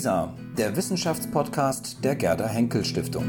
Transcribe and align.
LISA, 0.00 0.32
der 0.56 0.74
Wissenschaftspodcast 0.74 2.02
der 2.02 2.16
Gerda 2.16 2.48
Henkel 2.48 2.86
Stiftung. 2.86 3.26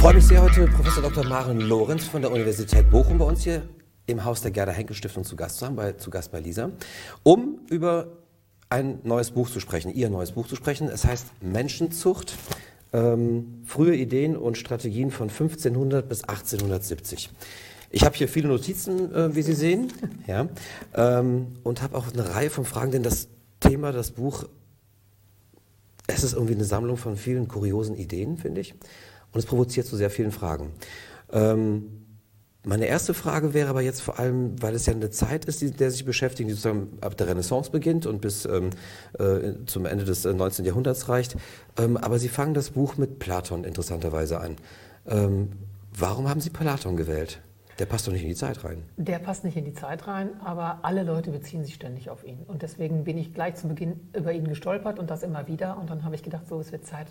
Freue 0.00 0.14
mich 0.14 0.26
sehr, 0.26 0.42
heute 0.42 0.66
Professor 0.66 1.04
Dr. 1.04 1.24
Maren 1.26 1.60
Lorenz 1.60 2.08
von 2.08 2.22
der 2.22 2.32
Universität 2.32 2.90
Bochum 2.90 3.18
bei 3.18 3.24
uns 3.24 3.44
hier 3.44 3.62
im 4.06 4.24
Haus 4.24 4.42
der 4.42 4.50
Gerda 4.50 4.72
Henkel 4.72 4.96
Stiftung 4.96 5.22
zu 5.22 5.36
Gast 5.36 5.58
zu 5.58 5.66
haben, 5.66 5.76
bei, 5.76 5.92
zu 5.92 6.10
Gast 6.10 6.32
bei 6.32 6.40
Lisa, 6.40 6.72
um 7.22 7.60
über 7.70 8.08
ein 8.70 9.00
neues 9.02 9.32
Buch 9.32 9.50
zu 9.50 9.58
sprechen, 9.58 9.92
ihr 9.92 10.08
neues 10.08 10.32
Buch 10.32 10.46
zu 10.46 10.54
sprechen. 10.54 10.88
Es 10.88 11.04
heißt 11.04 11.26
Menschenzucht, 11.42 12.36
ähm, 12.92 13.62
frühe 13.66 13.96
Ideen 13.96 14.36
und 14.36 14.56
Strategien 14.56 15.10
von 15.10 15.28
1500 15.28 16.08
bis 16.08 16.22
1870. 16.22 17.30
Ich 17.90 18.04
habe 18.04 18.16
hier 18.16 18.28
viele 18.28 18.48
Notizen, 18.48 19.12
äh, 19.12 19.34
wie 19.34 19.42
Sie 19.42 19.54
sehen, 19.54 19.92
ja, 20.28 20.48
ähm, 20.94 21.48
und 21.64 21.82
habe 21.82 21.98
auch 21.98 22.12
eine 22.12 22.34
Reihe 22.34 22.50
von 22.50 22.64
Fragen, 22.64 22.92
denn 22.92 23.02
das 23.02 23.28
Thema, 23.58 23.90
das 23.90 24.12
Buch, 24.12 24.44
es 26.06 26.22
ist 26.22 26.34
irgendwie 26.34 26.54
eine 26.54 26.64
Sammlung 26.64 26.96
von 26.96 27.16
vielen 27.16 27.48
kuriosen 27.48 27.96
Ideen, 27.96 28.36
finde 28.36 28.60
ich, 28.60 28.74
und 29.32 29.38
es 29.38 29.46
provoziert 29.46 29.86
zu 29.86 29.96
sehr 29.96 30.10
vielen 30.10 30.32
Fragen. 30.32 30.70
Ähm, 31.32 31.99
meine 32.64 32.86
erste 32.86 33.14
Frage 33.14 33.54
wäre 33.54 33.70
aber 33.70 33.80
jetzt 33.80 34.02
vor 34.02 34.18
allem, 34.18 34.60
weil 34.60 34.74
es 34.74 34.86
ja 34.86 34.92
eine 34.92 35.10
Zeit 35.10 35.46
ist, 35.46 35.62
die, 35.62 35.70
der 35.70 35.90
sich 35.90 36.04
beschäftigt, 36.04 36.48
die 36.48 36.52
sozusagen 36.52 36.98
ab 37.00 37.16
der 37.16 37.28
Renaissance 37.28 37.70
beginnt 37.70 38.04
und 38.04 38.20
bis 38.20 38.44
ähm, 38.44 38.70
äh, 39.18 39.52
zum 39.66 39.86
Ende 39.86 40.04
des 40.04 40.26
äh, 40.26 40.34
19. 40.34 40.66
Jahrhunderts 40.66 41.08
reicht. 41.08 41.36
Ähm, 41.78 41.96
aber 41.96 42.18
Sie 42.18 42.28
fangen 42.28 42.52
das 42.52 42.70
Buch 42.70 42.98
mit 42.98 43.18
Platon 43.18 43.64
interessanterweise 43.64 44.40
an. 44.40 44.56
Ähm, 45.06 45.52
warum 45.96 46.28
haben 46.28 46.40
Sie 46.40 46.50
Platon 46.50 46.96
gewählt? 46.96 47.40
Der 47.80 47.86
passt 47.86 48.06
doch 48.06 48.12
nicht 48.12 48.24
in 48.24 48.28
die 48.28 48.34
Zeit 48.34 48.62
rein. 48.62 48.82
Der 48.98 49.18
passt 49.18 49.42
nicht 49.42 49.56
in 49.56 49.64
die 49.64 49.72
Zeit 49.72 50.06
rein, 50.06 50.38
aber 50.44 50.80
alle 50.82 51.02
Leute 51.02 51.30
beziehen 51.30 51.64
sich 51.64 51.72
ständig 51.72 52.10
auf 52.10 52.24
ihn. 52.24 52.40
Und 52.46 52.60
deswegen 52.60 53.04
bin 53.04 53.16
ich 53.16 53.32
gleich 53.32 53.54
zu 53.54 53.68
Beginn 53.68 53.98
über 54.14 54.34
ihn 54.34 54.46
gestolpert 54.46 54.98
und 54.98 55.08
das 55.08 55.22
immer 55.22 55.48
wieder. 55.48 55.78
Und 55.78 55.88
dann 55.88 56.04
habe 56.04 56.14
ich 56.14 56.22
gedacht, 56.22 56.46
so, 56.46 56.60
es 56.60 56.72
wird 56.72 56.84
Zeit, 56.84 57.06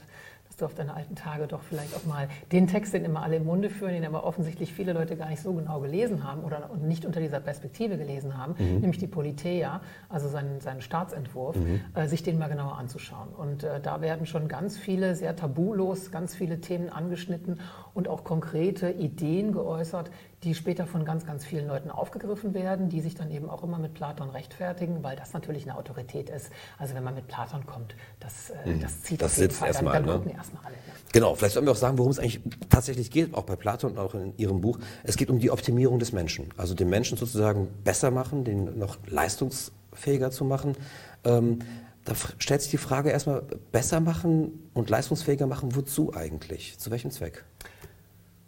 du 0.62 0.66
auf 0.66 0.76
deine 0.76 0.94
alten 0.94 1.16
Tage 1.16 1.48
doch 1.48 1.62
vielleicht 1.62 1.96
auch 1.96 2.06
mal 2.06 2.28
den 2.52 2.68
Text, 2.68 2.94
den 2.94 3.06
immer 3.06 3.24
alle 3.24 3.38
im 3.38 3.46
Munde 3.46 3.70
führen, 3.70 3.94
den 3.94 4.06
aber 4.06 4.24
offensichtlich 4.24 4.74
viele 4.74 4.94
Leute 4.94 5.16
gar 5.16 5.30
nicht 5.30 5.42
so 5.42 5.54
genau 5.54 5.80
gelesen 5.80 6.24
haben 6.24 6.44
oder 6.44 6.70
nicht 6.82 7.06
unter 7.06 7.20
dieser 7.20 7.40
Perspektive 7.40 7.98
gelesen 7.98 8.38
haben, 8.38 8.56
mhm. 8.58 8.80
nämlich 8.80 8.98
die 8.98 9.08
Politeia, 9.08 9.82
also 10.10 10.28
seinen, 10.28 10.62
seinen 10.62 10.82
Staatsentwurf, 10.82 11.56
mhm. 11.56 11.82
äh, 11.96 12.08
sich 12.08 12.24
den 12.24 12.38
mal 12.38 12.48
genauer 12.48 12.78
anzuschauen. 12.78 13.30
Und 13.30 13.64
äh, 13.64 13.80
da 13.80 14.02
werden 14.02 14.26
schon 14.26 14.48
ganz 14.48 14.78
viele, 14.78 15.16
sehr 15.16 15.36
tabulos, 15.36 16.12
ganz 16.12 16.36
viele 16.36 16.62
Themen 16.62 16.90
angeschnitten 16.90 17.60
und 17.94 18.08
auch 18.08 18.24
konkrete 18.24 18.90
Ideen 18.92 19.52
geäußert, 19.52 20.12
die 20.44 20.56
später 20.56 20.86
von 20.86 21.04
ganz, 21.04 21.26
ganz 21.26 21.44
vielen 21.44 21.68
Leuten 21.68 21.92
aufgegriffen 21.92 22.54
werden, 22.54 22.88
die 22.88 23.02
sich 23.02 23.14
dann 23.16 23.30
eben 23.30 23.50
auch 23.50 23.64
immer 23.64 23.78
mit 23.78 23.94
Platon 23.94 24.30
rechtfertigen, 24.30 25.04
weil 25.04 25.18
das 25.18 25.34
natürlich 25.34 25.64
eine 25.64 25.78
Autorität 25.78 26.30
ist. 26.30 26.50
Also 26.78 26.96
wenn 26.96 27.04
man 27.04 27.16
mit 27.16 27.28
Platon 27.28 27.66
kommt, 27.66 27.96
das, 28.20 28.52
äh, 28.52 28.70
mhm. 28.70 28.82
das 28.82 29.02
zieht 29.02 29.22
das 29.22 29.34
auf 29.34 29.38
jeden 29.40 29.54
Fall. 29.54 29.68
Erstmal, 29.68 29.94
dann, 29.94 30.06
dann 30.06 30.24
ne? 30.24 30.34
erstmal 30.34 30.66
alle. 30.66 30.76
Genau, 31.12 31.36
vielleicht 31.36 31.56
sollen 31.56 31.66
wir 31.66 31.72
auch 31.72 31.78
sagen, 31.78 31.98
worum 31.98 32.12
es 32.12 32.20
eigentlich 32.20 32.42
tatsächlich 32.70 33.12
geht, 33.12 33.34
auch 33.34 33.44
bei 33.44 33.56
Platon 33.56 33.92
und 33.92 34.00
auch 34.00 34.16
in 34.16 34.34
Ihrem 34.38 34.62
Buch. 34.62 34.80
Es 35.04 35.18
geht 35.18 35.30
um 35.30 35.40
die 35.40 35.52
Optimierung 35.52 36.00
des 36.00 36.14
Menschen. 36.14 36.50
Also 36.56 36.76
den 36.76 36.90
Menschen 36.90 37.18
sozusagen 37.18 37.68
besser 37.84 38.12
machen, 38.12 38.46
den 38.46 38.80
noch 38.80 38.98
leistungsfähiger 39.08 40.32
zu 40.32 40.46
machen. 40.46 40.78
Ähm, 41.26 41.60
da 42.06 42.14
stellt 42.38 42.62
sich 42.62 42.72
die 42.72 42.78
Frage 42.78 43.10
erstmal, 43.10 43.44
besser 43.72 44.00
machen 44.00 44.70
und 44.74 44.90
leistungsfähiger 44.90 45.48
machen, 45.48 45.76
wozu 45.76 46.14
eigentlich? 46.14 46.80
Zu 46.80 46.92
welchem 46.92 47.12
Zweck? 47.12 47.44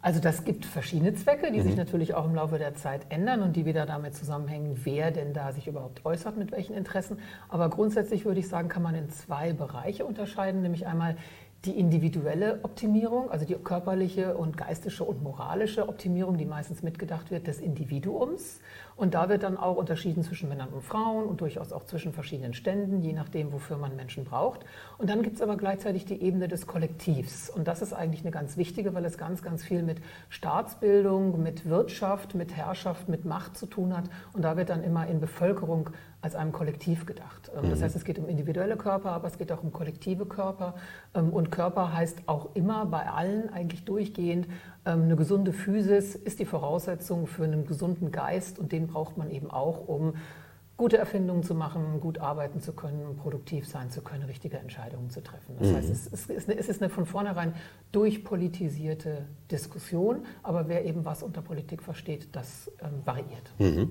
Also 0.02 0.18
das 0.18 0.44
gibt 0.44 0.64
verschiedene 0.64 1.14
Zwecke, 1.14 1.52
die 1.52 1.60
mhm. 1.60 1.62
sich 1.62 1.76
natürlich 1.76 2.14
auch 2.14 2.24
im 2.24 2.34
Laufe 2.34 2.58
der 2.58 2.74
Zeit 2.74 3.06
ändern 3.08 3.40
und 3.40 3.54
die 3.54 3.64
wieder 3.64 3.86
damit 3.86 4.16
zusammenhängen, 4.16 4.80
wer 4.82 5.12
denn 5.12 5.32
da 5.32 5.52
sich 5.52 5.68
überhaupt 5.68 6.04
äußert, 6.04 6.36
mit 6.36 6.50
welchen 6.50 6.74
Interessen. 6.74 7.18
Aber 7.48 7.70
grundsätzlich 7.70 8.24
würde 8.24 8.40
ich 8.40 8.48
sagen, 8.48 8.68
kann 8.68 8.82
man 8.82 8.96
in 8.96 9.08
zwei 9.10 9.52
Bereiche 9.52 10.04
unterscheiden, 10.04 10.60
nämlich 10.62 10.88
einmal 10.88 11.16
die 11.64 11.78
individuelle 11.78 12.58
Optimierung, 12.64 13.30
also 13.30 13.44
die 13.44 13.54
körperliche 13.54 14.36
und 14.36 14.56
geistige 14.56 15.04
und 15.04 15.22
moralische 15.22 15.88
Optimierung, 15.88 16.36
die 16.36 16.44
meistens 16.44 16.82
mitgedacht 16.82 17.30
wird, 17.30 17.46
des 17.46 17.60
Individuums. 17.60 18.60
Und 18.96 19.14
da 19.14 19.28
wird 19.28 19.44
dann 19.44 19.56
auch 19.56 19.76
unterschieden 19.76 20.24
zwischen 20.24 20.48
Männern 20.48 20.70
und 20.70 20.82
Frauen 20.82 21.24
und 21.24 21.40
durchaus 21.40 21.72
auch 21.72 21.84
zwischen 21.84 22.12
verschiedenen 22.12 22.52
Ständen, 22.52 23.00
je 23.00 23.12
nachdem, 23.12 23.52
wofür 23.52 23.78
man 23.78 23.94
Menschen 23.94 24.24
braucht. 24.24 24.66
Und 24.98 25.08
dann 25.08 25.22
gibt 25.22 25.36
es 25.36 25.42
aber 25.42 25.56
gleichzeitig 25.56 26.04
die 26.04 26.20
Ebene 26.20 26.48
des 26.48 26.66
Kollektivs. 26.66 27.48
Und 27.48 27.68
das 27.68 27.80
ist 27.80 27.92
eigentlich 27.92 28.22
eine 28.22 28.32
ganz 28.32 28.56
wichtige, 28.56 28.92
weil 28.92 29.04
es 29.04 29.16
ganz, 29.16 29.42
ganz 29.42 29.62
viel 29.62 29.82
mit 29.82 29.98
Staatsbildung, 30.30 31.40
mit 31.42 31.68
Wirtschaft, 31.68 32.34
mit 32.34 32.56
Herrschaft, 32.56 33.08
mit 33.08 33.24
Macht 33.24 33.56
zu 33.56 33.66
tun 33.66 33.96
hat. 33.96 34.04
Und 34.32 34.42
da 34.42 34.56
wird 34.56 34.68
dann 34.68 34.82
immer 34.82 35.06
in 35.06 35.20
Bevölkerung 35.20 35.90
als 36.22 36.36
einem 36.36 36.52
Kollektiv 36.52 37.04
gedacht. 37.04 37.50
Ähm, 37.54 37.68
das 37.68 37.80
mhm. 37.80 37.84
heißt, 37.84 37.96
es 37.96 38.04
geht 38.04 38.18
um 38.18 38.28
individuelle 38.28 38.76
Körper, 38.76 39.10
aber 39.10 39.26
es 39.26 39.36
geht 39.36 39.52
auch 39.52 39.62
um 39.62 39.72
kollektive 39.72 40.24
Körper. 40.24 40.74
Ähm, 41.14 41.30
und 41.30 41.50
Körper 41.50 41.92
heißt 41.92 42.22
auch 42.26 42.54
immer 42.54 42.86
bei 42.86 43.10
allen 43.10 43.52
eigentlich 43.52 43.84
durchgehend, 43.84 44.46
ähm, 44.86 45.02
eine 45.02 45.16
gesunde 45.16 45.52
Physis 45.52 46.14
ist 46.14 46.38
die 46.38 46.46
Voraussetzung 46.46 47.26
für 47.26 47.44
einen 47.44 47.66
gesunden 47.66 48.12
Geist 48.12 48.58
und 48.58 48.72
den 48.72 48.86
braucht 48.86 49.18
man 49.18 49.30
eben 49.30 49.50
auch, 49.50 49.86
um 49.88 50.14
gute 50.76 50.96
Erfindungen 50.96 51.42
zu 51.42 51.54
machen, 51.54 52.00
gut 52.00 52.18
arbeiten 52.18 52.60
zu 52.60 52.72
können, 52.72 53.16
produktiv 53.16 53.68
sein 53.68 53.90
zu 53.90 54.00
können, 54.00 54.24
richtige 54.24 54.58
Entscheidungen 54.58 55.10
zu 55.10 55.22
treffen. 55.22 55.54
Das 55.58 55.68
mhm. 55.68 55.76
heißt, 55.76 55.90
es 55.90 56.06
ist, 56.06 56.48
eine, 56.48 56.58
es 56.58 56.68
ist 56.68 56.82
eine 56.82 56.90
von 56.90 57.06
vornherein 57.06 57.54
durchpolitisierte 57.92 59.26
Diskussion, 59.50 60.24
aber 60.42 60.68
wer 60.68 60.84
eben 60.84 61.04
was 61.04 61.22
unter 61.22 61.42
Politik 61.42 61.82
versteht, 61.82 62.34
das 62.34 62.70
ähm, 62.80 63.02
variiert. 63.04 63.52
Mhm. 63.58 63.90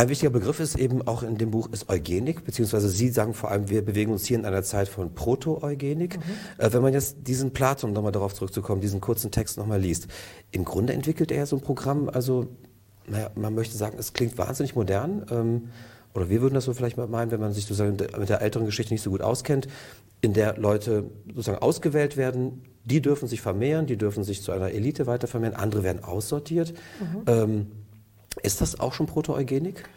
Ein 0.00 0.08
wichtiger 0.08 0.30
Begriff 0.30 0.60
ist 0.60 0.78
eben 0.78 1.06
auch 1.06 1.22
in 1.22 1.36
dem 1.36 1.50
Buch 1.50 1.68
ist 1.72 1.90
Eugenik, 1.90 2.46
beziehungsweise 2.46 2.88
Sie 2.88 3.10
sagen 3.10 3.34
vor 3.34 3.50
allem, 3.50 3.68
wir 3.68 3.84
bewegen 3.84 4.12
uns 4.12 4.24
hier 4.24 4.38
in 4.38 4.46
einer 4.46 4.62
Zeit 4.62 4.88
von 4.88 5.14
Proto-Eugenik. 5.14 6.16
Mhm. 6.16 6.22
Äh, 6.56 6.72
wenn 6.72 6.80
man 6.80 6.94
jetzt 6.94 7.18
diesen 7.26 7.50
Platon, 7.50 7.92
nochmal 7.92 8.10
darauf 8.10 8.32
zurückzukommen, 8.32 8.80
diesen 8.80 9.02
kurzen 9.02 9.30
Text 9.30 9.58
nochmal 9.58 9.78
liest, 9.78 10.06
im 10.52 10.64
Grunde 10.64 10.94
entwickelt 10.94 11.30
er 11.30 11.36
ja 11.36 11.44
so 11.44 11.56
ein 11.56 11.60
Programm, 11.60 12.08
also 12.08 12.46
naja, 13.08 13.30
man 13.34 13.54
möchte 13.54 13.76
sagen, 13.76 13.98
es 13.98 14.14
klingt 14.14 14.38
wahnsinnig 14.38 14.74
modern. 14.74 15.26
Ähm, 15.30 15.68
oder 16.14 16.30
wir 16.30 16.40
würden 16.40 16.54
das 16.54 16.64
so 16.64 16.72
vielleicht 16.72 16.96
mal 16.96 17.06
meinen, 17.06 17.30
wenn 17.30 17.40
man 17.40 17.52
sich 17.52 17.64
sozusagen 17.66 17.98
mit 18.18 18.30
der 18.30 18.40
älteren 18.40 18.64
Geschichte 18.64 18.94
nicht 18.94 19.02
so 19.02 19.10
gut 19.10 19.20
auskennt, 19.20 19.68
in 20.22 20.32
der 20.32 20.56
Leute 20.56 21.10
sozusagen 21.26 21.58
ausgewählt 21.58 22.16
werden, 22.16 22.62
die 22.86 23.02
dürfen 23.02 23.28
sich 23.28 23.42
vermehren, 23.42 23.84
die 23.84 23.98
dürfen 23.98 24.24
sich 24.24 24.40
zu 24.40 24.50
einer 24.50 24.70
Elite 24.70 25.06
weiter 25.06 25.26
vermehren, 25.26 25.56
andere 25.56 25.82
werden 25.82 26.02
aussortiert. 26.02 26.72
Mhm. 27.00 27.22
Ähm, 27.26 27.66
ist 28.42 28.60
das 28.60 28.78
auch 28.78 28.92
schon 28.92 29.06
Proto-Eugenik? 29.06 29.88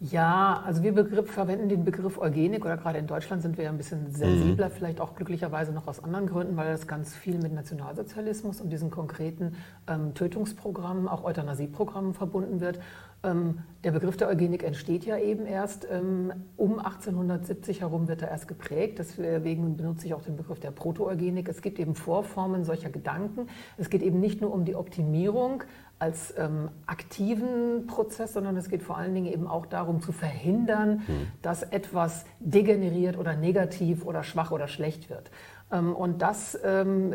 Ja, 0.00 0.62
also 0.66 0.82
wir 0.82 0.92
Begriff, 0.92 1.30
verwenden 1.30 1.68
den 1.68 1.84
Begriff 1.84 2.18
Eugenik 2.18 2.64
oder 2.64 2.76
gerade 2.76 2.98
in 2.98 3.06
Deutschland 3.06 3.42
sind 3.42 3.56
wir 3.56 3.64
ja 3.64 3.70
ein 3.70 3.78
bisschen 3.78 4.12
sensibler, 4.12 4.68
mhm. 4.68 4.72
vielleicht 4.72 5.00
auch 5.00 5.14
glücklicherweise 5.14 5.72
noch 5.72 5.86
aus 5.86 6.02
anderen 6.02 6.26
Gründen, 6.26 6.56
weil 6.56 6.72
das 6.72 6.86
ganz 6.86 7.14
viel 7.14 7.38
mit 7.38 7.54
Nationalsozialismus 7.54 8.60
und 8.60 8.70
diesen 8.70 8.90
konkreten 8.90 9.54
ähm, 9.86 10.12
Tötungsprogrammen, 10.12 11.08
auch 11.08 11.24
Euthanasieprogrammen 11.24 12.12
verbunden 12.12 12.60
wird. 12.60 12.80
Ähm, 13.22 13.60
der 13.82 13.92
Begriff 13.92 14.16
der 14.18 14.28
Eugenik 14.28 14.62
entsteht 14.62 15.06
ja 15.06 15.16
eben 15.16 15.46
erst 15.46 15.86
ähm, 15.90 16.32
um 16.56 16.80
1870 16.80 17.80
herum 17.80 18.06
wird 18.06 18.20
er 18.20 18.28
erst 18.28 18.48
geprägt. 18.48 18.98
Deswegen 18.98 19.76
benutze 19.76 20.06
ich 20.06 20.12
auch 20.12 20.22
den 20.22 20.36
Begriff 20.36 20.60
der 20.60 20.72
Proto-Eugenik. 20.72 21.48
Es 21.48 21.62
gibt 21.62 21.78
eben 21.78 21.94
Vorformen 21.94 22.64
solcher 22.64 22.90
Gedanken. 22.90 23.46
Es 23.78 23.88
geht 23.88 24.02
eben 24.02 24.20
nicht 24.20 24.42
nur 24.42 24.52
um 24.52 24.66
die 24.66 24.74
Optimierung 24.74 25.62
als 25.98 26.34
ähm, 26.36 26.68
aktiven 26.86 27.86
Prozess, 27.86 28.32
sondern 28.32 28.56
es 28.56 28.68
geht 28.68 28.82
vor 28.82 28.98
allen 28.98 29.14
Dingen 29.14 29.32
eben 29.32 29.46
auch 29.46 29.66
darum 29.66 30.00
zu 30.02 30.12
verhindern, 30.12 31.02
mhm. 31.06 31.26
dass 31.42 31.62
etwas 31.62 32.24
degeneriert 32.40 33.16
oder 33.16 33.34
negativ 33.36 34.04
oder 34.04 34.22
schwach 34.22 34.50
oder 34.50 34.68
schlecht 34.68 35.08
wird. 35.08 35.30
Ähm, 35.72 35.94
und 35.94 36.22
das 36.22 36.58
ähm, 36.64 37.14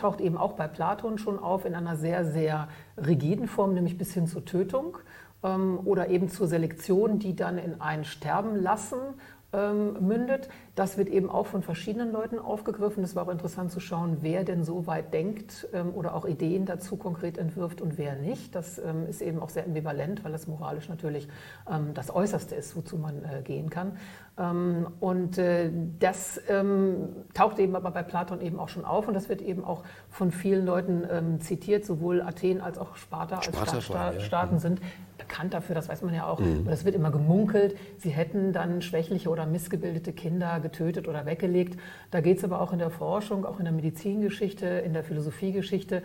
taucht 0.00 0.20
eben 0.20 0.36
auch 0.36 0.52
bei 0.52 0.68
Platon 0.68 1.18
schon 1.18 1.38
auf 1.38 1.64
in 1.64 1.74
einer 1.74 1.96
sehr, 1.96 2.24
sehr 2.24 2.68
rigiden 2.96 3.48
Form, 3.48 3.74
nämlich 3.74 3.96
bis 3.96 4.12
hin 4.12 4.26
zur 4.26 4.44
Tötung 4.44 4.98
ähm, 5.42 5.80
oder 5.84 6.08
eben 6.08 6.28
zur 6.28 6.46
Selektion, 6.46 7.18
die 7.18 7.36
dann 7.36 7.58
in 7.58 7.80
ein 7.80 8.04
Sterben 8.04 8.56
lassen 8.56 8.98
ähm, 9.52 10.06
mündet. 10.06 10.48
Das 10.76 10.98
wird 10.98 11.08
eben 11.08 11.30
auch 11.30 11.46
von 11.46 11.62
verschiedenen 11.62 12.12
Leuten 12.12 12.38
aufgegriffen. 12.38 13.02
Es 13.02 13.16
war 13.16 13.26
auch 13.26 13.32
interessant 13.32 13.72
zu 13.72 13.80
schauen, 13.80 14.18
wer 14.20 14.44
denn 14.44 14.62
so 14.62 14.86
weit 14.86 15.14
denkt 15.14 15.66
ähm, 15.72 15.94
oder 15.94 16.14
auch 16.14 16.26
Ideen 16.26 16.66
dazu 16.66 16.96
konkret 16.96 17.38
entwirft 17.38 17.80
und 17.80 17.96
wer 17.96 18.14
nicht. 18.14 18.54
Das 18.54 18.78
ähm, 18.78 19.06
ist 19.08 19.22
eben 19.22 19.40
auch 19.40 19.48
sehr 19.48 19.64
ambivalent, 19.64 20.22
weil 20.22 20.34
es 20.34 20.46
moralisch 20.46 20.90
natürlich 20.90 21.28
ähm, 21.68 21.94
das 21.94 22.14
Äußerste 22.14 22.54
ist, 22.54 22.76
wozu 22.76 22.98
man 22.98 23.24
äh, 23.24 23.40
gehen 23.42 23.70
kann. 23.70 23.96
Ähm, 24.38 24.86
und 25.00 25.38
äh, 25.38 25.70
das 25.98 26.40
ähm, 26.48 27.08
taucht 27.32 27.58
eben 27.58 27.74
aber 27.74 27.90
bei 27.90 28.02
Platon 28.02 28.40
eben 28.42 28.58
auch 28.58 28.68
schon 28.68 28.84
auf 28.84 29.08
und 29.08 29.14
das 29.14 29.28
wird 29.28 29.40
eben 29.40 29.64
auch 29.64 29.82
von 30.10 30.30
vielen 30.30 30.66
Leuten 30.66 31.04
ähm, 31.10 31.40
zitiert, 31.40 31.86
sowohl 31.86 32.20
Athen 32.20 32.60
als 32.60 32.76
auch 32.76 32.96
Sparta 32.96 33.36
als 33.36 33.46
Sparta 33.46 33.66
Stadtstaaten 33.66 34.18
ja. 34.18 34.24
Staaten 34.24 34.58
sind 34.58 34.80
bekannt 35.16 35.54
dafür, 35.54 35.74
das 35.74 35.88
weiß 35.88 36.02
man 36.02 36.14
ja 36.14 36.26
auch. 36.26 36.38
Mhm. 36.38 36.60
Aber 36.60 36.70
das 36.70 36.84
wird 36.84 36.94
immer 36.94 37.10
gemunkelt, 37.10 37.76
sie 37.96 38.10
hätten 38.10 38.52
dann 38.52 38.82
schwächliche 38.82 39.30
oder 39.30 39.46
missgebildete 39.46 40.12
Kinder 40.12 40.60
getötet 40.60 41.08
oder 41.08 41.24
weggelegt. 41.24 41.80
Da 42.10 42.20
geht 42.20 42.36
es 42.36 42.44
aber 42.44 42.60
auch 42.60 42.74
in 42.74 42.78
der 42.78 42.90
Forschung, 42.90 43.46
auch 43.46 43.58
in 43.58 43.64
der 43.64 43.72
Medizingeschichte, 43.72 44.66
in 44.66 44.92
der 44.92 45.04
Philosophiegeschichte, 45.04 46.02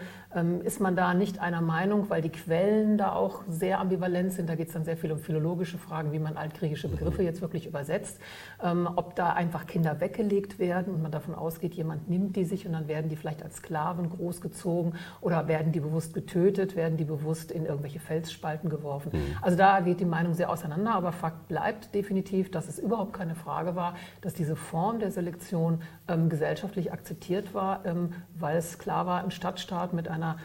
ist 0.63 0.79
man 0.79 0.95
da 0.95 1.13
nicht 1.13 1.39
einer 1.39 1.61
Meinung, 1.61 2.09
weil 2.09 2.21
die 2.21 2.29
Quellen 2.29 2.97
da 2.97 3.13
auch 3.13 3.41
sehr 3.49 3.79
ambivalent 3.79 4.31
sind. 4.31 4.49
Da 4.49 4.55
geht 4.55 4.67
es 4.67 4.73
dann 4.73 4.85
sehr 4.85 4.95
viel 4.95 5.11
um 5.11 5.19
philologische 5.19 5.77
Fragen, 5.77 6.13
wie 6.13 6.19
man 6.19 6.37
altgriechische 6.37 6.87
Mhm. 6.87 6.91
Begriffe 6.91 7.23
jetzt 7.23 7.41
wirklich 7.41 7.67
übersetzt. 7.67 8.20
Ähm, 8.63 8.87
ob 8.95 9.15
da 9.15 9.33
einfach 9.33 9.65
Kinder 9.65 9.99
weggelegt 9.99 10.59
werden 10.59 10.93
und 10.93 11.01
man 11.01 11.11
davon 11.11 11.35
ausgeht, 11.35 11.73
jemand 11.73 12.09
nimmt 12.09 12.35
die 12.35 12.45
sich 12.45 12.65
und 12.65 12.73
dann 12.73 12.87
werden 12.87 13.09
die 13.09 13.15
vielleicht 13.15 13.43
als 13.43 13.57
Sklaven 13.57 14.09
großgezogen 14.09 14.93
oder 15.21 15.47
werden 15.47 15.71
die 15.71 15.79
bewusst 15.79 16.13
getötet, 16.13 16.75
werden 16.75 16.97
die 16.97 17.05
bewusst 17.05 17.51
in 17.51 17.65
irgendwelche 17.65 17.99
Felsspalten 17.99 18.69
geworfen. 18.69 19.11
Also 19.41 19.57
da 19.57 19.79
geht 19.79 19.99
die 19.99 20.05
Meinung 20.05 20.33
sehr 20.33 20.49
auseinander, 20.49 20.93
aber 20.93 21.11
Fakt 21.11 21.47
bleibt 21.47 21.93
definitiv, 21.95 22.51
dass 22.51 22.67
es 22.67 22.79
überhaupt 22.79 23.13
keine 23.13 23.35
Frage 23.35 23.75
war, 23.75 23.95
dass 24.21 24.33
diese 24.33 24.55
Form 24.55 24.99
der 24.99 25.11
Selektion 25.11 25.81
ähm, 26.07 26.29
gesellschaftlich 26.29 26.91
akzeptiert 26.91 27.53
war, 27.53 27.85
ähm, 27.85 28.13
weil 28.33 28.57
es 28.57 28.77
klar 28.77 29.05
war, 29.05 29.23
ein 29.23 29.31
Stadtstaat 29.31 29.93
mit 29.93 30.07
einer 30.07 30.37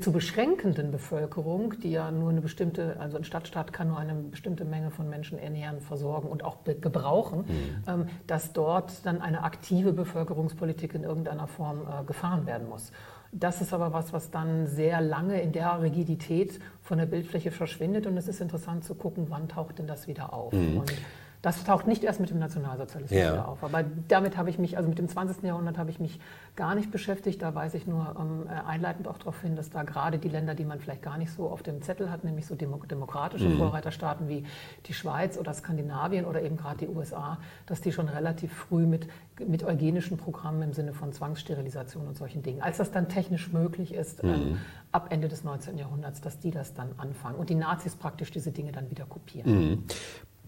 zu 0.00 0.12
beschränkenden 0.12 0.90
Bevölkerung, 0.90 1.74
die 1.80 1.90
ja 1.90 2.10
nur 2.10 2.30
eine 2.30 2.40
bestimmte, 2.40 2.96
also 3.00 3.16
ein 3.16 3.24
Stadtstaat 3.24 3.72
kann 3.72 3.88
nur 3.88 3.98
eine 3.98 4.14
bestimmte 4.14 4.64
Menge 4.64 4.90
von 4.90 5.08
Menschen 5.08 5.38
ernähren, 5.38 5.80
versorgen 5.80 6.28
und 6.28 6.44
auch 6.44 6.58
gebrauchen, 6.64 7.44
ähm, 7.86 8.06
dass 8.26 8.52
dort 8.52 9.04
dann 9.04 9.20
eine 9.20 9.42
aktive 9.42 9.92
Bevölkerungspolitik 9.92 10.94
in 10.94 11.04
irgendeiner 11.04 11.48
Form 11.48 11.80
äh, 11.80 12.04
gefahren 12.04 12.46
werden 12.46 12.68
muss. 12.68 12.92
Das 13.32 13.62
ist 13.62 13.72
aber 13.72 13.92
was, 13.92 14.12
was 14.12 14.30
dann 14.30 14.66
sehr 14.66 15.00
lange 15.00 15.40
in 15.40 15.52
der 15.52 15.80
Rigidität 15.80 16.60
von 16.82 16.98
der 16.98 17.06
Bildfläche 17.06 17.50
verschwindet 17.50 18.06
und 18.06 18.16
es 18.18 18.28
ist 18.28 18.42
interessant 18.42 18.84
zu 18.84 18.94
gucken, 18.94 19.26
wann 19.30 19.48
taucht 19.48 19.78
denn 19.78 19.86
das 19.86 20.06
wieder 20.06 20.34
auf. 20.34 20.52
Und 20.80 20.92
das 21.42 21.64
taucht 21.64 21.88
nicht 21.88 22.04
erst 22.04 22.20
mit 22.20 22.30
dem 22.30 22.38
Nationalsozialismus 22.38 23.18
Ja. 23.20 23.32
wieder 23.32 23.48
auf. 23.48 23.64
Aber 23.64 23.84
damit 24.06 24.36
habe 24.36 24.48
ich 24.48 24.58
mich, 24.60 24.76
also 24.76 24.88
mit 24.88 24.98
dem 24.98 25.08
20. 25.08 25.42
Jahrhundert 25.42 25.76
habe 25.76 25.90
ich 25.90 25.98
mich 25.98 26.20
gar 26.54 26.76
nicht 26.76 26.92
beschäftigt. 26.92 27.42
Da 27.42 27.52
weise 27.56 27.76
ich 27.76 27.86
nur 27.88 28.14
ähm, 28.18 28.46
äh, 28.48 28.68
einleitend 28.68 29.08
auch 29.08 29.18
darauf 29.18 29.40
hin, 29.42 29.56
dass 29.56 29.68
da 29.68 29.82
gerade 29.82 30.18
die 30.18 30.28
Länder, 30.28 30.54
die 30.54 30.64
man 30.64 30.78
vielleicht 30.78 31.02
gar 31.02 31.18
nicht 31.18 31.32
so 31.32 31.48
auf 31.50 31.64
dem 31.64 31.82
Zettel 31.82 32.10
hat, 32.12 32.22
nämlich 32.22 32.46
so 32.46 32.54
demo 32.54 32.76
demokratische 32.76 33.50
Vorreiterstaaten 33.50 34.28
wie 34.28 34.44
die 34.86 34.94
Schweiz 34.94 35.36
oder 35.36 35.52
Skandinavien 35.52 36.26
oder 36.26 36.42
eben 36.42 36.56
gerade 36.56 36.78
die 36.78 36.88
USA, 36.88 37.38
dass 37.66 37.80
die 37.80 37.90
schon 37.90 38.08
relativ 38.08 38.52
früh 38.52 38.86
mit, 38.86 39.08
mit 39.44 39.64
eugenischen 39.64 40.18
Programmen 40.18 40.62
im 40.62 40.72
Sinne 40.72 40.92
von 40.92 41.12
Zwangssterilisation 41.12 42.06
und 42.06 42.16
solchen 42.16 42.44
Dingen, 42.44 42.62
als 42.62 42.76
das 42.76 42.92
dann 42.92 43.08
technisch 43.08 43.52
möglich 43.52 43.94
ist, 43.94 44.22
ähm, 44.22 44.58
ab 44.92 45.08
Ende 45.10 45.26
des 45.28 45.42
19. 45.42 45.76
Jahrhunderts, 45.76 46.20
dass 46.20 46.38
die 46.38 46.52
das 46.52 46.72
dann 46.74 46.90
anfangen 46.98 47.34
und 47.36 47.50
die 47.50 47.56
Nazis 47.56 47.96
praktisch 47.96 48.30
diese 48.30 48.52
Dinge 48.52 48.70
dann 48.70 48.88
wieder 48.90 49.06
kopieren. 49.06 49.84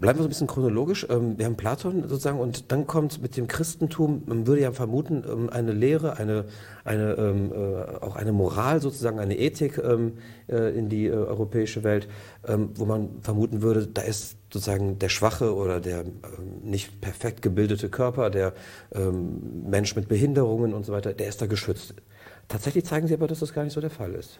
Bleiben 0.01 0.19
wir 0.19 0.25
so 0.25 0.27
ein 0.27 0.31
bisschen 0.31 0.49
chronologisch. 0.49 1.07
Ähm, 1.09 1.39
Wir 1.39 1.47
haben 1.47 1.57
Platon 1.57 2.09
sozusagen 2.09 2.41
und 2.41 2.73
dann 2.73 2.87
kommt 2.87 3.23
mit 3.23 3.37
dem 3.37 3.47
Christentum, 3.47 4.25
man 4.27 4.47
würde 4.47 4.63
ja 4.63 4.73
vermuten, 4.73 5.23
ähm, 5.27 5.51
eine 5.51 5.73
Lehre, 5.73 6.17
eine, 6.17 6.47
eine, 6.85 7.13
ähm, 7.13 7.53
äh, 7.53 8.05
auch 8.05 8.17
eine 8.17 8.33
Moral 8.33 8.81
sozusagen, 8.81 9.21
eine 9.21 9.39
Ethik 9.39 9.79
äh, 9.79 10.71
in 10.77 10.89
die 10.89 11.07
äh, 11.07 11.13
europäische 11.13 11.85
Welt, 11.85 12.09
wo 12.75 12.85
man 12.85 13.23
vermuten 13.23 13.63
würde, 13.63 13.87
da 13.87 14.03
ist 14.03 14.37
sozusagen 14.53 14.99
der 14.99 15.09
schwache 15.09 15.55
oder 15.55 15.81
der 15.81 16.05
nicht 16.63 17.01
perfekt 17.01 17.41
gebildete 17.41 17.89
Körper, 17.89 18.29
der 18.29 18.53
Mensch 18.93 19.97
mit 19.97 20.09
Behinderungen 20.09 20.75
und 20.75 20.85
so 20.85 20.93
weiter, 20.93 21.15
der 21.15 21.29
ist 21.29 21.41
da 21.41 21.47
geschützt. 21.47 21.95
Tatsächlich 22.49 22.85
zeigen 22.85 23.07
Sie 23.07 23.15
aber, 23.15 23.27
dass 23.27 23.41
das 23.41 23.55
gar 23.55 23.65
nicht 23.65 23.73
so 23.73 23.81
der 23.81 23.91
Fall 23.91 24.13
ist. 24.15 24.39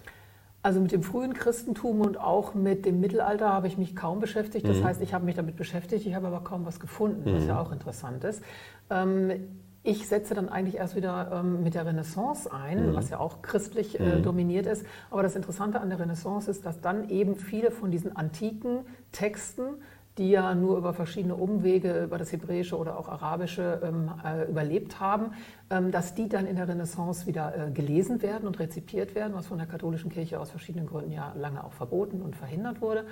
Also 0.65 0.81
mit 0.81 0.93
dem 0.93 1.03
frühen 1.03 1.35
Christentum 1.35 2.01
und 2.01 2.19
auch 2.19 2.55
mit 2.55 2.87
dem 2.87 2.99
Mittelalter 2.99 3.53
habe 3.53 3.67
ich 3.67 3.77
mich 3.77 3.95
kaum 3.95 4.19
beschäftigt. 4.19 4.67
Das 4.67 4.83
heißt, 4.83 5.03
ich 5.03 5.13
habe 5.13 5.27
mich 5.27 5.35
damit 5.35 5.57
beschäftigt, 5.57 6.07
ich 6.07 6.15
habe 6.15 6.29
aber 6.29 6.41
kaum 6.41 6.65
was 6.65 6.81
gefunden, 6.81 7.23
was 7.27 7.47
ja 7.47 7.61
auch 7.61 7.71
interessant 7.71 8.25
ist. 8.25 8.43
Ähm, 8.89 9.31
ich 9.83 10.09
setze 10.09 10.33
dann 10.33 10.49
eigentlich 10.49 10.77
erst 10.77 10.97
wieder 10.97 11.31
ähm, 11.35 11.63
mit 11.63 11.75
der 11.75 11.85
Renaissance 11.85 12.51
ein, 12.51 12.95
was 12.95 13.11
ja 13.11 13.21
auch 13.21 13.43
christlich 13.43 14.01
äh, 14.01 14.23
dominiert 14.23 14.65
ist. 14.65 14.87
Aber 15.11 15.23
das 15.23 15.37
Interessante 15.37 15.83
an 15.83 15.91
der 15.91 15.99
Renaissance 15.99 16.51
ist, 16.51 16.65
dass 16.65 16.81
dann 16.81 17.11
eben 17.11 17.37
viele 17.37 17.71
von 17.71 17.91
diesen 17.91 18.17
antiken 18.17 18.87
Texten, 19.13 19.65
die 20.19 20.31
ja 20.31 20.55
nur 20.55 20.79
über 20.79 20.95
verschiedene 20.95 21.35
Umwege, 21.35 22.05
über 22.05 22.19
das 22.19 22.31
Hebräische 22.33 22.77
oder 22.79 22.99
auch 22.99 23.09
Arabische 23.09 23.81
ähm, 23.83 24.11
äh, 24.25 24.49
überlebt 24.49 25.01
haben, 25.01 25.33
ähm, 25.71 25.91
dass 25.91 26.15
die 26.15 26.29
dann 26.29 26.47
in 26.47 26.57
der 26.57 26.69
Renaissance 26.69 27.27
wieder 27.27 27.55
äh, 27.57 27.71
gelesen 27.73 28.23
werden 28.23 28.47
und 28.47 28.59
rezipiert 28.61 29.15
werden, 29.15 29.35
was 29.35 29.47
von 29.49 29.59
der 29.59 29.67
katholischen 29.67 30.11
Kirche 30.11 30.39
aus 30.39 30.51
verschiedenen 30.51 30.87
Gründen 30.87 31.11
ja 31.11 31.33
lange 31.37 31.65
auch 31.65 31.73
verboten 31.73 32.23
und 32.23 32.37
verhindert 32.37 32.81
wurde. 32.81 33.07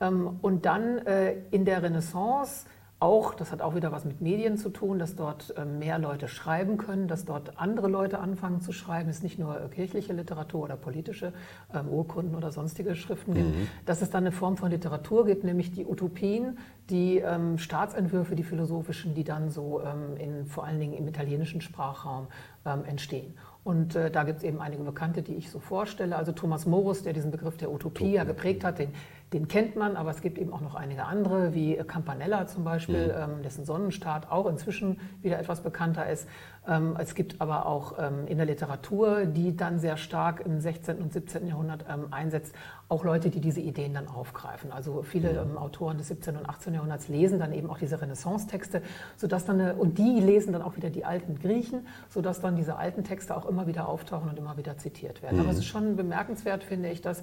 Ähm, 0.00 0.38
und 0.40 0.64
dann 0.64 0.98
äh, 1.06 1.34
in 1.50 1.64
der 1.64 1.82
Renaissance 1.82 2.66
auch, 2.98 3.34
das 3.34 3.52
hat 3.52 3.60
auch 3.60 3.74
wieder 3.74 3.92
was 3.92 4.06
mit 4.06 4.22
Medien 4.22 4.56
zu 4.56 4.70
tun, 4.70 4.98
dass 4.98 5.16
dort 5.16 5.52
ähm, 5.58 5.78
mehr 5.78 5.98
Leute 5.98 6.28
schreiben 6.28 6.78
können, 6.78 7.08
dass 7.08 7.26
dort 7.26 7.58
andere 7.58 7.88
Leute 7.88 8.20
anfangen 8.20 8.62
zu 8.62 8.72
schreiben. 8.72 9.10
Es 9.10 9.18
ist 9.18 9.22
nicht 9.22 9.38
nur 9.38 9.60
äh, 9.60 9.68
kirchliche 9.68 10.14
Literatur 10.14 10.64
oder 10.64 10.76
politische 10.76 11.34
ähm, 11.74 11.88
Urkunden 11.88 12.34
oder 12.34 12.50
sonstige 12.50 12.94
Schriften 12.94 13.34
gibt. 13.34 13.48
Dass 13.84 14.00
es 14.00 14.08
dann 14.08 14.24
eine 14.24 14.32
Form 14.32 14.56
von 14.56 14.70
Literatur 14.70 15.26
gibt, 15.26 15.44
nämlich 15.44 15.72
die 15.72 15.84
Utopien, 15.84 16.58
die 16.88 17.18
ähm, 17.18 17.58
Staatsentwürfe, 17.58 18.34
die 18.34 18.44
philosophischen, 18.44 19.14
die 19.14 19.24
dann 19.24 19.50
so 19.50 19.82
ähm, 19.82 20.16
in, 20.16 20.46
vor 20.46 20.64
allen 20.64 20.80
Dingen 20.80 20.94
im 20.94 21.06
italienischen 21.06 21.60
Sprachraum 21.60 22.28
ähm, 22.64 22.84
entstehen. 22.86 23.34
Und 23.62 23.96
äh, 23.96 24.12
da 24.12 24.22
gibt 24.22 24.38
es 24.38 24.44
eben 24.44 24.60
einige 24.60 24.84
Bekannte, 24.84 25.22
die 25.22 25.34
ich 25.34 25.50
so 25.50 25.58
vorstelle. 25.58 26.16
Also 26.16 26.30
Thomas 26.32 26.66
Morus, 26.66 27.02
der 27.02 27.12
diesen 27.12 27.32
Begriff 27.32 27.56
der 27.56 27.72
Utopie 27.72 28.12
ja 28.12 28.22
geprägt 28.22 28.62
hat, 28.62 28.78
den, 28.78 28.90
den 29.32 29.48
kennt 29.48 29.74
man, 29.74 29.96
aber 29.96 30.10
es 30.10 30.22
gibt 30.22 30.38
eben 30.38 30.52
auch 30.52 30.60
noch 30.60 30.76
einige 30.76 31.04
andere, 31.04 31.52
wie 31.52 31.76
Campanella 31.76 32.46
zum 32.46 32.62
Beispiel, 32.62 33.12
ähm, 33.16 33.42
dessen 33.42 33.64
Sonnenstaat 33.64 34.30
auch 34.30 34.46
inzwischen 34.46 35.00
wieder 35.20 35.38
etwas 35.38 35.62
bekannter 35.62 36.08
ist. 36.08 36.28
Ähm, 36.68 36.96
es 36.98 37.14
gibt 37.14 37.40
aber 37.40 37.66
auch 37.66 37.94
ähm, 37.98 38.26
in 38.26 38.38
der 38.38 38.46
Literatur, 38.46 39.26
die 39.26 39.56
dann 39.56 39.78
sehr 39.78 39.96
stark 39.96 40.44
im 40.44 40.60
16. 40.60 40.98
und 40.98 41.12
17. 41.12 41.46
Jahrhundert 41.46 41.84
ähm, 41.88 42.06
einsetzt, 42.10 42.54
auch 42.88 43.04
Leute, 43.04 43.30
die 43.30 43.40
diese 43.40 43.60
Ideen 43.60 43.94
dann 43.94 44.08
aufgreifen. 44.08 44.72
Also 44.72 45.02
viele 45.02 45.30
ähm, 45.30 45.56
Autoren 45.56 45.98
des 45.98 46.08
17. 46.08 46.36
und 46.36 46.48
18. 46.48 46.74
Jahrhunderts 46.74 47.08
lesen 47.08 47.38
dann 47.38 47.52
eben 47.52 47.70
auch 47.70 47.78
diese 47.78 48.00
Renaissance-Texte, 48.00 48.82
sodass 49.16 49.44
dann 49.44 49.60
eine, 49.60 49.74
und 49.74 49.98
die 49.98 50.20
lesen 50.20 50.52
dann 50.52 50.62
auch 50.62 50.76
wieder 50.76 50.90
die 50.90 51.04
alten 51.04 51.38
Griechen, 51.38 51.86
sodass 52.08 52.40
dann 52.40 52.56
diese 52.56 52.76
alten 52.76 53.04
Texte 53.04 53.36
auch 53.36 53.46
immer 53.46 53.66
wieder 53.66 53.88
auftauchen 53.88 54.28
und 54.28 54.38
immer 54.38 54.56
wieder 54.56 54.76
zitiert 54.76 55.22
werden. 55.22 55.40
Aber 55.40 55.50
es 55.50 55.58
ist 55.58 55.66
schon 55.66 55.96
bemerkenswert, 55.96 56.64
finde 56.64 56.90
ich, 56.90 57.00
dass 57.00 57.22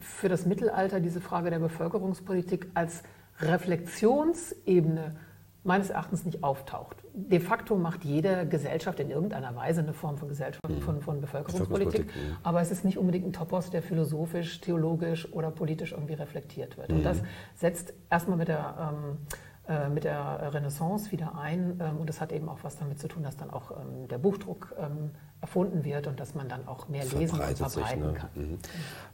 für 0.00 0.28
das 0.30 0.46
Mittelalter 0.46 1.00
diese 1.00 1.20
Frage 1.20 1.50
der 1.50 1.58
Bevölkerungspolitik 1.58 2.70
als 2.72 3.02
Reflexionsebene 3.40 5.16
meines 5.64 5.90
Erachtens 5.90 6.24
nicht 6.24 6.42
auftaucht. 6.42 7.04
De 7.20 7.40
facto 7.40 7.76
macht 7.76 8.04
jede 8.04 8.46
Gesellschaft 8.46 9.00
in 9.00 9.10
irgendeiner 9.10 9.56
Weise 9.56 9.80
eine 9.80 9.92
Form 9.92 10.16
von 10.18 10.28
Gesellschaft, 10.28 10.62
von, 10.84 11.02
von 11.02 11.20
Bevölkerungspolitik, 11.20 12.06
Bevölkerungspolitik, 12.06 12.06
mhm. 12.06 12.36
aber 12.44 12.60
es 12.60 12.70
ist 12.70 12.84
nicht 12.84 12.96
unbedingt 12.96 13.26
ein 13.26 13.32
Topos, 13.32 13.70
der 13.70 13.82
philosophisch, 13.82 14.60
theologisch 14.60 15.32
oder 15.32 15.50
politisch 15.50 15.92
irgendwie 15.92 16.14
reflektiert 16.14 16.76
wird. 16.76 16.92
Und 16.92 17.02
das 17.02 17.20
setzt 17.56 17.92
erstmal 18.08 18.38
mit 18.38 18.48
der, 18.48 18.92
ähm, 18.94 19.18
äh, 19.26 19.47
mit 19.92 20.04
der 20.04 20.52
Renaissance 20.54 21.12
wieder 21.12 21.38
ein 21.38 21.78
ähm, 21.80 21.98
und 21.98 22.08
das 22.08 22.20
hat 22.20 22.32
eben 22.32 22.48
auch 22.48 22.58
was 22.62 22.78
damit 22.78 22.98
zu 22.98 23.06
tun, 23.06 23.22
dass 23.22 23.36
dann 23.36 23.50
auch 23.50 23.70
ähm, 23.70 24.08
der 24.08 24.16
Buchdruck 24.16 24.74
ähm, 24.78 25.10
erfunden 25.40 25.84
wird 25.84 26.06
und 26.06 26.18
dass 26.18 26.34
man 26.34 26.48
dann 26.48 26.66
auch 26.66 26.88
mehr 26.88 27.04
lesen 27.04 27.18
und 27.18 27.28
verbreitet 27.28 27.70
sich, 27.70 27.72
verbreiten 27.74 28.12
ne? 28.12 28.12
kann. 28.14 28.30
Mhm. 28.34 28.58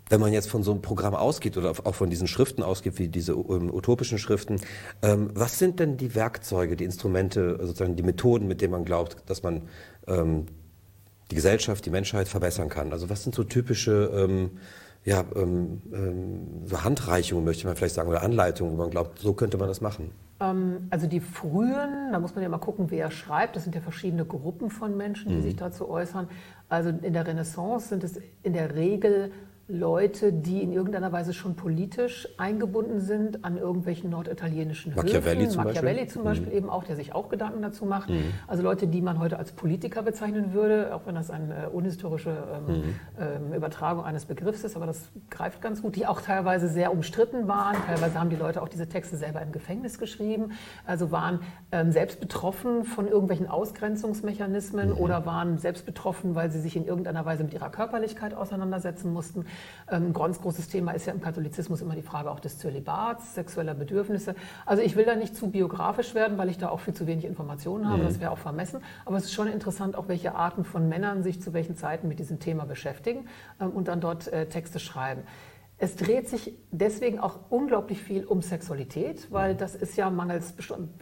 Wenn 0.08 0.20
man 0.20 0.32
jetzt 0.32 0.48
von 0.48 0.62
so 0.62 0.70
einem 0.70 0.80
Programm 0.80 1.14
ausgeht 1.14 1.56
oder 1.56 1.70
auch 1.70 1.94
von 1.94 2.08
diesen 2.08 2.28
Schriften 2.28 2.62
ausgeht, 2.62 2.98
wie 2.98 3.08
diese 3.08 3.36
utopischen 3.36 4.18
Schriften, 4.18 4.60
was 5.00 5.58
sind 5.58 5.80
denn 5.80 5.96
die 5.96 6.14
Werkzeuge, 6.14 6.76
die 6.76 6.84
Instrumente, 6.84 7.58
sozusagen 7.62 7.96
die 7.96 8.02
Methoden, 8.02 8.46
mit 8.46 8.60
denen 8.60 8.72
man 8.72 8.84
glaubt, 8.84 9.16
dass 9.26 9.42
man 9.42 9.62
die 10.06 11.34
Gesellschaft, 11.34 11.86
die 11.86 11.90
Menschheit 11.90 12.28
verbessern 12.28 12.68
kann? 12.68 12.92
Also 12.92 13.08
was 13.08 13.22
sind 13.22 13.34
so 13.34 13.44
typische 13.44 14.50
ja, 15.04 15.24
ähm, 15.36 15.82
ähm, 15.92 16.66
so 16.66 16.82
Handreichungen, 16.82 17.44
möchte 17.44 17.66
man 17.66 17.76
vielleicht 17.76 17.94
sagen, 17.94 18.08
oder 18.08 18.22
Anleitungen, 18.22 18.72
wo 18.72 18.78
man 18.78 18.90
glaubt, 18.90 19.18
so 19.18 19.34
könnte 19.34 19.58
man 19.58 19.68
das 19.68 19.80
machen? 19.80 20.10
Ähm, 20.50 20.86
Also 20.90 21.06
die 21.06 21.20
frühen, 21.20 22.12
da 22.12 22.20
muss 22.20 22.34
man 22.34 22.42
ja 22.42 22.48
mal 22.48 22.58
gucken, 22.58 22.90
wer 22.90 23.10
schreibt. 23.10 23.56
Das 23.56 23.64
sind 23.64 23.74
ja 23.74 23.80
verschiedene 23.80 24.24
Gruppen 24.24 24.70
von 24.70 24.96
Menschen, 24.96 25.30
die 25.30 25.42
sich 25.42 25.56
dazu 25.56 25.88
äußern. 25.88 26.28
Also 26.68 26.90
in 26.90 27.12
der 27.12 27.26
Renaissance 27.26 27.88
sind 27.88 28.04
es 28.04 28.20
in 28.42 28.52
der 28.52 28.74
Regel 28.74 29.32
Leute, 29.66 30.30
die 30.30 30.62
in 30.62 30.72
irgendeiner 30.72 31.10
Weise 31.10 31.32
schon 31.32 31.56
politisch 31.56 32.28
eingebunden 32.36 33.00
sind 33.00 33.46
an 33.46 33.56
irgendwelchen 33.56 34.10
norditalienischen 34.10 34.94
Machiavelli 34.94 35.40
Höfen. 35.40 35.50
zum 35.52 35.64
Machiavelli 35.64 35.94
Beispiel? 36.00 36.08
zum 36.08 36.24
Beispiel 36.24 36.52
eben 36.52 36.68
auch, 36.68 36.84
der 36.84 36.96
sich 36.96 37.14
auch 37.14 37.30
Gedanken 37.30 37.62
dazu 37.62 37.86
macht. 37.86 38.10
Also 38.46 38.62
Leute, 38.62 38.86
die 38.86 39.00
man 39.00 39.18
heute 39.18 39.38
als 39.38 39.52
Politiker 39.52 40.02
bezeichnen 40.02 40.52
würde, 40.52 40.94
auch 40.94 41.06
wenn 41.06 41.14
das 41.14 41.30
eine 41.30 41.70
unhistorische 41.70 42.30
ähm, 42.30 42.94
ähm, 43.18 43.54
Übertragung 43.54 44.04
eines 44.04 44.26
Begriffs 44.26 44.64
ist, 44.64 44.76
aber 44.76 44.84
das 44.84 45.08
greift 45.30 45.62
ganz 45.62 45.80
gut, 45.80 45.96
die 45.96 46.06
auch 46.06 46.20
teilweise 46.20 46.68
sehr 46.68 46.92
umstritten 46.92 47.48
waren. 47.48 47.76
Teilweise 47.86 48.20
haben 48.20 48.28
die 48.28 48.36
Leute 48.36 48.60
auch 48.60 48.68
diese 48.68 48.86
Texte 48.86 49.16
selber 49.16 49.40
im 49.40 49.52
Gefängnis 49.52 49.98
geschrieben, 49.98 50.52
also 50.84 51.10
waren 51.10 51.40
ähm, 51.72 51.90
selbst 51.90 52.20
betroffen 52.20 52.84
von 52.84 53.08
irgendwelchen 53.08 53.48
Ausgrenzungsmechanismen 53.48 54.92
oder 54.92 55.24
waren 55.24 55.56
selbst 55.56 55.86
betroffen, 55.86 56.34
weil 56.34 56.50
sie 56.50 56.60
sich 56.60 56.76
in 56.76 56.84
irgendeiner 56.84 57.24
Weise 57.24 57.44
mit 57.44 57.54
ihrer 57.54 57.70
Körperlichkeit 57.70 58.34
auseinandersetzen 58.34 59.10
mussten. 59.10 59.46
Ähm, 59.90 60.06
Ein 60.06 60.12
ganz 60.12 60.40
großes 60.40 60.68
Thema 60.68 60.92
ist 60.92 61.06
ja 61.06 61.12
im 61.12 61.20
Katholizismus 61.20 61.80
immer 61.80 61.94
die 61.94 62.02
Frage 62.02 62.30
auch 62.30 62.40
des 62.40 62.58
Zölibats, 62.58 63.34
sexueller 63.34 63.74
Bedürfnisse. 63.74 64.34
Also 64.66 64.82
ich 64.82 64.96
will 64.96 65.04
da 65.04 65.14
nicht 65.14 65.36
zu 65.36 65.50
biografisch 65.50 66.14
werden, 66.14 66.38
weil 66.38 66.48
ich 66.48 66.58
da 66.58 66.68
auch 66.68 66.80
viel 66.80 66.94
zu 66.94 67.06
wenig 67.06 67.24
Informationen 67.24 67.88
habe, 67.88 68.02
das 68.02 68.20
wäre 68.20 68.30
auch 68.30 68.38
vermessen. 68.38 68.80
Aber 69.04 69.16
es 69.16 69.24
ist 69.24 69.32
schon 69.32 69.48
interessant, 69.48 69.96
auch 69.96 70.08
welche 70.08 70.34
Arten 70.34 70.64
von 70.64 70.88
Männern 70.88 71.22
sich 71.22 71.40
zu 71.40 71.52
welchen 71.52 71.76
Zeiten 71.76 72.08
mit 72.08 72.18
diesem 72.18 72.40
Thema 72.40 72.64
beschäftigen 72.64 73.26
ähm, 73.60 73.70
und 73.70 73.88
dann 73.88 74.00
dort 74.00 74.28
äh, 74.28 74.46
Texte 74.46 74.78
schreiben. 74.78 75.22
Es 75.76 75.96
dreht 75.96 76.28
sich 76.28 76.56
deswegen 76.70 77.18
auch 77.18 77.40
unglaublich 77.50 78.00
viel 78.00 78.24
um 78.24 78.42
Sexualität, 78.42 79.32
weil 79.32 79.56
das 79.56 79.74
ist 79.74 79.96
ja 79.96 80.08
mangels 80.08 80.54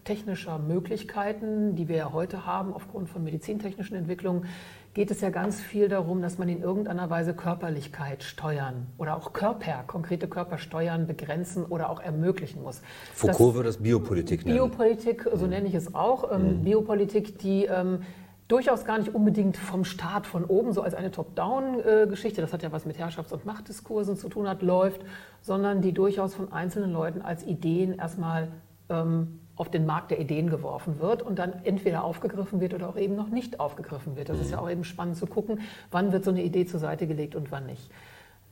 technischer 0.02 0.59
Möglichkeiten, 0.59 1.76
die 1.76 1.88
wir 1.88 1.97
ja 1.97 2.12
heute 2.12 2.47
haben 2.47 2.73
aufgrund 2.73 3.11
von 3.11 3.23
medizintechnischen 3.23 3.97
Entwicklungen, 3.97 4.47
geht 4.95 5.11
es 5.11 5.21
ja 5.23 5.31
ganz 5.31 5.61
viel 5.61 5.89
darum, 5.89 6.21
dass 6.21 6.39
man 6.39 6.49
in 6.49 6.61
irgendeiner 6.63 7.09
Weise 7.09 7.33
Körperlichkeit 7.35 8.23
steuern 8.23 8.87
oder 8.99 9.17
auch 9.17 9.33
Körper, 9.33 9.85
konkrete 9.87 10.29
Körper 10.29 10.59
steuern, 10.59 11.07
begrenzen 11.07 11.65
oder 11.65 11.89
auch 11.89 12.01
ermöglichen 12.01 12.63
muss. 12.63 12.83
Das- 13.11 13.37
Foucault 13.37 13.55
würde 13.55 13.69
das 13.69 13.79
Biopolitik 13.79 14.45
nennen. 14.45 14.59
Biopolitik, 14.59 15.27
so 15.35 15.47
nenne 15.47 15.67
ich 15.67 15.75
es 15.75 15.95
auch. 15.95 16.31
Ähm, 16.31 16.63
Biopolitik, 16.63 17.39
die 17.39 17.65
ähm, 17.65 18.01
durchaus 18.49 18.85
gar 18.85 18.99
nicht 18.99 19.15
unbedingt 19.15 19.57
vom 19.57 19.85
Staat 19.87 20.27
von 20.27 20.45
oben, 20.45 20.73
so 20.75 20.83
als 20.83 20.95
eine 20.95 21.11
Top-Down-Geschichte, 21.11 22.43
das 22.43 22.53
hat 22.53 22.63
ja 22.63 22.71
was 22.71 22.85
mit 22.85 22.99
Herrschafts- 22.99 23.33
und 23.33 23.47
Machtdiskursen 23.47 24.17
zu 24.17 24.29
tun 24.29 24.47
hat, 24.47 24.61
läuft, 24.61 25.01
sondern 25.41 25.81
die 25.81 25.93
durchaus 25.93 26.35
von 26.35 26.53
einzelnen 26.53 26.93
Leuten 26.93 27.23
als 27.23 27.45
Ideen 27.45 27.95
erstmal 27.99 28.49
ähm, 28.91 29.41
auf 29.56 29.71
den 29.71 29.87
Markt 29.87 30.11
der 30.11 30.21
Ideen 30.21 30.49
geworfen 30.49 31.00
wird 31.00 31.23
und 31.23 31.38
dann 31.38 31.52
entweder 31.64 32.04
aufgegriffen 32.04 32.61
wird 32.61 32.75
oder 32.75 32.88
auch 32.88 32.97
eben 32.97 33.14
noch 33.14 33.28
nicht 33.28 33.61
aufgegriffen 33.61 34.16
wird. 34.16 34.28
Das 34.28 34.40
ist 34.40 34.50
ja 34.50 34.59
auch 34.59 34.71
eben 34.71 34.85
spannend 34.85 35.16
zu 35.16 35.26
gucken, 35.26 35.61
wann 35.90 36.12
wird 36.12 36.25
so 36.25 36.30
eine 36.30 36.42
Idee 36.42 36.66
zur 36.66 36.80
Seite 36.80 37.06
gelegt 37.06 37.35
und 37.35 37.52
wann 37.52 37.66
nicht. 37.66 37.90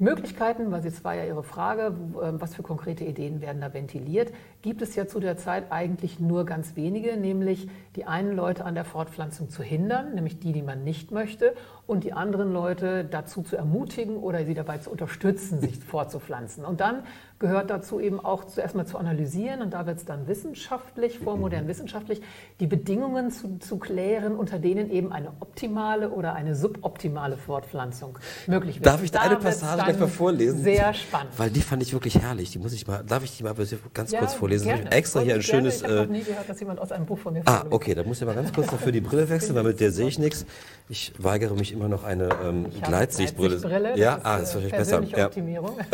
Möglichkeiten, 0.01 0.73
weil 0.73 0.85
es 0.87 1.05
war 1.05 1.15
ja 1.15 1.27
Ihre 1.27 1.43
Frage, 1.43 1.95
ähm, 2.23 2.41
was 2.41 2.55
für 2.55 2.63
konkrete 2.63 3.05
Ideen 3.05 3.43
werden 3.43 3.61
da 3.61 3.75
ventiliert, 3.75 4.33
gibt 4.63 4.81
es 4.81 4.97
ja 4.97 5.07
zu 5.07 5.21
der 5.21 5.37
Zeit 5.37 5.71
eigentlich 5.71 6.19
nur 6.19 6.47
ganz 6.47 6.75
wenige, 6.75 7.19
nämlich 7.19 7.69
die 7.97 8.07
einen 8.07 8.35
Leute 8.35 8.65
an 8.65 8.75
der 8.75 8.87
Fortpflanzung 8.87 9.51
zu 9.51 9.63
hindern, 9.63 10.15
nämlich 10.15 10.41
die, 10.41 10.53
die 10.53 10.63
man 10.63 10.85
nicht 10.85 11.11
möchte, 11.11 11.55
und 11.91 12.05
die 12.05 12.13
anderen 12.13 12.53
Leute 12.53 13.05
dazu 13.05 13.43
zu 13.43 13.57
ermutigen 13.57 14.17
oder 14.17 14.45
sie 14.47 14.55
dabei 14.55 14.79
zu 14.79 14.91
unterstützen, 14.91 15.61
sich 15.61 15.77
fortzupflanzen. 15.85 16.65
Und 16.65 16.81
dann 16.81 17.03
gehört 17.41 17.71
dazu 17.71 17.99
eben 17.99 18.21
auch 18.21 18.45
zuerst 18.45 18.75
mal 18.77 18.87
zu 18.87 18.97
analysieren, 18.99 19.63
und 19.63 19.73
da 19.73 19.87
wird 19.87 19.99
es 19.99 20.05
dann 20.05 20.29
wissenschaftlich, 20.29 21.19
vormodern 21.19 21.67
wissenschaftlich, 21.67 22.21
die 22.61 22.67
Bedingungen 22.67 23.31
zu, 23.31 23.59
zu 23.59 23.79
klären, 23.79 24.37
unter 24.37 24.59
denen 24.59 24.91
eben 24.91 25.11
eine 25.11 25.33
optimale 25.41 26.11
oder 26.11 26.35
eine 26.35 26.55
suboptimale 26.55 27.37
Fortpflanzung 27.37 28.19
möglich 28.47 28.77
wird. 28.77 28.87
Darf 28.87 29.03
ich 29.03 29.11
da 29.11 29.21
eine 29.21 29.37
Passage 29.37 29.83
gleich 29.83 29.99
mal 29.99 30.07
vorlesen? 30.09 30.63
Sehr 30.63 30.93
spannend. 30.95 31.33
Weil 31.39 31.51
die 31.51 31.63
fand 31.63 31.83
ich 31.83 31.93
wirklich 31.93 32.21
herrlich. 32.21 32.51
Die 32.53 32.59
muss 32.59 32.73
ich 32.73 32.87
mal, 32.87 33.03
darf 33.05 33.25
ich 33.25 33.37
die 33.37 33.43
mal 33.43 33.55
ganz 33.95 34.13
kurz 34.15 34.35
vorlesen? 34.35 34.67
gerne. 34.67 34.81
Ich 34.83 34.87
habe 34.87 34.97
extra 34.97 35.21
hier 35.21 35.35
ein 35.35 35.41
Gerne. 35.41 35.43
schönes. 35.43 35.77
Ich 35.79 35.85
habe 35.85 35.95
Äh, 35.95 36.03
noch 36.03 36.13
nie 36.13 36.23
gehört, 36.23 36.49
dass 36.49 36.61
jemand 36.61 36.79
aus 36.79 36.93
einem 36.93 37.07
Buch 37.07 37.19
von 37.19 37.33
mir 37.33 37.43
ah, 37.47 37.65
okay, 37.71 37.95
da 37.95 38.05
muss 38.05 38.21
ich 38.21 38.27
mal 38.27 38.35
ganz 38.35 38.53
kurz 38.53 38.69
dafür 38.71 38.93
die 38.93 39.01
Brille 39.01 39.29
wechseln, 39.29 39.57
weil 39.57 39.65
mit 39.65 39.81
der 39.81 39.91
sehe 39.91 40.07
ich 40.09 40.19
nichts. 40.19 40.45
Ich 40.91 41.13
weigere 41.19 41.55
mich 41.55 41.73
immer 41.73 41.80
noch 41.89 42.05
eine 42.05 42.29
ähm, 42.45 42.71
Gleitsichtbrille. 42.83 43.59
Gleitsichtbrille, 43.59 43.99
ja, 43.99 44.17
das 44.17 44.25
ah, 44.25 44.37
ist, 44.37 44.55
das 44.55 44.55
ist 44.55 44.55
äh, 44.55 44.73
wahrscheinlich 44.73 45.11
besser. 45.13 45.19
Ja. 45.19 45.27
Optimierung. 45.27 45.79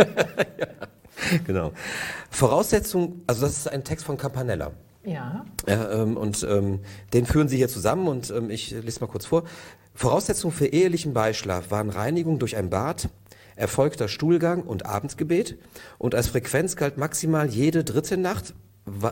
Genau. 1.45 1.73
Voraussetzung, 2.31 3.23
also 3.27 3.43
das 3.43 3.57
ist 3.57 3.69
ein 3.69 3.85
Text 3.85 4.05
von 4.05 4.17
Campanella. 4.17 4.73
ja. 5.05 5.45
Ja, 5.67 5.91
ähm, 5.91 6.17
und 6.17 6.47
ähm, 6.49 6.81
den 7.13 7.27
führen 7.27 7.49
Sie 7.49 7.57
hier 7.57 7.69
zusammen 7.69 8.07
und 8.07 8.31
ähm, 8.31 8.51
ich 8.51 8.71
lese 8.71 9.01
mal 9.01 9.07
kurz 9.07 9.27
vor. 9.27 9.45
Voraussetzung 9.95 10.53
für 10.53 10.67
ehelichen 10.67 11.15
Beischlaf 11.15 11.71
waren 11.71 11.89
Reinigung 11.91 12.39
durch 12.39 12.57
ein 12.57 12.69
Bad, 12.69 13.09
erfolgter 13.57 14.09
Stuhlgang 14.09 14.63
und 14.63 14.85
Abendgebet 14.85 15.59
und 15.99 16.15
als 16.15 16.29
Frequenz 16.29 16.77
galt 16.77 16.99
maximal 16.99 17.49
jede 17.49 17.83
dritte 17.83 18.17
Nacht. 18.19 18.55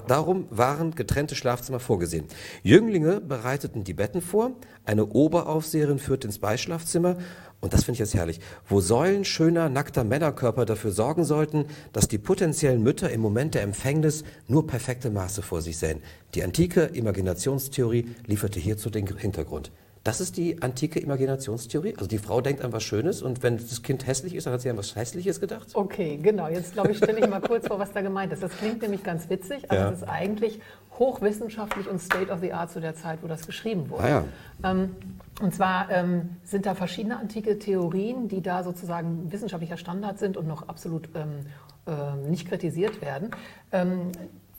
Darum 0.06 0.46
waren 0.50 0.94
getrennte 0.94 1.34
Schlafzimmer 1.34 1.80
vorgesehen. 1.80 2.26
Jünglinge 2.62 3.20
bereiteten 3.20 3.82
die 3.82 3.92
Betten 3.92 4.22
vor, 4.22 4.52
eine 4.84 5.06
Oberaufseherin 5.06 5.98
führte 5.98 6.28
ins 6.28 6.38
Beischlafzimmer 6.38 7.16
und 7.60 7.72
das 7.72 7.84
finde 7.84 7.94
ich 7.94 8.00
jetzt 8.00 8.14
herrlich, 8.14 8.40
wo 8.68 8.80
Säulen 8.80 9.24
schöner, 9.24 9.68
nackter 9.70 10.04
Männerkörper 10.04 10.64
dafür 10.66 10.92
sorgen 10.92 11.24
sollten, 11.24 11.64
dass 11.92 12.08
die 12.08 12.18
potenziellen 12.18 12.82
Mütter 12.82 13.10
im 13.10 13.22
Moment 13.22 13.54
der 13.54 13.62
Empfängnis 13.62 14.22
nur 14.46 14.66
perfekte 14.66 15.10
Maße 15.10 15.40
vor 15.40 15.62
sich 15.62 15.78
sähen. 15.78 16.02
Die 16.34 16.44
antike 16.44 16.82
Imaginationstheorie 16.82 18.10
lieferte 18.26 18.60
hierzu 18.60 18.90
den 18.90 19.06
Hintergrund. 19.16 19.72
Das 20.04 20.20
ist 20.20 20.36
die 20.36 20.60
antike 20.60 21.00
Imaginationstheorie. 21.00 21.94
Also 21.96 22.06
die 22.06 22.18
Frau 22.18 22.42
denkt 22.42 22.62
an 22.62 22.74
was 22.74 22.82
Schönes 22.82 23.22
und 23.22 23.42
wenn 23.42 23.56
das 23.56 23.82
Kind 23.82 24.06
hässlich 24.06 24.34
ist, 24.34 24.46
dann 24.46 24.52
hat 24.52 24.60
sie 24.60 24.68
an 24.68 24.76
was 24.76 24.94
Hässliches 24.94 25.40
gedacht. 25.40 25.68
Okay, 25.72 26.18
genau. 26.22 26.46
Jetzt 26.48 26.74
glaube 26.74 26.92
ich, 26.92 26.98
stelle 26.98 27.18
ich 27.20 27.26
mal 27.28 27.40
kurz 27.40 27.66
vor, 27.66 27.78
was 27.78 27.90
da 27.92 28.02
gemeint 28.02 28.30
ist. 28.30 28.42
Das 28.42 28.52
klingt 28.52 28.82
nämlich 28.82 29.02
ganz 29.02 29.30
witzig, 29.30 29.70
aber 29.70 29.80
Ja. 29.80 29.88
es 29.90 30.02
ist 30.02 30.08
eigentlich 30.08 30.60
hochwissenschaftlich 30.98 31.88
und 31.88 32.00
State 32.00 32.30
of 32.30 32.40
the 32.40 32.52
Art 32.52 32.70
zu 32.70 32.80
der 32.80 32.94
Zeit, 32.94 33.20
wo 33.22 33.28
das 33.28 33.46
geschrieben 33.46 33.88
wurde. 33.88 34.04
Ah 34.04 34.08
ja. 34.08 34.24
Ähm, 34.62 34.94
und 35.40 35.54
zwar 35.54 35.90
ähm, 35.90 36.36
sind 36.44 36.66
da 36.66 36.74
verschiedene 36.74 37.18
antike 37.18 37.58
Theorien, 37.58 38.28
die 38.28 38.42
da 38.42 38.62
sozusagen 38.62 39.32
wissenschaftlicher 39.32 39.78
Standard 39.78 40.18
sind 40.18 40.36
und 40.36 40.46
noch 40.46 40.68
absolut 40.68 41.08
ähm, 41.14 41.46
ähm, 41.86 42.30
nicht 42.30 42.46
kritisiert 42.46 43.00
werden. 43.00 43.30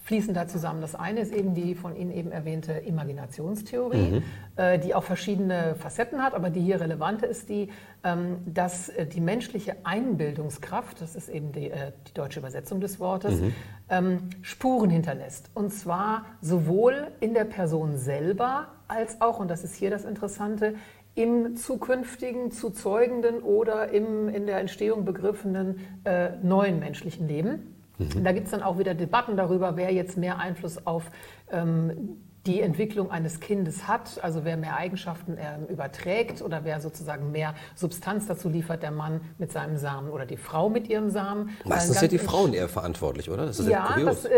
Fließen 0.05 0.35
da 0.35 0.47
zusammen. 0.47 0.81
Das 0.81 0.93
eine 0.93 1.19
ist 1.21 1.33
eben 1.33 1.55
die 1.55 1.73
von 1.73 1.95
Ihnen 1.95 2.11
eben 2.11 2.31
erwähnte 2.31 2.73
Imaginationstheorie, 2.73 4.21
äh, 4.55 4.77
die 4.77 4.93
auch 4.93 5.03
verschiedene 5.03 5.73
Facetten 5.73 6.21
hat, 6.21 6.35
aber 6.35 6.51
die 6.51 6.61
hier 6.61 6.79
relevante 6.79 7.25
ist 7.25 7.49
die, 7.49 7.69
ähm, 8.03 8.37
dass 8.45 8.89
äh, 8.89 9.07
die 9.07 9.19
menschliche 9.19 9.77
Einbildungskraft, 9.83 11.01
das 11.01 11.15
ist 11.15 11.27
eben 11.27 11.51
die, 11.51 11.71
äh, 11.71 11.91
die 12.07 12.13
deutsche 12.13 12.39
Übersetzung 12.39 12.81
des 12.81 12.99
Wortes, 12.99 13.41
ähm, 13.89 14.29
Spuren 14.43 14.91
hinterlässt. 14.91 15.49
Und 15.55 15.73
zwar 15.73 16.25
sowohl 16.39 17.07
in 17.19 17.33
der 17.33 17.45
Person 17.45 17.97
selber 17.97 18.67
als 18.87 19.21
auch, 19.21 19.39
und 19.39 19.49
das 19.49 19.63
ist 19.63 19.73
hier 19.73 19.89
das 19.89 20.05
Interessante, 20.05 20.75
im 21.15 21.55
zukünftigen, 21.55 22.51
zu 22.51 22.69
zeugenden 22.69 23.41
oder 23.41 23.89
im 23.89 24.29
in 24.29 24.45
der 24.45 24.59
Entstehung 24.59 25.03
begriffenen 25.03 25.79
äh, 26.03 26.31
neuen 26.43 26.79
menschlichen 26.79 27.27
Leben. 27.27 27.74
Da 27.97 28.31
gibt 28.31 28.45
es 28.45 28.51
dann 28.51 28.61
auch 28.63 28.77
wieder 28.77 28.93
Debatten 28.93 29.37
darüber, 29.37 29.77
wer 29.77 29.93
jetzt 29.93 30.17
mehr 30.17 30.39
Einfluss 30.39 30.85
auf 30.85 31.11
ähm, 31.51 32.24
die 32.45 32.61
Entwicklung 32.61 33.09
eines 33.09 33.39
Kindes 33.39 33.87
hat, 33.87 34.19
also 34.23 34.45
wer 34.45 34.55
mehr 34.55 34.77
Eigenschaften 34.77 35.37
ähm, 35.39 35.65
überträgt 35.67 36.41
oder 36.41 36.63
wer 36.63 36.79
sozusagen 36.79 37.31
mehr 37.31 37.55
Substanz 37.75 38.27
dazu 38.27 38.49
liefert, 38.49 38.83
der 38.83 38.91
Mann 38.91 39.21
mit 39.37 39.51
seinem 39.51 39.77
Samen 39.77 40.11
oder 40.11 40.25
die 40.25 40.37
Frau 40.37 40.69
mit 40.69 40.87
ihrem 40.87 41.09
Samen. 41.09 41.49
Meistens 41.65 41.99
sind 41.99 42.11
die 42.11 42.19
Frauen 42.19 42.53
eher 42.53 42.69
verantwortlich, 42.69 43.31
oder? 43.31 43.47
Das 43.47 43.59
ist 43.59 43.67
ja, 43.67 43.95
das, 44.03 44.25
äh, 44.25 44.31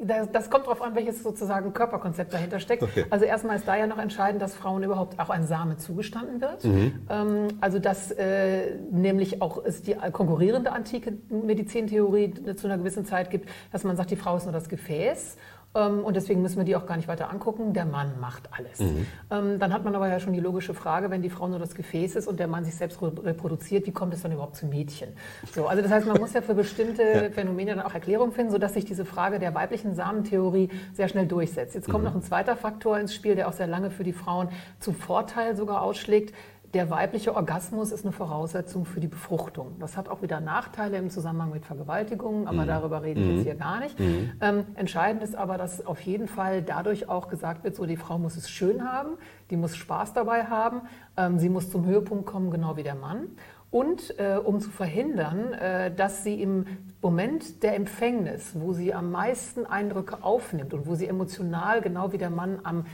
das, 0.00 0.30
das 0.30 0.50
kommt 0.50 0.66
darauf 0.66 0.82
an, 0.82 0.94
welches 0.94 1.22
sozusagen 1.22 1.72
Körperkonzept 1.72 2.32
dahinter 2.32 2.60
steckt. 2.60 2.82
Okay. 2.84 3.06
Also 3.10 3.24
erstmal 3.24 3.56
ist 3.56 3.66
da 3.66 3.76
ja 3.76 3.86
noch 3.88 3.98
entscheidend, 3.98 4.40
dass 4.40 4.54
Frauen 4.54 4.84
überhaupt 4.84 5.18
auch 5.18 5.30
ein 5.30 5.46
Same 5.46 5.76
zugestanden 5.78 6.40
wird. 6.40 6.64
Mhm. 6.64 7.06
Ähm, 7.10 7.48
also 7.60 7.80
dass 7.80 8.12
äh, 8.12 8.76
nämlich 8.90 9.42
auch 9.42 9.62
es 9.64 9.82
die 9.82 9.96
konkurrierende 10.12 10.70
antike 10.70 11.14
Medizintheorie 11.28 12.34
zu 12.54 12.66
einer 12.68 12.78
gewissen 12.78 13.04
Zeit 13.04 13.30
gibt, 13.30 13.48
dass 13.72 13.82
man 13.82 13.96
sagt, 13.96 14.12
die 14.12 14.16
Frau 14.16 14.36
ist 14.36 14.44
nur 14.44 14.52
das 14.52 14.68
Gefäß. 14.68 15.36
Ähm, 15.74 16.04
Und 16.04 16.16
deswegen 16.16 16.42
müssen 16.42 16.58
wir 16.58 16.64
die 16.64 16.76
auch 16.76 16.84
gar 16.86 16.96
nicht 16.96 17.08
weiter 17.08 17.30
angucken. 17.30 17.72
Der 17.72 17.86
Mann 17.86 18.20
macht 18.20 18.50
alles. 18.52 18.78
Ähm, 18.80 19.58
Dann 19.58 19.72
hat 19.72 19.84
man 19.84 19.94
aber 19.94 20.06
ja 20.08 20.20
schon 20.20 20.34
die 20.34 20.40
logische 20.40 20.74
Frage, 20.74 21.08
wenn 21.10 21.22
die 21.22 21.30
Frau 21.30 21.48
nur 21.48 21.58
das 21.58 21.74
Gefäß 21.74 22.16
ist 22.16 22.28
und 22.28 22.38
der 22.38 22.46
Mann 22.46 22.64
sich 22.64 22.74
selbst 22.74 23.00
re- 23.00 23.12
reproduziert, 23.24 23.86
wie 23.86 23.92
kommt 23.92 24.12
es 24.12 24.20
dann 24.22 24.32
überhaupt 24.32 24.56
zu 24.56 24.66
Mädchen? 24.66 25.08
So, 25.54 25.66
also 25.66 25.82
das 25.82 25.90
heißt, 25.90 26.06
man 26.06 26.18
muss 26.18 26.34
ja 26.34 26.42
für 26.42 26.54
bestimmte 26.54 27.30
Phänomene 27.34 27.74
dann 27.74 27.84
auch 27.86 27.94
Erklärungen 27.94 28.32
finden, 28.32 28.52
sodass 28.52 28.74
sich 28.74 28.84
diese 28.84 29.04
Frage 29.06 29.38
der 29.38 29.54
weiblichen 29.54 29.94
Samentheorie 29.94 30.68
sehr 30.92 31.08
schnell 31.08 31.26
durchsetzt. 31.26 31.74
Jetzt 31.74 31.88
kommt 31.88 32.04
noch 32.04 32.14
ein 32.14 32.22
zweiter 32.22 32.54
Faktor 32.56 32.98
ins 32.98 33.14
Spiel, 33.14 33.34
der 33.34 33.48
auch 33.48 33.52
sehr 33.54 33.66
lange 33.66 33.90
für 33.90 34.04
die 34.04 34.12
Frauen 34.12 34.48
zum 34.78 34.94
Vorteil 34.94 35.56
sogar 35.56 35.80
ausschlägt. 35.82 36.34
Der 36.74 36.88
weibliche 36.88 37.34
Orgasmus 37.34 37.92
ist 37.92 38.06
eine 38.06 38.12
Voraussetzung 38.12 38.86
für 38.86 38.98
die 38.98 39.08
Befruchtung. 39.08 39.76
Das 39.78 39.98
hat 39.98 40.08
auch 40.08 40.22
wieder 40.22 40.40
Nachteile 40.40 40.96
im 40.96 41.10
Zusammenhang 41.10 41.50
mit 41.50 41.66
Vergewaltigungen, 41.66 42.48
aber 42.48 42.64
darüber 42.64 43.02
rede 43.02 43.20
ich 43.20 43.36
jetzt 43.36 43.44
hier 43.44 43.54
gar 43.56 43.80
nicht. 43.80 43.94
Ähm, 44.40 44.64
entscheidend 44.74 45.22
ist 45.22 45.34
aber, 45.34 45.58
dass 45.58 45.84
auf 45.84 46.00
jeden 46.00 46.28
Fall 46.28 46.62
dadurch 46.62 47.10
auch 47.10 47.28
gesagt 47.28 47.62
wird, 47.64 47.76
so 47.76 47.84
die 47.84 47.98
Frau 47.98 48.18
muss 48.18 48.36
es 48.36 48.48
schön 48.48 48.90
haben, 48.90 49.18
die 49.50 49.56
muss 49.56 49.76
Spaß 49.76 50.14
dabei 50.14 50.44
haben, 50.44 50.80
ähm, 51.18 51.38
sie 51.38 51.50
muss 51.50 51.68
zum 51.68 51.84
Höhepunkt 51.84 52.24
kommen, 52.24 52.50
genau 52.50 52.76
wie 52.76 52.82
der 52.82 52.94
Mann. 52.94 53.28
und 53.70 54.18
äh, 54.18 54.36
um 54.36 54.60
zu 54.60 54.70
verhindern, 54.70 55.54
äh, 55.54 55.94
dass 55.94 56.24
sie 56.24 56.40
im 56.40 56.66
Moment 57.00 57.62
der 57.62 57.74
Empfängnis, 57.74 58.52
wo 58.54 58.74
sie 58.74 58.92
am 58.92 59.10
meisten 59.10 59.64
Eindrücke 59.66 60.22
aufnimmt 60.22 60.74
und 60.74 60.86
wo 60.86 60.94
sie 60.94 61.06
emotional 61.06 61.80
genau 61.80 62.12
wie 62.12 62.18
der 62.18 62.30
Mann 62.30 62.60
am 62.64 62.84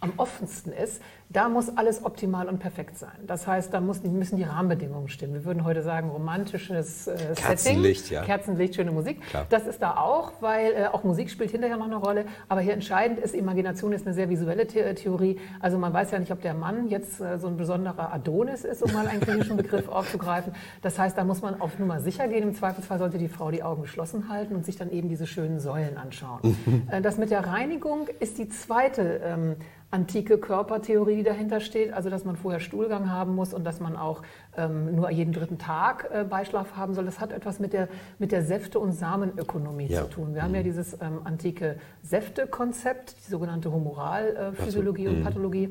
am 0.00 0.12
offensten 0.16 0.72
ist, 0.72 1.02
da 1.30 1.48
muss 1.50 1.76
alles 1.76 2.04
optimal 2.04 2.48
und 2.48 2.58
perfekt 2.58 2.96
sein. 2.96 3.12
Das 3.26 3.46
heißt, 3.46 3.72
da 3.72 3.80
müssen 3.80 4.36
die 4.36 4.42
Rahmenbedingungen 4.44 5.08
stimmen. 5.08 5.34
Wir 5.34 5.44
würden 5.44 5.64
heute 5.64 5.82
sagen, 5.82 6.08
romantisches 6.08 7.06
äh, 7.06 7.16
Kerzenlicht, 7.34 8.06
Setting, 8.06 8.16
ja. 8.16 8.24
Kerzenlicht, 8.24 8.74
schöne 8.76 8.92
Musik. 8.92 9.20
Klar. 9.28 9.44
Das 9.50 9.66
ist 9.66 9.82
da 9.82 9.98
auch, 9.98 10.32
weil 10.40 10.72
äh, 10.72 10.86
auch 10.86 11.04
Musik 11.04 11.28
spielt 11.28 11.50
hinterher 11.50 11.76
noch 11.76 11.84
eine 11.84 11.96
Rolle. 11.96 12.24
Aber 12.48 12.62
hier 12.62 12.72
entscheidend 12.72 13.18
ist, 13.18 13.34
Imagination 13.34 13.92
ist 13.92 14.06
eine 14.06 14.14
sehr 14.14 14.30
visuelle 14.30 14.66
The 14.68 14.94
Theorie. 14.94 15.38
Also 15.60 15.76
man 15.76 15.92
weiß 15.92 16.12
ja 16.12 16.18
nicht, 16.18 16.32
ob 16.32 16.40
der 16.40 16.54
Mann 16.54 16.88
jetzt 16.88 17.20
äh, 17.20 17.38
so 17.38 17.48
ein 17.48 17.58
besonderer 17.58 18.10
Adonis 18.12 18.64
ist, 18.64 18.82
um 18.82 18.90
mal 18.92 19.06
einen 19.06 19.20
griechischen 19.20 19.58
Begriff 19.58 19.88
aufzugreifen. 19.90 20.54
Das 20.80 20.98
heißt, 20.98 21.18
da 21.18 21.24
muss 21.24 21.42
man 21.42 21.60
auf 21.60 21.78
Nummer 21.78 22.00
sicher 22.00 22.26
gehen. 22.28 22.42
Im 22.42 22.54
Zweifelsfall 22.54 22.98
sollte 22.98 23.18
die 23.18 23.28
Frau 23.28 23.50
die 23.50 23.62
Augen 23.62 23.82
geschlossen 23.82 24.30
halten 24.30 24.54
und 24.54 24.64
sich 24.64 24.76
dann 24.76 24.90
eben 24.90 25.10
diese 25.10 25.26
schönen 25.26 25.60
Säulen 25.60 25.98
anschauen. 25.98 26.40
Äh, 26.90 27.02
das 27.02 27.18
mit 27.18 27.30
der 27.30 27.44
Reinigung 27.44 28.08
ist 28.20 28.38
die 28.38 28.48
zweite 28.48 29.20
ähm, 29.24 29.56
antike 29.90 30.38
Körpertheorie, 30.38 31.17
die 31.18 31.24
dahinter 31.24 31.60
steht, 31.60 31.92
also 31.92 32.08
dass 32.10 32.24
man 32.24 32.36
vorher 32.36 32.60
Stuhlgang 32.60 33.10
haben 33.10 33.34
muss 33.34 33.52
und 33.52 33.64
dass 33.64 33.80
man 33.80 33.96
auch 33.96 34.22
ähm, 34.56 34.94
nur 34.94 35.10
jeden 35.10 35.32
dritten 35.32 35.58
Tag 35.58 36.08
äh, 36.12 36.24
Beischlaf 36.24 36.76
haben 36.76 36.94
soll. 36.94 37.04
Das 37.04 37.20
hat 37.20 37.32
etwas 37.32 37.58
mit 37.58 37.72
der, 37.72 37.88
mit 38.18 38.32
der 38.32 38.42
Säfte- 38.42 38.78
und 38.78 38.92
Samenökonomie 38.92 39.86
Ja. 39.88 40.02
zu 40.02 40.08
tun. 40.08 40.34
Wir 40.34 40.42
haben 40.42 40.54
ja 40.54 40.62
dieses 40.62 40.94
ähm, 40.94 41.20
antike 41.24 41.76
Säfte-Konzept, 42.02 43.16
die 43.26 43.30
sogenannte 43.30 43.72
Humoralphysiologie 43.72 45.06
Also, 45.08 45.18
und 45.18 45.24
Pathologie. 45.24 45.64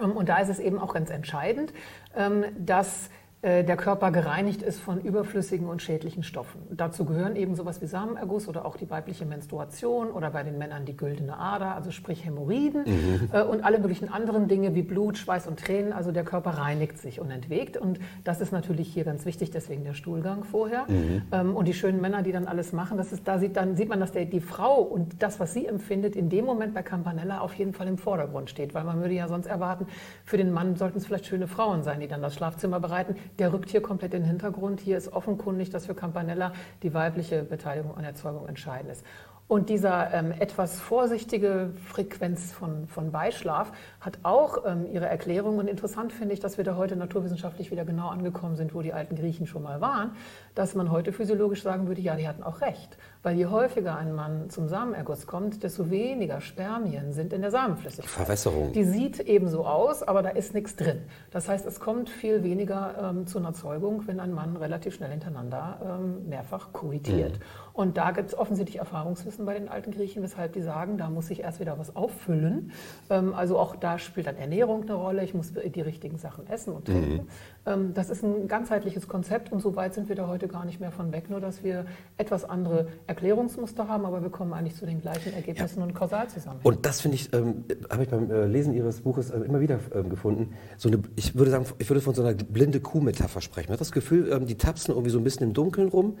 Ähm, 0.00 0.12
Und 0.14 0.28
da 0.28 0.38
ist 0.38 0.50
es 0.50 0.58
eben 0.58 0.78
auch 0.78 0.92
ganz 0.92 1.08
entscheidend, 1.10 1.72
ähm, 2.14 2.44
dass 2.58 3.06
äh, 3.06 3.10
der 3.42 3.76
Körper 3.76 4.10
gereinigt 4.10 4.62
ist 4.62 4.80
von 4.80 5.00
überflüssigen 5.00 5.68
und 5.68 5.80
schädlichen 5.80 6.22
Stoffen. 6.22 6.62
Dazu 6.70 7.04
gehören 7.04 7.36
eben 7.36 7.54
sowas 7.54 7.80
wie 7.80 7.86
Samenerguss 7.86 8.48
oder 8.48 8.64
auch 8.64 8.76
die 8.76 8.90
weibliche 8.90 9.24
Menstruation 9.24 10.10
oder 10.10 10.30
bei 10.30 10.42
den 10.42 10.58
Männern 10.58 10.84
die 10.84 10.96
güldene 10.96 11.38
Ader, 11.38 11.74
also 11.74 11.90
sprich 11.90 12.24
Hämorrhoiden 12.24 12.84
äh, 13.32 13.42
und 13.42 13.62
alle 13.62 13.78
möglichen 13.78 14.08
anderen 14.12 14.48
Dinge 14.48 14.74
wie 14.74 14.82
Blut, 14.82 15.18
Schweiß 15.18 15.46
und 15.46 15.60
Tränen. 15.60 15.92
Also 15.92 16.10
der 16.12 16.24
Körper 16.24 16.50
reinigt 16.50 16.98
sich 16.98 17.20
und 17.20 17.30
entwegt 17.30 17.76
und 17.76 18.00
das 18.24 18.40
ist 18.40 18.52
natürlich 18.52 18.92
hier 18.92 19.04
ganz 19.04 19.26
wichtig, 19.26 19.50
deswegen 19.50 19.84
der 19.84 19.94
Stuhlgang 19.94 20.42
vorher. 20.42 20.86
Ähm, 21.30 21.54
Und 21.54 21.68
die 21.68 21.74
schönen 21.74 22.00
Männer, 22.00 22.22
die 22.22 22.32
dann 22.32 22.46
alles 22.48 22.72
machen, 22.72 22.96
das 22.96 23.12
ist, 23.12 23.28
da 23.28 23.38
sieht, 23.38 23.56
dann 23.56 23.76
sieht 23.76 23.88
man, 23.88 24.00
dass 24.00 24.12
der, 24.12 24.24
die 24.24 24.40
Frau 24.40 24.80
und 24.80 25.22
das, 25.22 25.38
was 25.38 25.52
sie 25.52 25.66
empfindet, 25.66 26.16
in 26.16 26.30
dem 26.30 26.46
Moment 26.46 26.74
bei 26.74 26.82
Campanella 26.82 27.40
auf 27.40 27.54
jeden 27.54 27.74
Fall 27.74 27.86
im 27.86 27.98
Vordergrund 27.98 28.50
steht, 28.50 28.74
weil 28.74 28.84
man 28.84 29.00
würde 29.00 29.14
ja 29.14 29.28
sonst 29.28 29.46
erwarten, 29.46 29.86
für 30.24 30.36
den 30.36 30.52
Mann 30.52 30.74
sollten 30.76 30.98
es 30.98 31.06
vielleicht 31.06 31.26
schöne 31.26 31.46
Frauen 31.46 31.82
sein, 31.82 32.00
die 32.00 32.08
dann 32.08 32.22
das 32.22 32.34
Schlafzimmer 32.34 32.80
bereiten. 32.80 33.14
Der 33.38 33.52
rückt 33.52 33.70
hier 33.70 33.80
komplett 33.80 34.14
in 34.14 34.22
den 34.22 34.28
Hintergrund. 34.28 34.80
Hier 34.80 34.96
ist 34.96 35.12
offenkundig, 35.12 35.70
dass 35.70 35.86
für 35.86 35.94
Campanella 35.94 36.52
die 36.82 36.94
weibliche 36.94 37.42
Beteiligung 37.42 37.96
an 37.96 38.04
Erzeugung 38.04 38.48
entscheidend 38.48 38.92
ist. 38.92 39.04
Und 39.48 39.68
dieser 39.68 40.12
ähm, 40.12 40.32
etwas 40.32 40.80
vorsichtige 40.80 41.70
Frequenz 41.88 42.52
von, 42.52 42.88
von 42.88 43.12
Beischlaf 43.12 43.70
hat 44.00 44.18
auch 44.24 44.64
ähm, 44.66 44.86
ihre 44.92 45.06
Erklärung. 45.06 45.58
Und 45.58 45.68
interessant 45.68 46.12
finde 46.12 46.34
ich, 46.34 46.40
dass 46.40 46.56
wir 46.56 46.64
da 46.64 46.74
heute 46.74 46.96
naturwissenschaftlich 46.96 47.70
wieder 47.70 47.84
genau 47.84 48.08
angekommen 48.08 48.56
sind, 48.56 48.74
wo 48.74 48.82
die 48.82 48.92
alten 48.92 49.14
Griechen 49.14 49.46
schon 49.46 49.62
mal 49.62 49.80
waren, 49.80 50.16
dass 50.56 50.74
man 50.74 50.90
heute 50.90 51.12
physiologisch 51.12 51.62
sagen 51.62 51.86
würde, 51.86 52.00
ja, 52.00 52.16
die 52.16 52.26
hatten 52.26 52.42
auch 52.42 52.60
recht. 52.60 52.98
Weil 53.22 53.36
je 53.36 53.46
häufiger 53.46 53.96
ein 53.96 54.16
Mann 54.16 54.50
zum 54.50 54.68
Samenerguss 54.68 55.28
kommt, 55.28 55.62
desto 55.62 55.90
weniger 55.90 56.40
Spermien 56.40 57.12
sind 57.12 57.32
in 57.32 57.40
der 57.40 57.52
Samenflüssigkeit. 57.52 58.10
Verwässerung. 58.10 58.72
Die 58.72 58.84
sieht 58.84 59.20
ebenso 59.20 59.64
aus, 59.64 60.02
aber 60.02 60.24
da 60.24 60.30
ist 60.30 60.54
nichts 60.54 60.74
drin. 60.74 61.02
Das 61.30 61.48
heißt, 61.48 61.66
es 61.66 61.78
kommt 61.78 62.10
viel 62.10 62.42
weniger 62.42 63.10
ähm, 63.10 63.28
zu 63.28 63.38
einer 63.38 63.52
Zeugung, 63.52 64.08
wenn 64.08 64.18
ein 64.18 64.32
Mann 64.32 64.56
relativ 64.56 64.96
schnell 64.96 65.10
hintereinander 65.10 65.98
ähm, 66.00 66.28
mehrfach 66.28 66.72
koitiert. 66.72 67.38
Und 67.76 67.98
da 67.98 68.10
gibt 68.10 68.30
es 68.30 68.38
offensichtlich 68.38 68.78
Erfahrungswissen 68.78 69.44
bei 69.44 69.52
den 69.52 69.68
alten 69.68 69.90
Griechen, 69.90 70.22
weshalb 70.22 70.54
die 70.54 70.62
sagen, 70.62 70.96
da 70.96 71.10
muss 71.10 71.28
ich 71.30 71.40
erst 71.40 71.60
wieder 71.60 71.78
was 71.78 71.94
auffüllen. 71.94 72.72
Ähm, 73.10 73.34
also 73.34 73.58
auch 73.58 73.76
da 73.76 73.98
spielt 73.98 74.26
dann 74.26 74.36
Ernährung 74.36 74.82
eine 74.82 74.94
Rolle. 74.94 75.22
Ich 75.22 75.34
muss 75.34 75.52
die 75.52 75.80
richtigen 75.82 76.16
Sachen 76.16 76.46
essen 76.46 76.72
und 76.72 76.86
trinken. 76.86 77.28
Ähm, 77.66 77.92
das 77.92 78.08
ist 78.08 78.22
ein 78.22 78.48
ganzheitliches 78.48 79.08
Konzept 79.08 79.52
und 79.52 79.60
so 79.60 79.76
weit 79.76 79.92
sind 79.92 80.08
wir 80.08 80.16
da 80.16 80.26
heute 80.26 80.48
gar 80.48 80.64
nicht 80.64 80.80
mehr 80.80 80.90
von 80.90 81.12
weg, 81.12 81.28
nur 81.28 81.38
dass 81.38 81.62
wir 81.62 81.84
etwas 82.16 82.44
andere 82.44 82.86
Erklärungsmuster 83.06 83.88
haben, 83.88 84.06
aber 84.06 84.22
wir 84.22 84.30
kommen 84.30 84.54
eigentlich 84.54 84.76
zu 84.76 84.86
den 84.86 85.02
gleichen 85.02 85.34
Ergebnissen 85.34 85.82
und 85.82 85.94
Kausalzusammenhängen. 85.94 86.64
Und 86.64 86.86
das 86.86 87.02
finde 87.02 87.16
ich, 87.16 87.30
ähm, 87.34 87.64
habe 87.90 88.04
ich 88.04 88.08
beim 88.08 88.30
äh, 88.30 88.46
Lesen 88.46 88.72
Ihres 88.72 89.02
Buches 89.02 89.30
äh, 89.30 89.38
immer 89.40 89.60
wieder 89.60 89.80
ähm, 89.94 90.08
gefunden. 90.08 90.54
So 90.78 90.88
eine, 90.88 91.02
ich 91.16 91.34
würde 91.34 91.50
sagen, 91.50 91.66
ich 91.78 91.90
würde 91.90 92.00
von 92.00 92.14
so 92.14 92.22
einer 92.22 92.32
blinde 92.32 92.80
Kuh-Metapher 92.80 93.42
sprechen. 93.42 93.68
Man 93.68 93.74
hat 93.74 93.82
das 93.82 93.92
Gefühl, 93.92 94.32
ähm, 94.32 94.46
die 94.46 94.56
tapsen 94.56 94.94
irgendwie 94.94 95.10
so 95.10 95.18
ein 95.18 95.24
bisschen 95.24 95.46
im 95.46 95.52
Dunkeln 95.52 95.88
rum. 95.88 96.16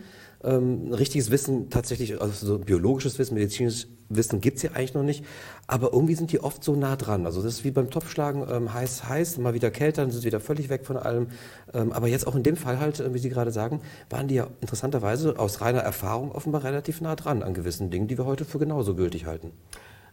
Ähm, 0.46 0.92
richtiges 0.92 1.30
Wissen 1.32 1.70
tatsächlich, 1.70 2.20
also 2.20 2.46
so 2.46 2.58
biologisches 2.58 3.18
Wissen, 3.18 3.34
medizinisches 3.34 3.88
Wissen 4.08 4.40
gibt's 4.40 4.62
ja 4.62 4.70
eigentlich 4.70 4.94
noch 4.94 5.02
nicht. 5.02 5.24
Aber 5.66 5.92
irgendwie 5.92 6.14
sind 6.14 6.30
die 6.30 6.40
oft 6.40 6.62
so 6.62 6.76
nah 6.76 6.94
dran. 6.94 7.26
Also 7.26 7.42
das 7.42 7.54
ist 7.54 7.64
wie 7.64 7.72
beim 7.72 7.90
Topfschlagen, 7.90 8.46
ähm, 8.48 8.72
heiß, 8.72 9.08
heiß, 9.08 9.38
mal 9.38 9.54
wieder 9.54 9.70
kälter, 9.72 10.02
dann 10.02 10.12
sind 10.12 10.20
sie 10.20 10.26
wieder 10.28 10.38
völlig 10.38 10.68
weg 10.68 10.86
von 10.86 10.96
allem. 10.96 11.28
Ähm, 11.74 11.92
aber 11.92 12.06
jetzt 12.06 12.26
auch 12.26 12.36
in 12.36 12.44
dem 12.44 12.56
Fall 12.56 12.78
halt, 12.78 13.00
äh, 13.00 13.12
wie 13.12 13.18
Sie 13.18 13.28
gerade 13.28 13.50
sagen, 13.50 13.80
waren 14.08 14.28
die 14.28 14.36
ja 14.36 14.46
interessanterweise 14.60 15.38
aus 15.38 15.60
reiner 15.60 15.80
Erfahrung 15.80 16.30
offenbar 16.30 16.62
relativ 16.62 17.00
nah 17.00 17.16
dran 17.16 17.42
an 17.42 17.52
gewissen 17.52 17.90
Dingen, 17.90 18.06
die 18.06 18.16
wir 18.16 18.24
heute 18.24 18.44
für 18.44 18.60
genauso 18.60 18.94
gültig 18.94 19.26
halten. 19.26 19.50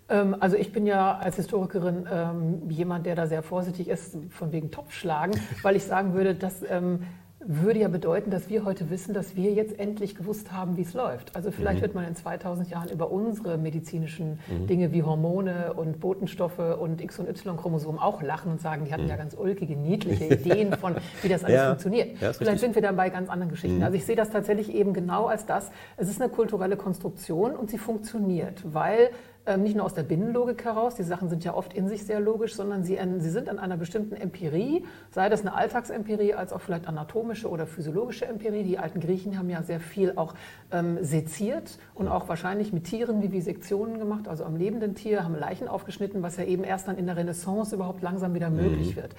Ähm, 0.09 0.35
Also 0.39 0.57
ich 0.57 0.71
bin 0.71 0.85
ja 0.85 1.17
als 1.17 1.35
Historikerin 1.35 2.07
ähm, 2.11 2.69
jemand, 2.69 3.05
der 3.05 3.15
da 3.15 3.27
sehr 3.27 3.43
vorsichtig 3.43 3.87
ist, 3.87 4.17
von 4.29 4.51
wegen 4.51 4.71
Topfschlagen, 4.71 5.39
weil 5.61 5.75
ich 5.75 5.83
sagen 5.83 6.13
würde, 6.13 6.35
dass 6.35 6.63
ähm, 6.67 7.01
würde 7.45 7.79
ja 7.79 7.87
bedeuten, 7.87 8.29
dass 8.31 8.49
wir 8.49 8.63
heute 8.65 8.89
wissen, 8.89 9.13
dass 9.13 9.35
wir 9.35 9.51
jetzt 9.51 9.77
endlich 9.79 10.15
gewusst 10.15 10.51
haben, 10.51 10.77
wie 10.77 10.81
es 10.81 10.93
läuft. 10.93 11.35
Also 11.35 11.51
vielleicht 11.51 11.81
wird 11.81 11.93
man 11.95 12.05
in 12.05 12.15
2000 12.15 12.69
Jahren 12.69 12.89
über 12.89 13.11
unsere 13.11 13.57
medizinischen 13.57 14.39
Dinge 14.69 14.91
wie 14.93 15.03
Hormone 15.03 15.73
und 15.73 15.99
Botenstoffe 15.99 16.59
und 16.79 17.01
X- 17.01 17.19
und 17.19 17.27
Y-Chromosomen 17.27 17.99
auch 17.99 18.21
lachen 18.21 18.51
und 18.51 18.61
sagen, 18.61 18.85
die 18.85 18.93
hatten 18.93 19.07
ja 19.07 19.15
ganz 19.15 19.35
ulkige, 19.37 19.75
niedliche 19.75 20.25
Ideen 20.33 20.73
von, 20.73 20.95
wie 21.21 21.29
das 21.29 21.43
alles 21.43 21.55
Ja. 21.57 21.67
funktioniert. 21.69 22.09
Ja, 22.13 22.17
vielleicht 22.33 22.39
richtig. 22.41 22.59
sind 22.61 22.75
wir 22.75 22.81
dann 22.81 22.95
bei 22.95 23.09
ganz 23.09 23.29
anderen 23.29 23.51
Geschichten. 23.51 23.83
Also 23.83 23.97
ich 23.97 24.05
sehe 24.05 24.15
das 24.15 24.29
tatsächlich 24.29 24.73
eben 24.73 24.93
genau 24.93 25.25
als 25.25 25.45
das. 25.45 25.69
Es 25.97 26.09
ist 26.09 26.21
eine 26.21 26.29
kulturelle 26.31 26.77
Konstruktion 26.77 27.55
und 27.55 27.69
sie 27.69 27.77
funktioniert, 27.77 28.61
weil 28.73 29.09
ähm, 29.45 29.63
nicht 29.63 29.75
nur 29.75 29.85
aus 29.85 29.93
der 29.93 30.03
Binnenlogik 30.03 30.63
heraus, 30.63 30.95
die 30.95 31.03
Sachen 31.03 31.27
sind 31.27 31.43
ja 31.43 31.53
oft 31.53 31.73
in 31.73 31.89
sich 31.89 32.05
sehr 32.05 32.19
logisch, 32.19 32.55
sondern 32.55 32.83
sie, 32.83 32.97
sie 33.17 33.29
sind 33.29 33.49
an 33.49 33.59
einer 33.59 33.75
bestimmten 33.75 34.15
Empirie, 34.15 34.85
sei 35.11 35.27
das 35.27 35.41
eine 35.41 35.53
Alltagsempirie 35.53 36.33
als 36.33 36.53
auch 36.53 36.61
vielleicht 36.61 36.87
anatomische 36.87 37.49
oder 37.49 37.67
physiologische 37.67 38.25
Empirie. 38.25 38.63
Die 38.63 38.79
alten 38.79 39.01
Griechen 39.01 39.37
haben 39.37 39.49
ja 39.49 39.61
sehr 39.61 39.79
viel 39.79 40.13
auch 40.15 40.33
ähm, 40.71 40.97
seziert 41.01 41.77
und 41.93 42.07
auch 42.07 42.29
wahrscheinlich 42.29 42.71
mit 42.71 42.85
Tieren 42.85 43.21
wie 43.21 43.31
Visektionen 43.31 43.99
gemacht, 43.99 44.27
also 44.27 44.45
am 44.45 44.55
lebenden 44.55 44.95
Tier, 44.95 45.23
haben 45.25 45.35
Leichen 45.35 45.67
aufgeschnitten, 45.67 46.23
was 46.23 46.37
ja 46.37 46.45
eben 46.45 46.63
erst 46.63 46.87
dann 46.87 46.97
in 46.97 47.05
der 47.05 47.17
Renaissance 47.17 47.75
überhaupt 47.75 48.01
langsam 48.01 48.33
wieder 48.33 48.49
möglich 48.49 48.95
wird. 48.95 49.13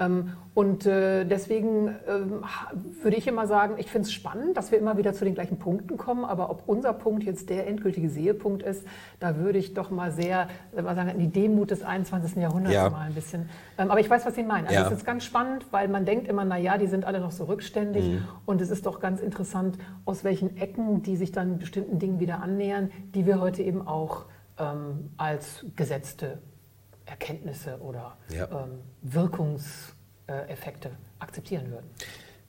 Ähm, 0.00 0.32
und 0.54 0.84
äh, 0.84 1.24
deswegen 1.24 1.94
ähm, 2.08 2.44
würde 3.02 3.16
ich 3.16 3.26
immer 3.28 3.46
sagen, 3.46 3.74
ich 3.78 3.86
finde 3.90 4.06
es 4.06 4.12
spannend, 4.12 4.56
dass 4.56 4.72
wir 4.72 4.78
immer 4.78 4.96
wieder 4.98 5.12
zu 5.12 5.24
den 5.24 5.34
gleichen 5.34 5.58
Punkten 5.58 5.96
kommen, 5.96 6.24
aber 6.24 6.50
ob 6.50 6.64
unser 6.66 6.92
Punkt 6.92 7.22
jetzt 7.22 7.48
der 7.50 7.68
endgültige 7.68 8.10
Sehepunkt 8.10 8.62
ist, 8.62 8.84
da 9.20 9.36
würde 9.36 9.58
ich 9.58 9.74
doch 9.74 9.90
mal 9.90 10.10
sehr, 10.10 10.48
äh, 10.76 10.82
mal 10.82 10.96
sagen, 10.96 11.16
die 11.18 11.28
Demut 11.28 11.70
des 11.70 11.82
21. 11.84 12.36
Jahrhunderts 12.42 12.74
Ja. 12.74 12.90
mal 12.90 13.06
ein 13.06 13.14
bisschen. 13.14 13.48
Ähm, 13.78 13.90
aber 13.90 14.00
ich 14.00 14.10
weiß, 14.10 14.26
was 14.26 14.34
Sie 14.34 14.42
meinen. 14.42 14.66
Also 14.66 14.80
Ja. 14.80 14.86
es 14.86 14.92
ist 14.92 15.04
ganz 15.06 15.24
spannend, 15.24 15.66
weil 15.70 15.86
man 15.88 16.04
denkt 16.04 16.26
immer, 16.26 16.44
na 16.44 16.56
ja, 16.58 16.78
die 16.78 16.86
sind 16.88 17.04
alle 17.04 17.20
noch 17.20 17.30
so 17.30 17.44
rückständig 17.44 18.08
Mhm. 18.08 18.24
und 18.46 18.60
es 18.60 18.70
ist 18.70 18.86
doch 18.86 18.98
ganz 19.00 19.20
interessant, 19.20 19.78
aus 20.04 20.24
welchen 20.24 20.56
Ecken 20.56 21.02
die 21.02 21.16
sich 21.16 21.30
dann 21.30 21.58
bestimmten 21.58 21.98
Dingen 21.98 22.18
wieder 22.20 22.42
annähern, 22.42 22.90
die 23.14 23.26
wir 23.26 23.40
heute 23.40 23.62
eben 23.62 23.86
auch 23.86 24.24
ähm, 24.58 25.10
als 25.16 25.64
gesetzte 25.76 26.38
Erkenntnisse 27.10 27.78
oder 27.80 28.16
Ja. 28.30 28.48
ähm, 28.50 28.78
Wirkungseffekte 29.02 30.90
akzeptieren 31.18 31.70
würden. 31.70 31.86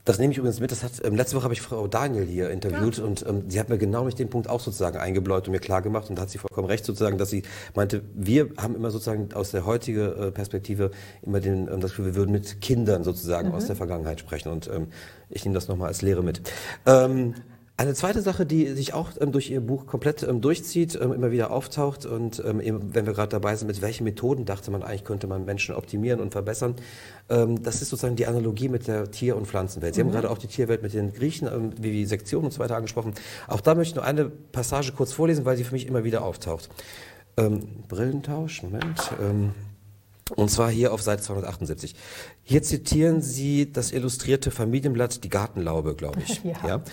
Das 0.04 0.17
nehme 0.17 0.32
ich 0.32 0.39
übrigens 0.39 0.60
mit. 0.60 0.71
Das 0.71 0.84
hat, 0.84 0.93
ähm, 1.04 1.15
letzte 1.15 1.36
Woche 1.36 1.43
habe 1.43 1.54
ich 1.54 1.62
Frau 1.62 1.88
Daniel 1.88 2.26
hier 2.26 2.50
interviewt 2.50 2.97
und 2.97 3.24
ähm, 3.28 3.43
sie 3.50 3.60
hat 3.60 3.69
mir 3.69 3.78
genau 3.78 4.04
mit 4.04 4.17
dem 4.17 4.30
Punkt 4.32 4.50
auch 4.50 4.60
sozusagen 4.60 4.97
eingebläut 4.97 5.47
und 5.47 5.52
mir 5.52 5.60
klar 5.60 5.84
gemacht 5.84 6.10
und 6.10 6.15
da 6.15 6.24
hat 6.24 6.32
sie 6.32 6.39
vollkommen 6.39 6.67
recht 6.67 6.86
sozusagen, 6.86 7.19
dass 7.19 7.30
sie 7.30 7.43
meinte, 7.76 8.02
wir 8.15 8.50
haben 8.58 8.76
immer 8.76 8.89
sozusagen 8.89 9.32
aus 9.34 9.52
der 9.52 9.63
heutigen 9.67 10.12
äh, 10.19 10.32
Perspektive 10.32 10.89
immer 11.21 11.39
den, 11.39 11.67
ähm, 11.67 11.82
das 11.82 11.91
Gefühl, 11.91 12.06
wir 12.06 12.15
würden 12.15 12.32
mit 12.32 12.62
Kindern 12.62 13.04
sozusagen 13.04 13.52
aus 13.52 13.67
der 13.67 13.76
Vergangenheit 13.76 14.19
sprechen 14.19 14.50
und 14.52 14.67
ähm, 14.74 14.88
ich 15.30 15.45
nehme 15.45 15.54
das 15.54 15.67
nochmal 15.67 15.89
als 15.89 16.02
Lehre 16.02 16.24
mit. 16.24 16.41
Ähm, 16.88 17.36
eine 17.82 17.96
zweite 17.96 18.22
Sache, 18.22 18.46
die 18.46 18.67
sich 18.74 18.94
auch 18.94 19.10
ähm, 19.20 19.32
durch 19.32 19.50
Ihr 19.50 19.60
Buch 19.60 19.88
komplett 19.88 20.22
ähm, 20.22 20.39
durchzieht, 20.39 20.98
ähm, 21.02 21.13
immer 21.13 21.32
wieder 21.32 21.50
auftaucht 21.50 22.06
und 22.06 22.41
ähm, 22.46 22.62
eben, 22.62 22.94
wenn 22.94 23.08
wir 23.08 23.13
gerade 23.13 23.30
dabei 23.30 23.56
sind, 23.56 23.67
mit 23.67 23.82
welchen 23.82 24.04
Methoden 24.04 24.46
dachte 24.46 24.70
man 24.70 24.84
eigentlich, 24.84 25.04
könnte 25.04 25.26
man 25.26 25.46
Menschen 25.46 25.74
optimieren 25.74 26.20
und 26.20 26.32
verbessern, 26.32 26.76
ähm, 27.30 27.63
das 27.63 27.82
ist 27.82 27.89
sozusagen 27.89 28.15
die 28.15 28.28
Analogie 28.28 28.70
mit 28.70 28.88
der 28.88 29.10
Tier- 29.10 29.36
und 29.36 29.48
Pflanzenwelt. 29.48 29.96
Sie 29.96 30.02
haben 30.02 30.12
gerade 30.12 30.30
auch 30.30 30.38
die 30.38 30.48
Tierwelt 30.48 30.84
mit 30.84 30.94
den 30.94 31.12
Griechen, 31.12 31.48
ähm, 31.48 31.72
wie 31.80 31.91
die 31.91 32.06
Sektion 32.06 32.46
und 32.46 32.54
so 32.54 32.60
weiter 32.60 32.76
angesprochen. 32.76 33.13
Auch 33.48 33.62
da 33.62 33.74
möchte 33.74 33.91
ich 33.91 33.96
nur 33.96 34.06
eine 34.06 34.26
Passage 34.26 34.91
kurz 34.91 35.12
vorlesen, 35.12 35.46
weil 35.46 35.58
sie 35.58 35.63
für 35.63 35.74
mich 35.74 35.88
immer 35.88 36.04
wieder 36.04 36.24
auftaucht. 36.24 36.70
Ähm, 37.38 37.62
Brillentausch, 37.88 38.62
Moment. 38.62 39.12
Und 40.36 40.50
zwar 40.50 40.70
hier 40.70 40.94
auf 40.94 41.02
Seite 41.02 41.24
278. 41.24 41.94
Hier 42.44 42.63
zitieren 42.63 43.22
Sie 43.22 43.72
das 43.72 43.91
illustrierte 43.91 44.50
Familienblatt 44.50 45.26
Die 45.26 45.30
Gartenlaube, 45.30 45.96
glaube 45.96 46.22
ich. 46.26 46.41
ja. 46.44 46.67
ja. 46.67 46.84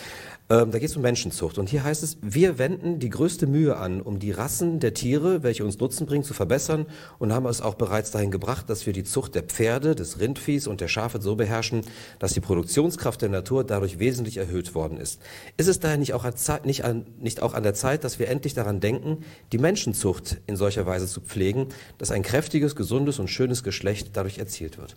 Ähm, 0.50 0.70
da 0.70 0.78
geht 0.78 0.88
es 0.88 0.96
um 0.96 1.02
Menschenzucht. 1.02 1.58
Und 1.58 1.68
hier 1.68 1.84
heißt 1.84 2.02
es, 2.02 2.16
wir 2.22 2.58
wenden 2.58 2.98
die 2.98 3.11
größte 3.11 3.46
Mühe 3.46 3.76
an, 3.76 4.00
um 4.00 4.18
die 4.18 4.30
Rassen 4.30 4.80
der 4.80 4.94
Tiere, 4.94 5.42
welche 5.42 5.62
uns 5.62 5.78
Nutzen 5.78 6.06
bringen, 6.06 6.24
zu 6.24 6.32
verbessern 6.32 6.87
und 7.18 7.34
haben 7.34 7.44
es 7.46 7.61
auch 7.61 7.74
bereits 7.74 8.11
dahin 8.11 8.30
gebracht, 8.30 8.70
dass 8.70 8.87
wir 8.87 8.94
die 8.94 9.04
Zucht 9.04 9.34
der 9.34 9.42
Pferde, 9.42 9.94
des 9.94 10.20
Rindviehs 10.20 10.66
und 10.66 10.80
der 10.80 10.88
Schafe 10.88 11.20
so 11.20 11.37
beherrschen, 11.37 11.82
dass 12.18 12.32
die 12.32 12.40
Produktionskraft 12.40 13.20
der 13.20 13.28
Natur 13.28 13.62
dadurch 13.62 13.98
wesentlich 13.98 14.38
erhöht 14.38 14.74
worden 14.74 14.96
ist. 14.98 15.20
Ist 15.58 15.68
es 15.68 15.80
daher 15.80 15.98
nicht 15.98 16.14
auch, 16.14 16.28
Zeit, 16.32 16.64
nicht, 16.64 16.84
an, 16.84 17.06
nicht 17.20 17.42
auch 17.42 17.52
an 17.52 17.62
der 17.62 17.74
Zeit, 17.74 18.04
dass 18.04 18.18
wir 18.18 18.28
endlich 18.28 18.54
daran 18.54 18.80
denken, 18.80 19.24
die 19.52 19.58
Menschenzucht 19.58 20.38
in 20.46 20.56
solcher 20.56 20.87
Weise 20.87 21.06
zu 21.06 21.20
pflegen, 21.20 21.66
dass 21.98 22.11
ein 22.11 22.22
kräftiges, 22.22 22.74
gesundes 22.74 23.18
und 23.18 23.28
schönes 23.28 23.62
Geschlecht 23.62 24.11
dadurch 24.14 24.38
erzielt 24.38 24.78
wird? 24.78 24.96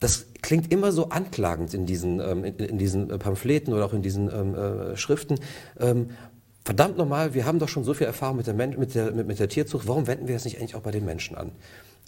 Das 0.00 0.26
klingt 0.42 0.72
immer 0.72 0.92
so 0.92 1.08
anklagend 1.08 1.74
in 1.74 1.86
diesen, 1.86 2.20
ähm, 2.20 2.44
in, 2.44 2.56
in, 2.56 2.78
diesen 2.78 3.10
äh, 3.10 3.18
Pamphleten 3.18 3.72
oder 3.72 3.84
auch 3.84 3.92
in 3.92 4.02
diesen 4.02 4.30
ähm, 4.32 4.54
äh, 4.54 4.96
Schriften. 4.96 5.40
Ähm, 5.80 6.10
verdammt 6.64 6.98
nochmal, 6.98 7.34
wir 7.34 7.46
haben 7.46 7.58
doch 7.58 7.68
schon 7.68 7.84
so 7.84 7.94
viel 7.94 8.06
Erfahrung 8.06 8.36
mit 8.36 8.46
der, 8.46 8.54
mit, 8.54 8.94
der, 8.94 9.12
mit, 9.12 9.26
mit 9.26 9.38
der 9.38 9.48
Tierzucht, 9.48 9.88
warum 9.88 10.06
wenden 10.06 10.28
wir 10.28 10.34
das 10.34 10.44
nicht 10.44 10.58
eigentlich 10.58 10.74
auch 10.74 10.82
bei 10.82 10.90
den 10.90 11.04
Menschen 11.04 11.36
an? 11.36 11.52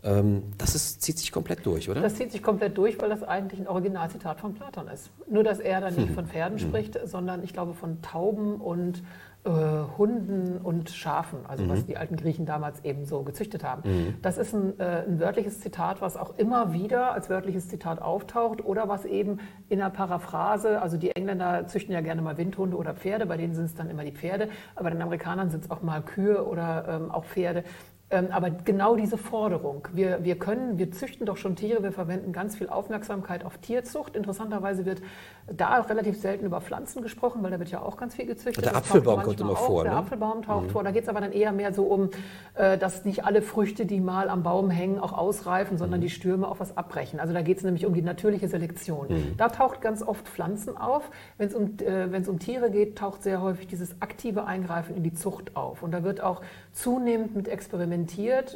Ähm, 0.02 0.44
das 0.56 0.74
ist, 0.74 1.02
zieht 1.02 1.18
sich 1.18 1.30
komplett 1.30 1.66
durch, 1.66 1.90
oder? 1.90 2.00
Das 2.00 2.14
zieht 2.14 2.32
sich 2.32 2.42
komplett 2.42 2.76
durch, 2.78 2.98
weil 3.00 3.10
das 3.10 3.22
eigentlich 3.22 3.60
ein 3.60 3.68
Originalzitat 3.68 4.40
von 4.40 4.54
Platon 4.54 4.88
ist. 4.88 5.10
Nur, 5.28 5.44
dass 5.44 5.60
er 5.60 5.80
dann 5.80 5.94
nicht 5.94 6.08
hm. 6.08 6.14
von 6.14 6.26
Pferden 6.26 6.58
hm. 6.58 6.68
spricht, 6.68 6.98
sondern 7.04 7.42
ich 7.44 7.52
glaube 7.52 7.74
von 7.74 8.00
Tauben 8.00 8.56
und 8.56 9.02
äh, 9.42 9.50
Hunden 9.96 10.58
und 10.58 10.90
Schafen, 10.90 11.46
also 11.46 11.64
mhm. 11.64 11.70
was 11.70 11.86
die 11.86 11.96
alten 11.96 12.16
Griechen 12.16 12.44
damals 12.44 12.84
eben 12.84 13.06
so 13.06 13.22
gezüchtet 13.22 13.64
haben. 13.64 13.88
Mhm. 13.88 14.14
Das 14.20 14.36
ist 14.36 14.52
ein, 14.52 14.78
äh, 14.78 15.04
ein, 15.08 15.18
wörtliches 15.18 15.60
Zitat, 15.60 16.02
was 16.02 16.18
auch 16.18 16.36
immer 16.36 16.74
wieder 16.74 17.12
als 17.12 17.30
wörtliches 17.30 17.68
Zitat 17.68 18.02
auftaucht 18.02 18.62
oder 18.62 18.88
was 18.88 19.06
eben 19.06 19.40
in 19.70 19.80
einer 19.80 19.88
Paraphrase, 19.88 20.82
also 20.82 20.98
die 20.98 21.16
Engländer 21.16 21.66
züchten 21.66 21.94
ja 21.94 22.02
gerne 22.02 22.20
mal 22.20 22.36
Windhunde 22.36 22.76
oder 22.76 22.92
Pferde, 22.92 23.24
bei 23.24 23.38
denen 23.38 23.54
sind 23.54 23.64
es 23.64 23.74
dann 23.74 23.88
immer 23.88 24.04
die 24.04 24.12
Pferde, 24.12 24.50
aber 24.74 24.84
bei 24.84 24.90
den 24.90 25.00
Amerikanern 25.00 25.48
sind 25.48 25.64
es 25.64 25.70
auch 25.70 25.80
mal 25.80 26.02
Kühe 26.02 26.46
oder 26.46 26.86
ähm, 26.88 27.10
auch 27.10 27.24
Pferde. 27.24 27.64
Ähm, 28.12 28.28
aber 28.32 28.50
genau 28.50 28.96
diese 28.96 29.16
Forderung, 29.16 29.86
wir, 29.92 30.24
wir 30.24 30.36
können, 30.36 30.78
wir 30.78 30.90
züchten 30.90 31.26
doch 31.26 31.36
schon 31.36 31.54
Tiere, 31.54 31.84
wir 31.84 31.92
verwenden 31.92 32.32
ganz 32.32 32.56
viel 32.56 32.68
Aufmerksamkeit 32.68 33.44
auf 33.44 33.58
Tierzucht. 33.58 34.16
Interessanterweise 34.16 34.84
wird 34.84 35.00
da 35.46 35.80
relativ 35.80 36.20
selten 36.20 36.44
über 36.44 36.60
Pflanzen 36.60 37.02
gesprochen, 37.02 37.40
weil 37.44 37.52
da 37.52 37.60
wird 37.60 37.70
ja 37.70 37.82
auch 37.82 37.96
ganz 37.96 38.16
viel 38.16 38.26
gezüchtet. 38.26 38.64
Der 38.64 38.74
Apfelbaum 38.74 39.22
kommt 39.22 39.40
immer 39.40 39.52
auch. 39.52 39.66
vor. 39.66 39.84
Der 39.84 39.92
ne? 39.92 39.98
Apfelbaum 39.98 40.42
taucht 40.42 40.66
mhm. 40.66 40.70
vor. 40.70 40.82
Da 40.82 40.90
geht 40.90 41.04
es 41.04 41.08
aber 41.08 41.20
dann 41.20 41.30
eher 41.30 41.52
mehr 41.52 41.72
so 41.72 41.84
um, 41.84 42.10
äh, 42.54 42.76
dass 42.78 43.04
nicht 43.04 43.24
alle 43.24 43.42
Früchte, 43.42 43.86
die 43.86 44.00
mal 44.00 44.28
am 44.28 44.42
Baum 44.42 44.70
hängen, 44.70 44.98
auch 44.98 45.12
ausreifen, 45.12 45.78
sondern 45.78 46.00
mhm. 46.00 46.04
die 46.04 46.10
Stürme 46.10 46.48
auch 46.48 46.58
was 46.58 46.76
abbrechen. 46.76 47.20
Also 47.20 47.32
da 47.32 47.42
geht 47.42 47.58
es 47.58 47.62
nämlich 47.62 47.86
um 47.86 47.94
die 47.94 48.02
natürliche 48.02 48.48
Selektion. 48.48 49.06
Mhm. 49.08 49.36
Da 49.36 49.50
taucht 49.50 49.80
ganz 49.80 50.02
oft 50.02 50.26
Pflanzen 50.26 50.76
auf. 50.76 51.10
Wenn 51.38 51.46
es 51.46 51.54
um, 51.54 51.76
äh, 51.78 52.28
um 52.28 52.40
Tiere 52.40 52.72
geht, 52.72 52.98
taucht 52.98 53.22
sehr 53.22 53.40
häufig 53.40 53.68
dieses 53.68 54.02
aktive 54.02 54.46
Eingreifen 54.46 54.96
in 54.96 55.04
die 55.04 55.14
Zucht 55.14 55.54
auf. 55.54 55.84
Und 55.84 55.92
da 55.92 56.02
wird 56.02 56.20
auch 56.20 56.42
zunehmend 56.72 57.36
mit 57.36 57.46
experimentiert. 57.46 57.99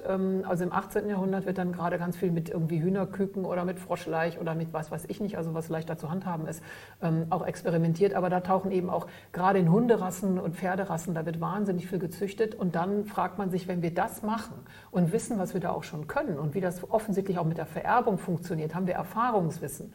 Ähm, 0.09 0.45
also 0.47 0.65
im 0.65 0.73
18. 0.73 1.09
Jahrhundert 1.09 1.47
wird 1.47 1.59
dann 1.59 1.73
gerade 1.73 1.99
ganz 1.99 2.17
viel 2.17 2.31
mit 2.31 2.49
irgendwie 2.49 2.81
Hühnerküken 2.81 3.45
oder 3.45 3.65
mit 3.65 3.79
Froschleich 3.79 4.39
oder 4.41 4.55
mit 4.55 4.73
was 4.73 4.91
weiß 4.91 5.05
ich 5.09 5.21
nicht, 5.21 5.37
also 5.37 5.55
was 5.55 5.69
leichter 5.69 5.97
zu 5.97 6.11
handhaben 6.11 6.47
ist, 6.47 6.63
ähm, 7.03 7.27
auch 7.31 7.47
experimentiert. 7.47 8.15
Aber 8.15 8.31
da 8.31 8.41
tauchen 8.41 8.71
eben 8.71 8.91
auch 8.91 9.07
gerade 9.33 9.59
in 9.59 9.71
Hunderassen 9.71 10.39
und 10.39 10.57
Pferderassen, 10.57 11.15
da 11.15 11.27
wird 11.27 11.41
wahnsinnig 11.41 11.89
viel 11.89 11.99
gezüchtet. 11.99 12.55
Und 12.55 12.75
dann 12.75 13.05
fragt 13.05 13.39
man 13.39 13.51
sich, 13.51 13.69
wenn 13.69 13.83
wir 13.83 13.95
das 13.95 14.23
machen 14.23 14.55
und 14.91 15.13
wissen, 15.13 15.39
was 15.39 15.55
wir 15.55 15.61
da 15.61 15.71
auch 15.71 15.85
schon 15.85 16.07
können 16.07 16.39
und 16.39 16.55
wie 16.55 16.61
das 16.61 16.89
offensichtlich 16.91 17.39
auch 17.39 17.47
mit 17.47 17.59
der 17.59 17.67
Vererbung 17.67 18.19
funktioniert, 18.19 18.75
haben 18.75 18.87
wir 18.87 18.95
Erfahrungswissen. 18.95 19.93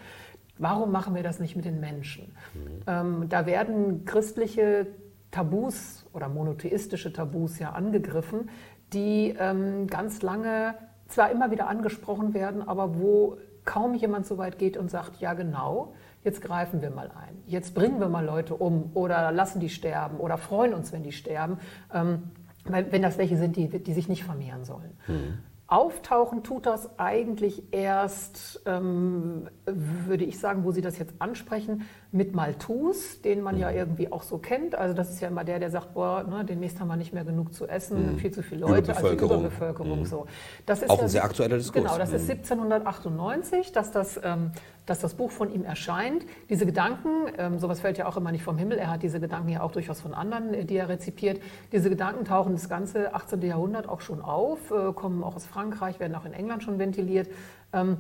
Warum 0.57 0.91
machen 0.91 1.15
wir 1.15 1.23
das 1.23 1.39
nicht 1.39 1.55
mit 1.55 1.65
den 1.65 1.79
Menschen? 1.79 2.35
Mhm. 2.53 2.81
Ähm, 2.85 3.29
da 3.29 3.45
werden 3.45 4.03
christliche 4.05 4.88
Tabus 5.31 6.05
oder 6.13 6.27
monotheistische 6.27 7.13
Tabus 7.13 7.59
ja 7.59 7.71
angegriffen, 7.71 8.49
die 8.93 9.36
ähm, 9.39 9.88
ganz 9.88 10.21
lange 10.21 10.75
zwar 11.08 11.32
immer 11.32 11.52
wieder 11.52 11.67
angesprochen 11.67 12.34
werden, 12.34 12.67
aber 12.67 12.99
wo 12.99 13.38
kaum 13.65 13.93
jemand 13.93 14.25
so 14.25 14.38
weit 14.38 14.58
geht 14.58 14.78
und 14.78 14.89
sagt, 14.89 15.19
ja 15.19 15.34
genau, 15.34 15.93
jetzt 16.23 16.41
greifen 16.41 16.82
wir 16.82 16.89
mal 16.89 17.08
ein, 17.10 17.38
jetzt 17.45 17.75
bringen 17.75 17.99
wir 17.99 18.10
mal 18.10 18.25
Leute 18.25 18.56
um 18.56 18.91
oder 18.93 19.32
lassen 19.32 19.60
die 19.60 19.69
sterben 19.69 20.17
oder 20.17 20.38
freuen 20.38 20.73
uns, 20.73 20.91
wenn 20.91 21.04
die 21.04 21.12
sterben, 21.12 21.60
ähm, 21.93 22.32
wenn 22.65 23.02
das 23.02 23.17
welche 23.17 23.38
sind, 23.38 23.56
die, 23.56 23.67
die 23.67 23.93
sich 23.93 24.10
nicht 24.10 24.23
vermehren 24.23 24.65
sollen. 24.65 24.97
Mhm. 25.08 25.39
Auftauchen 25.69 26.41
tut 26.41 26.65
das 26.65 26.97
eigentlich 26.97 27.62
erst, 27.71 28.63
ähm, 28.65 29.49
würde 29.65 30.25
ich 30.25 30.39
sagen, 30.39 30.63
wo 30.63 30.71
Sie 30.71 30.82
das 30.82 30.97
jetzt 30.97 31.13
ansprechen, 31.19 31.84
mit 32.12 32.34
Malthus, 32.34 33.22
den 33.22 33.41
man 33.41 33.58
ja 33.58 33.69
mhm. 33.69 33.78
irgendwie 33.78 34.12
auch 34.12 34.24
so 34.24 34.39
kennt. 34.39 34.74
Also 34.74 34.95
das 34.95 35.12
ist 35.12 35.19
ja 35.19 35.28
immer 35.28 35.43
der, 35.43 35.60
der 35.60 35.69
sagt, 35.69 35.93
boah, 35.93 36.24
ne, 36.24 36.43
demnächst 36.43 36.80
haben 36.80 36.88
wir 36.88 36.95
nicht 36.95 37.13
mehr 37.13 37.24
genug 37.24 37.54
zu 37.54 37.67
essen, 37.67 38.13
mhm. 38.13 38.17
viel 38.17 38.32
zu 38.32 38.41
viele 38.41 38.62
Leute, 38.62 38.95
also 38.95 39.12
Überbevölkerung. 39.12 40.00
Mhm. 40.00 40.06
So. 40.06 40.26
Das 40.65 40.82
ist 40.82 40.89
auch 40.89 40.98
ja, 40.98 41.04
ein 41.04 41.10
sehr 41.10 41.24
aktueller 41.24 41.58
Diskurs. 41.58 41.84
Genau, 41.84 41.98
das 42.00 42.12
ist 42.12 42.28
1798, 42.28 43.69
mhm. 43.69 43.74
dass 43.74 43.91
das, 43.91 44.19
ähm, 44.24 44.52
dass 44.88 45.00
das 45.00 45.13
Buch 45.13 45.30
von 45.30 45.54
ihm 45.54 45.63
erscheint. 45.63 46.26
Diese 46.50 46.65
Gedanken, 46.65 47.10
ähm, 47.38 47.60
sowas 47.60 47.80
fällt 47.80 48.00
ja 48.00 48.08
auch 48.08 48.17
immer 48.17 48.32
nicht 48.32 48.43
vom 48.43 48.58
Himmel, 48.58 48.80
er 48.80 48.89
hat 48.89 49.04
diese 49.04 49.19
Gedanken 49.19 49.50
ja 49.50 49.62
auch 49.62 49.72
durchaus 49.72 50.02
von 50.02 50.15
anderen, 50.15 50.56
äh, 50.56 50.65
die 50.65 50.78
er 50.78 50.89
rezipiert. 50.89 51.39
Diese 51.72 51.91
Gedanken 51.91 52.26
tauchen 52.26 52.54
das 52.54 52.67
ganze 52.69 53.13
18. 53.13 53.39
Jahrhundert 53.43 53.88
auch 53.88 54.02
schon 54.02 54.22
auf, 54.22 54.72
äh, 54.72 54.93
kommen 54.93 55.24
auch 55.24 55.36
aus 55.36 55.45
Frankreich, 55.45 56.00
werden 56.00 56.15
auch 56.15 56.26
in 56.26 56.34
England 56.34 56.63
schon 56.63 56.80
ventiliert. 56.80 57.30
Ähm, 57.72 57.98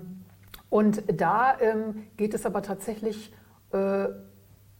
und 0.71 1.03
da 1.19 1.59
ähm, 1.59 2.07
geht 2.17 2.33
es 2.33 2.47
aber 2.47 2.63
tatsächlich 2.63 3.31
äh, 3.71 4.07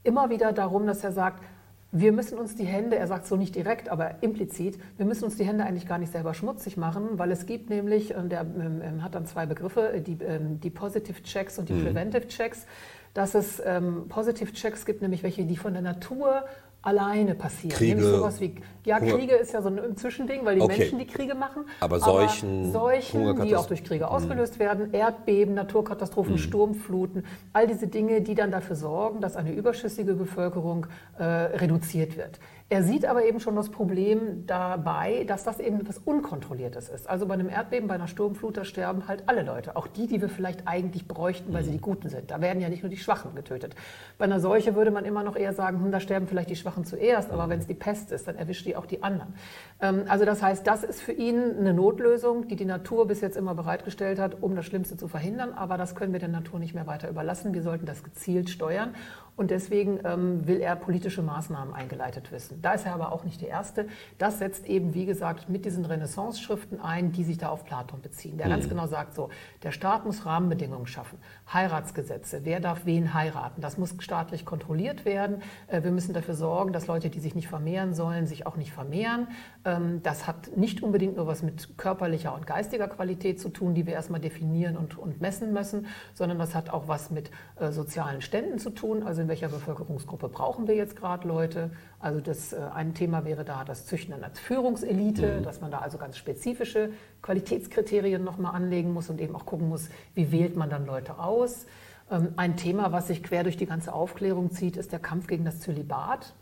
immer 0.04 0.30
wieder 0.30 0.54
darum, 0.54 0.88
dass 0.88 1.04
er 1.04 1.12
sagt, 1.12 1.43
wir 1.91 2.12
müssen 2.12 2.38
uns 2.38 2.56
die 2.56 2.65
Hände, 2.65 2.97
er 2.97 3.08
sagt 3.08 3.25
so 3.25 3.36
nicht 3.36 3.56
direkt, 3.56 3.89
aber 3.89 4.21
implizit, 4.21 4.80
wir 4.97 5.06
müssen 5.06 5.23
uns 5.25 5.38
die 5.38 5.43
Hände 5.43 5.65
eigentlich 5.65 5.88
gar 5.88 5.97
nicht 5.97 6.12
selber 6.12 6.36
schmutzig 6.36 6.78
machen, 6.78 7.17
weil 7.17 7.32
es 7.32 7.47
gibt 7.47 7.69
nämlich, 7.71 8.15
und 8.15 8.32
er 8.32 8.41
ähm, 8.41 8.82
ähm, 8.84 9.04
hat 9.04 9.15
dann 9.15 9.25
zwei 9.25 9.47
Begriffe, 9.47 10.02
die, 10.06 10.23
ähm, 10.23 10.60
die 10.60 10.69
Positive 10.69 11.23
Checks 11.23 11.58
und 11.58 11.69
die 11.69 11.73
mhm. 11.73 11.86
Preventive 11.86 12.28
Checks, 12.28 12.67
dass 13.15 13.34
es 13.34 13.60
ähm, 13.65 14.08
Positive 14.08 14.54
Checks 14.54 14.86
gibt, 14.86 15.02
nämlich 15.02 15.23
welche, 15.23 15.45
die 15.45 15.58
von 15.58 15.73
der 15.73 15.82
Natur 15.82 16.45
alleine 16.82 17.36
passieren. 17.36 17.76
Kriege, 17.76 18.32
wie, 18.39 18.56
ja, 18.86 19.00
Kriege 19.00 19.36
ist 19.36 19.54
ja 19.54 19.62
so 19.62 19.70
ein 19.70 19.98
Zwischending, 19.98 20.46
weil 20.46 20.56
die 20.56 20.62
okay. 20.62 20.80
Menschen 20.80 21.00
die 21.00 21.08
Kriege 21.08 21.36
machen. 21.36 21.65
Aber 21.82 22.00
Seuchen, 22.00 22.70
aber 22.70 22.72
Seuchen 22.72 23.42
die 23.46 23.56
auch 23.56 23.65
durch 23.65 23.84
Kriege 23.84 24.06
mhm. 24.06 24.12
ausgelöst 24.12 24.60
werden, 24.60 24.94
Erdbeben, 24.94 25.56
Naturkatastrophen, 25.56 26.34
mhm. 26.34 26.38
Sturmfluten, 26.38 27.26
all 27.52 27.68
diese 27.68 27.88
Dinge, 27.88 28.22
die 28.22 28.34
dann 28.34 28.52
dafür 28.52 28.78
sorgen, 28.78 29.20
dass 29.20 29.36
eine 29.36 29.52
überschüssige 29.52 30.13
Bevölkerung 30.13 30.88
äh, 31.18 31.24
reduziert 31.24 32.15
wird. 32.15 32.39
Er 32.71 32.84
sieht 32.84 33.03
aber 33.08 33.25
eben 33.25 33.39
schon 33.39 33.55
das 33.55 33.69
Problem 33.69 34.45
dabei, 34.45 35.23
dass 35.23 35.43
das 35.43 35.60
eben 35.60 35.79
etwas 35.82 35.97
Unkontrolliertes 35.97 36.88
ist. 36.89 37.10
Also 37.10 37.25
bei 37.25 37.34
einem 37.34 37.49
Erdbeben, 37.49 37.88
bei 37.88 37.95
einer 37.95 38.08
Sturmflut, 38.08 38.58
da 38.58 38.63
sterben 38.63 39.08
halt 39.08 39.23
alle 39.25 39.41
Leute. 39.41 39.75
Auch 39.75 39.88
die, 39.88 40.05
die 40.05 40.21
wir 40.21 40.29
vielleicht 40.29 40.67
eigentlich 40.67 41.08
bräuchten, 41.08 41.51
weil 41.51 41.63
sie 41.63 41.71
die 41.71 41.82
Guten 41.82 42.10
sind. 42.10 42.29
Da 42.29 42.41
werden 42.41 42.62
ja 42.62 42.69
nicht 42.69 42.84
nur 42.84 42.91
die 42.91 42.97
Schwachen 42.97 43.34
getötet. 43.34 43.75
Bei 44.19 44.25
einer 44.25 44.39
Seuche 44.39 44.75
würde 44.75 44.91
man 44.91 45.03
immer 45.03 45.23
noch 45.23 45.36
eher 45.36 45.53
sagen, 45.53 45.82
hm, 45.82 45.91
da 45.91 45.99
sterben 45.99 46.27
vielleicht 46.27 46.51
die 46.51 46.55
Schwachen 46.55 46.86
zuerst, 46.86 47.32
aber 47.32 47.49
wenn 47.49 47.58
es 47.58 47.65
die 47.65 47.73
Pest 47.73 48.12
ist, 48.12 48.27
dann 48.27 48.36
erwischt 48.36 48.67
die 48.67 48.75
auch 48.75 48.86
die 48.86 49.01
anderen. 49.01 49.34
Ähm, 49.82 50.03
also 50.08 50.23
das 50.25 50.43
heißt, 50.43 50.67
das 50.67 50.84
ist 50.84 51.01
für 51.01 51.13
ihn 51.13 51.58
eine 51.58 51.73
Notlösung, 51.73 52.47
die 52.49 52.55
die 52.55 52.65
Natur 52.65 53.08
bis 53.08 53.21
jetzt 53.21 53.36
immer 53.36 53.55
bereitgestellt 53.55 54.19
hat, 54.19 54.43
um 54.43 54.55
das 54.55 54.67
Schlimmste 54.67 54.95
zu 54.95 55.08
verhindern. 55.08 55.53
Aber 55.53 55.79
das 55.79 55.95
können 55.95 56.13
wir 56.13 56.19
der 56.19 56.29
Natur 56.29 56.60
nicht 56.60 56.75
mehr 56.75 56.86
weiter 56.86 57.10
überlassen. 57.10 57.55
Wir 57.55 57.63
sollten 57.63 57.88
das 57.88 58.03
gezielt 58.03 58.51
steuern. 58.51 58.93
Und 59.39 59.51
deswegen 59.51 60.01
ähm, 60.03 60.45
will 60.47 60.60
er 60.60 60.75
politische 60.75 61.21
Maßnahmen 61.21 61.73
eingeleitet 61.73 62.29
wissen. 62.34 62.59
Da 62.62 62.74
ist 62.74 62.86
er 62.86 62.93
aber 62.93 63.12
auch 63.12 63.24
nicht 63.24 63.41
der 63.41 63.50
Erste. 63.50 63.88
Das 64.17 64.39
setzt 64.39 64.65
eben, 64.65 64.93
wie 64.93 65.06
gesagt, 65.06 65.50
mit 65.50 65.65
diesen 65.65 65.86
Renaissance-Schriften 65.86 66.80
ein, 66.80 67.12
die 67.12 67.24
sich 67.24 67.38
da 67.38 67.50
auf 67.50 67.65
Platon 67.65 68.02
beziehen. 68.02 68.38
Der 68.38 68.48
mhm. 68.48 68.52
ganz 68.52 68.69
genau 68.69 68.88
sagt 68.88 69.15
so, 69.15 69.30
der 69.63 69.72
Staat 69.72 70.06
muss 70.06 70.26
Rahmenbedingungen 70.26 70.88
schaffen. 70.88 71.19
Heiratsgesetze, 71.54 72.41
wer 72.43 72.60
darf 72.60 72.86
wen 72.86 73.13
heiraten, 73.13 73.62
das 73.62 73.78
muss 73.78 73.95
staatlich 74.00 74.45
kontrolliert 74.45 75.06
werden. 75.06 75.41
Äh, 75.67 75.84
wir 75.84 75.91
müssen 75.91 76.13
dafür 76.13 76.36
sorgen, 76.36 76.74
dass 76.74 76.88
Leute, 76.88 77.10
die 77.10 77.19
sich 77.19 77.36
nicht 77.36 77.48
vermehren 77.48 77.93
sollen, 77.93 78.28
sich 78.28 78.45
auch 78.45 78.56
nicht 78.56 78.72
vermehren. 78.72 79.28
Ähm, 79.65 80.02
das 80.04 80.28
hat 80.28 80.56
nicht 80.58 80.84
unbedingt 80.84 81.17
nur 81.17 81.28
was 81.28 81.43
mit 81.43 81.78
körperlicher 81.78 82.34
und 82.34 82.45
geistiger 82.45 82.88
Qualität 82.88 83.39
zu 83.39 83.50
tun, 83.50 83.74
die 83.74 83.86
wir 83.86 83.93
erstmal 83.93 84.19
definieren 84.19 84.78
und, 84.78 84.98
und 84.98 85.22
messen 85.22 85.54
müssen, 85.54 85.88
sondern 86.13 86.39
das 86.39 86.56
hat 86.56 86.69
auch 86.69 86.88
was 86.88 87.10
mit 87.10 87.32
äh, 87.58 87.72
sozialen 87.72 88.22
Ständen 88.22 88.60
zu 88.60 88.69
tun. 88.69 89.04
Also 89.04 89.28
welcher 89.28 89.50
Bevölkerungsgruppe 89.50 90.30
brauchen 90.30 90.67
wir 90.67 90.76
jetzt 90.76 90.95
gerade 90.95 91.28
Leute. 91.28 91.72
Also 91.99 92.21
das, 92.21 92.53
äh, 92.53 92.62
ein 92.73 92.93
Thema 92.93 93.25
wäre 93.25 93.43
da 93.43 93.63
das 93.63 93.85
Züchten 93.85 94.23
als 94.23 94.39
Führungselite, 94.39 95.39
mhm. 95.39 95.43
dass 95.43 95.62
man 95.62 95.69
da 95.71 95.79
also 95.79 95.97
ganz 95.97 96.17
spezifische 96.17 96.91
Qualitätskriterien 97.21 98.23
nochmal 98.23 98.55
anlegen 98.55 98.93
muss 98.93 99.09
und 99.09 99.19
eben 99.19 99.35
auch 99.35 99.45
gucken 99.45 99.69
muss, 99.69 99.89
wie 100.15 100.31
wählt 100.31 100.55
man 100.55 100.69
dann 100.69 100.85
Leute 100.85 101.19
aus. 101.19 101.65
Ähm, 102.09 102.29
ein 102.38 102.55
Thema, 102.55 102.91
was 102.91 103.07
sich 103.07 103.21
quer 103.21 103.43
durch 103.43 103.57
die 103.57 103.65
ganze 103.65 103.93
Aufklärung 103.93 104.51
zieht, 104.51 104.77
ist 104.77 104.91
der 104.91 104.99
Kampf 104.99 105.27
gegen 105.27 105.45
das 105.45 105.59
Zölibat 105.59 106.33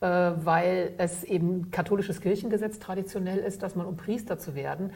äh, 0.00 0.06
weil 0.06 0.92
es 0.98 1.24
eben 1.24 1.70
katholisches 1.70 2.20
Kirchengesetz 2.20 2.78
traditionell 2.78 3.38
ist, 3.38 3.62
dass 3.62 3.76
man, 3.76 3.86
um 3.86 3.96
Priester 3.96 4.38
zu 4.38 4.54
werden, 4.54 4.92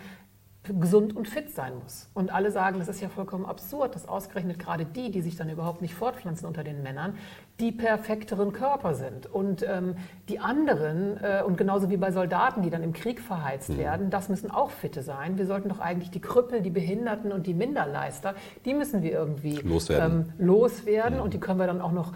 gesund 0.78 1.16
und 1.16 1.28
fit 1.28 1.50
sein 1.50 1.72
muss. 1.82 2.08
Und 2.14 2.32
alle 2.32 2.50
sagen, 2.50 2.78
das 2.78 2.88
ist 2.88 3.00
ja 3.00 3.08
vollkommen 3.08 3.44
absurd, 3.44 3.94
dass 3.94 4.08
ausgerechnet 4.08 4.58
gerade 4.58 4.84
die, 4.84 5.10
die 5.10 5.20
sich 5.20 5.36
dann 5.36 5.48
überhaupt 5.48 5.82
nicht 5.82 5.94
fortpflanzen 5.94 6.46
unter 6.46 6.62
den 6.62 6.82
Männern, 6.82 7.14
die 7.58 7.72
perfekteren 7.72 8.52
Körper 8.52 8.94
sind. 8.94 9.26
Und 9.26 9.64
ähm, 9.66 9.96
die 10.28 10.38
anderen, 10.38 11.16
äh, 11.22 11.42
und 11.44 11.56
genauso 11.56 11.90
wie 11.90 11.96
bei 11.96 12.12
Soldaten, 12.12 12.62
die 12.62 12.70
dann 12.70 12.82
im 12.82 12.92
Krieg 12.92 13.20
verheizt 13.20 13.70
mhm. 13.70 13.78
werden, 13.78 14.10
das 14.10 14.28
müssen 14.28 14.50
auch 14.50 14.70
fitte 14.70 15.02
sein. 15.02 15.38
Wir 15.38 15.46
sollten 15.46 15.68
doch 15.68 15.80
eigentlich 15.80 16.10
die 16.10 16.20
Krüppel, 16.20 16.62
die 16.62 16.70
Behinderten 16.70 17.32
und 17.32 17.46
die 17.46 17.54
Minderleister, 17.54 18.34
die 18.64 18.74
müssen 18.74 19.02
wir 19.02 19.12
irgendwie 19.12 19.56
loswerden. 19.56 20.32
Ähm, 20.38 20.46
loswerden. 20.46 21.18
Mhm. 21.18 21.24
Und 21.24 21.34
die 21.34 21.40
können 21.40 21.58
wir 21.58 21.66
dann 21.66 21.80
auch 21.80 21.92
noch 21.92 22.12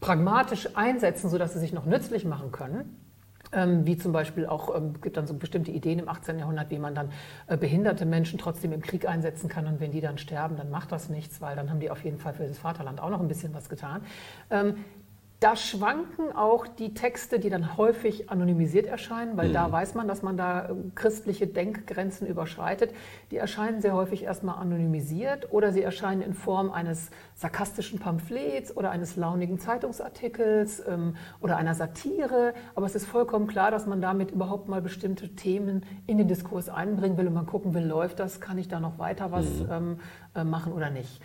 pragmatisch 0.00 0.76
einsetzen, 0.76 1.28
sodass 1.28 1.52
sie 1.52 1.58
sich 1.58 1.72
noch 1.72 1.84
nützlich 1.84 2.24
machen 2.24 2.52
können. 2.52 3.07
Ähm, 3.52 3.86
wie 3.86 3.96
zum 3.96 4.12
Beispiel 4.12 4.46
auch, 4.46 4.74
ähm, 4.76 5.00
gibt 5.00 5.16
dann 5.16 5.26
so 5.26 5.34
bestimmte 5.34 5.70
Ideen 5.70 5.98
im 5.98 6.08
18. 6.08 6.38
Jahrhundert, 6.38 6.70
wie 6.70 6.78
man 6.78 6.94
dann 6.94 7.10
äh, 7.46 7.56
behinderte 7.56 8.04
Menschen 8.06 8.38
trotzdem 8.38 8.72
im 8.72 8.82
Krieg 8.82 9.08
einsetzen 9.08 9.48
kann 9.48 9.66
und 9.66 9.80
wenn 9.80 9.92
die 9.92 10.00
dann 10.00 10.18
sterben, 10.18 10.56
dann 10.56 10.70
macht 10.70 10.92
das 10.92 11.08
nichts, 11.08 11.40
weil 11.40 11.56
dann 11.56 11.70
haben 11.70 11.80
die 11.80 11.90
auf 11.90 12.04
jeden 12.04 12.18
Fall 12.18 12.34
für 12.34 12.46
das 12.46 12.58
Vaterland 12.58 13.00
auch 13.00 13.10
noch 13.10 13.20
ein 13.20 13.28
bisschen 13.28 13.54
was 13.54 13.68
getan. 13.68 14.02
Ähm, 14.50 14.76
da 15.40 15.54
schwanken 15.54 16.32
auch 16.32 16.66
die 16.66 16.94
Texte, 16.94 17.38
die 17.38 17.48
dann 17.48 17.76
häufig 17.76 18.28
anonymisiert 18.28 18.86
erscheinen, 18.86 19.36
weil 19.36 19.50
mhm. 19.50 19.52
da 19.52 19.70
weiß 19.70 19.94
man, 19.94 20.08
dass 20.08 20.22
man 20.22 20.36
da 20.36 20.68
ähm, 20.68 20.90
christliche 20.96 21.46
Denkgrenzen 21.46 22.26
überschreitet. 22.26 22.92
Die 23.30 23.36
erscheinen 23.36 23.80
sehr 23.80 23.94
häufig 23.94 24.24
erstmal 24.24 24.56
anonymisiert 24.56 25.52
oder 25.52 25.72
sie 25.72 25.82
erscheinen 25.82 26.22
in 26.22 26.34
Form 26.34 26.72
eines 26.72 27.10
sarkastischen 27.36 28.00
Pamphlets 28.00 28.76
oder 28.76 28.90
eines 28.90 29.14
launigen 29.14 29.60
Zeitungsartikels 29.60 30.82
ähm, 30.88 31.14
oder 31.40 31.56
einer 31.56 31.76
Satire. 31.76 32.52
Aber 32.74 32.86
es 32.86 32.96
ist 32.96 33.06
vollkommen 33.06 33.46
klar, 33.46 33.70
dass 33.70 33.86
man 33.86 34.00
damit 34.00 34.32
überhaupt 34.32 34.68
mal 34.68 34.82
bestimmte 34.82 35.36
Themen 35.36 35.86
in 36.08 36.18
den 36.18 36.26
Diskurs 36.26 36.68
einbringen 36.68 37.16
will 37.16 37.28
und 37.28 37.34
man 37.34 37.46
gucken 37.46 37.74
will, 37.74 37.84
läuft 37.84 38.18
das, 38.18 38.40
kann 38.40 38.58
ich 38.58 38.66
da 38.66 38.80
noch 38.80 38.98
weiter 38.98 39.30
was 39.30 39.46
mhm. 39.46 39.68
ähm, 39.70 40.00
äh, 40.34 40.42
machen 40.42 40.72
oder 40.72 40.90
nicht. 40.90 41.22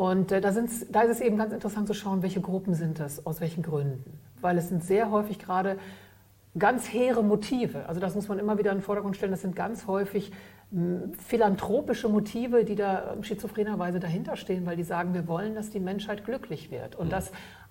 Und 0.00 0.32
äh, 0.32 0.40
da, 0.40 0.50
da, 0.50 1.02
ist 1.02 1.10
es 1.10 1.20
eben 1.20 1.36
ganz 1.36 1.52
interessant 1.52 1.86
zu 1.86 1.92
schauen, 1.92 2.22
welche 2.22 2.40
Gruppen 2.40 2.72
sind 2.72 2.98
das, 2.98 3.26
aus 3.26 3.42
welchen 3.42 3.62
Gründen. 3.62 4.18
Weil 4.40 4.56
es 4.56 4.70
sind 4.70 4.82
sehr 4.82 5.10
häufig 5.10 5.38
gerade 5.38 5.76
ganz 6.58 6.90
hehre 6.90 7.22
Motive. 7.22 7.86
Also 7.86 8.00
das 8.00 8.14
muss 8.14 8.26
man 8.26 8.38
immer 8.38 8.56
wieder 8.56 8.70
in 8.72 8.78
den 8.78 8.82
Vordergrund 8.82 9.18
stellen. 9.18 9.32
Das 9.32 9.42
sind 9.42 9.54
ganz 9.54 9.86
häufig 9.86 10.32
hm, 10.72 11.12
philanthropische 11.18 12.08
Motive, 12.08 12.64
die 12.64 12.76
da 12.76 13.14
schizophrenerweise 13.20 14.00
dahinter 14.00 14.36
stehen, 14.36 14.64
weil 14.64 14.76
die 14.76 14.84
sagen, 14.84 15.12
wir 15.12 15.28
wollen, 15.28 15.54
dass 15.54 15.68
die 15.68 15.80
Menschheit 15.80 16.24
glücklich 16.24 16.70
wird. 16.70 16.96
Und 16.96 17.08
mhm. 17.08 17.10
dass 17.10 17.30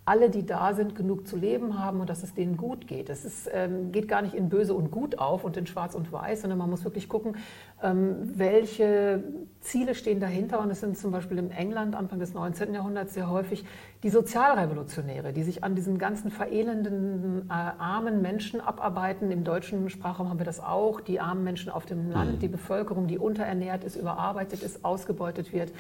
alle, 0.10 0.32
die 0.32 0.44
da 0.44 0.74
sind, 0.74 0.96
genug 0.96 1.28
zu 1.28 1.38
leben 1.38 1.78
haben 1.78 2.02
und 2.02 2.10
dass 2.10 2.24
es 2.24 2.34
denen 2.34 2.58
gut 2.58 2.88
geht. 2.88 3.12
Es 3.12 3.26
ist, 3.26 3.48
ähm, 3.54 3.92
geht 3.92 4.08
gar 4.08 4.24
nicht 4.24 4.34
in 4.34 4.50
böse 4.50 4.74
und 4.74 4.90
gut 4.90 5.20
auf 5.20 5.44
und 5.44 5.56
in 5.56 5.68
schwarz 5.68 5.94
und 5.94 6.12
weiß, 6.12 6.42
sondern 6.42 6.58
man 6.58 6.68
muss 6.68 6.84
wirklich 6.84 7.08
gucken, 7.08 7.38
ähm, 7.84 8.16
welche 8.36 9.24
Ziele 9.62 9.94
stehen 9.94 10.20
dahinter. 10.20 10.62
Und 10.62 10.72
es 10.72 10.80
sind 10.80 10.98
zum 10.98 11.12
Beispiel 11.12 11.38
in 11.38 11.52
England 11.52 11.96
Anfang 11.96 12.18
des 12.18 12.34
19. 12.34 12.74
Jahrhunderts 12.74 13.14
sehr 13.14 13.30
häufig 13.30 13.66
die 14.02 14.10
Sozialrevolutionäre, 14.10 15.32
die 15.32 15.44
sich 15.44 15.64
an 15.64 15.76
diesen 15.76 16.00
ganzen 16.00 16.32
verelendenden, 16.32 17.48
äh, 17.48 17.54
armen 17.54 18.24
Menschen 18.24 18.62
abarbeiten. 18.62 19.30
Im 19.30 19.44
deutschen 19.44 19.92
Sprachraum 19.92 20.28
haben 20.28 20.40
wir 20.40 20.46
das 20.46 20.60
auch. 20.60 21.02
Die 21.02 21.20
armen 21.20 21.44
Menschen 21.44 21.72
auf 21.72 21.86
dem 21.86 22.10
Land, 22.10 22.38
mhm. 22.38 22.40
die 22.40 22.48
Bevölkerung, 22.48 23.06
die 23.06 23.20
unterernährt 23.20 23.84
ist, 23.84 23.96
überarbeitet 23.96 24.64
ist, 24.64 24.84
ausgebeutet 24.84 25.54
wird 25.54 25.72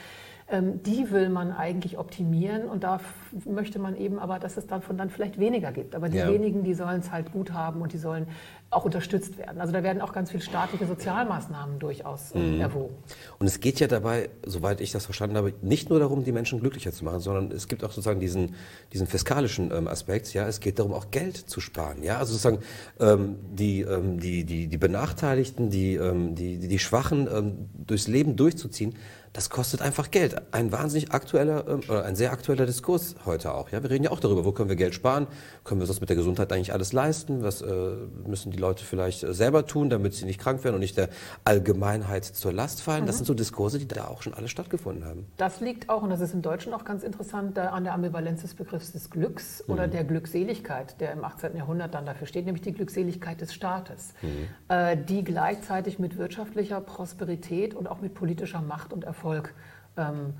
die 0.51 1.11
will 1.11 1.29
man 1.29 1.51
eigentlich 1.51 1.99
optimieren 1.99 2.67
und 2.67 2.83
da 2.83 2.99
möchte 3.45 3.77
man 3.77 3.95
eben 3.95 4.17
aber, 4.17 4.39
dass 4.39 4.57
es 4.57 4.65
davon 4.65 4.97
dann 4.97 5.11
vielleicht 5.11 5.39
weniger 5.39 5.71
gibt. 5.71 5.93
Aber 5.93 6.09
die 6.09 6.17
ja. 6.17 6.27
wenigen, 6.27 6.63
die 6.63 6.73
sollen 6.73 7.01
es 7.01 7.11
halt 7.11 7.31
gut 7.31 7.53
haben 7.53 7.81
und 7.81 7.93
die 7.93 7.99
sollen 7.99 8.25
auch 8.71 8.85
unterstützt 8.85 9.37
werden. 9.37 9.59
Also 9.61 9.73
da 9.73 9.83
werden 9.83 10.01
auch 10.01 10.13
ganz 10.13 10.29
viele 10.31 10.43
staatliche 10.43 10.85
Sozialmaßnahmen 10.85 11.79
durchaus 11.79 12.33
mhm. 12.33 12.61
erwogen. 12.61 12.95
Und 13.39 13.47
es 13.47 13.59
geht 13.59 13.79
ja 13.79 13.87
dabei, 13.87 14.29
soweit 14.45 14.81
ich 14.81 14.91
das 14.91 15.05
verstanden 15.05 15.37
habe, 15.37 15.53
nicht 15.61 15.89
nur 15.89 15.99
darum, 15.99 16.23
die 16.23 16.31
Menschen 16.31 16.59
glücklicher 16.59 16.91
zu 16.91 17.03
machen, 17.03 17.19
sondern 17.19 17.51
es 17.51 17.67
gibt 17.67 17.83
auch 17.83 17.91
sozusagen 17.91 18.19
diesen, 18.19 18.55
diesen 18.93 19.07
fiskalischen 19.07 19.71
ähm, 19.71 19.87
Aspekt. 19.87 20.33
Ja, 20.33 20.47
es 20.47 20.59
geht 20.59 20.77
darum, 20.77 20.93
auch 20.93 21.09
Geld 21.09 21.37
zu 21.37 21.61
sparen. 21.61 22.03
Ja, 22.03 22.17
also 22.17 22.33
sozusagen 22.33 22.59
ähm, 22.99 23.37
die, 23.51 23.81
ähm, 23.81 24.19
die, 24.19 24.43
die, 24.43 24.67
die 24.67 24.77
Benachteiligten, 24.77 25.69
die, 25.71 25.95
ähm, 25.95 26.35
die, 26.35 26.57
die, 26.57 26.67
die 26.67 26.79
Schwachen 26.79 27.27
ähm, 27.31 27.69
durchs 27.73 28.07
Leben 28.07 28.35
durchzuziehen, 28.35 28.95
das 29.33 29.49
kostet 29.49 29.81
einfach 29.81 30.11
Geld. 30.11 30.35
Ein 30.51 30.71
wahnsinnig 30.71 31.11
aktueller, 31.11 31.67
äh, 31.67 31.73
oder 31.73 32.05
ein 32.05 32.15
sehr 32.15 32.31
aktueller 32.31 32.65
Diskurs 32.65 33.15
heute 33.25 33.53
auch. 33.53 33.69
Ja, 33.69 33.83
wir 33.83 33.89
reden 33.89 34.03
ja 34.03 34.11
auch 34.11 34.19
darüber, 34.19 34.45
wo 34.45 34.51
können 34.51 34.69
wir 34.69 34.75
Geld 34.75 34.95
sparen? 34.95 35.27
Können 35.63 35.79
wir 35.79 35.87
das 35.87 35.99
mit 35.99 36.09
der 36.09 36.15
Gesundheit 36.15 36.51
eigentlich 36.51 36.73
alles 36.73 36.93
leisten? 36.93 37.43
Was 37.43 37.61
äh, 37.61 37.95
müssen 38.25 38.51
die 38.51 38.57
Leute 38.57 38.83
vielleicht 38.83 39.23
äh, 39.23 39.33
selber 39.33 39.65
tun, 39.65 39.89
damit 39.89 40.13
sie 40.13 40.25
nicht 40.25 40.39
krank 40.39 40.63
werden 40.63 40.75
und 40.75 40.81
nicht 40.81 40.97
der 40.97 41.09
Allgemeinheit 41.43 42.25
zur 42.25 42.53
Last 42.53 42.81
fallen? 42.81 43.03
Mhm. 43.03 43.07
Das 43.07 43.17
sind 43.17 43.25
so 43.25 43.33
Diskurse, 43.33 43.77
die 43.79 43.87
da 43.87 44.07
auch 44.07 44.21
schon 44.23 44.33
alle 44.33 44.47
stattgefunden 44.47 45.05
haben. 45.05 45.27
Das 45.37 45.61
liegt 45.61 45.89
auch, 45.89 46.01
und 46.01 46.09
das 46.09 46.21
ist 46.21 46.33
im 46.33 46.41
Deutschen 46.41 46.73
auch 46.73 46.83
ganz 46.83 47.03
interessant, 47.03 47.57
an 47.57 47.83
der 47.83 47.93
Ambivalenz 47.93 48.41
des 48.41 48.55
Begriffs 48.55 48.91
des 48.91 49.09
Glücks 49.09 49.63
oder 49.67 49.87
mhm. 49.87 49.91
der 49.91 50.03
Glückseligkeit, 50.05 50.99
der 50.99 51.11
im 51.11 51.23
18. 51.23 51.55
Jahrhundert 51.55 51.93
dann 51.93 52.05
dafür 52.05 52.27
steht, 52.27 52.45
nämlich 52.45 52.63
die 52.63 52.73
Glückseligkeit 52.73 53.41
des 53.41 53.53
Staates, 53.53 54.13
mhm. 54.21 54.47
äh, 54.69 54.97
die 54.97 55.23
gleichzeitig 55.23 55.99
mit 55.99 56.17
wirtschaftlicher 56.17 56.81
Prosperität 56.81 57.75
und 57.75 57.87
auch 57.87 58.01
mit 58.01 58.13
politischer 58.13 58.61
Macht 58.61 58.91
und 58.93 59.03
Erfolg 59.03 59.18
Erfolg 59.19 59.53
ähm, 59.97 60.33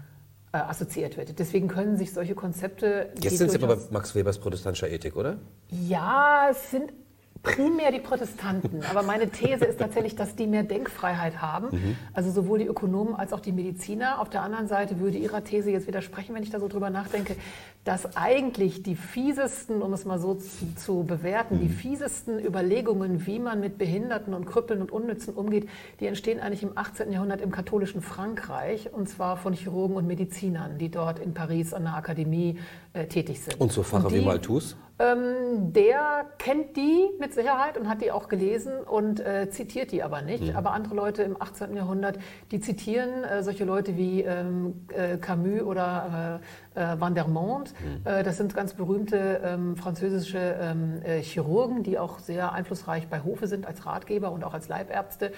äh, 0.54 0.58
assoziiert 0.58 1.18
wird. 1.18 1.38
Deswegen 1.38 1.68
können 1.68 1.98
sich 1.98 2.14
solche 2.14 2.34
Konzepte. 2.34 3.12
Jetzt 3.22 3.38
sind 3.38 3.52
Sie 3.52 3.62
aber 3.62 3.76
bei 3.76 3.82
Max 3.92 4.16
Webers 4.16 4.40
protestantischer 4.40 4.90
Ethik, 4.90 5.16
oder? 5.16 5.38
Ja, 5.70 6.48
es 6.50 6.72
sind 6.72 6.94
primär 7.44 7.92
die 7.92 8.00
Protestanten. 8.00 8.84
Aber 8.90 9.02
meine 9.02 9.30
These 9.30 9.64
ist 9.64 9.80
tatsächlich, 9.80 10.16
dass 10.16 10.36
die 10.36 10.46
mehr 10.46 10.64
Denkfreiheit 10.64 11.42
haben. 11.42 11.70
Mhm. 11.72 11.96
Also 12.14 12.32
sowohl 12.32 12.60
die 12.60 12.66
Ökonomen 12.66 13.16
als 13.16 13.32
auch 13.32 13.40
die 13.40 13.54
Mediziner. 13.54 14.20
Auf 14.20 14.30
der 14.30 14.42
anderen 14.42 14.68
Seite 14.68 15.00
würde 15.00 15.18
Ihrer 15.18 15.44
These 15.44 15.72
jetzt 15.72 15.88
widersprechen, 15.88 16.36
wenn 16.36 16.44
ich 16.44 16.50
da 16.50 16.60
so 16.60 16.68
drüber 16.68 16.90
nachdenke, 16.90 17.38
dass 17.90 18.16
eigentlich 18.16 18.84
die 18.84 18.96
fiesesten, 18.96 19.82
um 19.82 19.94
es 19.94 20.06
mal 20.06 20.20
so 20.20 20.36
zu, 20.36 20.76
zu 20.76 21.04
bewerten, 21.06 21.56
mhm. 21.56 21.62
die 21.62 21.70
fiesesten 21.70 22.38
Überlegungen, 22.38 23.26
wie 23.26 23.40
man 23.40 23.60
mit 23.60 23.80
Behinderten 23.80 24.36
und 24.36 24.46
Krüppeln 24.46 24.82
und 24.82 24.92
Unnützen 24.92 25.34
umgeht, 25.34 25.68
die 26.00 26.06
entstehen 26.06 26.40
eigentlich 26.40 26.62
im 26.62 26.78
18. 26.78 27.12
Jahrhundert 27.12 27.42
im 27.42 27.50
katholischen 27.52 28.04
Frankreich. 28.04 28.94
Und 28.94 29.10
zwar 29.10 29.38
von 29.38 29.54
Chirurgen 29.54 29.96
und 29.96 30.06
Medizinern, 30.06 30.78
die 30.78 30.92
dort 30.92 31.18
in 31.18 31.34
Paris 31.34 31.74
an 31.74 31.86
der 31.86 31.96
Akademie 31.96 32.60
äh, 32.94 33.08
tätig 33.08 33.42
sind. 33.42 33.60
Und 33.60 33.72
so 33.72 33.82
Pfarrer 33.82 34.12
wie 34.12 34.22
Malthus? 34.22 34.78
Ähm, 35.02 35.72
der 35.72 36.26
kennt 36.40 36.76
die 36.76 37.10
mit 37.20 37.34
Sicherheit 37.34 37.78
und 37.78 37.88
hat 37.88 38.02
die 38.02 38.12
auch 38.12 38.28
gelesen 38.28 38.74
und 38.82 39.22
äh, 39.22 39.50
zitiert 39.50 39.94
die 39.94 40.04
aber 40.04 40.22
nicht. 40.22 40.44
Mhm. 40.44 40.56
Aber 40.58 40.74
andere 40.74 40.94
Leute 40.94 41.24
im 41.24 41.42
18. 41.42 41.74
Jahrhundert, 41.74 42.20
die 42.52 42.60
zitieren 42.60 43.24
äh, 43.24 43.42
solche 43.42 43.64
Leute 43.64 43.96
wie 43.96 44.24
ähm, 44.24 44.86
äh, 44.90 45.18
Camus 45.18 45.62
oder 45.62 46.42
äh, 46.80 46.90
äh, 46.90 47.00
Van 47.00 47.16
der 47.16 47.28
Monde. 47.28 47.72
Mhm. 47.80 48.06
Äh, 48.06 48.24
das 48.24 48.38
sind 48.38 48.56
ganz 48.56 48.74
berühmte 48.74 49.42
ähm, 49.44 49.76
französische 49.76 50.38
ähm, 50.38 51.02
Chirurgen, 51.22 51.84
die 51.84 52.00
auch 52.00 52.20
sehr 52.20 52.54
einflussreich 52.54 53.08
bei 53.08 53.22
Hofe 53.24 53.48
sind 53.48 53.66
als 53.66 53.86
Ratgeber 53.86 54.32
und 54.32 54.44
auch 54.44 54.54
als 54.54 54.68
Leibärzte, 54.68 55.32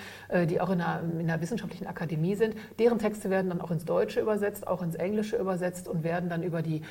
die 0.49 0.59
auch 0.61 0.69
in 0.69 0.81
einer, 0.81 1.01
in 1.19 1.29
einer 1.29 1.41
wissenschaftlichen 1.41 1.87
Akademie 1.87 2.35
sind. 2.35 2.55
Deren 2.79 2.99
Texte 2.99 3.29
werden 3.29 3.49
dann 3.49 3.61
auch 3.61 3.71
ins 3.71 3.85
Deutsche 3.85 4.19
übersetzt, 4.19 4.67
auch 4.67 4.81
ins 4.81 4.95
Englische 4.95 5.37
übersetzt 5.37 5.87
und 5.87 6.03
werden 6.03 6.29
dann 6.29 6.43
über 6.43 6.61
die 6.61 6.81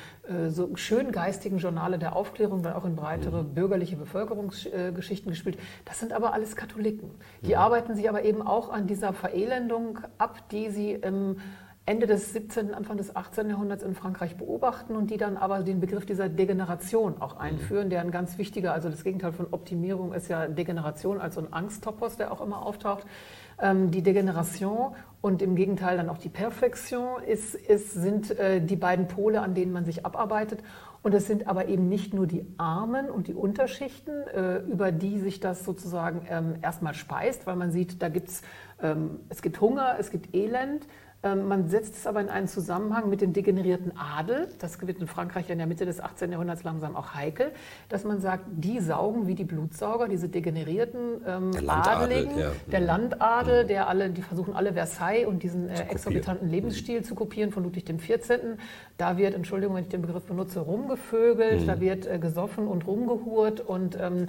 so 0.47 0.75
schön 0.75 1.11
geistigen 1.11 1.57
Journale 1.57 1.99
der 1.99 2.15
Aufklärung 2.15 2.63
dann 2.63 2.73
auch 2.73 2.85
in 2.85 2.95
breitere 2.95 3.43
mhm. 3.43 3.53
bürgerliche 3.53 3.95
Bevölkerungsgeschichten 3.95 5.31
gespielt. 5.31 5.57
Das 5.85 5.99
sind 5.99 6.13
aber 6.13 6.33
alles 6.33 6.55
Katholiken. 6.55 7.11
Die 7.41 7.53
mhm. 7.53 7.59
arbeiten 7.59 7.95
sich 7.95 8.09
aber 8.09 8.23
eben 8.23 8.41
auch 8.41 8.69
an 8.69 8.87
dieser 8.87 9.13
Verelendung 9.13 9.99
ab, 10.17 10.49
die 10.49 10.69
sie 10.69 10.93
im 10.93 11.37
Ende 11.87 12.05
des 12.05 12.31
17., 12.33 12.75
Anfang 12.75 12.97
des 12.97 13.15
18. 13.15 13.49
Jahrhunderts 13.49 13.83
in 13.83 13.95
Frankreich 13.95 14.37
beobachten 14.37 14.95
und 14.95 15.09
die 15.09 15.17
dann 15.17 15.35
aber 15.35 15.63
den 15.63 15.79
Begriff 15.79 16.05
dieser 16.05 16.29
Degeneration 16.29 17.19
auch 17.19 17.35
mhm. 17.35 17.41
einführen, 17.41 17.89
der 17.89 18.01
ein 18.01 18.11
ganz 18.11 18.37
wichtiger, 18.37 18.73
also 18.73 18.89
das 18.89 19.03
Gegenteil 19.03 19.31
von 19.31 19.47
Optimierung 19.51 20.13
ist 20.13 20.27
ja 20.27 20.47
Degeneration 20.47 21.19
als 21.19 21.35
so 21.35 21.41
ein 21.41 21.51
Angsttopos, 21.51 22.17
der 22.17 22.31
auch 22.31 22.41
immer 22.41 22.63
auftaucht. 22.63 23.05
Ähm, 23.59 23.89
die 23.89 24.03
Degeneration 24.03 24.95
und 25.21 25.41
im 25.41 25.55
Gegenteil 25.55 25.97
dann 25.97 26.09
auch 26.09 26.19
die 26.19 26.29
Perfektion 26.29 27.23
ist, 27.23 27.55
ist, 27.55 27.93
sind 27.93 28.37
äh, 28.39 28.61
die 28.61 28.75
beiden 28.75 29.07
Pole, 29.07 29.41
an 29.41 29.55
denen 29.55 29.71
man 29.71 29.83
sich 29.83 30.05
abarbeitet. 30.05 30.63
Und 31.03 31.15
es 31.15 31.25
sind 31.25 31.47
aber 31.47 31.67
eben 31.67 31.89
nicht 31.89 32.13
nur 32.13 32.27
die 32.27 32.45
Armen 32.57 33.09
und 33.09 33.27
die 33.27 33.33
Unterschichten, 33.33 34.11
äh, 34.27 34.59
über 34.59 34.91
die 34.91 35.19
sich 35.19 35.39
das 35.39 35.65
sozusagen 35.65 36.27
ähm, 36.29 36.55
erstmal 36.61 36.93
speist, 36.93 37.47
weil 37.47 37.55
man 37.55 37.71
sieht, 37.71 38.03
da 38.03 38.09
gibt's, 38.09 38.43
ähm, 38.81 39.19
es 39.29 39.41
gibt 39.41 39.59
Hunger, 39.61 39.95
es 39.99 40.11
gibt 40.11 40.35
Elend, 40.35 40.85
man 41.23 41.67
setzt 41.67 41.95
es 41.95 42.07
aber 42.07 42.19
in 42.19 42.29
einen 42.29 42.47
Zusammenhang 42.47 43.07
mit 43.07 43.21
dem 43.21 43.31
degenerierten 43.31 43.93
Adel. 43.95 44.49
Das 44.57 44.81
wird 44.81 44.99
in 44.99 45.07
Frankreich 45.07 45.51
in 45.51 45.59
der 45.59 45.67
Mitte 45.67 45.85
des 45.85 46.01
18. 46.01 46.31
Jahrhunderts 46.31 46.63
langsam 46.63 46.95
auch 46.95 47.13
heikel, 47.13 47.51
dass 47.89 48.03
man 48.03 48.21
sagt, 48.21 48.45
die 48.51 48.79
saugen 48.79 49.27
wie 49.27 49.35
die 49.35 49.43
Blutsauger, 49.43 50.07
diese 50.07 50.29
degenerierten 50.29 51.21
ähm, 51.27 51.51
der 51.51 51.69
Adeligen, 51.69 52.39
ja. 52.39 52.51
der 52.71 52.79
Landadel, 52.79 53.63
mhm. 53.63 53.67
der 53.67 53.87
alle, 53.87 54.09
die 54.09 54.23
versuchen 54.23 54.55
alle 54.55 54.73
Versailles 54.73 55.27
und 55.27 55.43
diesen 55.43 55.69
äh, 55.69 55.83
exorbitanten 55.89 56.47
mhm. 56.47 56.53
Lebensstil 56.53 57.03
zu 57.03 57.13
kopieren 57.13 57.51
von 57.51 57.63
Ludwig 57.63 57.85
XIV. 57.85 58.57
Da 58.97 59.17
wird, 59.17 59.35
Entschuldigung, 59.35 59.75
wenn 59.75 59.83
ich 59.83 59.89
den 59.89 60.01
Begriff 60.01 60.25
benutze, 60.25 60.61
rumgevögelt, 60.61 61.61
mhm. 61.61 61.67
da 61.67 61.79
wird 61.79 62.07
äh, 62.07 62.17
gesoffen 62.17 62.67
und 62.67 62.87
rumgehurt 62.87 63.59
und 63.61 63.95
ähm, 64.01 64.25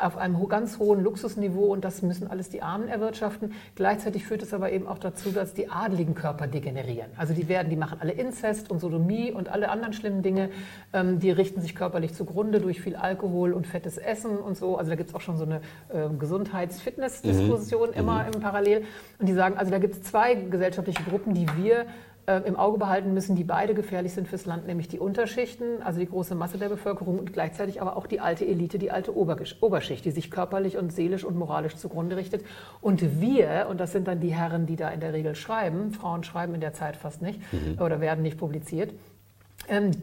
auf 0.00 0.16
einem 0.16 0.48
ganz 0.48 0.78
hohen 0.78 1.02
Luxusniveau 1.02 1.72
und 1.72 1.84
das 1.84 2.02
müssen 2.02 2.28
alles 2.28 2.48
die 2.48 2.60
Armen 2.60 2.88
erwirtschaften. 2.88 3.52
Gleichzeitig 3.76 4.26
führt 4.26 4.42
es 4.42 4.52
aber 4.52 4.72
eben 4.72 4.88
auch 4.88 4.98
dazu, 4.98 5.30
dass 5.30 5.54
die 5.54 5.70
adeligen 5.70 6.14
Körper 6.14 6.48
degenerieren. 6.48 7.10
Also 7.16 7.34
die 7.34 7.48
werden, 7.48 7.70
die 7.70 7.76
machen 7.76 7.98
alle 8.00 8.12
Inzest 8.12 8.70
und 8.70 8.80
Sodomie 8.80 9.30
und 9.30 9.48
alle 9.48 9.68
anderen 9.68 9.92
schlimmen 9.92 10.22
Dinge. 10.22 10.50
Ähm, 10.92 11.20
die 11.20 11.30
richten 11.30 11.60
sich 11.60 11.76
körperlich 11.76 12.14
zugrunde 12.14 12.60
durch 12.60 12.80
viel 12.80 12.96
Alkohol 12.96 13.52
und 13.52 13.66
fettes 13.66 13.96
Essen 13.96 14.38
und 14.38 14.56
so. 14.56 14.76
Also 14.76 14.90
da 14.90 14.96
gibt 14.96 15.10
es 15.10 15.14
auch 15.14 15.20
schon 15.20 15.36
so 15.36 15.44
eine 15.44 15.60
äh, 15.88 16.08
Gesundheits-Fitness-Diskussion 16.18 17.90
mhm. 17.90 17.94
immer 17.94 18.24
mhm. 18.24 18.32
im 18.34 18.40
Parallel. 18.40 18.84
Und 19.20 19.28
die 19.28 19.34
sagen, 19.34 19.56
also 19.56 19.70
da 19.70 19.78
gibt 19.78 19.94
es 19.94 20.02
zwei 20.02 20.34
gesellschaftliche 20.34 21.04
Gruppen, 21.04 21.32
die 21.32 21.46
wir 21.56 21.86
im 22.26 22.56
Auge 22.56 22.78
behalten 22.78 23.14
müssen, 23.14 23.36
die 23.36 23.44
beide 23.44 23.74
gefährlich 23.74 24.12
sind 24.12 24.26
fürs 24.26 24.46
Land, 24.46 24.66
nämlich 24.66 24.88
die 24.88 24.98
Unterschichten, 24.98 25.82
also 25.82 26.00
die 26.00 26.08
große 26.08 26.34
Masse 26.34 26.58
der 26.58 26.68
Bevölkerung 26.68 27.18
und 27.18 27.32
gleichzeitig 27.32 27.80
aber 27.80 27.96
auch 27.96 28.06
die 28.06 28.20
alte 28.20 28.44
Elite, 28.44 28.78
die 28.78 28.90
alte 28.90 29.16
Oberschicht, 29.16 30.04
die 30.04 30.10
sich 30.10 30.30
körperlich 30.30 30.76
und 30.76 30.92
seelisch 30.92 31.24
und 31.24 31.36
moralisch 31.36 31.76
zugrunde 31.76 32.16
richtet. 32.16 32.44
Und 32.80 33.20
wir, 33.20 33.68
und 33.70 33.78
das 33.78 33.92
sind 33.92 34.08
dann 34.08 34.20
die 34.20 34.34
Herren, 34.34 34.66
die 34.66 34.76
da 34.76 34.90
in 34.90 35.00
der 35.00 35.12
Regel 35.12 35.36
schreiben, 35.36 35.92
Frauen 35.92 36.24
schreiben 36.24 36.54
in 36.54 36.60
der 36.60 36.72
Zeit 36.72 36.96
fast 36.96 37.22
nicht 37.22 37.40
mhm. 37.52 37.80
oder 37.80 38.00
werden 38.00 38.22
nicht 38.22 38.38
publiziert, 38.38 38.92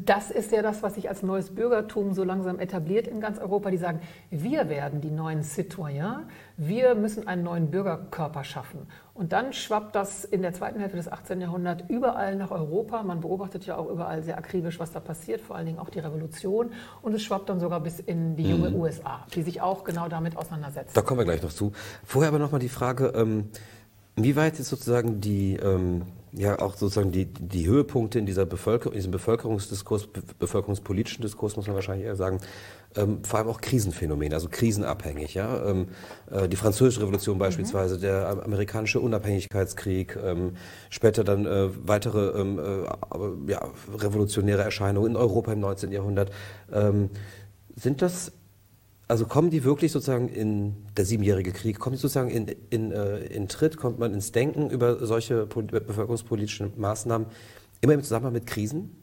das 0.05 0.29
ist 0.29 0.51
ja 0.51 0.61
das, 0.61 0.83
was 0.83 0.95
sich 0.95 1.09
als 1.09 1.23
neues 1.23 1.55
Bürgertum 1.55 2.13
so 2.13 2.23
langsam 2.23 2.59
etabliert 2.59 3.07
in 3.07 3.21
ganz 3.21 3.39
Europa. 3.39 3.71
Die 3.71 3.77
sagen, 3.77 4.01
wir 4.29 4.67
werden 4.67 4.99
die 4.99 5.11
neuen 5.11 5.43
Citoyens, 5.43 6.27
wir 6.57 6.95
müssen 6.95 7.27
einen 7.27 7.43
neuen 7.43 7.71
Bürgerkörper 7.71 8.43
schaffen. 8.43 8.87
Und 9.13 9.31
dann 9.31 9.53
schwappt 9.53 9.95
das 9.95 10.25
in 10.25 10.41
der 10.41 10.53
zweiten 10.53 10.79
Hälfte 10.79 10.97
des 10.97 11.11
18. 11.11 11.39
Jahrhunderts 11.39 11.83
überall 11.87 12.35
nach 12.35 12.51
Europa. 12.51 13.03
Man 13.03 13.21
beobachtet 13.21 13.65
ja 13.65 13.77
auch 13.77 13.89
überall 13.89 14.23
sehr 14.23 14.37
akribisch, 14.37 14.79
was 14.79 14.91
da 14.91 14.99
passiert, 14.99 15.39
vor 15.39 15.55
allen 15.55 15.67
Dingen 15.67 15.79
auch 15.79 15.89
die 15.89 15.99
Revolution. 15.99 16.71
Und 17.01 17.13
es 17.13 17.21
schwappt 17.21 17.49
dann 17.49 17.59
sogar 17.59 17.79
bis 17.79 17.99
in 17.99 18.35
die 18.35 18.49
junge 18.49 18.71
mhm. 18.71 18.77
USA, 18.77 19.25
die 19.35 19.43
sich 19.43 19.61
auch 19.61 19.83
genau 19.83 20.07
damit 20.09 20.35
auseinandersetzt. 20.35 20.97
Da 20.97 21.01
kommen 21.01 21.19
wir 21.19 21.25
gleich 21.25 21.43
noch 21.43 21.53
zu. 21.53 21.71
Vorher 22.03 22.29
aber 22.29 22.39
noch 22.39 22.51
mal 22.51 22.59
die 22.59 22.69
Frage, 22.69 23.13
ähm, 23.15 23.49
wie 24.15 24.35
weit 24.35 24.59
ist 24.59 24.69
sozusagen 24.69 25.21
die... 25.21 25.55
Ähm 25.55 26.03
ja 26.35 26.59
auch 26.59 26.75
sozusagen 26.75 27.11
die, 27.11 27.25
die 27.25 27.67
Höhepunkte 27.67 28.19
in, 28.19 28.25
dieser 28.25 28.45
Bevölkerung, 28.45 28.93
in 28.93 28.97
diesem 28.97 29.11
Bevölkerungsdiskurs, 29.11 30.07
bevölkerungspolitischen 30.39 31.21
Diskurs, 31.21 31.55
muss 31.55 31.67
man 31.67 31.75
wahrscheinlich 31.75 32.05
eher 32.05 32.15
sagen, 32.15 32.39
ähm, 32.95 33.23
vor 33.23 33.39
allem 33.39 33.49
auch 33.49 33.61
Krisenphänomene, 33.61 34.33
also 34.33 34.49
krisenabhängig. 34.49 35.35
Ja? 35.35 35.63
Ähm, 35.65 35.87
äh, 36.31 36.47
die 36.47 36.55
Französische 36.55 37.01
Revolution 37.01 37.37
beispielsweise, 37.37 37.97
mhm. 37.97 38.01
der 38.01 38.43
amerikanische 38.43 38.99
Unabhängigkeitskrieg, 38.99 40.17
ähm, 40.23 40.53
später 40.89 41.23
dann 41.23 41.45
äh, 41.45 41.69
weitere 41.87 42.39
ähm, 42.39 42.59
äh, 42.59 43.51
ja, 43.51 43.69
revolutionäre 43.95 44.63
Erscheinungen 44.63 45.11
in 45.11 45.17
Europa 45.17 45.53
im 45.53 45.59
19. 45.59 45.91
Jahrhundert. 45.91 46.31
Ähm, 46.71 47.09
sind 47.75 48.01
das 48.01 48.31
also 49.13 49.27
kommen 49.27 49.51
die 49.51 49.63
wirklich 49.63 49.91
sozusagen 49.91 50.27
in 50.27 50.75
der 50.97 51.05
siebenjährige 51.05 51.51
Krieg, 51.51 51.77
kommen 51.77 51.95
die 51.95 52.01
sozusagen 52.01 52.31
in, 52.31 52.47
in, 52.71 52.91
äh, 52.91 53.19
in 53.25 53.47
Tritt, 53.47 53.77
kommt 53.77 53.99
man 53.99 54.11
ins 54.11 54.31
Denken 54.31 54.71
über 54.71 55.05
solche 55.05 55.45
bevölkerungspolitischen 55.45 56.73
Maßnahmen 56.77 57.27
immer 57.81 57.93
im 57.93 58.01
Zusammenhang 58.01 58.33
mit 58.33 58.47
Krisen? 58.47 58.97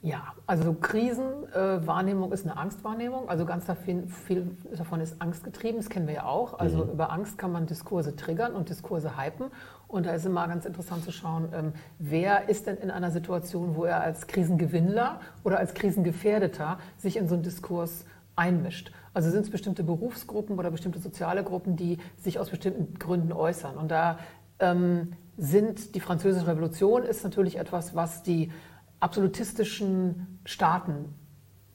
Ja, 0.00 0.32
also 0.46 0.72
Krisenwahrnehmung 0.72 2.30
äh, 2.30 2.34
ist 2.34 2.46
eine 2.46 2.56
Angstwahrnehmung. 2.56 3.28
Also 3.28 3.44
ganz 3.44 3.66
viel, 3.84 4.06
viel, 4.06 4.56
davon 4.74 5.02
ist 5.02 5.20
angstgetrieben, 5.20 5.76
das 5.76 5.90
kennen 5.90 6.06
wir 6.06 6.14
ja 6.14 6.24
auch. 6.24 6.58
Also 6.58 6.86
mhm. 6.86 6.92
über 6.92 7.12
Angst 7.12 7.36
kann 7.36 7.52
man 7.52 7.66
Diskurse 7.66 8.16
triggern 8.16 8.54
und 8.54 8.70
Diskurse 8.70 9.18
hypen. 9.18 9.48
Und 9.86 10.06
da 10.06 10.12
ist 10.12 10.24
immer 10.24 10.48
ganz 10.48 10.64
interessant 10.64 11.04
zu 11.04 11.12
schauen, 11.12 11.50
ähm, 11.52 11.72
wer 11.98 12.48
ist 12.48 12.66
denn 12.66 12.78
in 12.78 12.90
einer 12.90 13.10
Situation, 13.10 13.76
wo 13.76 13.84
er 13.84 14.00
als 14.00 14.26
Krisengewinnler 14.28 15.20
oder 15.44 15.58
als 15.58 15.74
Krisengefährdeter 15.74 16.78
sich 16.96 17.18
in 17.18 17.28
so 17.28 17.34
einen 17.34 17.42
Diskurs 17.42 18.06
einmischt. 18.36 18.92
Also 19.12 19.30
sind 19.30 19.42
es 19.42 19.50
bestimmte 19.50 19.82
Berufsgruppen 19.82 20.58
oder 20.58 20.70
bestimmte 20.70 20.98
soziale 20.98 21.42
Gruppen, 21.42 21.76
die 21.76 21.98
sich 22.16 22.38
aus 22.38 22.50
bestimmten 22.50 22.98
Gründen 22.98 23.32
äußern. 23.32 23.76
Und 23.76 23.90
da 23.90 24.18
ähm, 24.60 25.12
sind 25.36 25.94
die 25.94 26.00
Französische 26.00 26.46
Revolution 26.46 27.02
ist 27.02 27.24
natürlich 27.24 27.58
etwas, 27.58 27.94
was 27.94 28.22
die 28.22 28.50
absolutistischen 29.00 30.38
Staaten 30.44 31.14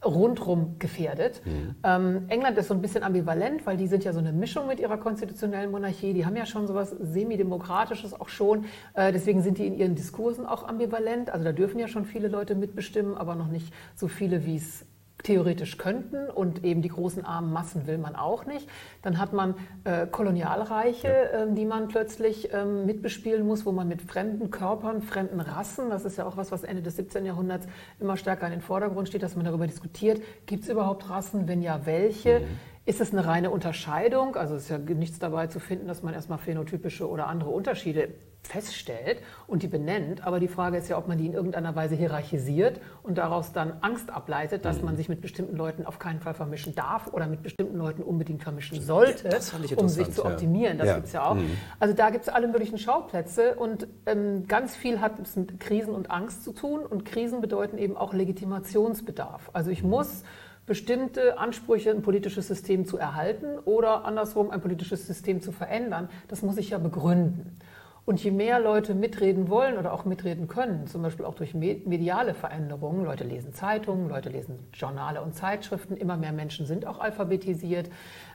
rundrum 0.05 0.77
gefährdet. 0.77 1.41
Mhm. 1.45 1.75
Ähm, 1.83 2.25
England 2.27 2.57
ist 2.57 2.67
so 2.67 2.75
ein 2.75 2.81
bisschen 2.81 3.03
ambivalent, 3.03 3.65
weil 3.65 3.75
die 3.75 3.87
sind 3.87 4.03
ja 4.03 4.13
so 4.13 4.19
eine 4.19 4.33
Mischung 4.33 4.67
mit 4.67 4.79
ihrer 4.79 4.97
konstitutionellen 4.97 5.71
Monarchie. 5.71 6.13
Die 6.13 6.25
haben 6.25 6.35
ja 6.35 6.45
schon 6.45 6.67
so 6.67 6.75
was 6.75 6.91
semidemokratisches 6.91 8.13
auch 8.13 8.29
schon. 8.29 8.65
Äh, 8.93 9.11
deswegen 9.11 9.41
sind 9.41 9.57
die 9.57 9.65
in 9.65 9.73
ihren 9.73 9.95
Diskursen 9.95 10.45
auch 10.45 10.67
ambivalent. 10.67 11.31
Also 11.31 11.43
da 11.43 11.51
dürfen 11.51 11.79
ja 11.79 11.87
schon 11.87 12.05
viele 12.05 12.27
Leute 12.27 12.53
mitbestimmen, 12.53 13.17
aber 13.17 13.33
noch 13.33 13.47
nicht 13.47 13.73
so 13.95 14.07
viele, 14.07 14.45
wie 14.45 14.57
es 14.57 14.85
theoretisch 15.25 15.77
könnten 15.77 16.29
und 16.29 16.63
eben 16.63 16.81
die 16.81 16.89
großen 16.89 17.25
armen 17.25 17.51
Massen 17.51 17.87
will 17.87 17.97
man 17.97 18.15
auch 18.15 18.45
nicht. 18.45 18.69
Dann 19.01 19.17
hat 19.17 19.33
man 19.33 19.55
äh, 19.83 20.05
Kolonialreiche, 20.05 21.07
ja. 21.07 21.41
ähm, 21.41 21.55
die 21.55 21.65
man 21.65 21.87
plötzlich 21.87 22.53
ähm, 22.53 22.85
mitbespielen 22.85 23.45
muss, 23.45 23.65
wo 23.65 23.71
man 23.71 23.87
mit 23.87 24.01
fremden 24.03 24.51
Körpern, 24.51 25.01
fremden 25.01 25.39
Rassen, 25.39 25.89
das 25.89 26.05
ist 26.05 26.17
ja 26.17 26.25
auch 26.25 26.37
was, 26.37 26.51
was 26.51 26.63
Ende 26.63 26.83
des 26.83 26.95
17. 26.95 27.25
Jahrhunderts 27.25 27.67
immer 27.99 28.17
stärker 28.17 28.45
in 28.45 28.53
den 28.53 28.61
Vordergrund 28.61 29.07
steht, 29.07 29.23
dass 29.23 29.35
man 29.35 29.45
darüber 29.45 29.65
diskutiert, 29.65 30.21
gibt 30.45 30.63
es 30.63 30.69
überhaupt 30.69 31.09
Rassen, 31.09 31.47
wenn 31.47 31.61
ja, 31.61 31.85
welche? 31.85 32.41
Mhm. 32.41 32.74
Ist 32.87 33.01
es 33.01 33.11
eine 33.11 33.25
reine 33.25 33.49
Unterscheidung? 33.49 34.35
Also 34.35 34.55
es 34.55 34.63
ist 34.63 34.69
ja 34.69 34.77
nichts 34.77 35.17
dabei 35.17 35.47
zu 35.47 35.59
finden, 35.59 35.87
dass 35.87 36.03
man 36.03 36.13
erstmal 36.13 36.37
phänotypische 36.37 37.09
oder 37.09 37.27
andere 37.27 37.49
Unterschiede 37.49 38.09
feststellt 38.43 39.21
und 39.47 39.63
die 39.63 39.67
benennt. 39.67 40.25
Aber 40.25 40.39
die 40.39 40.47
Frage 40.47 40.77
ist 40.77 40.87
ja, 40.87 40.97
ob 40.99 41.07
man 41.07 41.17
die 41.17 41.25
in 41.25 41.33
irgendeiner 41.33 41.75
Weise 41.75 41.95
hierarchisiert 41.95 42.79
und 43.01 43.17
daraus 43.17 43.53
dann 43.53 43.73
Angst 43.81 44.11
ableitet, 44.11 44.65
dass 44.65 44.83
man 44.83 44.93
mhm. 44.93 44.97
sich 44.97 45.09
mit 45.09 45.21
bestimmten 45.21 45.55
Leuten 45.55 45.85
auf 45.85 45.97
keinen 45.97 46.19
Fall 46.19 46.35
vermischen 46.35 46.75
darf 46.75 47.07
oder 47.11 47.25
mit 47.25 47.41
bestimmten 47.41 47.75
Leuten 47.75 48.03
unbedingt 48.03 48.43
vermischen 48.43 48.79
sollte, 48.81 49.29
um 49.77 49.89
sich 49.89 50.11
zu 50.11 50.23
optimieren. 50.23 50.77
Das 50.77 50.87
ja. 50.87 50.95
gibt 50.95 51.07
es 51.07 51.13
ja 51.13 51.25
auch. 51.25 51.35
Mhm. 51.35 51.57
Also 51.79 51.95
da 51.95 52.11
gibt 52.11 52.25
es 52.25 52.29
alle 52.29 52.47
möglichen 52.47 52.77
Schauplätze 52.77 53.55
und 53.55 53.87
ähm, 54.05 54.47
ganz 54.47 54.75
viel 54.75 55.01
hat 55.01 55.19
es 55.19 55.35
mit 55.35 55.59
Krisen 55.59 55.95
und 55.95 56.11
Angst 56.11 56.43
zu 56.43 56.53
tun 56.53 56.81
und 56.81 57.03
Krisen 57.03 57.41
bedeuten 57.41 57.79
eben 57.79 57.97
auch 57.97 58.13
Legitimationsbedarf. 58.13 59.49
Also 59.53 59.71
ich 59.71 59.81
muss 59.81 60.23
bestimmte 60.65 61.37
Ansprüche, 61.37 61.91
ein 61.91 62.01
politisches 62.01 62.47
System 62.47 62.85
zu 62.85 62.97
erhalten 62.97 63.59
oder 63.65 64.05
andersrum 64.05 64.49
ein 64.49 64.61
politisches 64.61 65.05
System 65.05 65.41
zu 65.41 65.51
verändern. 65.51 66.09
Das 66.27 66.41
muss 66.41 66.57
ich 66.57 66.71
ja 66.71 66.77
begründen. 66.77 67.59
Und 68.05 68.23
je 68.23 68.29
mehr 68.29 68.59
Leute 68.59 68.93
mitreden 68.93 69.49
wollen 69.49 69.77
oder 69.77 69.91
auch 69.91 70.05
mitreden 70.05 70.47
können, 70.47 70.85
zum 70.85 71.01
Beispiel 71.01 71.25
auch 71.25 71.33
durch 71.33 71.55
mediale 71.55 72.35
Veränderungen, 72.35 73.03
Leute 73.03 73.23
lesen 73.23 73.53
Zeitungen, 73.53 74.09
Leute 74.09 74.29
lesen 74.29 74.59
Journale 74.73 75.23
und 75.23 75.35
Zeitschriften, 75.35 75.97
immer 75.97 76.15
mehr 76.15 76.31
Menschen 76.31 76.67
sind 76.67 76.85
auch 76.85 76.99
alphabetisiert, 76.99 77.89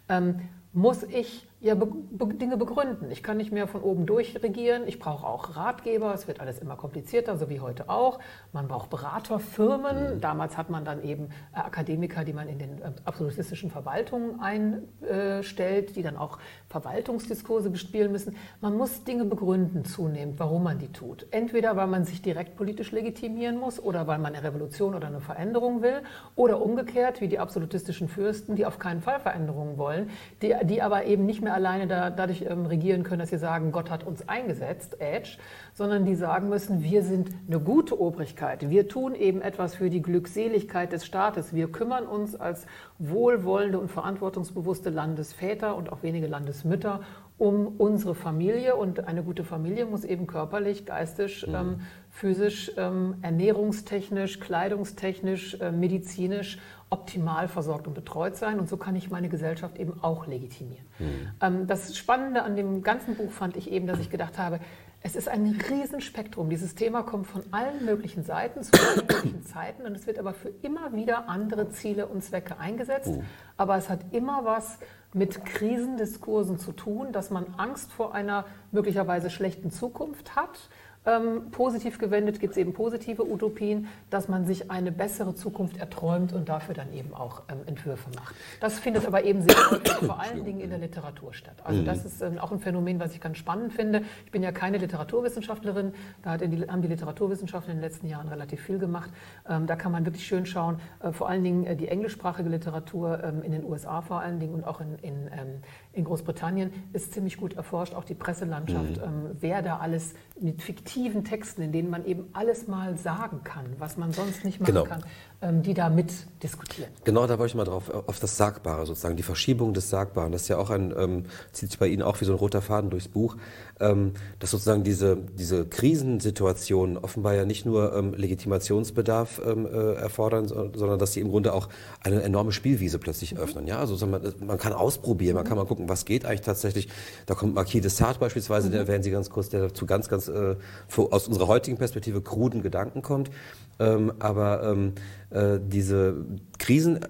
ähm, 0.08 0.40
muss 0.72 1.04
ich 1.04 1.46
ja 1.60 1.74
be 1.74 1.86
be 1.86 2.34
Dinge 2.34 2.56
begründen. 2.56 3.10
Ich 3.10 3.22
kann 3.22 3.36
nicht 3.36 3.52
mehr 3.52 3.66
von 3.66 3.82
oben 3.82 4.06
durch 4.06 4.42
regieren. 4.42 4.82
Ich 4.86 4.98
brauche 4.98 5.26
auch 5.26 5.56
Ratgeber. 5.56 6.14
Es 6.14 6.26
wird 6.26 6.40
alles 6.40 6.58
immer 6.58 6.76
komplizierter, 6.76 7.36
so 7.36 7.50
wie 7.50 7.60
heute 7.60 7.90
auch. 7.90 8.18
Man 8.52 8.66
braucht 8.66 8.88
Beraterfirmen. 8.88 10.16
Mhm. 10.16 10.20
Damals 10.20 10.56
hat 10.56 10.70
man 10.70 10.84
dann 10.84 11.02
eben 11.02 11.28
äh, 11.54 11.58
Akademiker, 11.58 12.24
die 12.24 12.32
man 12.32 12.48
in 12.48 12.58
den 12.58 12.80
äh, 12.80 12.92
absolutistischen 13.04 13.70
Verwaltungen 13.70 14.40
einstellt, 14.40 15.96
die 15.96 16.02
dann 16.02 16.16
auch 16.16 16.38
Verwaltungsdiskurse 16.68 17.68
bespielen 17.68 18.10
müssen. 18.10 18.36
Man 18.60 18.76
muss 18.76 19.04
Dinge 19.04 19.26
begründen 19.26 19.84
zunehmend, 19.84 20.38
warum 20.38 20.62
man 20.62 20.78
die 20.78 20.92
tut. 20.92 21.26
Entweder 21.30 21.76
weil 21.76 21.88
man 21.88 22.04
sich 22.04 22.22
direkt 22.22 22.56
politisch 22.56 22.90
legitimieren 22.92 23.58
muss 23.58 23.78
oder 23.78 24.06
weil 24.06 24.18
man 24.18 24.34
eine 24.34 24.46
Revolution 24.46 24.94
oder 24.94 25.08
eine 25.08 25.20
Veränderung 25.20 25.82
will 25.82 26.02
oder 26.36 26.62
umgekehrt 26.62 27.20
wie 27.20 27.28
die 27.28 27.38
absolutistischen 27.38 28.08
Fürsten, 28.08 28.56
die 28.56 28.64
auf 28.64 28.78
keinen 28.78 29.02
Fall 29.02 29.20
Veränderungen 29.20 29.76
wollen, 29.76 30.10
die, 30.40 30.54
die 30.64 30.80
aber 30.80 31.04
eben 31.04 31.26
nicht 31.26 31.42
mehr 31.42 31.49
mehr 31.50 31.54
alleine 31.54 31.86
da, 31.86 32.10
dadurch 32.10 32.44
ähm, 32.48 32.66
regieren 32.66 33.02
können, 33.02 33.20
dass 33.20 33.30
sie 33.30 33.38
sagen, 33.38 33.72
Gott 33.72 33.90
hat 33.90 34.04
uns 34.04 34.28
eingesetzt, 34.28 35.00
Edge, 35.00 35.38
sondern 35.74 36.04
die 36.04 36.14
sagen 36.14 36.48
müssen, 36.48 36.82
wir 36.82 37.02
sind 37.02 37.30
eine 37.48 37.58
gute 37.58 38.00
Obrigkeit. 38.00 38.70
Wir 38.70 38.88
tun 38.88 39.14
eben 39.14 39.42
etwas 39.42 39.74
für 39.74 39.90
die 39.90 40.02
Glückseligkeit 40.02 40.92
des 40.92 41.04
Staates. 41.04 41.54
Wir 41.54 41.70
kümmern 41.70 42.06
uns 42.06 42.36
als 42.36 42.66
wohlwollende 42.98 43.78
und 43.78 43.90
verantwortungsbewusste 43.90 44.90
Landesväter 44.90 45.76
und 45.76 45.90
auch 45.92 46.02
wenige 46.02 46.26
Landesmütter 46.26 47.00
um 47.38 47.66
unsere 47.78 48.14
Familie. 48.14 48.76
Und 48.76 49.08
eine 49.08 49.22
gute 49.22 49.44
Familie 49.44 49.86
muss 49.86 50.04
eben 50.04 50.26
körperlich, 50.26 50.86
geistig, 50.86 51.46
mhm. 51.48 51.54
ähm, 51.54 51.80
physisch, 52.10 52.70
ähm, 52.76 53.16
ernährungstechnisch, 53.22 54.40
kleidungstechnisch, 54.40 55.54
äh, 55.60 55.72
medizinisch 55.72 56.58
optimal 56.90 57.48
versorgt 57.48 57.86
und 57.86 57.94
betreut 57.94 58.36
sein. 58.36 58.58
Und 58.60 58.68
so 58.68 58.76
kann 58.76 58.96
ich 58.96 59.10
meine 59.10 59.28
Gesellschaft 59.28 59.78
eben 59.78 60.02
auch 60.02 60.26
legitimieren. 60.26 60.86
Mhm. 60.98 61.66
Das 61.66 61.96
Spannende 61.96 62.42
an 62.42 62.56
dem 62.56 62.82
ganzen 62.82 63.14
Buch 63.16 63.30
fand 63.30 63.56
ich 63.56 63.70
eben, 63.70 63.86
dass 63.86 64.00
ich 64.00 64.10
gedacht 64.10 64.38
habe, 64.38 64.60
Es 65.02 65.16
ist 65.16 65.28
ein 65.28 65.58
Riesenspektrum. 65.70 66.50
Dieses 66.50 66.74
Thema 66.74 67.02
kommt 67.02 67.26
von 67.26 67.42
allen 67.52 67.86
möglichen 67.86 68.22
Seiten 68.22 68.62
zu 68.62 68.72
allen 68.74 69.06
möglichen 69.06 69.46
Zeiten 69.46 69.86
und 69.86 69.94
es 69.94 70.06
wird 70.06 70.18
aber 70.18 70.34
für 70.34 70.50
immer 70.60 70.92
wieder 70.92 71.26
andere 71.28 71.70
Ziele 71.70 72.06
und 72.06 72.22
Zwecke 72.22 72.58
eingesetzt. 72.58 73.08
Uh. 73.08 73.22
Aber 73.56 73.76
es 73.76 73.88
hat 73.88 74.00
immer 74.12 74.44
was 74.44 74.78
mit 75.14 75.44
Krisendiskursen 75.44 76.58
zu 76.58 76.72
tun, 76.72 77.12
dass 77.12 77.30
man 77.30 77.46
Angst 77.56 77.92
vor 77.92 78.14
einer 78.14 78.44
möglicherweise 78.72 79.30
schlechten 79.30 79.70
Zukunft 79.70 80.36
hat 80.36 80.68
ähm, 81.06 81.50
positiv 81.50 81.98
gewendet 81.98 82.40
gibt 82.40 82.52
es 82.52 82.56
eben 82.58 82.74
positive 82.74 83.26
Utopien, 83.26 83.88
dass 84.10 84.28
man 84.28 84.44
sich 84.44 84.70
eine 84.70 84.92
bessere 84.92 85.34
Zukunft 85.34 85.78
erträumt 85.78 86.34
und 86.34 86.50
dafür 86.50 86.74
dann 86.74 86.92
eben 86.92 87.14
auch 87.14 87.42
ähm, 87.48 87.60
Entwürfe 87.64 88.10
macht. 88.14 88.34
Das 88.60 88.78
findet 88.78 89.06
aber 89.06 89.24
eben 89.24 89.40
sehr 89.40 89.70
häufig 89.70 89.92
vor 90.06 90.20
allen 90.20 90.44
Dingen 90.44 90.60
in 90.60 90.68
der 90.68 90.78
Literatur 90.78 91.32
statt. 91.32 91.56
Also 91.64 91.82
das 91.82 92.04
ist 92.04 92.20
ähm, 92.20 92.38
auch 92.38 92.52
ein 92.52 92.60
Phänomen, 92.60 93.00
was 93.00 93.14
ich 93.14 93.20
ganz 93.20 93.38
spannend 93.38 93.72
finde. 93.72 94.02
Ich 94.26 94.30
bin 94.30 94.42
ja 94.42 94.52
keine 94.52 94.76
Literaturwissenschaftlerin, 94.76 95.94
da 96.22 96.36
die, 96.36 96.68
haben 96.68 96.82
die 96.82 96.88
Literaturwissenschaften 96.88 97.72
in 97.72 97.78
den 97.78 97.82
letzten 97.82 98.06
Jahren 98.06 98.28
relativ 98.28 98.60
viel 98.60 98.78
gemacht. 98.78 99.10
Ähm, 99.48 99.66
da 99.66 99.76
kann 99.76 99.92
man 99.92 100.04
wirklich 100.04 100.26
schön 100.26 100.44
schauen, 100.44 100.80
äh, 101.02 101.12
vor 101.12 101.30
allen 101.30 101.42
Dingen 101.42 101.64
äh, 101.64 101.76
die 101.76 101.88
englischsprachige 101.88 102.50
Literatur 102.50 103.24
ähm, 103.24 103.42
in 103.42 103.52
den 103.52 103.64
USA 103.64 104.02
vor 104.02 104.20
allen 104.20 104.38
Dingen 104.38 104.52
und 104.52 104.64
auch 104.64 104.82
in, 104.82 104.96
in, 104.98 105.30
ähm, 105.32 105.62
in 105.92 106.04
Großbritannien 106.04 106.72
ist 106.92 107.12
ziemlich 107.12 107.36
gut 107.36 107.54
erforscht, 107.54 107.94
auch 107.94 108.04
die 108.04 108.14
Presselandschaft, 108.14 108.98
mhm. 108.98 109.36
wer 109.40 109.60
da 109.62 109.78
alles 109.78 110.14
mit 110.40 110.62
fiktiven 110.62 111.24
Texten, 111.24 111.62
in 111.62 111.72
denen 111.72 111.90
man 111.90 112.04
eben 112.04 112.28
alles 112.32 112.68
mal 112.68 112.96
sagen 112.96 113.42
kann, 113.42 113.66
was 113.78 113.96
man 113.96 114.12
sonst 114.12 114.44
nicht 114.44 114.60
machen 114.60 114.74
genau. 114.74 114.84
kann, 114.84 115.00
ähm, 115.00 115.06
die 115.42 115.72
da 115.72 115.88
mitdiskutieren. 115.88 116.90
Genau, 117.04 117.26
da 117.26 117.38
wollte 117.38 117.52
ich 117.52 117.54
mal 117.54 117.64
drauf, 117.64 117.88
auf 117.90 118.20
das 118.20 118.36
Sagbare 118.36 118.84
sozusagen, 118.84 119.16
die 119.16 119.22
Verschiebung 119.22 119.72
des 119.72 119.88
Sagbaren. 119.88 120.32
Das 120.32 120.42
ist 120.42 120.48
ja 120.48 120.58
auch 120.58 120.68
ein, 120.68 120.92
ähm, 120.96 121.24
zieht 121.52 121.70
sich 121.70 121.78
bei 121.78 121.86
Ihnen 121.86 122.02
auch 122.02 122.20
wie 122.20 122.26
so 122.26 122.32
ein 122.32 122.38
roter 122.38 122.60
Faden 122.60 122.90
durchs 122.90 123.08
Buch, 123.08 123.36
ähm, 123.80 124.12
dass 124.38 124.50
sozusagen 124.50 124.84
diese, 124.84 125.16
diese 125.16 125.66
Krisensituationen 125.66 126.98
offenbar 126.98 127.34
ja 127.34 127.46
nicht 127.46 127.64
nur 127.64 127.96
ähm, 127.96 128.12
Legitimationsbedarf 128.12 129.40
ähm, 129.44 129.66
äh, 129.66 129.94
erfordern, 129.94 130.46
sondern 130.48 130.98
dass 130.98 131.14
sie 131.14 131.20
im 131.20 131.30
Grunde 131.30 131.54
auch 131.54 131.68
eine 132.02 132.22
enorme 132.22 132.52
Spielwiese 132.52 132.98
plötzlich 132.98 133.34
mhm. 133.34 133.40
öffnen. 133.40 133.66
Ja, 133.66 133.78
also 133.78 134.06
man, 134.06 134.34
man 134.40 134.58
kann 134.58 134.74
ausprobieren, 134.74 135.36
man 135.36 135.44
kann 135.44 135.56
mal 135.56 135.64
gucken, 135.64 135.88
was 135.88 136.04
geht 136.04 136.26
eigentlich 136.26 136.42
tatsächlich. 136.42 136.88
Da 137.24 137.34
kommt 137.34 137.54
Marquis 137.54 137.80
de 137.80 137.90
Sade 137.90 138.18
beispielsweise, 138.18 138.68
mhm. 138.68 138.72
der 138.72 138.80
erwähnen 138.82 139.02
Sie 139.02 139.10
ganz 139.10 139.30
kurz, 139.30 139.48
der 139.48 139.72
zu 139.72 139.86
ganz, 139.86 140.08
ganz 140.08 140.28
äh, 140.28 140.56
aus 140.96 141.28
unserer 141.28 141.48
heutigen 141.48 141.78
Perspektive 141.78 142.20
kruden 142.20 142.62
Gedanken 142.62 143.00
kommt. 143.00 143.30
Ähm, 143.78 144.12
aber 144.18 144.62
ähm, 144.62 144.92
äh, 145.30 145.58
diese 145.60 146.26
Krisen 146.58 147.00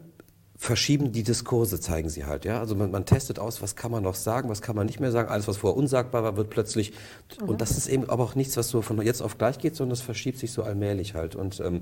verschieben 0.60 1.10
die 1.10 1.22
Diskurse, 1.22 1.80
zeigen 1.80 2.10
sie 2.10 2.26
halt. 2.26 2.44
Ja? 2.44 2.60
Also 2.60 2.74
man, 2.74 2.90
man, 2.90 3.06
testet 3.06 3.38
aus, 3.38 3.62
was 3.62 3.76
kann 3.76 3.90
man 3.90 4.02
noch 4.02 4.14
sagen, 4.14 4.50
was 4.50 4.60
kann 4.60 4.76
man 4.76 4.86
nicht 4.86 5.00
mehr 5.00 5.10
sagen. 5.10 5.30
Alles, 5.30 5.48
was 5.48 5.56
vorher 5.56 5.74
unsagbar 5.74 6.22
war, 6.22 6.36
wird 6.36 6.50
plötzlich. 6.50 6.92
Mhm. 7.40 7.48
Und 7.48 7.62
das 7.62 7.78
ist 7.78 7.88
eben 7.88 8.10
aber 8.10 8.22
auch 8.22 8.34
nichts, 8.34 8.58
was 8.58 8.68
so 8.68 8.82
von 8.82 9.00
jetzt 9.00 9.22
auf 9.22 9.38
gleich 9.38 9.56
geht, 9.56 9.74
sondern 9.74 9.96
das 9.96 10.02
verschiebt 10.02 10.36
sich 10.36 10.52
so 10.52 10.62
allmählich 10.62 11.14
halt. 11.14 11.34
Und 11.34 11.60
ähm, 11.60 11.80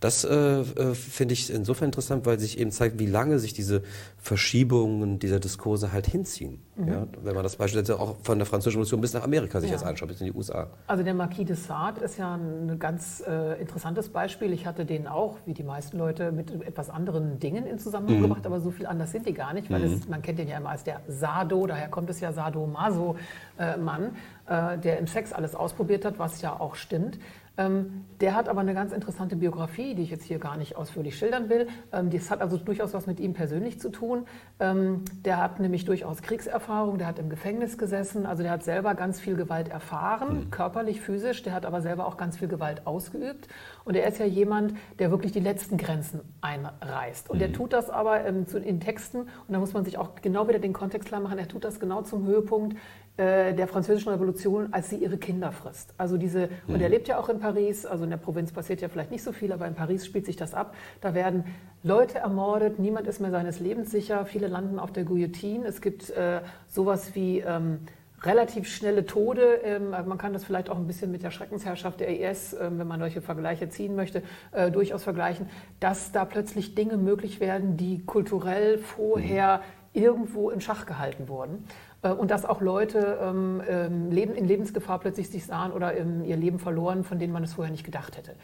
das 0.00 0.24
äh, 0.24 0.60
äh, 0.60 0.94
finde 0.94 1.34
ich 1.34 1.52
insofern 1.52 1.88
interessant, 1.88 2.24
weil 2.24 2.40
sich 2.40 2.58
eben 2.58 2.70
zeigt, 2.70 2.98
wie 2.98 3.06
lange 3.06 3.38
sich 3.38 3.52
diese 3.52 3.82
Verschiebungen 4.16 5.18
dieser 5.18 5.38
Diskurse 5.38 5.92
halt 5.92 6.06
hinziehen. 6.06 6.62
Mhm. 6.76 6.88
Ja? 6.88 7.06
Wenn 7.22 7.34
man 7.34 7.42
das 7.42 7.56
beispielsweise 7.56 7.98
auch 8.00 8.16
von 8.22 8.38
der 8.38 8.46
Französischen 8.46 8.78
Revolution 8.78 9.00
bis 9.00 9.14
nach 9.14 9.22
Amerika 9.22 9.60
sich 9.60 9.70
ja. 9.70 9.76
jetzt 9.76 9.84
anschaut, 9.84 10.08
bis 10.08 10.20
in 10.20 10.26
die 10.26 10.32
USA. 10.32 10.68
Also 10.86 11.02
der 11.02 11.14
Marquis 11.14 11.46
de 11.46 11.56
Sade 11.56 12.00
ist 12.00 12.18
ja 12.18 12.34
ein 12.34 12.78
ganz 12.78 13.22
äh, 13.26 13.60
interessantes 13.60 14.08
Beispiel. 14.08 14.52
Ich 14.52 14.66
hatte 14.66 14.84
den 14.84 15.06
auch, 15.06 15.38
wie 15.46 15.54
die 15.54 15.62
meisten 15.62 15.98
Leute, 15.98 16.32
mit 16.32 16.50
etwas 16.66 16.90
anderen 16.90 17.38
Dingen 17.38 17.66
in 17.66 17.78
Zusammenhang 17.78 18.18
mhm. 18.18 18.22
gebracht, 18.22 18.46
aber 18.46 18.60
so 18.60 18.70
viel 18.70 18.86
anders 18.86 19.12
sind 19.12 19.26
die 19.26 19.34
gar 19.34 19.54
nicht, 19.54 19.70
weil 19.70 19.86
mhm. 19.86 19.94
es, 19.94 20.08
man 20.08 20.22
kennt 20.22 20.38
den 20.38 20.48
ja 20.48 20.58
immer 20.58 20.70
als 20.70 20.84
der 20.84 21.00
Sado, 21.08 21.66
daher 21.66 21.88
kommt 21.88 22.10
es 22.10 22.20
ja 22.20 22.32
Sado-Maso-Mann, 22.32 24.16
äh, 24.46 24.78
der 24.78 24.98
im 24.98 25.06
Sex 25.06 25.32
alles 25.32 25.54
ausprobiert 25.54 26.04
hat, 26.04 26.18
was 26.18 26.42
ja 26.42 26.58
auch 26.58 26.74
stimmt. 26.74 27.18
Ähm, 27.56 28.04
der 28.20 28.34
hat 28.34 28.48
aber 28.48 28.60
eine 28.60 28.74
ganz 28.74 28.92
interessante 28.92 29.36
Biografie, 29.36 29.94
die 29.94 30.02
ich 30.02 30.10
jetzt 30.10 30.24
hier 30.24 30.38
gar 30.38 30.56
nicht 30.56 30.76
ausführlich 30.76 31.16
schildern 31.16 31.48
will. 31.48 31.68
Ähm, 31.92 32.10
das 32.10 32.30
hat 32.30 32.40
also 32.40 32.56
durchaus 32.56 32.94
was 32.94 33.06
mit 33.06 33.20
ihm 33.20 33.32
persönlich 33.32 33.78
zu 33.78 33.90
tun. 33.90 34.26
Ähm, 34.58 35.04
der 35.24 35.38
hat 35.38 35.60
nämlich 35.60 35.84
durchaus 35.84 36.22
Kriegserfahrung, 36.22 36.98
der 36.98 37.06
hat 37.06 37.18
im 37.18 37.30
Gefängnis 37.30 37.78
gesessen, 37.78 38.26
also 38.26 38.42
der 38.42 38.50
hat 38.50 38.64
selber 38.64 38.94
ganz 38.94 39.20
viel 39.20 39.36
Gewalt 39.36 39.68
erfahren, 39.68 40.36
mhm. 40.46 40.50
körperlich, 40.50 41.00
physisch, 41.00 41.42
der 41.42 41.52
hat 41.52 41.64
aber 41.64 41.80
selber 41.80 42.06
auch 42.06 42.16
ganz 42.16 42.36
viel 42.38 42.48
Gewalt 42.48 42.86
ausgeübt. 42.86 43.48
Und 43.84 43.94
er 43.96 44.06
ist 44.08 44.18
ja 44.18 44.26
jemand, 44.26 44.74
der 44.98 45.10
wirklich 45.10 45.32
die 45.32 45.40
letzten 45.40 45.76
Grenzen 45.76 46.20
einreißt. 46.40 47.30
Und 47.30 47.36
mhm. 47.36 47.40
der 47.40 47.52
tut 47.52 47.72
das 47.72 47.88
aber 47.90 48.24
ähm, 48.24 48.46
in 48.64 48.80
Texten, 48.80 49.20
und 49.20 49.28
da 49.48 49.58
muss 49.58 49.72
man 49.72 49.84
sich 49.84 49.96
auch 49.98 50.10
genau 50.22 50.48
wieder 50.48 50.58
den 50.58 50.72
Kontext 50.72 51.08
klar 51.08 51.20
machen, 51.20 51.38
er 51.38 51.48
tut 51.48 51.64
das 51.64 51.78
genau 51.78 52.02
zum 52.02 52.26
Höhepunkt 52.26 52.76
der 53.16 53.68
französischen 53.68 54.10
Revolution, 54.10 54.72
als 54.72 54.90
sie 54.90 54.96
ihre 54.96 55.18
Kinder 55.18 55.52
frisst. 55.52 55.94
Also 55.98 56.16
diese, 56.16 56.48
mhm. 56.66 56.74
und 56.74 56.80
er 56.80 56.88
lebt 56.88 57.06
ja 57.06 57.16
auch 57.16 57.28
in 57.28 57.38
Paris, 57.38 57.86
also 57.86 58.02
in 58.02 58.10
der 58.10 58.16
Provinz 58.16 58.50
passiert 58.50 58.80
ja 58.80 58.88
vielleicht 58.88 59.12
nicht 59.12 59.22
so 59.22 59.30
viel, 59.30 59.52
aber 59.52 59.68
in 59.68 59.76
Paris 59.76 60.04
spielt 60.04 60.26
sich 60.26 60.34
das 60.34 60.52
ab. 60.52 60.74
Da 61.00 61.14
werden 61.14 61.44
Leute 61.84 62.18
ermordet, 62.18 62.80
niemand 62.80 63.06
ist 63.06 63.20
mehr 63.20 63.30
seines 63.30 63.60
Lebens 63.60 63.92
sicher, 63.92 64.26
viele 64.26 64.48
landen 64.48 64.80
auf 64.80 64.90
der 64.90 65.04
Guillotine. 65.04 65.64
Es 65.64 65.80
gibt 65.80 66.10
äh, 66.10 66.40
sowas 66.66 67.14
wie 67.14 67.38
ähm, 67.38 67.80
relativ 68.24 68.66
schnelle 68.68 69.06
Tode. 69.06 69.60
Ähm, 69.62 69.90
man 69.90 70.18
kann 70.18 70.32
das 70.32 70.44
vielleicht 70.44 70.70
auch 70.70 70.76
ein 70.76 70.86
bisschen 70.86 71.10
mit 71.10 71.22
der 71.22 71.30
Schreckensherrschaft 71.30 72.00
der 72.00 72.08
IS, 72.08 72.54
ähm, 72.54 72.78
wenn 72.78 72.86
man 72.86 73.00
solche 73.00 73.20
Vergleiche 73.20 73.68
ziehen 73.68 73.94
möchte, 73.94 74.22
äh, 74.52 74.70
durchaus 74.70 75.02
vergleichen, 75.02 75.48
dass 75.80 76.12
da 76.12 76.24
plötzlich 76.24 76.74
Dinge 76.74 76.96
möglich 76.96 77.40
werden, 77.40 77.76
die 77.76 78.04
kulturell 78.04 78.78
vorher 78.78 79.58
mhm. 79.58 80.02
irgendwo 80.02 80.50
in 80.50 80.60
Schach 80.60 80.86
gehalten 80.86 81.28
wurden. 81.28 81.64
Äh, 82.04 82.10
und 82.10 82.30
dass 82.30 82.44
auch 82.44 82.60
Leute 82.60 83.18
ähm, 83.20 83.62
ähm, 83.66 84.12
in 84.12 84.44
Lebensgefahr 84.44 85.00
plötzlich 85.00 85.30
sich 85.30 85.46
sahen 85.46 85.72
oder 85.72 85.96
ihr 85.96 86.36
Leben 86.36 86.60
verloren, 86.60 87.02
von 87.02 87.18
denen 87.18 87.32
man 87.32 87.42
es 87.42 87.54
vorher 87.54 87.72
nicht 87.72 87.84
gedacht 87.84 88.16
hätte. 88.16 88.34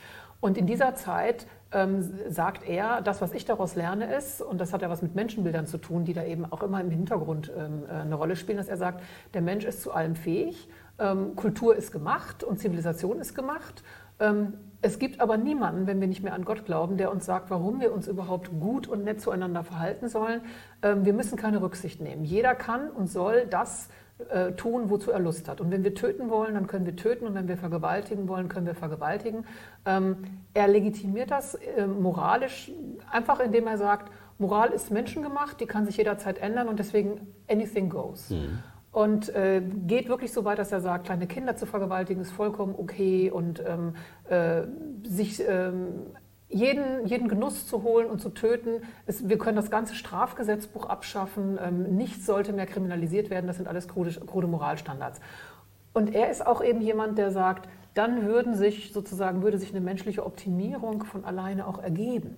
Und 0.40 0.56
in 0.56 0.66
dieser 0.66 0.94
Zeit 0.94 1.46
ähm, 1.70 2.02
sagt 2.28 2.66
er, 2.66 3.02
das, 3.02 3.20
was 3.20 3.32
ich 3.32 3.44
daraus 3.44 3.74
lerne, 3.74 4.12
ist, 4.16 4.40
und 4.40 4.58
das 4.58 4.72
hat 4.72 4.82
ja 4.82 4.88
was 4.88 5.02
mit 5.02 5.14
Menschenbildern 5.14 5.66
zu 5.66 5.78
tun, 5.78 6.04
die 6.04 6.14
da 6.14 6.24
eben 6.24 6.50
auch 6.50 6.62
immer 6.62 6.80
im 6.80 6.90
Hintergrund 6.90 7.52
ähm, 7.56 7.84
äh, 7.86 7.92
eine 7.92 8.14
Rolle 8.14 8.36
spielen, 8.36 8.56
dass 8.56 8.68
er 8.68 8.78
sagt, 8.78 9.02
der 9.34 9.42
Mensch 9.42 9.64
ist 9.64 9.82
zu 9.82 9.92
allem 9.92 10.16
fähig, 10.16 10.68
ähm, 10.98 11.36
Kultur 11.36 11.76
ist 11.76 11.92
gemacht 11.92 12.42
und 12.42 12.58
Zivilisation 12.58 13.20
ist 13.20 13.34
gemacht. 13.34 13.84
Ähm, 14.82 14.90
es 14.90 14.98
gibt 14.98 15.20
aber 15.20 15.36
niemanden, 15.36 15.86
wenn 15.86 16.00
wir 16.00 16.08
nicht 16.08 16.22
mehr 16.22 16.34
an 16.34 16.44
Gott 16.44 16.64
glauben, 16.64 16.96
der 16.96 17.12
uns 17.12 17.26
sagt, 17.26 17.50
warum 17.50 17.80
wir 17.80 17.92
uns 17.92 18.08
überhaupt 18.08 18.50
gut 18.58 18.88
und 18.88 19.04
nett 19.04 19.20
zueinander 19.20 19.64
verhalten 19.64 20.08
sollen. 20.08 20.40
Ähm, 20.82 21.04
wir 21.04 21.12
müssen 21.12 21.36
keine 21.36 21.62
Rücksicht 21.62 22.00
nehmen. 22.00 22.24
Jeder 22.24 22.54
kann 22.54 22.90
und 22.90 23.08
soll 23.08 23.46
das 23.46 23.88
äh, 24.28 24.52
tun, 24.52 24.90
wozu 24.90 25.10
er 25.10 25.18
Lust 25.18 25.48
hat. 25.48 25.60
Und 25.60 25.70
wenn 25.70 25.84
wir 25.84 25.94
töten 25.94 26.30
wollen, 26.30 26.54
dann 26.54 26.66
können 26.66 26.86
wir 26.86 26.96
töten. 26.96 27.26
Und 27.26 27.34
wenn 27.34 27.48
wir 27.48 27.56
vergewaltigen 27.56 28.28
wollen, 28.28 28.48
können 28.48 28.66
wir 28.66 28.74
vergewaltigen. 28.74 29.46
Ähm, 29.86 30.18
er 30.54 30.68
legitimiert 30.68 31.30
das 31.30 31.54
äh, 31.54 31.86
moralisch 31.86 32.70
einfach, 33.10 33.40
indem 33.40 33.66
er 33.66 33.78
sagt, 33.78 34.10
Moral 34.38 34.70
ist 34.70 34.90
menschengemacht, 34.90 35.60
die 35.60 35.66
kann 35.66 35.84
sich 35.84 35.98
jederzeit 35.98 36.38
ändern 36.38 36.68
und 36.68 36.78
deswegen 36.78 37.34
anything 37.48 37.90
goes. 37.90 38.30
Mhm. 38.30 38.58
Und 38.92 39.28
äh, 39.34 39.62
geht 39.86 40.08
wirklich 40.08 40.32
so 40.32 40.44
weit, 40.44 40.58
dass 40.58 40.72
er 40.72 40.80
sagt, 40.80 41.06
kleine 41.06 41.26
Kinder 41.28 41.54
zu 41.54 41.66
vergewaltigen 41.66 42.22
ist 42.22 42.32
vollkommen 42.32 42.74
okay 42.76 43.30
und 43.30 43.62
ähm, 43.64 43.94
äh, 44.28 44.62
sich 45.08 45.40
ähm, 45.46 46.06
jeden, 46.48 47.06
jeden 47.06 47.28
Genuss 47.28 47.68
zu 47.68 47.84
holen 47.84 48.10
und 48.10 48.20
zu 48.20 48.30
töten. 48.30 48.82
Es, 49.06 49.28
wir 49.28 49.38
können 49.38 49.54
das 49.54 49.70
ganze 49.70 49.94
Strafgesetzbuch 49.94 50.86
abschaffen. 50.86 51.56
Ähm, 51.62 51.96
nichts 51.96 52.26
sollte 52.26 52.52
mehr 52.52 52.66
kriminalisiert 52.66 53.30
werden. 53.30 53.46
Das 53.46 53.56
sind 53.56 53.68
alles 53.68 53.86
krude, 53.86 54.10
krude 54.26 54.48
Moralstandards. 54.48 55.20
Und 55.92 56.12
er 56.12 56.30
ist 56.30 56.44
auch 56.44 56.62
eben 56.62 56.80
jemand, 56.80 57.16
der 57.16 57.30
sagt, 57.30 57.68
dann 57.94 58.26
würden 58.26 58.54
sich 58.56 58.92
sozusagen 58.92 59.42
würde 59.42 59.58
sich 59.58 59.70
eine 59.70 59.80
menschliche 59.80 60.26
Optimierung 60.26 61.04
von 61.04 61.24
alleine 61.24 61.66
auch 61.66 61.80
ergeben 61.80 62.36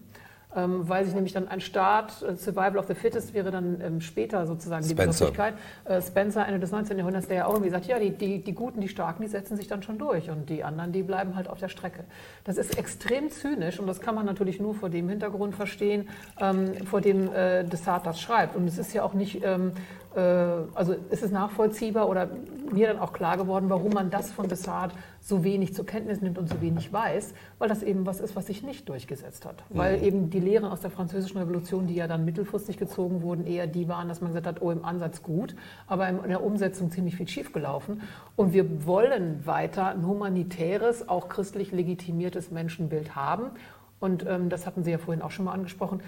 ähm, 0.55 0.88
weil 0.88 1.05
sich 1.05 1.14
nämlich 1.14 1.32
dann 1.32 1.48
ein 1.48 1.61
Staat, 1.61 2.22
äh, 2.22 2.36
Survival 2.36 2.78
of 2.78 2.86
the 2.86 2.94
Fittest 2.94 3.34
wäre 3.34 3.50
dann 3.50 3.80
ähm, 3.80 4.00
später 4.00 4.46
sozusagen 4.46 4.86
die 4.86 4.94
Begrifflichkeit. 4.94 5.55
Äh, 5.84 6.00
Spencer, 6.03 6.46
Ende 6.46 6.61
des 6.61 6.70
19. 6.70 6.98
Jahrhunderts, 6.98 7.28
der 7.28 7.36
ja 7.38 7.46
auch 7.46 7.55
irgendwie 7.55 7.70
sagt, 7.70 7.86
ja, 7.86 7.98
die, 7.98 8.11
die, 8.11 8.42
die 8.42 8.53
Guten, 8.55 8.80
die 8.80 8.88
Starken, 8.88 9.22
die 9.22 9.28
setzen 9.28 9.57
sich 9.57 9.68
dann 9.68 9.82
schon 9.82 9.98
durch 9.98 10.30
und 10.30 10.48
die 10.48 10.64
anderen, 10.64 10.92
die 10.92 11.03
bleiben 11.03 11.36
halt 11.36 11.48
auf 11.48 11.59
der 11.59 11.68
Strecke. 11.68 12.05
Das 12.44 12.59
ist 12.59 12.78
extrem 12.78 13.30
zynisch 13.30 13.78
und 13.78 13.86
das 13.86 14.00
kann 14.00 14.14
man 14.14 14.26
natürlich 14.26 14.61
nur 14.61 14.74
vor 14.74 14.90
dem 14.90 15.09
Hintergrund 15.09 15.55
verstehen, 15.55 16.09
ähm, 16.40 16.74
vor 16.86 17.00
dem 17.00 17.32
äh, 17.32 17.64
Desart 17.64 18.07
das 18.07 18.20
schreibt. 18.20 18.57
Und 18.57 18.66
es 18.66 18.78
ist 18.78 18.92
ja 18.92 19.03
auch 19.03 19.14
nicht 19.14 19.42
ähm, 19.44 19.72
äh, 19.72 20.01
also 20.19 20.95
ist 21.11 21.23
es 21.23 21.31
nachvollziehbar 21.31 22.09
oder 22.09 22.29
mir 22.73 22.89
dann 22.89 22.99
auch 22.99 23.13
klar 23.13 23.37
geworden, 23.37 23.71
warum 23.71 23.93
man 23.93 24.11
das 24.11 24.31
von 24.31 24.49
Desart 24.49 24.93
so 25.21 25.45
wenig 25.45 25.75
zur 25.75 25.87
Kenntnis 25.87 26.21
nimmt 26.21 26.39
und 26.39 26.49
so 26.49 26.61
wenig 26.61 26.93
weiß, 26.93 27.35
weil 27.59 27.69
das 27.69 27.83
eben 27.83 28.05
was 28.07 28.21
ist, 28.21 28.37
was 28.37 28.47
sich 28.47 28.63
nicht 28.63 28.89
durchgesetzt 28.89 29.47
hat. 29.47 29.65
Weil 29.71 29.99
mhm. 29.99 30.05
eben 30.05 30.31
die 30.31 30.41
Lehren 30.41 30.65
aus 30.65 30.81
der 30.81 30.91
Französischen 30.91 31.39
Revolution, 31.39 31.87
die 31.87 31.95
ja 31.95 32.07
dann 32.07 32.25
mittelfristig 32.25 32.77
gezogen 32.77 33.23
wurden, 33.23 33.47
eher 33.47 33.67
die 33.67 33.89
waren, 33.89 34.09
dass 34.09 34.21
man 34.21 34.31
gesagt 34.31 34.47
hat, 34.47 34.63
oh, 34.63 34.71
im 34.71 34.85
Ansatz 34.85 35.23
gut, 35.23 35.55
aber 35.87 36.09
in 36.09 36.29
der 36.29 36.43
Umsetzung 36.43 36.91
ziemlich 36.91 37.17
viel 37.17 37.29
schiefgelaufen. 37.29 38.03
Und 38.37 38.53
wir 38.53 38.87
wollen 38.87 39.47
weiter 39.47 39.87
ein 39.89 40.07
humanitäres, 40.07 41.09
auch 41.09 41.29
christlich 41.29 41.73
legitimiertes 41.73 42.51
Menschenbild 42.51 43.15
haben. 43.17 43.51
Und 44.01 44.27
ähm, 44.27 44.49
das 44.49 44.67
hatten 44.67 44.83
Sie 44.83 44.91
ja 44.91 44.99
vorhin 44.99 45.23
auch 45.23 45.31
schon 45.31 45.45
mal 45.45 45.53
angesprochen. 45.53 46.03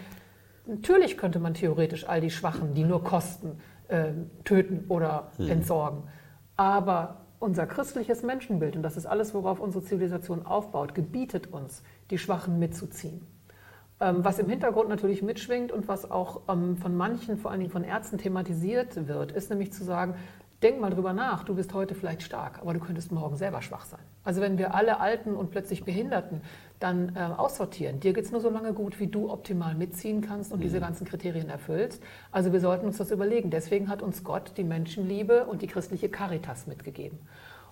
Natürlich 0.67 1.19
könnte 1.19 1.39
man 1.39 1.55
theoretisch 1.55 2.09
all 2.09 2.21
die 2.21 2.31
Schwachen, 2.31 2.75
die 2.75 2.85
nur 2.85 3.05
kosten, 3.05 3.61
äh, 3.89 4.13
töten 4.45 4.85
oder 4.89 5.31
mhm. 5.39 5.49
entsorgen. 5.49 6.03
Aber 6.57 7.25
unser 7.39 7.67
christliches 7.67 8.23
Menschenbild, 8.23 8.77
und 8.77 8.83
das 8.83 8.97
ist 8.97 9.07
alles, 9.07 9.35
worauf 9.35 9.61
unsere 9.61 9.85
Zivilisation 9.85 10.47
aufbaut, 10.47 10.95
gebietet 10.95 11.53
uns, 11.53 11.83
die 12.11 12.19
Schwachen 12.19 12.59
mitzuziehen. 12.59 13.27
Ähm, 14.01 14.25
was 14.25 14.39
im 14.39 14.49
Hintergrund 14.49 14.89
natürlich 14.89 15.23
mitschwingt 15.23 15.71
und 15.71 15.87
was 15.87 16.11
auch 16.11 16.43
ähm, 16.49 16.77
von 16.77 16.97
manchen, 16.97 17.37
vor 17.37 17.51
allen 17.51 17.61
Dingen 17.61 17.73
von 17.73 17.85
Ärzten 17.85 18.19
thematisiert 18.19 19.07
wird, 19.09 19.33
ist 19.33 19.51
nämlich 19.51 19.73
zu 19.73 19.85
sagen, 19.85 20.15
denk 20.63 20.81
mal 20.81 20.91
drüber 20.91 21.13
nach, 21.13 21.45
du 21.45 21.55
bist 21.55 21.75
heute 21.75 21.95
vielleicht 21.95 22.23
stark, 22.23 22.61
aber 22.61 22.73
du 22.73 22.81
könntest 22.81 23.13
morgen 23.13 23.37
selber 23.37 23.61
schwach 23.63 23.85
sein. 23.85 24.01
Also 24.25 24.41
wenn 24.41 24.59
wir 24.59 24.75
alle 24.75 24.99
Alten 24.99 25.35
und 25.35 25.51
plötzlich 25.51 25.85
Behinderten 25.85 26.41
dann 26.85 27.17
äh, 27.17 27.21
aussortieren, 27.21 27.99
dir 27.99 28.13
geht 28.13 28.27
es 28.27 28.31
nur 28.31 28.41
so 28.41 28.51
lange 28.51 28.75
gut, 28.75 29.01
wie 29.01 29.07
du 29.07 29.31
optimal 29.31 29.75
mitziehen 29.75 30.21
kannst 30.21 30.53
und 30.53 30.59
mhm. 30.59 30.65
diese 30.65 30.81
ganzen 30.81 31.07
Kriterien 31.07 31.49
erfüllst. 31.49 32.03
Also 32.31 32.53
wir 32.53 32.61
sollten 32.61 32.87
uns 32.87 32.99
das 32.99 33.11
überlegen. 33.11 33.51
Deswegen 33.51 33.89
hat 33.89 34.03
uns 34.03 34.23
Gott 34.23 34.53
die 34.57 34.65
Menschenliebe 34.65 35.47
und 35.47 35.63
die 35.63 35.67
christliche 35.67 36.09
Caritas 36.09 36.67
mitgegeben. 36.67 37.19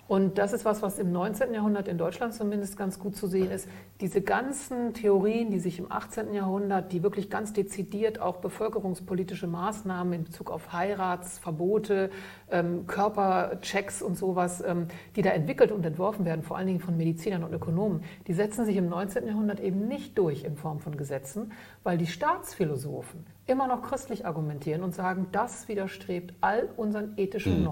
Und 0.07 0.37
das 0.37 0.51
ist 0.51 0.65
was, 0.65 0.81
was 0.81 0.99
im 0.99 1.13
19. 1.13 1.53
Jahrhundert 1.53 1.87
in 1.87 1.97
Deutschland 1.97 2.33
zumindest 2.33 2.77
ganz 2.77 2.99
gut 2.99 3.15
zu 3.15 3.25
sehen 3.27 3.49
ist. 3.49 3.69
Diese 4.01 4.21
ganzen 4.21 4.93
Theorien, 4.93 5.49
die 5.49 5.59
sich 5.59 5.79
im 5.79 5.89
18. 5.89 6.33
Jahrhundert, 6.33 6.91
die 6.91 7.03
wirklich 7.03 7.29
ganz 7.29 7.53
dezidiert 7.53 8.19
auch 8.19 8.37
bevölkerungspolitische 8.37 9.47
Maßnahmen 9.47 10.13
in 10.13 10.23
Bezug 10.25 10.51
auf 10.51 10.73
Heiratsverbote, 10.73 12.09
ähm, 12.51 12.85
Körperchecks 12.85 14.01
und 14.01 14.17
sowas, 14.17 14.61
ähm, 14.65 14.87
die 15.15 15.21
da 15.21 15.29
entwickelt 15.29 15.71
und 15.71 15.85
entworfen 15.85 16.25
werden, 16.25 16.43
vor 16.43 16.57
allen 16.57 16.67
Dingen 16.67 16.81
von 16.81 16.97
Medizinern 16.97 17.45
und 17.45 17.53
Ökonomen, 17.53 18.03
die 18.27 18.33
setzen 18.33 18.65
sich 18.65 18.75
im 18.75 18.89
19. 18.89 19.25
Jahrhundert 19.25 19.61
eben 19.61 19.87
nicht 19.87 20.17
durch 20.17 20.43
in 20.43 20.57
Form 20.57 20.79
von 20.79 20.97
Gesetzen, 20.97 21.53
weil 21.83 21.97
die 21.97 22.07
Staatsphilosophen 22.07 23.25
immer 23.45 23.67
noch 23.67 23.81
christlich 23.81 24.25
argumentieren 24.25 24.83
und 24.83 24.93
sagen, 24.93 25.27
das 25.31 25.67
widerstrebt 25.67 26.33
all 26.41 26.69
unseren 26.77 27.13
ethischen 27.17 27.59
mhm. 27.59 27.65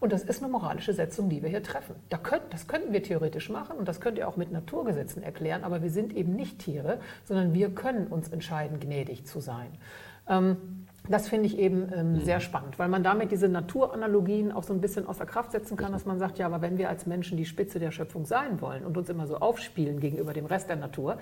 Und 0.00 0.12
das 0.12 0.22
ist 0.22 0.42
eine 0.42 0.52
moralische 0.52 0.92
Setzung, 0.92 1.28
die 1.28 1.42
wir 1.42 1.48
hier 1.48 1.62
treffen. 1.62 1.96
Da 2.08 2.18
könnt, 2.18 2.42
das 2.50 2.68
könnten 2.68 2.92
wir 2.92 3.02
theoretisch 3.02 3.50
machen 3.50 3.76
und 3.76 3.88
das 3.88 4.00
könnt 4.00 4.16
ihr 4.18 4.28
auch 4.28 4.36
mit 4.36 4.52
Naturgesetzen 4.52 5.22
erklären, 5.22 5.64
aber 5.64 5.82
wir 5.82 5.90
sind 5.90 6.14
eben 6.14 6.34
nicht 6.34 6.60
Tiere, 6.60 7.00
sondern 7.24 7.52
wir 7.52 7.70
können 7.70 8.06
uns 8.06 8.28
entscheiden, 8.28 8.78
gnädig 8.78 9.26
zu 9.26 9.40
sein. 9.40 9.68
Ähm, 10.28 10.86
das 11.08 11.28
finde 11.28 11.46
ich 11.46 11.58
eben 11.58 11.90
ähm, 11.94 12.12
mhm. 12.12 12.20
sehr 12.20 12.40
spannend, 12.40 12.78
weil 12.78 12.88
man 12.88 13.02
damit 13.02 13.32
diese 13.32 13.48
Naturanalogien 13.48 14.52
auch 14.52 14.62
so 14.62 14.74
ein 14.74 14.80
bisschen 14.80 15.06
außer 15.06 15.24
Kraft 15.24 15.52
setzen 15.52 15.76
kann, 15.76 15.92
dass 15.92 16.04
man 16.04 16.18
sagt, 16.18 16.38
ja, 16.38 16.46
aber 16.46 16.60
wenn 16.60 16.76
wir 16.76 16.90
als 16.90 17.06
Menschen 17.06 17.36
die 17.38 17.46
Spitze 17.46 17.78
der 17.78 17.90
Schöpfung 17.90 18.26
sein 18.26 18.60
wollen 18.60 18.84
und 18.84 18.96
uns 18.96 19.08
immer 19.08 19.26
so 19.26 19.38
aufspielen 19.38 20.00
gegenüber 20.00 20.34
dem 20.34 20.46
Rest 20.46 20.68
der 20.68 20.76
Natur, 20.76 21.18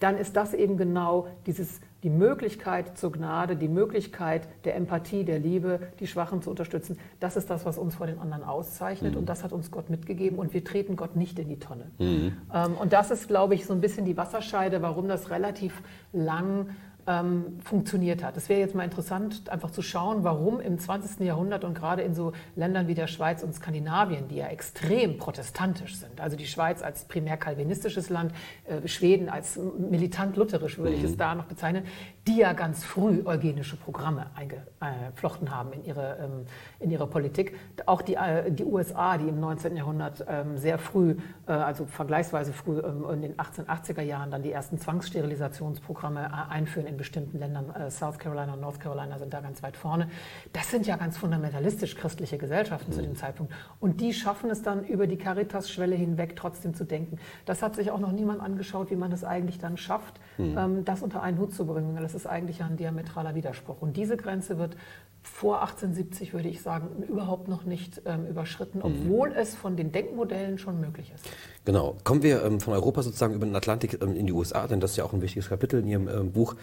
dann 0.00 0.18
ist 0.18 0.36
das 0.36 0.54
eben 0.54 0.76
genau 0.76 1.28
dieses, 1.46 1.80
die 2.02 2.10
Möglichkeit 2.10 2.96
zur 2.96 3.10
Gnade, 3.10 3.56
die 3.56 3.68
Möglichkeit 3.68 4.48
der 4.64 4.76
Empathie, 4.76 5.24
der 5.24 5.38
Liebe, 5.38 5.80
die 5.98 6.06
Schwachen 6.06 6.42
zu 6.42 6.50
unterstützen. 6.50 6.98
Das 7.18 7.36
ist 7.36 7.50
das, 7.50 7.66
was 7.66 7.76
uns 7.76 7.96
vor 7.96 8.06
den 8.06 8.20
anderen 8.20 8.44
auszeichnet 8.44 9.12
mhm. 9.12 9.18
und 9.18 9.28
das 9.28 9.42
hat 9.42 9.52
uns 9.52 9.70
Gott 9.70 9.90
mitgegeben 9.90 10.38
und 10.38 10.54
wir 10.54 10.62
treten 10.62 10.94
Gott 10.94 11.16
nicht 11.16 11.38
in 11.38 11.48
die 11.48 11.58
Tonne. 11.58 11.90
Mhm. 11.98 12.36
Ähm, 12.54 12.74
und 12.80 12.92
das 12.92 13.10
ist, 13.10 13.26
glaube 13.26 13.54
ich, 13.54 13.66
so 13.66 13.72
ein 13.72 13.80
bisschen 13.80 14.04
die 14.04 14.16
Wasserscheide, 14.16 14.80
warum 14.80 15.08
das 15.08 15.30
relativ 15.30 15.82
lang 16.12 16.68
ähm, 17.08 17.58
funktioniert 17.64 18.22
hat. 18.22 18.36
Es 18.36 18.50
wäre 18.50 18.60
jetzt 18.60 18.74
mal 18.74 18.84
interessant, 18.84 19.48
einfach 19.48 19.70
zu 19.70 19.80
schauen, 19.80 20.24
warum 20.24 20.60
im 20.60 20.78
20. 20.78 21.20
Jahrhundert 21.20 21.64
und 21.64 21.74
gerade 21.74 22.02
in 22.02 22.14
so 22.14 22.32
Ländern 22.54 22.86
wie 22.86 22.94
der 22.94 23.06
Schweiz 23.06 23.42
und 23.42 23.54
Skandinavien, 23.54 24.28
die 24.28 24.36
ja 24.36 24.48
extrem 24.48 25.16
protestantisch 25.16 25.96
sind, 25.96 26.20
also 26.20 26.36
die 26.36 26.46
Schweiz 26.46 26.82
als 26.82 27.06
primär 27.06 27.38
kalvinistisches 27.38 28.10
Land, 28.10 28.32
äh, 28.66 28.86
Schweden 28.86 29.30
als 29.30 29.58
militant 29.78 30.36
lutherisch 30.36 30.76
würde 30.76 30.90
mhm. 30.90 30.98
ich 30.98 31.04
es 31.04 31.16
da 31.16 31.34
noch 31.34 31.46
bezeichnen, 31.46 31.84
die 32.28 32.36
ja 32.36 32.52
ganz 32.52 32.84
früh 32.84 33.22
eugenische 33.24 33.76
Programme 33.76 34.26
eingeflochten 34.34 35.50
haben 35.50 35.72
in 35.72 35.84
ihre, 35.84 36.18
ähm, 36.20 36.44
in 36.78 36.90
ihre 36.90 37.06
Politik. 37.06 37.56
Auch 37.86 38.02
die, 38.02 38.16
äh, 38.16 38.52
die 38.52 38.64
USA, 38.64 39.16
die 39.16 39.28
im 39.28 39.40
19. 39.40 39.76
Jahrhundert 39.76 40.24
ähm, 40.28 40.58
sehr 40.58 40.78
früh, 40.78 41.16
äh, 41.46 41.52
also 41.52 41.86
vergleichsweise 41.86 42.52
früh 42.52 42.80
ähm, 42.80 43.06
in 43.10 43.22
den 43.22 43.36
1880er 43.36 44.02
Jahren 44.02 44.30
dann 44.30 44.42
die 44.42 44.52
ersten 44.52 44.78
Zwangssterilisationsprogramme 44.78 46.24
äh, 46.24 46.52
einführen 46.52 46.86
in 46.86 46.98
bestimmten 46.98 47.38
Ländern, 47.38 47.70
äh, 47.70 47.90
South 47.90 48.18
Carolina 48.18 48.52
und 48.52 48.60
North 48.60 48.78
Carolina 48.78 49.18
sind 49.18 49.32
da 49.32 49.40
ganz 49.40 49.62
weit 49.62 49.78
vorne. 49.78 50.10
Das 50.52 50.70
sind 50.70 50.86
ja 50.86 50.96
ganz 50.96 51.16
fundamentalistisch 51.16 51.96
christliche 51.96 52.36
Gesellschaften 52.36 52.90
mhm. 52.90 52.94
zu 52.94 53.02
dem 53.02 53.16
Zeitpunkt. 53.16 53.54
Und 53.80 54.02
die 54.02 54.12
schaffen 54.12 54.50
es 54.50 54.62
dann 54.62 54.84
über 54.84 55.06
die 55.06 55.16
Caritas-Schwelle 55.16 55.96
hinweg 55.96 56.36
trotzdem 56.36 56.74
zu 56.74 56.84
denken. 56.84 57.18
Das 57.46 57.62
hat 57.62 57.74
sich 57.74 57.90
auch 57.90 58.00
noch 58.00 58.12
niemand 58.12 58.42
angeschaut, 58.42 58.90
wie 58.90 58.96
man 58.96 59.12
es 59.12 59.24
eigentlich 59.24 59.58
dann 59.58 59.78
schafft, 59.78 60.20
mhm. 60.36 60.84
das 60.84 61.02
unter 61.02 61.22
einen 61.22 61.38
Hut 61.38 61.54
zu 61.54 61.64
bringen. 61.64 61.96
Das 61.96 62.14
ist 62.18 62.26
eigentlich 62.26 62.62
ein 62.62 62.76
diametraler 62.76 63.34
Widerspruch. 63.34 63.80
Und 63.80 63.96
diese 63.96 64.16
Grenze 64.16 64.58
wird 64.58 64.76
vor 65.22 65.60
1870, 65.60 66.32
würde 66.32 66.48
ich 66.48 66.62
sagen, 66.62 67.02
überhaupt 67.02 67.48
noch 67.48 67.64
nicht 67.64 68.02
ähm, 68.06 68.26
überschritten, 68.26 68.78
mhm. 68.78 68.84
obwohl 68.84 69.30
mhm. 69.30 69.36
es 69.36 69.54
von 69.54 69.76
den 69.76 69.92
Denkmodellen 69.92 70.58
schon 70.58 70.80
möglich 70.80 71.12
ist. 71.14 71.24
Genau. 71.64 71.96
Kommen 72.04 72.22
wir 72.22 72.44
ähm, 72.44 72.60
von 72.60 72.72
Europa 72.72 73.02
sozusagen 73.02 73.34
über 73.34 73.46
den 73.46 73.54
Atlantik 73.54 74.00
ähm, 74.02 74.16
in 74.16 74.26
die 74.26 74.32
USA, 74.32 74.66
denn 74.66 74.80
das 74.80 74.92
ist 74.92 74.96
ja 74.96 75.04
auch 75.04 75.12
ein 75.12 75.22
wichtiges 75.22 75.48
Kapitel 75.48 75.80
in 75.80 75.86
Ihrem 75.86 76.08
ähm, 76.08 76.32
Buch. 76.32 76.56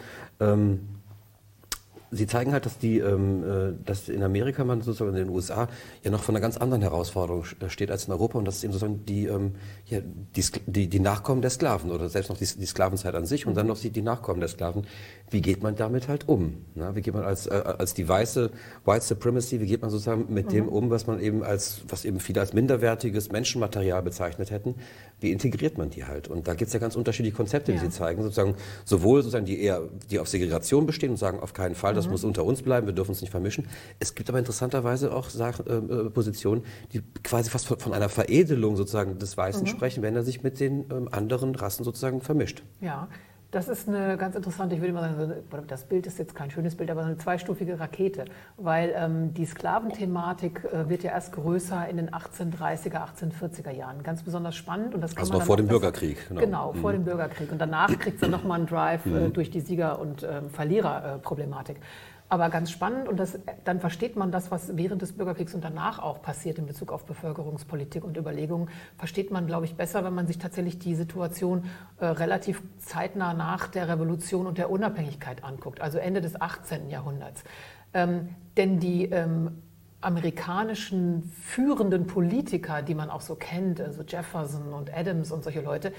Sie 2.10 2.26
zeigen 2.26 2.52
halt, 2.52 2.66
dass, 2.66 2.78
die, 2.78 2.98
ähm, 2.98 3.42
äh, 3.42 3.72
dass 3.84 4.08
in 4.08 4.22
Amerika 4.22 4.64
man 4.64 4.80
sozusagen 4.80 5.10
in 5.10 5.26
den 5.26 5.28
USA 5.28 5.68
ja 6.04 6.10
noch 6.10 6.22
vor 6.22 6.34
einer 6.34 6.40
ganz 6.40 6.56
anderen 6.56 6.82
Herausforderung 6.82 7.44
äh, 7.60 7.68
steht 7.68 7.90
als 7.90 8.06
in 8.06 8.12
Europa 8.12 8.38
und 8.38 8.44
das 8.44 8.56
ist 8.56 8.64
eben 8.64 8.72
sozusagen 8.72 9.04
die, 9.04 9.26
ähm, 9.26 9.54
ja, 9.86 10.00
die, 10.00 10.44
die, 10.66 10.88
die, 10.88 11.00
Nachkommen 11.00 11.42
der 11.42 11.50
Sklaven 11.50 11.90
oder 11.90 12.08
selbst 12.08 12.28
noch 12.28 12.38
die, 12.38 12.46
die 12.46 12.66
Sklavenzeit 12.66 13.14
an 13.14 13.26
sich 13.26 13.46
und 13.46 13.56
dann 13.56 13.66
noch 13.66 13.78
die, 13.78 13.90
die, 13.90 14.02
Nachkommen 14.02 14.40
der 14.40 14.48
Sklaven. 14.48 14.86
Wie 15.30 15.40
geht 15.40 15.62
man 15.62 15.74
damit 15.74 16.06
halt 16.08 16.28
um? 16.28 16.64
Na, 16.74 16.94
wie 16.94 17.02
geht 17.02 17.14
man 17.14 17.24
als, 17.24 17.46
äh, 17.46 17.62
als 17.78 17.94
die 17.94 18.08
weiße 18.08 18.50
White 18.84 19.04
Supremacy, 19.04 19.60
wie 19.60 19.66
geht 19.66 19.82
man 19.82 19.90
sozusagen 19.90 20.32
mit 20.32 20.46
mhm. 20.46 20.50
dem 20.50 20.68
um, 20.68 20.90
was 20.90 21.06
man 21.06 21.20
eben 21.20 21.42
als, 21.42 21.82
was 21.88 22.04
eben 22.04 22.20
viele 22.20 22.40
als 22.40 22.52
minderwertiges 22.52 23.32
Menschenmaterial 23.32 24.02
bezeichnet 24.02 24.50
hätten? 24.50 24.76
Wie 25.20 25.32
integriert 25.32 25.76
man 25.76 25.90
die 25.90 26.04
halt? 26.04 26.28
Und 26.28 26.46
da 26.46 26.54
gibt 26.54 26.68
es 26.68 26.74
ja 26.74 26.78
ganz 26.78 26.94
unterschiedliche 26.94 27.36
Konzepte, 27.36 27.72
ja. 27.72 27.78
die 27.80 27.86
Sie 27.86 27.90
zeigen, 27.90 28.22
sozusagen 28.22 28.54
sowohl 28.84 29.22
sozusagen 29.22 29.46
die 29.46 29.60
eher, 29.60 29.82
die 30.10 30.20
auf 30.20 30.28
Segregation 30.28 30.86
bestehen 30.86 31.10
und 31.10 31.16
sagen, 31.16 31.40
auf 31.40 31.52
keinen 31.52 31.74
Fall, 31.74 31.95
das 31.96 32.06
mhm. 32.06 32.12
muss 32.12 32.24
unter 32.24 32.44
uns 32.44 32.62
bleiben, 32.62 32.86
wir 32.86 32.94
dürfen 32.94 33.10
uns 33.10 33.20
nicht 33.20 33.30
vermischen. 33.30 33.66
Es 33.98 34.14
gibt 34.14 34.28
aber 34.28 34.38
interessanterweise 34.38 35.14
auch 35.14 35.28
äh, 35.34 35.72
äh 35.72 36.10
Positionen, 36.10 36.64
die 36.92 37.02
quasi 37.22 37.50
fast 37.50 37.66
von 37.66 37.92
einer 37.92 38.08
Veredelung 38.08 38.76
sozusagen 38.76 39.18
des 39.18 39.36
Weißen 39.36 39.62
mhm. 39.62 39.66
sprechen, 39.66 40.02
wenn 40.02 40.14
er 40.14 40.22
sich 40.22 40.42
mit 40.42 40.60
den 40.60 40.86
ähm, 40.90 41.08
anderen 41.10 41.54
Rassen 41.54 41.84
sozusagen 41.84 42.20
vermischt. 42.20 42.62
Ja, 42.80 43.08
das 43.52 43.68
ist 43.68 43.88
eine 43.88 44.16
ganz 44.16 44.34
interessante, 44.34 44.74
ich 44.74 44.80
würde 44.80 44.92
mal 44.92 45.14
sagen, 45.14 45.66
das 45.68 45.84
Bild 45.84 46.06
ist 46.06 46.18
jetzt 46.18 46.34
kein 46.34 46.50
schönes 46.50 46.76
Bild, 46.76 46.90
aber 46.90 47.04
eine 47.04 47.16
zweistufige 47.16 47.78
Rakete, 47.78 48.24
weil 48.56 48.92
ähm, 48.96 49.34
die 49.34 49.46
Sklaventhematik 49.46 50.64
äh, 50.64 50.88
wird 50.88 51.04
ja 51.04 51.12
erst 51.12 51.32
größer 51.32 51.88
in 51.88 51.96
den 51.96 52.10
1830er, 52.10 53.06
1840er 53.14 53.70
Jahren. 53.70 54.02
Ganz 54.02 54.22
besonders 54.22 54.56
spannend. 54.56 54.94
Und 54.94 55.00
das 55.00 55.14
kann 55.14 55.22
also 55.22 55.32
man 55.32 55.40
noch 55.40 55.46
vor 55.46 55.56
dem 55.56 55.68
Bürgerkrieg. 55.68 56.28
Genau, 56.28 56.40
genau 56.40 56.72
mhm. 56.72 56.80
vor 56.80 56.92
dem 56.92 57.04
Bürgerkrieg. 57.04 57.52
Und 57.52 57.58
danach 57.58 57.88
kriegt 57.98 58.16
es 58.16 58.20
dann 58.20 58.32
nochmal 58.32 58.58
einen 58.58 58.66
Drive 58.66 59.06
äh, 59.06 59.10
mhm. 59.10 59.32
durch 59.32 59.50
die 59.50 59.60
Sieger- 59.60 60.00
und 60.00 60.24
äh, 60.24 60.42
Verliererproblematik. 60.48 61.76
Aber 62.28 62.50
ganz 62.50 62.72
spannend 62.72 63.08
und 63.08 63.20
das, 63.20 63.38
dann 63.64 63.78
versteht 63.78 64.16
man 64.16 64.32
das, 64.32 64.50
was 64.50 64.76
während 64.76 65.00
des 65.00 65.12
Bürgerkriegs 65.12 65.54
und 65.54 65.62
danach 65.62 66.00
auch 66.00 66.22
passiert 66.22 66.58
in 66.58 66.66
Bezug 66.66 66.90
auf 66.90 67.06
Bevölkerungspolitik 67.06 68.02
und 68.02 68.16
Überlegungen, 68.16 68.68
versteht 68.98 69.30
man, 69.30 69.46
glaube 69.46 69.64
ich, 69.64 69.76
besser, 69.76 70.04
wenn 70.04 70.14
man 70.14 70.26
sich 70.26 70.38
tatsächlich 70.38 70.78
die 70.80 70.96
Situation 70.96 71.66
äh, 72.00 72.06
relativ 72.06 72.62
zeitnah 72.78 73.32
nach 73.32 73.68
der 73.68 73.88
Revolution 73.88 74.46
und 74.48 74.58
der 74.58 74.70
Unabhängigkeit 74.70 75.44
anguckt, 75.44 75.80
also 75.80 75.98
Ende 75.98 76.20
des 76.20 76.40
18. 76.40 76.90
Jahrhunderts. 76.90 77.44
Ähm, 77.94 78.30
denn 78.56 78.80
die 78.80 79.04
ähm, 79.04 79.62
amerikanischen 80.00 81.32
führenden 81.42 82.06
Politiker, 82.06 82.82
die 82.82 82.94
man 82.94 83.08
auch 83.08 83.20
so 83.20 83.34
kennt, 83.34 83.80
also 83.80 84.02
Jefferson 84.02 84.72
und 84.72 84.92
Adams 84.92 85.32
und 85.32 85.42
solche 85.44 85.60
Leute, 85.60 85.92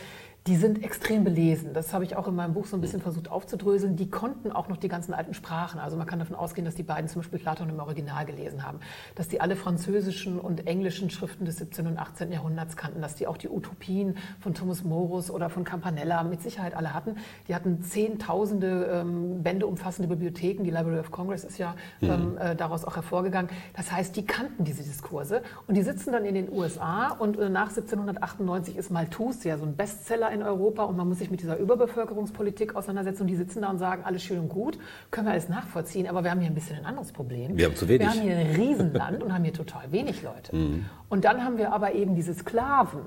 die 0.48 0.56
sind 0.56 0.82
extrem 0.82 1.26
belesen. 1.26 1.74
Das 1.74 1.94
habe 1.94 2.06
ich 2.06 2.16
auch 2.16 2.28
in 2.28 2.36
meinem 2.36 2.54
Buch 2.54 2.66
so 2.66 2.78
ein 2.78 2.82
bisschen 2.82 3.02
versucht 3.02 3.30
aufzudröseln. 3.30 3.98
Die 3.98 4.10
konnten 4.10 4.54
auch 4.54 4.70
noch 4.70 4.78
die 4.78 4.88
ganzen 4.88 5.14
alten 5.14 5.34
Sprachen. 5.34 5.78
Also 5.80 5.98
man 5.98 6.08
kann 6.08 6.20
davon 6.20 6.38
ausgehen, 6.38 6.64
dass 6.64 6.76
die 6.76 6.84
beiden 6.84 7.10
zum 7.10 7.22
Beispiel 7.22 7.40
Platon 7.40 7.70
im 7.70 7.80
Original 7.80 8.26
gelesen 8.26 8.66
haben, 8.66 8.80
dass 9.16 9.28
die 9.28 9.42
alle 9.42 9.58
französischen 9.58 10.40
und 10.40 10.66
englischen 10.66 11.10
Schriften 11.10 11.44
des 11.44 11.58
17. 11.58 11.88
und 11.88 11.98
18. 11.98 12.32
Jahrhunderts 12.32 12.78
kannten, 12.78 13.02
dass 13.02 13.16
die 13.16 13.28
auch 13.28 13.36
die 13.36 13.50
Utopien 13.50 14.18
von 14.40 14.54
Thomas 14.54 14.86
Morus 14.86 15.30
oder 15.30 15.50
von 15.50 15.66
Campanella 15.66 16.24
mit 16.24 16.42
Sicherheit 16.42 16.76
alle 16.76 16.94
hatten. 16.94 17.18
Die 17.50 17.56
hatten 17.56 17.82
zehntausende 17.82 18.86
ähm, 18.86 19.44
Bände 19.44 19.68
umfassende 19.68 20.08
Bibliotheken. 20.08 20.64
Die 20.64 20.72
Library 20.72 21.00
of 21.00 21.12
Congress 21.12 21.44
ist 21.44 21.58
ja 21.58 21.76
mhm. 22.00 22.10
ähm, 22.10 22.38
äh, 22.38 22.56
daraus 22.56 22.86
auch 22.86 22.96
hervorgegangen. 22.96 23.52
Das 23.76 23.92
heißt, 23.92 24.16
die 24.16 24.26
kannten 24.26 24.64
diese 24.64 24.82
Diskurse 24.82 25.42
und 25.68 25.76
die 25.76 25.84
sitzen 25.84 26.14
dann 26.14 26.24
in 26.24 26.36
den 26.36 26.50
USA 26.50 27.10
und 27.10 27.38
äh, 27.38 27.50
nach 27.50 27.70
1798 27.70 28.78
ist 28.78 28.92
Malthus 28.92 29.44
ja 29.44 29.58
so 29.58 29.66
ein 29.66 29.76
Bestseller 29.76 30.32
in 30.38 30.44
Europa 30.44 30.84
und 30.84 30.98
man 30.98 31.08
muss 31.08 31.20
sich 31.20 31.30
mit 31.30 31.42
dieser 31.42 31.58
Überbevölkerungspolitik 31.58 32.76
auseinandersetzen 32.76 33.24
und 33.24 33.28
die 33.28 33.36
sitzen 33.36 33.62
da 33.62 33.70
und 33.70 33.78
sagen, 33.78 34.04
alles 34.06 34.24
schön 34.24 34.40
und 34.40 34.50
gut, 34.50 34.80
können 35.12 35.28
wir 35.28 35.32
alles 35.32 35.50
nachvollziehen, 35.50 36.08
aber 36.08 36.24
wir 36.24 36.32
haben 36.32 36.40
hier 36.40 36.50
ein 36.50 36.56
bisschen 36.56 36.78
ein 36.78 36.86
anderes 36.86 37.12
Problem. 37.12 37.58
Wir 37.58 37.66
haben 37.66 37.76
zu 37.76 37.88
wenig. 37.88 38.02
Wir 38.02 38.10
haben 38.10 38.22
hier 38.22 38.38
ein 38.38 38.56
Riesenland 38.56 39.24
und 39.24 39.34
haben 39.34 39.44
hier 39.44 39.54
total 39.54 39.92
wenig 39.92 40.24
Leute. 40.24 40.56
Mhm. 40.56 40.86
Und 41.10 41.26
dann 41.26 41.44
haben 41.44 41.58
wir 41.58 41.74
aber 41.74 41.94
eben 41.94 42.16
diese 42.16 42.34
Sklaven. 42.34 43.02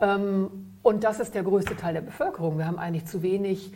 Ähm, 0.00 0.50
und 0.82 1.04
das 1.04 1.20
ist 1.20 1.34
der 1.34 1.42
größte 1.42 1.76
Teil 1.76 1.94
der 1.94 2.02
Bevölkerung. 2.02 2.58
Wir 2.58 2.66
haben 2.66 2.78
eigentlich 2.78 3.06
zu 3.06 3.22
wenig 3.22 3.72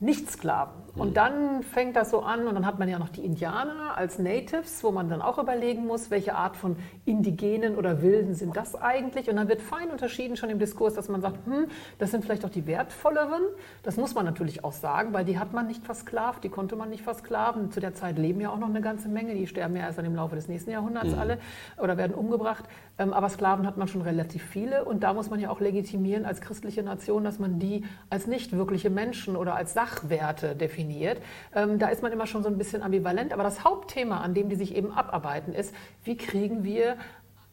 nicht 0.00 0.30
Sklaven. 0.30 0.83
Und 0.96 1.16
dann 1.16 1.64
fängt 1.64 1.96
das 1.96 2.10
so 2.10 2.20
an 2.20 2.46
und 2.46 2.54
dann 2.54 2.64
hat 2.64 2.78
man 2.78 2.88
ja 2.88 3.00
noch 3.00 3.08
die 3.08 3.24
Indianer 3.24 3.96
als 3.96 4.20
Natives, 4.20 4.84
wo 4.84 4.92
man 4.92 5.08
dann 5.08 5.22
auch 5.22 5.38
überlegen 5.38 5.86
muss, 5.86 6.10
welche 6.12 6.36
Art 6.36 6.56
von 6.56 6.76
Indigenen 7.04 7.74
oder 7.76 8.00
Wilden 8.00 8.34
sind 8.34 8.56
das 8.56 8.76
eigentlich. 8.76 9.28
Und 9.28 9.36
dann 9.36 9.48
wird 9.48 9.60
fein 9.60 9.90
unterschieden 9.90 10.36
schon 10.36 10.50
im 10.50 10.60
Diskurs, 10.60 10.94
dass 10.94 11.08
man 11.08 11.20
sagt, 11.20 11.44
hm, 11.46 11.66
das 11.98 12.12
sind 12.12 12.24
vielleicht 12.24 12.44
auch 12.44 12.50
die 12.50 12.68
wertvolleren. 12.68 13.42
Das 13.82 13.96
muss 13.96 14.14
man 14.14 14.24
natürlich 14.24 14.62
auch 14.62 14.72
sagen, 14.72 15.12
weil 15.12 15.24
die 15.24 15.36
hat 15.38 15.52
man 15.52 15.66
nicht 15.66 15.84
versklavt, 15.84 16.44
die 16.44 16.48
konnte 16.48 16.76
man 16.76 16.90
nicht 16.90 17.02
versklaven. 17.02 17.72
Zu 17.72 17.80
der 17.80 17.94
Zeit 17.94 18.16
leben 18.16 18.40
ja 18.40 18.50
auch 18.50 18.58
noch 18.58 18.68
eine 18.68 18.80
ganze 18.80 19.08
Menge, 19.08 19.34
die 19.34 19.48
sterben 19.48 19.74
ja 19.74 19.82
erst 19.82 19.98
dann 19.98 20.04
im 20.04 20.14
Laufe 20.14 20.36
des 20.36 20.46
nächsten 20.46 20.70
Jahrhunderts 20.70 21.10
mhm. 21.10 21.18
alle 21.18 21.38
oder 21.82 21.96
werden 21.96 22.14
umgebracht. 22.14 22.64
Ähm, 22.98 23.12
aber 23.12 23.28
Sklaven 23.30 23.66
hat 23.66 23.76
man 23.76 23.88
schon 23.88 24.02
relativ 24.02 24.44
viele 24.44 24.84
und 24.84 25.02
da 25.02 25.12
muss 25.12 25.28
man 25.28 25.40
ja 25.40 25.50
auch 25.50 25.58
legitimieren 25.58 26.24
als 26.24 26.40
christliche 26.40 26.84
Nation, 26.84 27.24
dass 27.24 27.40
man 27.40 27.58
die 27.58 27.84
als 28.10 28.28
nicht 28.28 28.52
wirkliche 28.52 28.90
Menschen 28.90 29.34
oder 29.34 29.56
als 29.56 29.74
Sachwerte 29.74 30.54
definiert 30.54 30.83
definiert. 30.84 31.20
Ähm, 31.54 31.78
da 31.78 31.88
ist 31.88 32.02
man 32.02 32.12
immer 32.12 32.26
schon 32.26 32.42
so 32.42 32.48
ein 32.48 32.58
bisschen 32.58 32.82
ambivalent. 32.82 33.32
Aber 33.32 33.42
das 33.42 33.64
Hauptthema, 33.64 34.18
an 34.20 34.34
dem 34.34 34.48
die 34.48 34.56
sich 34.56 34.74
eben 34.74 34.92
abarbeiten, 34.92 35.52
ist, 35.52 35.74
wie 36.04 36.16
kriegen 36.16 36.64
wir 36.64 36.96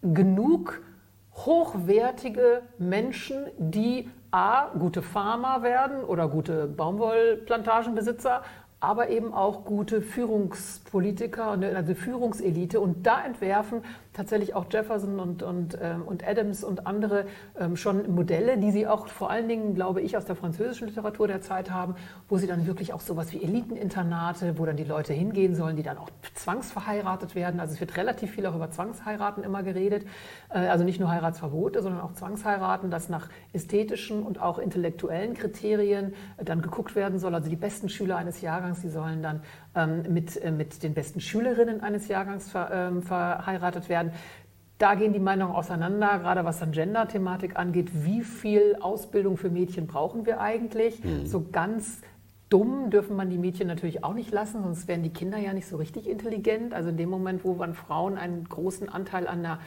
genug 0.02 0.82
hochwertige 1.34 2.62
Menschen, 2.78 3.46
die 3.58 4.10
A, 4.32 4.70
gute 4.78 5.02
Farmer 5.02 5.64
werden 5.64 6.04
oder 6.04 6.28
gute 6.28 6.68
Baumwollplantagenbesitzer 6.68 8.44
aber 8.84 9.10
eben 9.10 9.32
auch 9.32 9.64
gute 9.64 10.02
Führungspolitiker, 10.02 11.52
also 11.76 11.94
Führungselite 11.94 12.80
und 12.80 13.06
da 13.06 13.24
entwerfen 13.24 13.84
tatsächlich 14.14 14.56
auch 14.56 14.66
Jefferson 14.70 15.20
und, 15.20 15.44
und, 15.44 15.78
ähm, 15.82 16.04
und 16.04 16.28
Adams 16.28 16.64
und 16.64 16.86
andere 16.86 17.26
ähm, 17.60 17.78
schon 17.78 18.14
Modelle, 18.14 18.58
die 18.58 18.72
sie 18.72 18.88
auch 18.88 19.08
vor 19.08 19.30
allen 19.30 19.48
Dingen, 19.48 19.74
glaube 19.74 20.02
ich, 20.02 20.18
aus 20.18 20.26
der 20.26 20.36
französischen 20.36 20.88
Literatur 20.88 21.28
der 21.28 21.42
Zeit 21.42 21.72
haben, 21.72 21.96
wo 22.28 22.38
sie 22.38 22.48
dann 22.48 22.66
wirklich 22.66 22.94
auch 22.94 23.02
sowas 23.02 23.32
wie 23.32 23.42
Eliteninternate, 23.42 24.58
wo 24.58 24.66
dann 24.66 24.76
die 24.76 24.84
Leute 24.84 25.14
hingehen 25.14 25.56
sollen, 25.56 25.76
die 25.76 25.84
dann 25.84 25.98
auch 25.98 26.10
zwangsverheiratet 26.34 27.36
werden. 27.36 27.60
Also 27.60 27.74
es 27.74 27.80
wird 27.80 27.96
relativ 27.96 28.32
viel 28.32 28.46
auch 28.46 28.56
über 28.56 28.70
Zwangsheiraten 28.70 29.44
immer 29.44 29.64
geredet. 29.64 30.06
Äh, 30.50 30.60
also 30.68 30.84
nicht 30.84 31.00
nur 31.00 31.10
Heiratsverbote, 31.10 31.82
sondern 31.82 32.02
auch 32.02 32.14
Zwangsheiraten, 32.14 32.92
dass 32.92 33.10
nach 33.10 33.30
ästhetischen 33.54 34.24
und 34.24 34.42
auch 34.42 34.60
intellektuellen 34.60 35.36
Kriterien 35.36 36.14
äh, 36.38 36.44
dann 36.44 36.62
geguckt 36.62 36.96
werden 36.96 37.20
soll. 37.20 37.34
Also 37.34 37.50
die 37.50 37.56
besten 37.56 37.88
Schüler 37.88 38.18
eines 38.18 38.42
Jahrgangs, 38.42 38.82
die 38.82 38.90
sollen 38.90 39.24
dann 39.24 39.42
mit, 40.10 40.42
äh, 40.42 40.52
mit 40.52 40.84
den 40.84 40.94
besten 40.94 41.22
Schülerinnen 41.22 41.82
eines 41.82 42.08
Jahrgangs 42.08 42.50
ver, 42.50 42.70
ähm, 42.74 43.04
verheiratet 43.04 43.88
werden. 43.90 44.12
Da 44.78 44.96
gehen 44.96 45.14
die 45.14 45.20
Meinungen 45.20 45.54
auseinander, 45.54 46.20
gerade 46.20 46.44
was 46.44 46.60
dann 46.60 46.72
Gender-Thematik 46.72 47.56
angeht. 47.56 47.92
Wie 48.04 48.22
viel 48.22 48.76
Ausbildung 48.82 49.38
für 49.38 49.50
Mädchen 49.50 49.88
brauchen 49.88 50.26
wir 50.26 50.42
eigentlich? 50.42 51.04
Mhm. 51.04 51.26
So 51.26 51.46
ganz 51.52 52.02
dumm 52.50 52.90
dürfen 52.90 53.16
man 53.16 53.30
die 53.30 53.38
Mädchen 53.38 53.68
natürlich 53.68 54.04
auch 54.04 54.14
nicht 54.14 54.32
lassen, 54.32 54.64
sonst 54.64 54.88
wären 54.88 55.04
die 55.04 55.12
Kinder 55.12 55.38
ja 55.38 55.54
nicht 55.54 55.68
so 55.68 55.78
richtig 55.78 56.10
intelligent. 56.10 56.74
Also 56.74 56.90
in 56.90 56.98
dem 56.98 57.10
Moment, 57.10 57.46
wo 57.46 57.54
man 57.54 57.76
Frauen 57.76 58.18
einen 58.18 58.44
großen 58.44 58.90
Anteil 58.90 59.28
an 59.28 59.44
der 59.44 59.60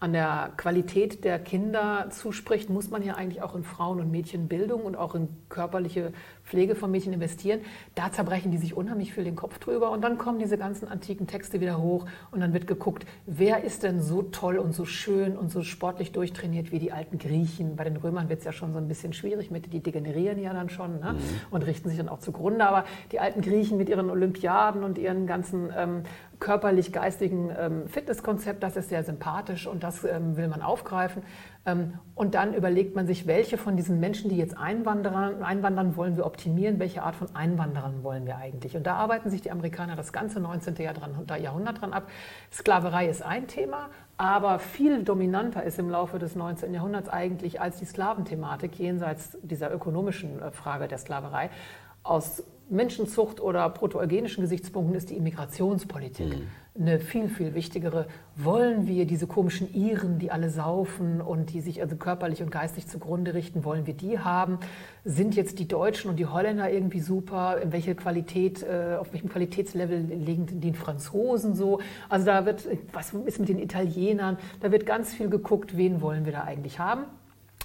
an 0.00 0.12
der 0.12 0.52
Qualität 0.58 1.24
der 1.24 1.38
Kinder 1.38 2.08
zuspricht, 2.10 2.68
muss 2.68 2.90
man 2.90 3.02
ja 3.02 3.14
eigentlich 3.14 3.42
auch 3.42 3.54
in 3.54 3.64
Frauen- 3.64 4.00
und 4.00 4.10
Mädchenbildung 4.10 4.82
und 4.82 4.96
auch 4.96 5.14
in 5.14 5.28
körperliche 5.48 6.12
Pflege 6.44 6.74
von 6.74 6.90
Mädchen 6.90 7.12
investieren. 7.12 7.60
Da 7.94 8.12
zerbrechen 8.12 8.50
die 8.50 8.58
sich 8.58 8.76
unheimlich 8.76 9.12
viel 9.14 9.24
den 9.24 9.36
Kopf 9.36 9.58
drüber 9.58 9.90
und 9.90 10.02
dann 10.02 10.18
kommen 10.18 10.38
diese 10.38 10.58
ganzen 10.58 10.88
antiken 10.88 11.26
Texte 11.26 11.60
wieder 11.60 11.80
hoch 11.80 12.06
und 12.30 12.40
dann 12.40 12.52
wird 12.52 12.66
geguckt, 12.66 13.06
wer 13.26 13.64
ist 13.64 13.82
denn 13.82 14.00
so 14.00 14.22
toll 14.22 14.58
und 14.58 14.74
so 14.74 14.84
schön 14.84 15.36
und 15.36 15.50
so 15.50 15.62
sportlich 15.62 16.12
durchtrainiert 16.12 16.70
wie 16.72 16.78
die 16.78 16.92
alten 16.92 17.18
Griechen. 17.18 17.76
Bei 17.76 17.84
den 17.84 17.96
Römern 17.96 18.28
wird 18.28 18.40
es 18.40 18.44
ja 18.44 18.52
schon 18.52 18.72
so 18.72 18.78
ein 18.78 18.88
bisschen 18.88 19.12
schwierig 19.12 19.50
mit, 19.50 19.72
die 19.72 19.80
degenerieren 19.80 20.38
ja 20.38 20.52
dann 20.52 20.68
schon 20.68 21.00
ne? 21.00 21.14
mhm. 21.14 21.18
und 21.50 21.66
richten 21.66 21.88
sich 21.88 21.98
dann 21.98 22.08
auch 22.08 22.20
zugrunde. 22.20 22.66
Aber 22.66 22.84
die 23.12 23.20
alten 23.20 23.40
Griechen 23.40 23.78
mit 23.78 23.88
ihren 23.88 24.10
Olympiaden 24.10 24.84
und 24.84 24.98
ihren 24.98 25.26
ganzen 25.26 25.72
ähm, 25.76 26.02
körperlich-geistigen 26.40 27.50
ähm, 27.58 27.88
Fitnesskonzept, 27.88 28.62
das 28.62 28.76
ist 28.76 28.90
sehr 28.90 29.02
sympathisch 29.02 29.66
und 29.66 29.82
das 29.82 30.04
ähm, 30.04 30.36
will 30.36 30.48
man 30.48 30.62
aufgreifen. 30.62 31.22
Ähm, 31.66 31.94
und 32.14 32.34
dann 32.34 32.54
überlegt 32.54 32.94
man 32.94 33.06
sich, 33.06 33.26
welche 33.26 33.58
von 33.58 33.76
diesen 33.76 33.98
Menschen, 33.98 34.28
die 34.28 34.36
jetzt 34.36 34.56
einwandern, 34.56 35.42
einwandern, 35.42 35.96
wollen 35.96 36.16
wir 36.16 36.26
optimieren, 36.26 36.78
welche 36.78 37.02
Art 37.02 37.16
von 37.16 37.34
Einwanderern 37.34 38.02
wollen 38.02 38.26
wir 38.26 38.36
eigentlich. 38.36 38.76
Und 38.76 38.86
da 38.86 38.96
arbeiten 38.96 39.30
sich 39.30 39.42
die 39.42 39.50
Amerikaner 39.50 39.96
das 39.96 40.12
ganze 40.12 40.40
19. 40.40 40.76
Jahrhundert 40.76 41.80
dran 41.80 41.92
ab. 41.92 42.08
Sklaverei 42.52 43.08
ist 43.08 43.22
ein 43.22 43.46
Thema, 43.46 43.88
aber 44.16 44.58
viel 44.58 45.02
dominanter 45.02 45.64
ist 45.64 45.78
im 45.78 45.90
Laufe 45.90 46.18
des 46.18 46.36
19. 46.36 46.72
Jahrhunderts 46.74 47.08
eigentlich 47.08 47.60
als 47.60 47.78
die 47.78 47.86
Sklaventhematik 47.86 48.78
jenseits 48.78 49.38
dieser 49.42 49.72
ökonomischen 49.72 50.40
äh, 50.40 50.50
Frage 50.50 50.86
der 50.86 50.98
Sklaverei 50.98 51.50
aus 52.02 52.44
Menschenzucht 52.68 53.40
oder 53.40 53.68
protoeugenischen 53.70 54.42
Gesichtspunkten 54.42 54.94
ist 54.94 55.10
die 55.10 55.16
Immigrationspolitik 55.16 56.38
mhm. 56.38 56.46
Eine 56.76 56.98
viel, 56.98 57.28
viel 57.28 57.54
wichtigere. 57.54 58.06
Wollen 58.34 58.88
wir 58.88 59.06
diese 59.06 59.28
komischen 59.28 59.72
Iren, 59.72 60.18
die 60.18 60.32
alle 60.32 60.50
saufen 60.50 61.20
und 61.20 61.52
die 61.52 61.60
sich 61.60 61.80
also 61.80 61.94
körperlich 61.94 62.42
und 62.42 62.50
geistig 62.50 62.88
zugrunde 62.88 63.32
richten, 63.32 63.64
wollen 63.64 63.86
wir 63.86 63.94
die 63.94 64.18
haben? 64.18 64.58
Sind 65.04 65.36
jetzt 65.36 65.60
die 65.60 65.68
Deutschen 65.68 66.10
und 66.10 66.16
die 66.16 66.26
Holländer 66.26 66.68
irgendwie 66.70 66.98
super? 66.98 67.60
In 67.62 67.70
welche 67.70 67.94
Qualität, 67.94 68.64
äh, 68.64 68.96
auf 68.98 69.12
welchem 69.12 69.28
Qualitätslevel 69.28 70.00
liegen 70.00 70.60
die 70.60 70.72
Franzosen 70.72 71.54
so? 71.54 71.80
Also 72.08 72.26
da 72.26 72.44
wird, 72.44 72.66
was 72.92 73.12
ist 73.12 73.38
mit 73.38 73.48
den 73.48 73.60
Italienern? 73.60 74.36
Da 74.60 74.72
wird 74.72 74.84
ganz 74.84 75.14
viel 75.14 75.30
geguckt, 75.30 75.76
wen 75.76 76.00
wollen 76.00 76.24
wir 76.24 76.32
da 76.32 76.42
eigentlich 76.42 76.80
haben? 76.80 77.04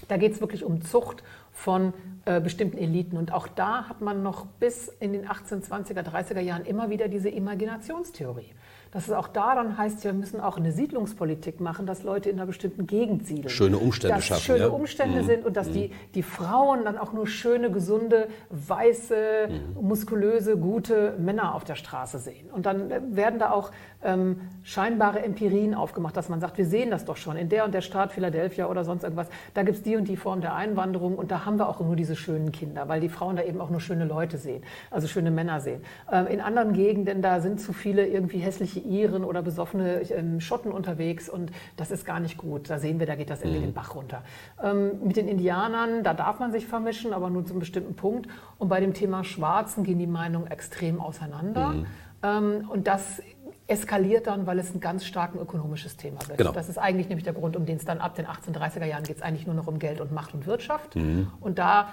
Da 0.06 0.18
geht 0.18 0.32
es 0.32 0.40
wirklich 0.40 0.64
um 0.64 0.82
Zucht 0.82 1.24
von 1.52 1.92
äh, 2.26 2.40
bestimmten 2.40 2.78
Eliten. 2.78 3.16
Und 3.16 3.32
auch 3.32 3.48
da 3.48 3.88
hat 3.88 4.00
man 4.00 4.22
noch 4.22 4.46
bis 4.46 4.88
in 5.00 5.12
den 5.12 5.26
1820er, 5.26 6.02
30er 6.02 6.40
Jahren 6.40 6.64
immer 6.64 6.90
wieder 6.90 7.08
diese 7.08 7.28
Imaginationstheorie 7.28 8.52
dass 8.92 9.06
es 9.06 9.12
auch 9.12 9.28
da 9.28 9.54
dann 9.54 9.78
heißt, 9.78 10.02
wir 10.02 10.12
müssen 10.12 10.40
auch 10.40 10.56
eine 10.56 10.72
Siedlungspolitik 10.72 11.60
machen, 11.60 11.86
dass 11.86 12.02
Leute 12.02 12.28
in 12.28 12.36
einer 12.36 12.46
bestimmten 12.46 12.86
Gegend 12.86 13.26
siedeln. 13.26 13.48
Schöne 13.48 13.78
Umstände 13.78 14.16
dass 14.16 14.24
schaffen. 14.24 14.42
schöne 14.42 14.64
ja? 14.64 14.68
Umstände 14.68 15.22
mhm. 15.22 15.26
sind 15.26 15.46
und 15.46 15.56
dass 15.56 15.68
mhm. 15.68 15.74
die, 15.74 15.92
die 16.14 16.22
Frauen 16.22 16.84
dann 16.84 16.98
auch 16.98 17.12
nur 17.12 17.28
schöne, 17.28 17.70
gesunde, 17.70 18.26
weiße, 18.50 19.48
mhm. 19.48 19.86
muskulöse, 19.86 20.56
gute 20.56 21.14
Männer 21.18 21.54
auf 21.54 21.62
der 21.64 21.76
Straße 21.76 22.18
sehen. 22.18 22.50
Und 22.50 22.66
dann 22.66 22.90
äh, 22.90 23.00
werden 23.10 23.38
da 23.38 23.52
auch 23.52 23.70
ähm, 24.02 24.40
scheinbare 24.64 25.20
Empirien 25.20 25.74
aufgemacht, 25.74 26.16
dass 26.16 26.28
man 26.28 26.40
sagt, 26.40 26.58
wir 26.58 26.66
sehen 26.66 26.90
das 26.90 27.04
doch 27.04 27.16
schon 27.16 27.36
in 27.36 27.48
der 27.48 27.64
und 27.64 27.74
der 27.74 27.82
Stadt, 27.82 28.12
Philadelphia 28.12 28.66
oder 28.66 28.84
sonst 28.84 29.04
irgendwas, 29.04 29.28
da 29.54 29.62
gibt 29.62 29.78
es 29.78 29.82
die 29.82 29.96
und 29.96 30.08
die 30.08 30.16
Form 30.16 30.40
der 30.40 30.54
Einwanderung 30.54 31.16
und 31.16 31.30
da 31.30 31.44
haben 31.44 31.58
wir 31.58 31.68
auch 31.68 31.80
nur 31.80 31.96
diese 31.96 32.16
schönen 32.16 32.50
Kinder, 32.50 32.88
weil 32.88 33.00
die 33.00 33.08
Frauen 33.08 33.36
da 33.36 33.42
eben 33.42 33.60
auch 33.60 33.70
nur 33.70 33.80
schöne 33.80 34.04
Leute 34.04 34.38
sehen, 34.38 34.62
also 34.90 35.06
schöne 35.06 35.30
Männer 35.30 35.60
sehen. 35.60 35.82
Ähm, 36.10 36.26
in 36.26 36.40
anderen 36.40 36.72
Gegenden, 36.72 37.22
da 37.22 37.40
sind 37.40 37.60
zu 37.60 37.72
viele 37.72 38.06
irgendwie 38.06 38.38
hässliche 38.38 38.79
Iren 38.80 39.24
oder 39.24 39.42
besoffene 39.42 40.02
ähm, 40.10 40.40
Schotten 40.40 40.72
unterwegs 40.72 41.28
und 41.28 41.52
das 41.76 41.90
ist 41.90 42.04
gar 42.04 42.20
nicht 42.20 42.36
gut. 42.36 42.70
Da 42.70 42.78
sehen 42.78 42.98
wir, 42.98 43.06
da 43.06 43.14
geht 43.14 43.30
das 43.30 43.40
irgendwie 43.40 43.60
mhm. 43.60 43.64
den 43.64 43.74
Bach 43.74 43.94
runter. 43.94 44.22
Ähm, 44.62 45.04
mit 45.04 45.16
den 45.16 45.28
Indianern, 45.28 46.02
da 46.02 46.14
darf 46.14 46.40
man 46.40 46.52
sich 46.52 46.66
vermischen, 46.66 47.12
aber 47.12 47.30
nur 47.30 47.44
zu 47.44 47.52
einem 47.52 47.60
bestimmten 47.60 47.94
Punkt. 47.94 48.28
Und 48.58 48.68
bei 48.68 48.80
dem 48.80 48.94
Thema 48.94 49.24
Schwarzen 49.24 49.84
gehen 49.84 49.98
die 49.98 50.06
Meinungen 50.06 50.46
extrem 50.50 51.00
auseinander. 51.00 51.68
Mhm. 51.68 51.86
Ähm, 52.22 52.70
und 52.70 52.86
das 52.86 53.22
eskaliert 53.66 54.26
dann, 54.26 54.46
weil 54.46 54.58
es 54.58 54.74
ein 54.74 54.80
ganz 54.80 55.04
stark 55.04 55.34
ökonomisches 55.36 55.96
Thema 55.96 56.18
wird. 56.26 56.38
Genau. 56.38 56.52
Das 56.52 56.68
ist 56.68 56.76
eigentlich 56.76 57.08
nämlich 57.08 57.24
der 57.24 57.34
Grund, 57.34 57.56
um 57.56 57.66
den 57.66 57.76
es 57.76 57.84
dann 57.84 57.98
ab 57.98 58.16
den 58.16 58.26
1830er 58.26 58.84
Jahren 58.84 59.04
geht 59.04 59.16
es 59.16 59.22
eigentlich 59.22 59.46
nur 59.46 59.54
noch 59.54 59.68
um 59.68 59.78
Geld 59.78 60.00
und 60.00 60.10
Macht 60.12 60.34
und 60.34 60.46
Wirtschaft. 60.46 60.96
Mhm. 60.96 61.30
Und 61.40 61.58
da 61.58 61.90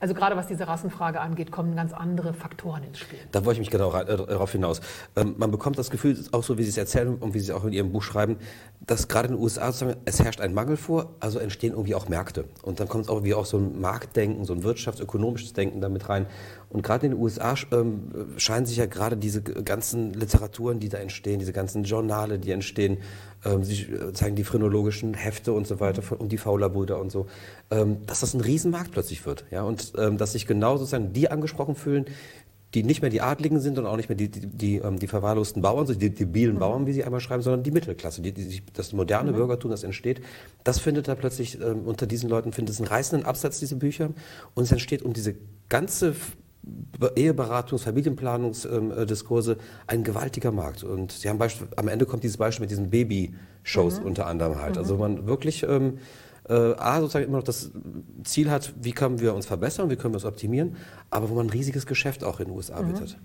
also 0.00 0.14
gerade 0.14 0.36
was 0.36 0.46
diese 0.46 0.66
Rassenfrage 0.66 1.20
angeht, 1.20 1.52
kommen 1.52 1.76
ganz 1.76 1.92
andere 1.92 2.32
Faktoren 2.32 2.82
ins 2.84 2.98
Spiel. 2.98 3.18
Da 3.32 3.44
wollte 3.44 3.60
ich 3.60 3.66
mich 3.66 3.70
genau 3.70 3.94
äh, 3.94 4.04
darauf 4.16 4.50
hinaus. 4.52 4.80
Ähm, 5.14 5.34
man 5.36 5.50
bekommt 5.50 5.78
das 5.78 5.90
Gefühl, 5.90 6.18
auch 6.32 6.42
so 6.42 6.56
wie 6.56 6.62
Sie 6.62 6.70
es 6.70 6.78
erzählen 6.78 7.16
und 7.16 7.34
wie 7.34 7.38
Sie 7.38 7.50
es 7.50 7.56
auch 7.56 7.64
in 7.64 7.72
Ihrem 7.72 7.92
Buch 7.92 8.02
schreiben, 8.02 8.38
dass 8.80 9.08
gerade 9.08 9.28
in 9.28 9.34
den 9.34 9.42
USA 9.42 9.72
es 10.06 10.22
herrscht 10.22 10.40
ein 10.40 10.54
Mangel 10.54 10.78
vor, 10.78 11.10
also 11.20 11.38
entstehen 11.38 11.72
irgendwie 11.72 11.94
auch 11.94 12.08
Märkte. 12.08 12.46
Und 12.62 12.80
dann 12.80 12.88
kommt 12.88 13.04
es 13.04 13.10
auch 13.10 13.22
wie 13.24 13.34
auch 13.34 13.44
so 13.44 13.58
ein 13.58 13.80
Marktdenken, 13.80 14.44
so 14.46 14.54
ein 14.54 14.62
wirtschaftsökonomisches 14.62 15.52
Denken 15.52 15.80
damit 15.80 16.08
rein. 16.08 16.26
Und 16.70 16.82
gerade 16.82 17.06
in 17.06 17.12
den 17.12 17.20
USA 17.20 17.54
ähm, 17.72 18.10
scheinen 18.36 18.64
sich 18.64 18.76
ja 18.76 18.86
gerade 18.86 19.16
diese 19.16 19.42
ganzen 19.42 20.14
Literaturen, 20.14 20.78
die 20.78 20.88
da 20.88 20.98
entstehen, 20.98 21.40
diese 21.40 21.52
ganzen 21.52 21.82
Journale, 21.82 22.38
die 22.38 22.52
entstehen, 22.52 22.98
ähm, 23.44 23.64
sie 23.64 23.82
äh, 23.82 24.12
zeigen 24.12 24.36
die 24.36 24.44
phrenologischen 24.44 25.14
Hefte 25.14 25.52
und 25.52 25.66
so 25.66 25.80
weiter 25.80 26.02
und 26.18 26.30
die 26.30 26.38
Faulerbrüder 26.38 27.00
und 27.00 27.10
so, 27.10 27.26
ähm, 27.70 28.06
dass 28.06 28.20
das 28.20 28.34
ein 28.34 28.40
Riesenmarkt 28.40 28.92
plötzlich 28.92 29.26
wird. 29.26 29.44
Ja? 29.50 29.64
Und 29.64 29.92
ähm, 29.98 30.16
dass 30.16 30.32
sich 30.32 30.46
genau 30.46 30.76
sozusagen 30.76 31.12
die 31.12 31.28
angesprochen 31.28 31.74
fühlen, 31.74 32.06
die 32.74 32.84
nicht 32.84 33.02
mehr 33.02 33.10
die 33.10 33.20
Adligen 33.20 33.58
sind 33.60 33.78
und 33.78 33.86
auch 33.86 33.96
nicht 33.96 34.08
mehr 34.08 34.16
die, 34.16 34.28
die, 34.28 34.46
die, 34.46 34.76
ähm, 34.76 34.98
die 34.98 35.08
verwahrlosten 35.08 35.60
Bauern, 35.60 35.86
so 35.86 35.94
die 35.94 36.10
debilen 36.10 36.54
mhm. 36.54 36.60
Bauern, 36.60 36.86
wie 36.86 36.92
sie 36.92 37.02
einmal 37.02 37.20
schreiben, 37.20 37.42
sondern 37.42 37.64
die 37.64 37.72
Mittelklasse, 37.72 38.22
die, 38.22 38.32
die, 38.32 38.62
das 38.72 38.92
moderne 38.92 39.32
mhm. 39.32 39.36
Bürgertum, 39.36 39.70
das 39.70 39.82
entsteht, 39.82 40.20
das 40.62 40.78
findet 40.78 41.08
da 41.08 41.16
plötzlich, 41.16 41.60
ähm, 41.60 41.82
unter 41.84 42.06
diesen 42.06 42.30
Leuten 42.30 42.52
findet 42.52 42.74
es 42.74 42.80
einen 42.80 42.88
reißenden 42.88 43.26
Absatz, 43.26 43.58
diese 43.58 43.74
Bücher. 43.74 44.10
Und 44.54 44.62
es 44.62 44.70
entsteht 44.70 45.02
um 45.02 45.12
diese 45.12 45.34
ganze 45.68 46.14
Eheberatungs-, 47.00 47.84
Familienplanungsdiskurse 47.84 49.56
ein 49.86 50.04
gewaltiger 50.04 50.52
Markt. 50.52 50.84
Und 50.84 51.12
Sie 51.12 51.28
haben 51.28 51.38
Beispiel, 51.38 51.68
am 51.76 51.88
Ende 51.88 52.06
kommt 52.06 52.22
dieses 52.22 52.36
Beispiel 52.36 52.64
mit 52.64 52.70
diesen 52.70 52.90
Baby-Shows 52.90 54.00
mhm. 54.00 54.06
unter 54.06 54.26
anderem 54.26 54.60
halt. 54.60 54.76
Also 54.76 54.96
mhm. 54.96 55.02
Also 55.02 55.18
man 55.20 55.26
wirklich 55.26 55.62
ähm, 55.62 55.98
äh, 56.48 56.74
A, 56.76 57.00
sozusagen 57.00 57.26
immer 57.26 57.38
noch 57.38 57.44
das 57.44 57.70
Ziel 58.24 58.50
hat, 58.50 58.74
wie 58.80 58.92
können 58.92 59.20
wir 59.20 59.34
uns 59.34 59.46
verbessern, 59.46 59.90
wie 59.90 59.96
können 59.96 60.12
wir 60.12 60.18
uns 60.18 60.24
optimieren, 60.24 60.76
aber 61.08 61.30
wo 61.30 61.34
man 61.34 61.46
ein 61.46 61.50
riesiges 61.50 61.86
Geschäft 61.86 62.24
auch 62.24 62.40
in 62.40 62.46
den 62.46 62.56
USA 62.56 62.82
mhm. 62.82 62.92
bietet. 62.92 63.18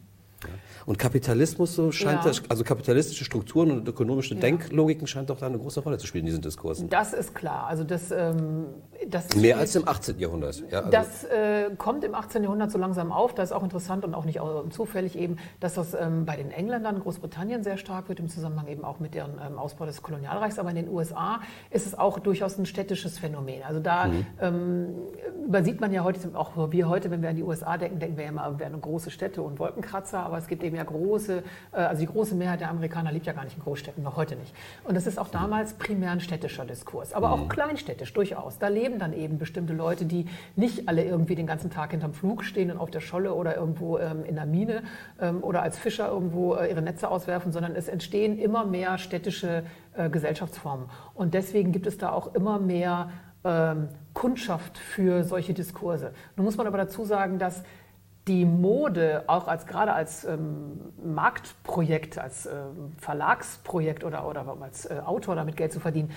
Und 0.86 0.99
Kapitalismus, 0.99 1.75
so 1.75 1.91
scheint 1.91 2.23
ja. 2.23 2.29
das, 2.29 2.43
also 2.47 2.63
kapitalistische 2.63 3.25
Strukturen 3.25 3.71
und 3.71 3.88
ökonomische 3.88 4.36
ja. 4.36 4.39
Denklogiken 4.39 5.07
scheint 5.07 5.29
doch 5.29 5.39
da 5.39 5.47
eine 5.47 5.57
große 5.57 5.79
Rolle 5.79 5.97
zu 5.97 6.05
spielen 6.05 6.23
in 6.23 6.27
diesen 6.27 6.41
Diskursen. 6.41 6.89
Das 6.89 7.13
ist 7.13 7.33
klar. 7.33 7.65
Also 7.67 7.83
das, 7.83 8.11
ähm, 8.11 8.67
das 9.07 9.36
Mehr 9.36 9.57
als 9.57 9.75
im 9.75 9.88
18. 9.88 10.19
Jahrhundert. 10.19 10.63
Ja, 10.69 10.79
also 10.79 10.91
das 10.91 11.23
äh, 11.23 11.71
kommt 11.77 12.03
im 12.03 12.13
18. 12.13 12.43
Jahrhundert 12.43 12.71
so 12.71 12.77
langsam 12.77 13.11
auf. 13.11 13.33
Das 13.33 13.49
ist 13.49 13.55
auch 13.55 13.63
interessant 13.63 14.05
und 14.05 14.13
auch 14.13 14.25
nicht 14.25 14.39
zufällig 14.69 15.17
eben, 15.17 15.38
dass 15.59 15.73
das 15.73 15.95
ähm, 15.95 16.25
bei 16.25 16.36
den 16.36 16.51
Engländern, 16.51 16.99
Großbritannien 16.99 17.63
sehr 17.63 17.77
stark 17.77 18.07
wird, 18.07 18.19
im 18.19 18.29
Zusammenhang 18.29 18.67
eben 18.67 18.83
auch 18.83 18.99
mit 18.99 19.15
deren 19.15 19.39
ähm, 19.45 19.57
Ausbau 19.57 19.86
des 19.86 20.03
Kolonialreichs. 20.03 20.59
Aber 20.59 20.69
in 20.69 20.75
den 20.75 20.89
USA 20.89 21.39
ist 21.71 21.88
es 21.88 21.97
auch 21.97 22.19
durchaus 22.19 22.59
ein 22.59 22.67
städtisches 22.67 23.17
Phänomen. 23.17 23.63
Also 23.63 23.79
da 23.79 24.07
mhm. 24.07 24.25
ähm, 24.39 24.88
übersieht 25.47 25.81
man 25.81 25.91
ja 25.91 26.03
heute, 26.03 26.19
auch 26.36 26.71
wir 26.71 26.88
heute, 26.88 27.09
wenn 27.09 27.23
wir 27.23 27.29
an 27.29 27.36
die 27.36 27.43
USA 27.43 27.77
denken, 27.77 27.99
denken 27.99 28.17
wir 28.17 28.25
ja 28.25 28.29
immer, 28.29 28.51
wir 28.51 28.59
wären 28.59 28.79
große 28.79 29.09
Städte 29.09 29.41
und 29.41 29.57
Wolkenkratzer. 29.57 30.19
Aber 30.19 30.38
es 30.38 30.47
gibt 30.47 30.63
eben 30.63 30.74
ja 30.76 30.84
große, 30.84 31.43
äh, 31.71 31.76
also 31.76 32.01
die 32.01 32.07
große 32.07 32.36
Mehrheit 32.36 32.61
der 32.61 32.69
Amerikaner 32.69 33.11
lebt 33.11 33.26
ja 33.26 33.34
gar 33.34 33.43
nicht 33.43 33.57
in 33.57 33.63
Großstädten, 33.63 34.03
noch 34.03 34.15
heute 34.15 34.36
nicht. 34.36 34.53
Und 34.84 34.95
das 34.95 35.07
ist 35.07 35.17
auch 35.17 35.30
damals 35.30 35.73
primär 35.73 36.11
ein 36.11 36.19
städtischer 36.19 36.65
Diskurs, 36.65 37.13
aber 37.13 37.32
auch 37.32 37.43
mhm. 37.43 37.49
kleinstädtisch 37.49 38.13
durchaus. 38.13 38.59
Da 38.59 38.67
leben 38.67 38.99
dann 38.99 39.13
eben 39.13 39.38
bestimmte 39.38 39.73
Leute, 39.73 40.05
die 40.05 40.28
nicht 40.55 40.88
alle 40.88 41.03
irgendwie 41.03 41.36
den 41.36 41.47
ganzen 41.47 41.69
Tag 41.69 41.91
hinterm 41.91 42.13
Flug 42.13 42.43
stehen 42.43 42.71
und 42.71 42.78
auf 42.78 42.91
der 42.91 43.01
Scholle 43.01 43.34
oder 43.34 43.55
irgendwo 43.55 43.97
ähm, 43.97 44.23
in 44.26 44.36
der 44.36 44.45
Mine 44.45 44.84
ähm, 45.19 45.43
oder 45.43 45.61
als 45.61 45.78
Fischer 45.78 46.09
irgendwo 46.09 46.55
äh, 46.55 46.69
ihre 46.69 46.82
Netze 46.82 47.09
auswerfen, 47.09 47.51
sondern 47.51 47.76
es 47.76 47.88
entstehen 47.88 48.38
immer 48.38 48.65
mehr 48.65 48.97
städtische 48.97 49.63
äh, 49.95 50.09
Gesellschaftsformen. 50.09 50.88
Und 51.13 51.34
deswegen 51.34 51.71
gibt 51.71 51.88
es 51.88 51.97
da 51.97 52.11
auch 52.11 52.34
immer 52.36 52.59
mehr 52.59 53.09
ähm, 53.45 53.89
Kundschaft 54.13 54.78
für 54.78 55.23
solche 55.23 55.53
Diskurse. 55.53 56.13
Nun 56.36 56.45
muss 56.45 56.57
man 56.57 56.67
aber 56.67 56.78
dazu 56.78 57.05
sagen, 57.05 57.38
dass 57.38 57.63
die 58.28 58.43
Mode 58.43 59.23
auch 59.28 59.47
als 59.47 59.67
gerade 59.67 59.93
als 59.93 60.26
ähm, 60.26 60.82
Marktprojekt, 61.03 62.17
als 62.17 62.47
ähm, 62.47 62.93
Verlagsprojekt 62.97 64.03
oder, 64.03 64.28
oder 64.28 64.57
als 64.61 64.86
äh, 64.86 64.99
Autor 65.05 65.36
damit 65.36 65.55
Geld 65.57 65.71
zu 65.71 65.80
verdienen, 65.80 66.09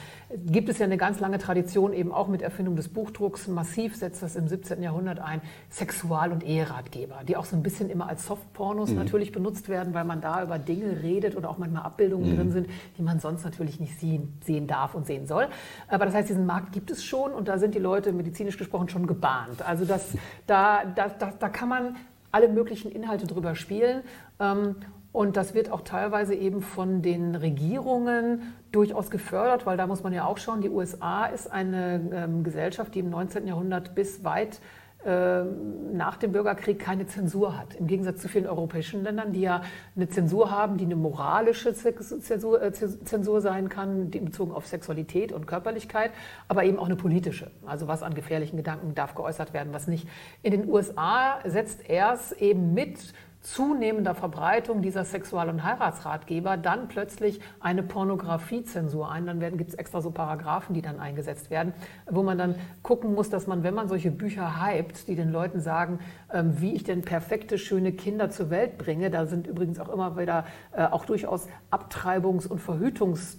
gibt 0.46 0.70
es 0.70 0.78
ja 0.78 0.86
eine 0.86 0.96
ganz 0.96 1.20
lange 1.20 1.36
Tradition, 1.36 1.92
eben 1.92 2.10
auch 2.10 2.28
mit 2.28 2.40
Erfindung 2.40 2.76
des 2.76 2.88
Buchdrucks. 2.88 3.46
Massiv 3.46 3.94
setzt 3.94 4.22
das 4.22 4.36
im 4.36 4.48
17. 4.48 4.82
Jahrhundert 4.82 5.18
ein, 5.18 5.42
Sexual- 5.68 6.32
und 6.32 6.44
Eheratgeber, 6.44 7.20
die 7.28 7.36
auch 7.36 7.44
so 7.44 7.56
ein 7.56 7.62
bisschen 7.62 7.90
immer 7.90 8.08
als 8.08 8.26
Softpornos 8.26 8.90
mhm. 8.90 8.96
natürlich 8.96 9.30
benutzt 9.30 9.68
werden, 9.68 9.92
weil 9.92 10.04
man 10.04 10.22
da 10.22 10.42
über 10.42 10.58
Dinge 10.58 11.02
redet 11.02 11.36
oder 11.36 11.50
auch 11.50 11.58
manchmal 11.58 11.82
Abbildungen 11.82 12.32
mhm. 12.32 12.36
drin 12.36 12.52
sind, 12.52 12.70
die 12.96 13.02
man 13.02 13.20
sonst 13.20 13.44
natürlich 13.44 13.80
nicht 13.80 14.00
sehen, 14.00 14.38
sehen 14.42 14.66
darf 14.66 14.94
und 14.94 15.06
sehen 15.06 15.26
soll. 15.26 15.48
Aber 15.88 16.06
das 16.06 16.14
heißt, 16.14 16.30
diesen 16.30 16.46
Markt 16.46 16.72
gibt 16.72 16.90
es 16.90 17.04
schon 17.04 17.32
und 17.32 17.48
da 17.48 17.58
sind 17.58 17.74
die 17.74 17.78
Leute 17.78 18.12
medizinisch 18.12 18.56
gesprochen 18.56 18.88
schon 18.88 19.06
gebahnt. 19.06 19.60
Also 19.60 19.84
das, 19.84 20.16
da, 20.46 20.86
da, 20.86 21.08
da, 21.10 21.32
da 21.38 21.48
kann 21.50 21.68
man 21.68 21.97
alle 22.32 22.48
möglichen 22.48 22.90
Inhalte 22.90 23.26
drüber 23.26 23.54
spielen. 23.54 24.02
Ähm, 24.40 24.76
und 25.12 25.36
das 25.36 25.54
wird 25.54 25.70
auch 25.70 25.80
teilweise 25.80 26.34
eben 26.34 26.60
von 26.60 27.02
den 27.02 27.34
Regierungen 27.34 28.54
durchaus 28.72 29.10
gefördert, 29.10 29.64
weil 29.64 29.76
da 29.76 29.86
muss 29.86 30.02
man 30.02 30.12
ja 30.12 30.26
auch 30.26 30.38
schauen, 30.38 30.60
die 30.60 30.68
USA 30.68 31.26
ist 31.26 31.50
eine 31.50 32.08
ähm, 32.12 32.44
Gesellschaft, 32.44 32.94
die 32.94 33.00
im 33.00 33.10
19. 33.10 33.46
Jahrhundert 33.46 33.94
bis 33.94 34.22
weit 34.22 34.60
nach 35.04 36.16
dem 36.16 36.32
Bürgerkrieg 36.32 36.80
keine 36.80 37.06
Zensur 37.06 37.56
hat. 37.56 37.76
Im 37.76 37.86
Gegensatz 37.86 38.20
zu 38.20 38.28
vielen 38.28 38.46
europäischen 38.46 39.04
Ländern, 39.04 39.32
die 39.32 39.42
ja 39.42 39.62
eine 39.94 40.08
Zensur 40.08 40.50
haben, 40.50 40.76
die 40.76 40.84
eine 40.84 40.96
moralische 40.96 41.72
Zensur, 41.72 42.60
äh, 42.60 42.72
Zensur 42.72 43.40
sein 43.40 43.68
kann, 43.68 44.10
bezogen 44.10 44.52
auf 44.52 44.66
Sexualität 44.66 45.32
und 45.32 45.46
Körperlichkeit, 45.46 46.10
aber 46.48 46.64
eben 46.64 46.78
auch 46.78 46.86
eine 46.86 46.96
politische. 46.96 47.50
Also 47.64 47.86
was 47.86 48.02
an 48.02 48.14
gefährlichen 48.14 48.56
Gedanken 48.56 48.94
darf 48.94 49.14
geäußert 49.14 49.54
werden, 49.54 49.72
was 49.72 49.86
nicht. 49.86 50.08
In 50.42 50.50
den 50.50 50.68
USA 50.68 51.38
setzt 51.44 51.88
er 51.88 52.14
es 52.14 52.32
eben 52.32 52.74
mit 52.74 53.14
zunehmender 53.40 54.14
Verbreitung 54.14 54.82
dieser 54.82 55.04
Sexual- 55.04 55.48
und 55.48 55.62
Heiratsratgeber 55.62 56.56
dann 56.56 56.88
plötzlich 56.88 57.40
eine 57.60 57.82
Pornografiezensur 57.82 59.10
ein. 59.10 59.26
Dann 59.26 59.40
gibt 59.56 59.70
es 59.70 59.74
extra 59.74 60.00
so 60.00 60.10
Paragraphen, 60.10 60.74
die 60.74 60.82
dann 60.82 60.98
eingesetzt 60.98 61.50
werden, 61.50 61.72
wo 62.10 62.22
man 62.22 62.36
dann 62.36 62.56
gucken 62.82 63.14
muss, 63.14 63.30
dass 63.30 63.46
man, 63.46 63.62
wenn 63.62 63.74
man 63.74 63.88
solche 63.88 64.10
Bücher 64.10 64.64
hypt, 64.64 65.08
die 65.08 65.14
den 65.14 65.30
Leuten 65.30 65.60
sagen, 65.60 66.00
ähm, 66.32 66.60
wie 66.60 66.74
ich 66.74 66.84
denn 66.84 67.02
perfekte, 67.02 67.58
schöne 67.58 67.92
Kinder 67.92 68.30
zur 68.30 68.50
Welt 68.50 68.76
bringe, 68.78 69.10
da 69.10 69.26
sind 69.26 69.46
übrigens 69.46 69.78
auch 69.78 69.88
immer 69.88 70.16
wieder 70.18 70.44
äh, 70.72 70.84
auch 70.84 71.04
durchaus 71.04 71.48
Abtreibungs- 71.70 72.48
und 72.48 72.60
Verhütungs- 72.60 73.38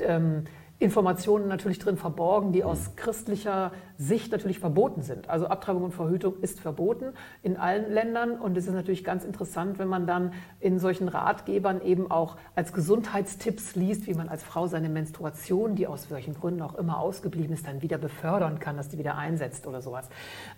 ähm, 0.00 0.44
Informationen 0.80 1.48
natürlich 1.48 1.80
drin 1.80 1.96
verborgen, 1.96 2.52
die 2.52 2.62
aus 2.62 2.94
christlicher 2.94 3.72
Sicht 3.96 4.30
natürlich 4.30 4.60
verboten 4.60 5.02
sind. 5.02 5.28
Also 5.28 5.48
Abtreibung 5.48 5.82
und 5.82 5.92
Verhütung 5.92 6.34
ist 6.40 6.60
verboten 6.60 7.14
in 7.42 7.56
allen 7.56 7.92
Ländern 7.92 8.38
und 8.38 8.56
es 8.56 8.68
ist 8.68 8.74
natürlich 8.74 9.02
ganz 9.02 9.24
interessant, 9.24 9.80
wenn 9.80 9.88
man 9.88 10.06
dann 10.06 10.32
in 10.60 10.78
solchen 10.78 11.08
Ratgebern 11.08 11.82
eben 11.82 12.08
auch 12.08 12.36
als 12.54 12.72
Gesundheitstipps 12.72 13.74
liest, 13.74 14.06
wie 14.06 14.14
man 14.14 14.28
als 14.28 14.44
Frau 14.44 14.68
seine 14.68 14.88
Menstruation, 14.88 15.74
die 15.74 15.88
aus 15.88 16.12
welchen 16.12 16.34
Gründen 16.34 16.62
auch 16.62 16.76
immer 16.76 17.00
ausgeblieben 17.00 17.54
ist, 17.54 17.66
dann 17.66 17.82
wieder 17.82 17.98
befördern 17.98 18.60
kann, 18.60 18.76
dass 18.76 18.88
die 18.88 18.98
wieder 18.98 19.18
einsetzt 19.18 19.66
oder 19.66 19.82
sowas. 19.82 20.08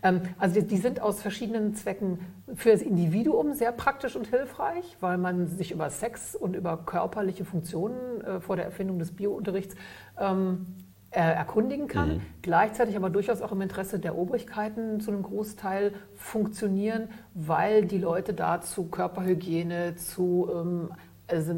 Ähm, 0.03 0.21
also 0.39 0.61
die 0.61 0.77
sind 0.77 1.01
aus 1.01 1.23
verschiedenen 1.23 1.75
Zwecken 1.75 2.19
für 2.55 2.73
das 2.73 2.83
Individuum 2.83 3.55
sehr 3.55 3.73
praktisch 3.73 4.17
und 4.17 4.27
hilfreich, 4.27 4.99
weil 5.01 5.17
man 5.17 5.47
sich 5.47 5.73
über 5.73 5.89
Sex 5.89 6.37
und 6.37 6.55
über 6.55 6.77
körperliche 6.77 7.47
Funktionen 7.47 8.21
äh, 8.21 8.41
vor 8.41 8.57
der 8.57 8.67
Erfindung 8.67 8.99
des 8.99 9.13
Biounterrichts 9.13 9.77
ähm, 10.19 10.67
erkundigen 11.13 11.89
kann, 11.89 12.15
mhm. 12.15 12.21
gleichzeitig 12.41 12.97
aber 12.97 13.11
durchaus 13.11 13.43
auch 13.43 13.51
im 13.51 13.61
Interesse 13.63 13.99
der 13.99 14.17
Obrigkeiten 14.17 15.01
zu 15.01 15.11
einem 15.11 15.25
Großteil 15.25 15.93
funktionieren, 16.15 17.09
weil 17.35 17.85
die 17.85 17.99
Leute 17.99 18.33
da 18.33 18.61
zu 18.61 18.85
Körperhygiene, 18.85 19.97
zu 19.97 20.49
ähm, 20.55 20.91
also 21.31 21.55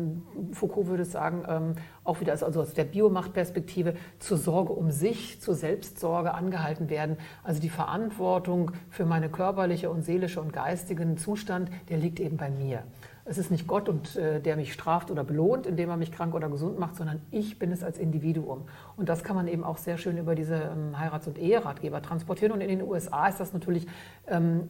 Foucault 0.53 0.87
würde 0.87 1.05
sagen, 1.05 1.45
ähm, 1.49 1.75
auch 2.05 2.21
wieder 2.21 2.33
also 2.33 2.61
aus 2.61 2.75
der 2.75 2.85
Biomachtperspektive 2.85 3.95
zur 4.19 4.39
Sorge 4.39 4.73
um 4.73 4.91
sich, 4.91 5.41
zur 5.41 5.55
Selbstsorge 5.55 6.35
angehalten 6.35 6.91
werden. 6.91 7.17
Also 7.43 7.61
die 7.61 7.71
Verantwortung 7.71 8.73
für 8.91 9.07
meine 9.07 9.29
körperliche 9.29 9.91
und 9.91 10.03
seelische 10.03 10.41
und 10.41 10.53
geistigen 10.53 11.17
Zustand, 11.17 11.71
der 11.89 11.99
liegt 11.99 12.21
eben 12.21 12.37
bei 12.37 12.51
mir. 12.51 12.85
Es 13.25 13.39
ist 13.39 13.51
nicht 13.51 13.67
Gott, 13.67 13.89
und, 13.89 14.17
äh, 14.17 14.41
der 14.41 14.57
mich 14.57 14.73
straft 14.73 15.11
oder 15.11 15.23
belohnt, 15.23 15.67
indem 15.67 15.91
er 15.91 15.97
mich 15.97 16.11
krank 16.11 16.35
oder 16.35 16.49
gesund 16.49 16.79
macht, 16.79 16.97
sondern 16.97 17.23
ich 17.31 17.59
bin 17.59 17.71
es 17.71 17.85
als 17.85 17.99
Individuum. 17.99 18.67
Und 18.97 19.09
das 19.09 19.23
kann 19.23 19.37
man 19.37 19.47
eben 19.47 19.63
auch 19.63 19.79
sehr 19.79 19.97
schön 19.97 20.19
über 20.19 20.35
diese 20.35 20.57
ähm, 20.57 20.99
Heirats- 20.99 21.29
und 21.29 21.39
Eheratgeber 21.39 22.03
transportieren. 22.03 22.53
Und 22.53 22.61
in 22.61 22.69
den 22.69 22.83
USA 22.83 23.29
ist 23.29 23.39
das 23.39 23.53
natürlich 23.53 23.87
ähm, 24.27 24.69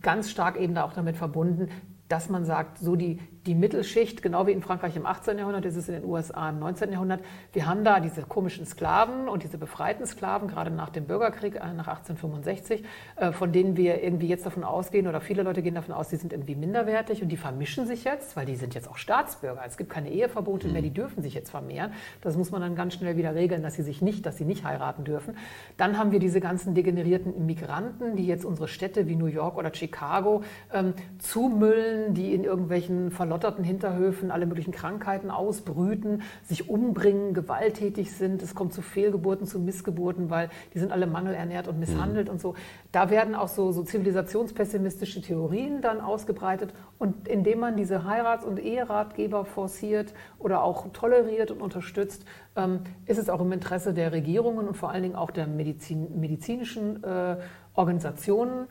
ganz 0.00 0.30
stark 0.30 0.58
eben 0.58 0.74
da 0.74 0.84
auch 0.84 0.94
damit 0.94 1.16
verbunden, 1.16 1.68
dass 2.10 2.28
man 2.28 2.44
sagt, 2.44 2.78
so 2.78 2.96
die, 2.96 3.20
die 3.46 3.54
Mittelschicht, 3.54 4.20
genau 4.20 4.46
wie 4.48 4.50
in 4.50 4.62
Frankreich 4.62 4.96
im 4.96 5.06
18. 5.06 5.38
Jahrhundert, 5.38 5.64
ist 5.64 5.76
es 5.76 5.88
in 5.88 5.94
den 5.94 6.04
USA 6.04 6.50
im 6.50 6.58
19. 6.58 6.90
Jahrhundert. 6.90 7.20
Wir 7.52 7.66
haben 7.66 7.84
da 7.84 8.00
diese 8.00 8.22
komischen 8.22 8.66
Sklaven 8.66 9.28
und 9.28 9.44
diese 9.44 9.58
befreiten 9.58 10.04
Sklaven, 10.06 10.48
gerade 10.48 10.72
nach 10.72 10.90
dem 10.90 11.06
Bürgerkrieg, 11.06 11.54
äh, 11.54 11.72
nach 11.72 11.86
1865, 11.86 12.84
äh, 13.14 13.30
von 13.30 13.52
denen 13.52 13.76
wir 13.76 14.02
irgendwie 14.02 14.26
jetzt 14.26 14.44
davon 14.44 14.64
ausgehen, 14.64 15.06
oder 15.06 15.20
viele 15.20 15.44
Leute 15.44 15.62
gehen 15.62 15.76
davon 15.76 15.94
aus, 15.94 16.08
die 16.08 16.16
sind 16.16 16.32
irgendwie 16.32 16.56
minderwertig 16.56 17.22
und 17.22 17.28
die 17.28 17.36
vermischen 17.36 17.86
sich 17.86 18.02
jetzt, 18.02 18.34
weil 18.36 18.44
die 18.44 18.56
sind 18.56 18.74
jetzt 18.74 18.90
auch 18.90 18.96
Staatsbürger. 18.96 19.62
Es 19.64 19.76
gibt 19.76 19.90
keine 19.90 20.10
Eheverbote 20.10 20.66
mehr, 20.66 20.82
die 20.82 20.92
dürfen 20.92 21.22
sich 21.22 21.34
jetzt 21.34 21.50
vermehren. 21.50 21.92
Das 22.22 22.36
muss 22.36 22.50
man 22.50 22.60
dann 22.60 22.74
ganz 22.74 22.94
schnell 22.94 23.16
wieder 23.16 23.36
regeln, 23.36 23.62
dass 23.62 23.74
sie 23.74 23.82
sich 23.82 24.02
nicht, 24.02 24.26
dass 24.26 24.36
sie 24.36 24.44
nicht 24.44 24.64
heiraten 24.64 25.04
dürfen. 25.04 25.36
Dann 25.76 25.96
haben 25.96 26.10
wir 26.10 26.18
diese 26.18 26.40
ganzen 26.40 26.74
degenerierten 26.74 27.32
Immigranten, 27.36 28.16
die 28.16 28.26
jetzt 28.26 28.44
unsere 28.44 28.66
Städte 28.66 29.06
wie 29.06 29.14
New 29.14 29.26
York 29.26 29.56
oder 29.56 29.72
Chicago 29.72 30.42
ähm, 30.72 30.94
zumüllen, 31.20 31.99
die 32.14 32.34
in 32.34 32.44
irgendwelchen 32.44 33.10
verlotterten 33.10 33.64
Hinterhöfen 33.64 34.30
alle 34.30 34.46
möglichen 34.46 34.72
Krankheiten 34.72 35.30
ausbrüten, 35.30 36.22
sich 36.42 36.68
umbringen, 36.68 37.34
gewalttätig 37.34 38.12
sind. 38.12 38.42
Es 38.42 38.54
kommt 38.54 38.72
zu 38.72 38.82
Fehlgeburten, 38.82 39.46
zu 39.46 39.58
Missgeburten, 39.58 40.30
weil 40.30 40.50
die 40.74 40.78
sind 40.78 40.92
alle 40.92 41.06
mangelernährt 41.06 41.68
und 41.68 41.78
misshandelt 41.78 42.26
mhm. 42.26 42.32
und 42.32 42.40
so. 42.40 42.54
Da 42.92 43.10
werden 43.10 43.34
auch 43.34 43.48
so, 43.48 43.72
so 43.72 43.82
zivilisationspessimistische 43.82 45.22
Theorien 45.22 45.80
dann 45.80 46.00
ausgebreitet. 46.00 46.72
Und 46.98 47.28
indem 47.28 47.60
man 47.60 47.76
diese 47.76 48.04
Heirats- 48.04 48.44
und 48.44 48.58
Eheratgeber 48.58 49.44
forciert 49.44 50.12
oder 50.38 50.62
auch 50.62 50.88
toleriert 50.92 51.50
und 51.50 51.62
unterstützt, 51.62 52.24
ähm, 52.56 52.80
ist 53.06 53.18
es 53.18 53.28
auch 53.28 53.40
im 53.40 53.52
Interesse 53.52 53.94
der 53.94 54.12
Regierungen 54.12 54.68
und 54.68 54.76
vor 54.76 54.90
allen 54.90 55.02
Dingen 55.02 55.16
auch 55.16 55.30
der 55.30 55.46
Medizin, 55.46 56.20
medizinischen 56.20 57.02
äh, 57.04 57.36
Organisationen, 57.74 58.66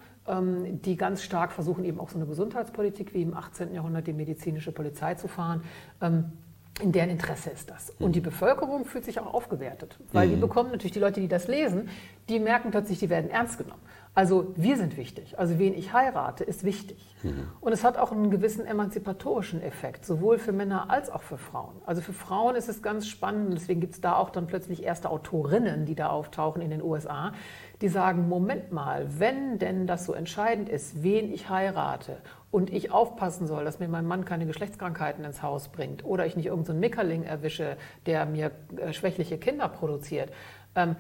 die 0.84 0.96
ganz 0.96 1.24
stark 1.24 1.52
versuchen, 1.52 1.86
eben 1.86 2.00
auch 2.00 2.10
so 2.10 2.18
eine 2.18 2.28
Gesundheitspolitik 2.28 3.14
wie 3.14 3.22
im 3.24 3.36
18. 3.36 3.74
Jahrhundert 3.74 4.08
die 4.08 4.14
medizinische 4.14 4.72
Polizei 4.72 5.16
zu 5.16 5.28
fahren. 5.28 5.64
Ähm, 6.02 6.34
in 6.82 6.92
deren 6.92 7.10
Interesse 7.10 7.50
ist 7.50 7.70
das. 7.70 7.90
Und 8.00 8.16
die 8.16 8.22
Bevölkerung 8.22 8.86
fühlt 8.86 9.04
sich 9.04 9.20
auch 9.20 9.34
aufgewertet, 9.34 10.00
weil 10.14 10.28
mhm. 10.28 10.32
die 10.32 10.38
bekommen 10.38 10.72
natürlich 10.72 10.94
die 10.94 11.00
Leute, 11.00 11.20
die 11.20 11.28
das 11.28 11.48
lesen, 11.48 11.90
die 12.30 12.40
merken 12.40 12.72
plötzlich, 12.72 13.00
die 13.00 13.10
werden 13.10 13.30
ernst 13.30 13.58
genommen. 13.58 13.82
Also 14.16 14.54
wir 14.56 14.76
sind 14.76 14.98
wichtig. 14.98 15.38
Also 15.38 15.60
wen 15.60 15.74
ich 15.74 15.94
heirate, 15.94 16.44
ist 16.44 16.64
wichtig. 16.64 17.16
Mhm. 17.24 17.48
Und 17.62 17.74
es 17.74 17.84
hat 17.84 17.98
auch 17.98 18.12
einen 18.12 18.32
gewissen 18.32 18.66
emanzipatorischen 18.66 19.62
Effekt, 19.62 20.06
sowohl 20.06 20.40
für 20.40 20.52
Männer 20.52 20.90
als 20.90 21.10
auch 21.10 21.22
für 21.22 21.38
Frauen. 21.38 21.76
Also 21.86 22.02
für 22.02 22.14
Frauen 22.14 22.56
ist 22.56 22.70
es 22.70 22.82
ganz 22.82 23.08
spannend, 23.08 23.54
deswegen 23.54 23.82
gibt 23.82 23.94
es 23.94 24.02
da 24.02 24.16
auch 24.16 24.30
dann 24.30 24.48
plötzlich 24.48 24.84
erste 24.84 25.10
Autorinnen, 25.10 25.86
die 25.86 25.96
da 25.96 26.10
auftauchen 26.10 26.62
in 26.62 26.70
den 26.70 26.82
USA, 26.82 27.34
die 27.82 27.88
sagen, 27.88 28.28
Moment 28.28 28.72
mal, 28.72 29.20
wenn 29.20 29.58
denn 29.58 29.88
das 29.88 30.06
so 30.06 30.14
entscheidend 30.14 30.68
ist, 30.68 31.02
wen 31.02 31.32
ich 31.32 31.50
heirate 31.50 32.18
und 32.52 32.72
ich 32.72 32.92
aufpassen 32.92 33.48
soll, 33.48 33.64
dass 33.64 33.80
mir 33.80 33.88
mein 33.88 34.06
Mann 34.06 34.26
keine 34.26 34.46
Geschlechtskrankheiten 34.46 35.24
ins 35.24 35.42
Haus 35.42 35.70
bringt 35.70 36.04
oder 36.04 36.26
ich 36.26 36.36
nicht 36.36 36.48
irgendeinen 36.48 36.78
so 36.78 36.82
Mickerling 36.82 37.24
erwische, 37.24 37.78
der 38.06 38.26
mir 38.26 38.52
äh, 38.78 38.92
schwächliche 38.92 39.38
Kinder 39.38 39.70
produziert, 39.70 40.32
ähm, 40.76 40.96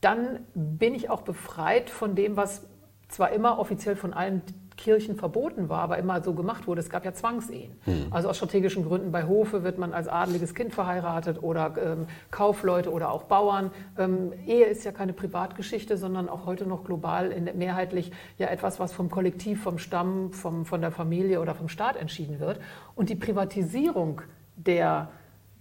dann 0.00 0.40
bin 0.54 0.94
ich 0.94 1.10
auch 1.10 1.22
befreit 1.22 1.90
von 1.90 2.14
dem, 2.14 2.36
was 2.36 2.66
zwar 3.08 3.32
immer 3.32 3.58
offiziell 3.58 3.96
von 3.96 4.12
allen 4.12 4.42
Kirchen 4.76 5.16
verboten 5.16 5.68
war, 5.68 5.80
aber 5.80 5.98
immer 5.98 6.22
so 6.22 6.34
gemacht 6.34 6.66
wurde. 6.66 6.80
Es 6.80 6.90
gab 6.90 7.04
ja 7.04 7.12
Zwangsehen. 7.12 7.72
Mhm. 7.86 8.06
Also 8.10 8.28
aus 8.28 8.36
strategischen 8.36 8.84
Gründen 8.84 9.12
bei 9.12 9.26
Hofe 9.26 9.62
wird 9.62 9.78
man 9.78 9.92
als 9.92 10.08
adeliges 10.08 10.54
Kind 10.54 10.74
verheiratet 10.74 11.42
oder 11.42 11.74
ähm, 11.78 12.06
Kaufleute 12.30 12.92
oder 12.92 13.10
auch 13.10 13.24
Bauern. 13.24 13.70
Ähm, 13.98 14.32
Ehe 14.46 14.66
ist 14.66 14.84
ja 14.84 14.92
keine 14.92 15.12
Privatgeschichte, 15.12 15.96
sondern 15.96 16.28
auch 16.28 16.46
heute 16.46 16.66
noch 16.66 16.84
global 16.84 17.30
in, 17.30 17.50
mehrheitlich 17.56 18.12
ja 18.38 18.48
etwas, 18.48 18.80
was 18.80 18.92
vom 18.92 19.10
Kollektiv, 19.10 19.62
vom 19.62 19.78
Stamm, 19.78 20.32
vom, 20.32 20.64
von 20.64 20.80
der 20.80 20.90
Familie 20.90 21.40
oder 21.40 21.54
vom 21.54 21.68
Staat 21.68 21.96
entschieden 21.96 22.40
wird. 22.40 22.60
Und 22.94 23.10
die 23.10 23.16
Privatisierung 23.16 24.22
der 24.56 25.08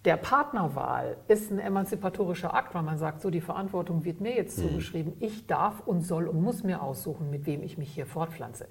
der 0.05 0.17
Partnerwahl 0.17 1.15
ist 1.29 1.49
ein 1.49 1.59
emanzipatorischer 1.59 2.53
Akt, 2.53 2.75
weil 2.75 2.83
man 2.83 2.97
sagt, 2.97 3.21
so 3.21 3.29
die 3.29 3.39
Verantwortung 3.39 4.03
wird 4.03 4.19
mir 4.19 4.35
jetzt 4.35 4.57
mhm. 4.57 4.69
zugeschrieben. 4.69 5.13
Ich 5.19 5.47
darf 5.47 5.79
und 5.85 6.01
soll 6.01 6.27
und 6.27 6.41
muss 6.41 6.63
mir 6.63 6.81
aussuchen, 6.81 7.29
mit 7.29 7.45
wem 7.45 7.63
ich 7.63 7.77
mich 7.77 7.91
hier 7.93 8.05
fortpflanze. 8.05 8.67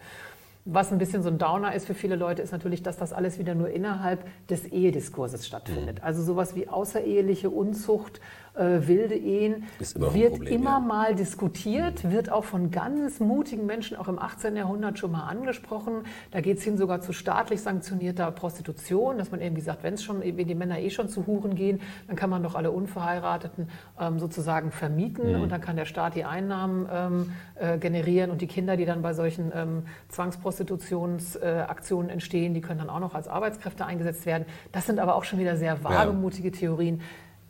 Was 0.65 0.93
ein 0.93 0.99
bisschen 0.99 1.23
so 1.25 1.29
ein 1.29 1.39
Downer 1.39 1.75
ist 1.75 1.87
für 1.87 1.95
viele 1.95 2.15
Leute, 2.15 2.41
ist 2.41 2.53
natürlich, 2.53 2.85
dass 2.85 2.97
das 2.97 3.13
alles 3.13 3.39
wieder 3.39 3.55
nur 3.55 3.71
innerhalb 3.71 4.25
des 4.49 4.65
Ehediskurses 4.67 5.45
stattfindet. 5.47 5.99
Mhm. 5.99 6.05
Also 6.05 6.23
sowas 6.23 6.55
wie 6.55 6.69
außereheliche 6.69 7.51
Unzucht, 7.51 8.21
äh, 8.55 8.87
wilde 8.87 9.15
Ehen 9.15 9.65
immer 9.95 10.15
wird 10.15 10.33
Problem, 10.33 10.61
immer 10.61 10.71
ja. 10.71 10.81
mal 10.81 11.15
diskutiert, 11.15 12.11
wird 12.11 12.31
auch 12.31 12.45
von 12.45 12.71
ganz 12.71 13.21
mutigen 13.21 13.67
Menschen 13.67 13.97
auch 13.97 14.09
im 14.09 14.19
18. 14.19 14.57
Jahrhundert 14.57 14.99
schon 14.99 15.13
mal 15.13 15.25
angesprochen. 15.25 16.05
Da 16.31 16.41
geht 16.41 16.59
es 16.59 16.65
hin 16.65 16.77
sogar 16.77 17.01
zu 17.01 17.13
staatlich 17.13 17.63
sanktionierter 17.63 18.31
Prostitution, 18.31 19.19
dass 19.19 19.31
man 19.31 19.41
irgendwie 19.41 19.63
sagt, 19.63 19.83
wenn 19.83 19.95
es 19.95 20.05
schon, 20.05 20.21
wenn 20.21 20.47
die 20.47 20.55
Männer 20.55 20.81
eh 20.81 20.91
schon 20.91 21.09
zu 21.09 21.27
Huren 21.27 21.55
gehen, 21.55 21.81
dann 22.07 22.17
kann 22.17 22.29
man 22.29 22.43
doch 22.43 22.55
alle 22.55 22.71
Unverheirateten 22.71 23.71
ähm, 23.99 24.19
sozusagen 24.19 24.71
vermieten 24.71 25.37
mhm. 25.37 25.43
und 25.43 25.53
dann 25.53 25.61
kann 25.61 25.77
der 25.77 25.87
Staat 25.87 26.15
die 26.15 26.25
Einnahmen 26.25 26.89
ähm, 26.93 27.33
äh, 27.55 27.79
generieren 27.79 28.31
und 28.31 28.43
die 28.43 28.47
Kinder, 28.47 28.77
die 28.77 28.85
dann 28.85 29.03
bei 29.03 29.15
solchen 29.15 29.51
ähm, 29.55 29.85
Zwangsprostitutionsaktionen 30.09 32.11
äh, 32.11 32.13
entstehen, 32.13 32.55
die 32.55 32.61
können 32.61 32.81
dann 32.81 32.91
auch 32.91 33.01
noch 33.01 33.15
als 33.15 33.29
Arbeitskräfte 33.29 33.87
eingesetzt 33.87 34.27
werden. 34.27 34.45
Das 34.73 34.87
sind 34.87 34.99
aber 34.99 35.17
auch 35.17 35.25
schon 35.25 35.39
wieder 35.39 35.57
sehr 35.57 35.83
wagemutige 35.85 36.49
ja. 36.49 36.55
Theorien. 36.55 37.01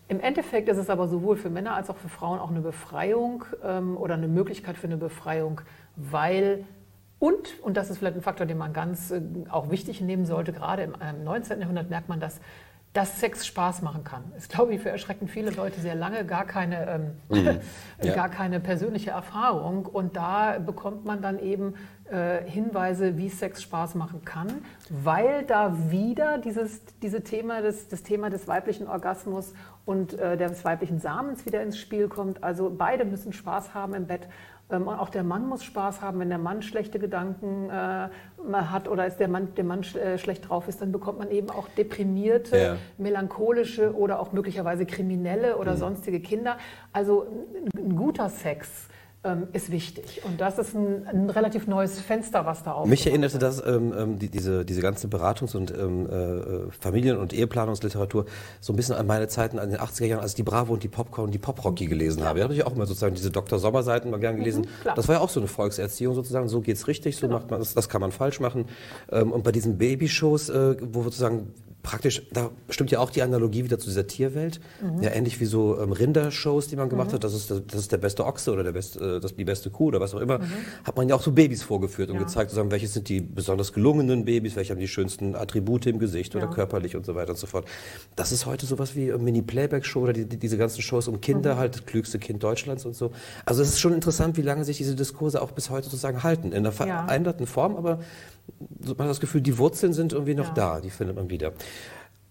Im 0.08 0.20
Endeffekt 0.20 0.68
ist 0.68 0.78
es 0.78 0.90
aber 0.90 1.08
sowohl 1.08 1.36
für 1.36 1.50
Männer 1.50 1.74
als 1.74 1.88
auch 1.88 1.96
für 1.96 2.08
Frauen 2.08 2.38
auch 2.38 2.50
eine 2.50 2.60
Befreiung 2.60 3.44
ähm, 3.64 3.96
oder 3.96 4.14
eine 4.14 4.28
Möglichkeit 4.28 4.76
für 4.76 4.86
eine 4.86 4.96
Befreiung, 4.96 5.60
weil 5.96 6.64
und, 7.18 7.62
und 7.62 7.76
das 7.76 7.88
ist 7.88 7.98
vielleicht 7.98 8.16
ein 8.16 8.22
Faktor, 8.22 8.46
den 8.46 8.58
man 8.58 8.72
ganz 8.72 9.12
äh, 9.12 9.22
auch 9.48 9.70
wichtig 9.70 10.00
nehmen 10.00 10.26
sollte, 10.26 10.52
gerade 10.52 10.82
im, 10.82 10.94
im 10.94 11.22
19. 11.22 11.60
Jahrhundert 11.60 11.88
merkt 11.88 12.08
man, 12.08 12.18
dass 12.18 12.40
dass 12.92 13.20
Sex 13.20 13.46
Spaß 13.46 13.80
machen 13.80 14.04
kann. 14.04 14.22
Ist, 14.36 14.50
glaube 14.50 14.74
ich, 14.74 14.80
für 14.82 14.90
erschreckend 14.90 15.30
viele 15.30 15.50
Leute 15.50 15.80
sehr 15.80 15.94
lange 15.94 16.26
gar 16.26 16.44
keine, 16.44 17.12
ähm, 17.30 17.42
mhm. 17.42 17.60
ja. 18.02 18.14
gar 18.14 18.28
keine 18.28 18.60
persönliche 18.60 19.10
Erfahrung. 19.10 19.86
Und 19.86 20.16
da 20.16 20.58
bekommt 20.58 21.06
man 21.06 21.22
dann 21.22 21.38
eben 21.38 21.74
äh, 22.10 22.42
Hinweise, 22.44 23.16
wie 23.16 23.30
Sex 23.30 23.62
Spaß 23.62 23.94
machen 23.94 24.24
kann, 24.24 24.48
weil 24.90 25.44
da 25.44 25.90
wieder 25.90 26.36
dieses 26.36 26.82
diese 27.02 27.22
Thema 27.22 27.62
des, 27.62 27.88
das 27.88 28.02
Thema 28.02 28.28
des 28.28 28.46
weiblichen 28.46 28.86
Orgasmus 28.86 29.54
und 29.86 30.18
äh, 30.18 30.36
des 30.36 30.64
weiblichen 30.64 31.00
Samens 31.00 31.46
wieder 31.46 31.62
ins 31.62 31.78
Spiel 31.78 32.08
kommt. 32.08 32.44
Also 32.44 32.70
beide 32.76 33.06
müssen 33.06 33.32
Spaß 33.32 33.72
haben 33.72 33.94
im 33.94 34.06
Bett. 34.06 34.28
Ähm, 34.72 34.88
und 34.88 34.98
auch 34.98 35.10
der 35.10 35.22
Mann 35.22 35.46
muss 35.46 35.62
Spaß 35.62 36.00
haben. 36.00 36.18
Wenn 36.18 36.30
der 36.30 36.38
Mann 36.38 36.62
schlechte 36.62 36.98
Gedanken 36.98 37.70
äh, 37.70 38.08
hat 38.52 38.88
oder 38.88 39.06
ist 39.06 39.18
der 39.18 39.28
Mann, 39.28 39.54
der 39.54 39.64
Mann 39.64 39.82
äh, 39.82 40.18
schlecht 40.18 40.48
drauf 40.48 40.68
ist, 40.68 40.82
dann 40.82 40.90
bekommt 40.90 41.18
man 41.18 41.30
eben 41.30 41.50
auch 41.50 41.68
deprimierte, 41.68 42.58
ja. 42.58 42.76
melancholische 42.98 43.94
oder 43.94 44.18
auch 44.18 44.32
möglicherweise 44.32 44.86
kriminelle 44.86 45.56
oder 45.58 45.72
mhm. 45.72 45.78
sonstige 45.78 46.20
Kinder. 46.20 46.56
Also 46.92 47.26
ein 47.76 47.96
guter 47.96 48.28
Sex 48.28 48.88
ist 49.52 49.70
wichtig. 49.70 50.20
Und 50.24 50.40
das 50.40 50.58
ist 50.58 50.74
ein, 50.74 51.06
ein, 51.06 51.30
relativ 51.30 51.68
neues 51.68 52.00
Fenster, 52.00 52.44
was 52.44 52.64
da 52.64 52.72
aufgeht. 52.72 52.90
Mich 52.90 53.06
erinnerte 53.06 53.38
das, 53.38 53.64
ähm, 53.64 53.94
ähm, 53.96 54.18
die, 54.18 54.28
diese, 54.28 54.64
diese 54.64 54.80
ganze 54.80 55.06
Beratungs- 55.06 55.56
und 55.56 55.70
ähm, 55.70 56.08
äh, 56.10 56.72
Familien- 56.80 57.18
und 57.18 57.32
Eheplanungsliteratur 57.32 58.26
so 58.60 58.72
ein 58.72 58.76
bisschen 58.76 58.96
an 58.96 59.06
meine 59.06 59.28
Zeiten, 59.28 59.60
an 59.60 59.70
den 59.70 59.78
80er 59.78 60.06
Jahren, 60.06 60.20
als 60.20 60.32
ich 60.32 60.36
die 60.36 60.42
Bravo 60.42 60.72
und 60.72 60.82
die 60.82 60.88
Popcorn 60.88 61.26
und 61.26 61.30
die 61.32 61.38
Poprocky 61.38 61.86
gelesen 61.86 62.20
ja. 62.20 62.26
habe. 62.26 62.40
Da 62.40 62.44
habe 62.44 62.54
ich 62.54 62.66
auch 62.66 62.74
immer 62.74 62.86
sozusagen 62.86 63.14
diese 63.14 63.30
Dr. 63.30 63.60
Sommer-Seiten 63.60 64.10
mal 64.10 64.18
gern 64.18 64.36
gelesen. 64.36 64.62
Mhm, 64.62 64.90
das 64.96 65.06
war 65.06 65.16
ja 65.16 65.20
auch 65.20 65.30
so 65.30 65.38
eine 65.38 65.46
Volkserziehung 65.46 66.16
sozusagen. 66.16 66.48
So 66.48 66.60
geht's 66.60 66.88
richtig, 66.88 67.16
so 67.16 67.28
genau. 67.28 67.38
macht 67.38 67.48
man 67.48 67.60
das, 67.60 67.74
das 67.74 67.88
kann 67.88 68.00
man 68.00 68.10
falsch 68.10 68.40
machen. 68.40 68.64
Ähm, 69.12 69.30
und 69.30 69.44
bei 69.44 69.52
diesen 69.52 69.78
Babyshows, 69.78 70.48
äh, 70.48 70.76
wo 70.80 71.04
sozusagen 71.04 71.54
praktisch, 71.82 72.22
da 72.32 72.50
stimmt 72.68 72.90
ja 72.90 73.00
auch 73.00 73.10
die 73.10 73.22
Analogie 73.22 73.64
wieder 73.64 73.78
zu 73.78 73.88
dieser 73.88 74.06
Tierwelt. 74.06 74.60
Mhm. 74.80 75.02
Ja, 75.02 75.10
ähnlich 75.10 75.40
wie 75.40 75.44
so 75.46 75.80
ähm, 75.80 75.92
Rindershows, 75.92 76.68
die 76.68 76.76
man 76.76 76.88
gemacht 76.88 77.08
mhm. 77.08 77.14
hat, 77.14 77.24
das 77.24 77.34
ist, 77.34 77.50
das 77.50 77.74
ist 77.74 77.92
der 77.92 77.98
beste 77.98 78.24
Ochse 78.24 78.52
oder 78.52 78.62
der 78.62 78.72
beste, 78.72 79.16
äh, 79.16 79.20
das, 79.20 79.34
die 79.34 79.44
beste 79.44 79.70
Kuh 79.70 79.86
oder 79.86 80.00
was 80.00 80.14
auch 80.14 80.20
immer, 80.20 80.38
mhm. 80.38 80.44
hat 80.84 80.96
man 80.96 81.08
ja 81.08 81.16
auch 81.16 81.22
so 81.22 81.32
Babys 81.32 81.62
vorgeführt 81.62 82.10
und 82.10 82.16
ja. 82.16 82.22
gezeigt, 82.22 82.50
sozusagen, 82.50 82.70
welche 82.70 82.86
sind 82.86 83.08
die 83.08 83.20
besonders 83.20 83.72
gelungenen 83.72 84.24
Babys, 84.24 84.54
welche 84.54 84.72
haben 84.72 84.80
die 84.80 84.88
schönsten 84.88 85.34
Attribute 85.34 85.86
im 85.86 85.98
Gesicht 85.98 86.34
ja. 86.34 86.40
oder 86.40 86.50
körperlich 86.50 86.94
und 86.94 87.04
so 87.04 87.14
weiter 87.16 87.30
und 87.30 87.38
so 87.38 87.48
fort. 87.48 87.66
Das 88.14 88.30
ist 88.30 88.46
heute 88.46 88.66
sowas 88.66 88.94
wie 88.94 89.10
Mini-Playback-Show 89.12 90.00
oder 90.00 90.12
die, 90.12 90.26
die, 90.26 90.38
diese 90.38 90.56
ganzen 90.56 90.82
Shows 90.82 91.08
um 91.08 91.20
Kinder, 91.20 91.54
mhm. 91.54 91.58
halt 91.58 91.74
das 91.74 91.86
klügste 91.86 92.18
Kind 92.20 92.42
Deutschlands 92.42 92.86
und 92.86 92.94
so. 92.94 93.10
Also 93.44 93.62
es 93.62 93.70
ist 93.70 93.80
schon 93.80 93.92
interessant, 93.92 94.36
wie 94.36 94.42
lange 94.42 94.64
sich 94.64 94.76
diese 94.76 94.94
Diskurse 94.94 95.42
auch 95.42 95.50
bis 95.50 95.70
heute 95.70 95.84
sozusagen 95.86 96.22
halten. 96.22 96.48
In 96.48 96.58
einer 96.58 96.72
veränderten 96.72 97.46
Form, 97.46 97.76
aber 97.76 97.98
man 98.80 98.98
hat 98.98 99.10
das 99.10 99.20
Gefühl, 99.20 99.40
die 99.40 99.58
Wurzeln 99.58 99.92
sind 99.92 100.12
irgendwie 100.12 100.34
noch 100.34 100.54
da, 100.54 100.80
die 100.80 100.90
findet 100.90 101.16
man 101.16 101.30
wieder. 101.30 101.52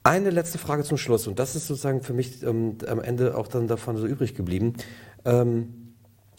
Eine 0.03 0.32
letzte 0.32 0.57
Frage 0.57 0.84
zum 0.84 0.97
Schluss 0.97 1.28
und 1.28 1.38
das 1.39 1.55
ist 1.55 1.68
sozusagen 1.68 2.01
für 2.01 2.14
mich 2.14 2.41
ähm, 2.43 2.78
am 2.88 2.99
Ende 2.99 3.38
auch 3.38 3.47
dann 3.47 3.68
davon 3.68 3.97
so 3.97 4.07
übrig 4.07 4.36
geblieben. 4.36 4.74
Ähm, 5.26 5.95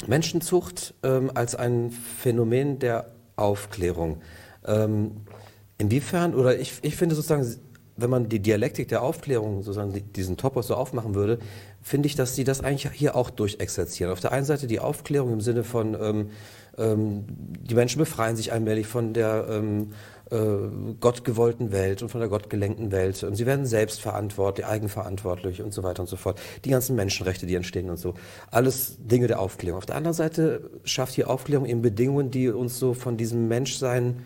Menschenzucht 0.07 0.95
ähm, 1.03 1.31
als 1.35 1.55
ein 1.55 1.91
Phänomen 1.91 2.79
der 2.79 3.13
Aufklärung. 3.37 4.21
Ähm, 4.67 5.23
inwiefern, 5.79 6.35
oder 6.35 6.59
ich, 6.59 6.75
ich 6.83 6.97
finde 6.97 7.15
sozusagen, 7.15 7.47
wenn 7.97 8.11
man 8.11 8.29
die 8.29 8.41
Dialektik 8.41 8.89
der 8.89 9.03
Aufklärung, 9.03 9.63
sozusagen 9.63 10.13
diesen 10.13 10.37
Topos 10.37 10.67
so 10.67 10.75
aufmachen 10.75 11.15
würde, 11.15 11.39
finde 11.83 12.07
ich, 12.07 12.17
dass 12.17 12.35
sie 12.35 12.45
das 12.45 12.63
eigentlich 12.63 12.91
hier 12.93 13.15
auch 13.15 13.31
durchexerzieren. 13.31 14.13
Auf 14.13 14.21
der 14.21 14.33
einen 14.33 14.45
Seite 14.45 14.67
die 14.67 14.81
Aufklärung 14.81 15.33
im 15.35 15.41
Sinne 15.41 15.63
von, 15.63 15.95
ähm, 16.79 17.25
die 17.29 17.75
Menschen 17.75 17.99
befreien 17.99 18.37
sich 18.37 18.53
allmählich 18.53 18.87
von 18.87 19.13
der 19.13 19.47
ähm, 19.49 19.93
äh, 20.31 20.37
gottgewollten 20.99 21.73
Welt 21.73 22.03
und 22.03 22.09
von 22.09 22.21
der 22.21 22.31
gottgelenkten 22.31 22.91
Welt. 22.91 23.23
Und 23.23 23.37
sie 23.37 23.45
werden 23.45 23.67
selbstverantwortlich, 23.67 24.67
eigenverantwortlich 24.67 25.63
und 25.63 25.75
so 25.75 25.83
weiter 25.83 26.01
und 26.01 26.09
so 26.09 26.17
fort. 26.17 26.41
Die 26.65 26.71
ganzen 26.71 26.97
Menschenrechte, 26.97 27.47
die 27.47 27.55
entstehen 27.55 27.91
und 27.91 27.99
so. 27.99 28.15
Alles 28.51 28.97
Dinge 28.99 29.27
der 29.27 29.41
Aufklärung. 29.41 29.79
Auf 29.79 29.87
der 29.87 29.97
anderen 29.97 30.15
Seite 30.15 30.71
schafft 30.85 31.17
die 31.17 31.25
Aufklärung 31.25 31.67
eben 31.67 31.83
Bedingungen, 31.83 32.31
die 32.31 32.49
uns 32.49 32.79
so 32.79 32.95
von 32.95 33.17
diesem 33.17 33.49
Menschsein 33.49 34.25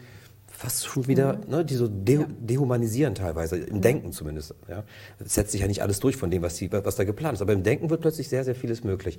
fast 0.57 0.87
schon 0.87 1.07
wieder, 1.07 1.37
mhm. 1.37 1.51
ne, 1.51 1.65
die 1.65 1.75
so 1.75 1.87
de 1.87 2.21
ja. 2.21 2.27
dehumanisieren 2.41 3.15
teilweise, 3.15 3.59
im 3.59 3.77
mhm. 3.77 3.81
Denken 3.83 4.13
zumindest. 4.13 4.55
Ja. 4.69 4.85
Es 5.19 5.35
setzt 5.35 5.53
sich 5.53 5.61
ja 5.61 5.67
nicht 5.67 5.83
alles 5.83 6.01
durch 6.01 6.17
von 6.17 6.31
dem, 6.31 6.43
was, 6.43 6.57
die, 6.57 6.73
was 6.73 6.97
da 6.97 7.05
geplant 7.05 7.35
ist, 7.35 7.43
aber 7.43 7.53
im 7.53 7.63
Denken 7.63 7.91
wird 7.91 8.01
plötzlich 8.01 8.29
sehr, 8.29 8.45
sehr 8.45 8.55
vieles 8.55 8.83
möglich. 8.83 9.19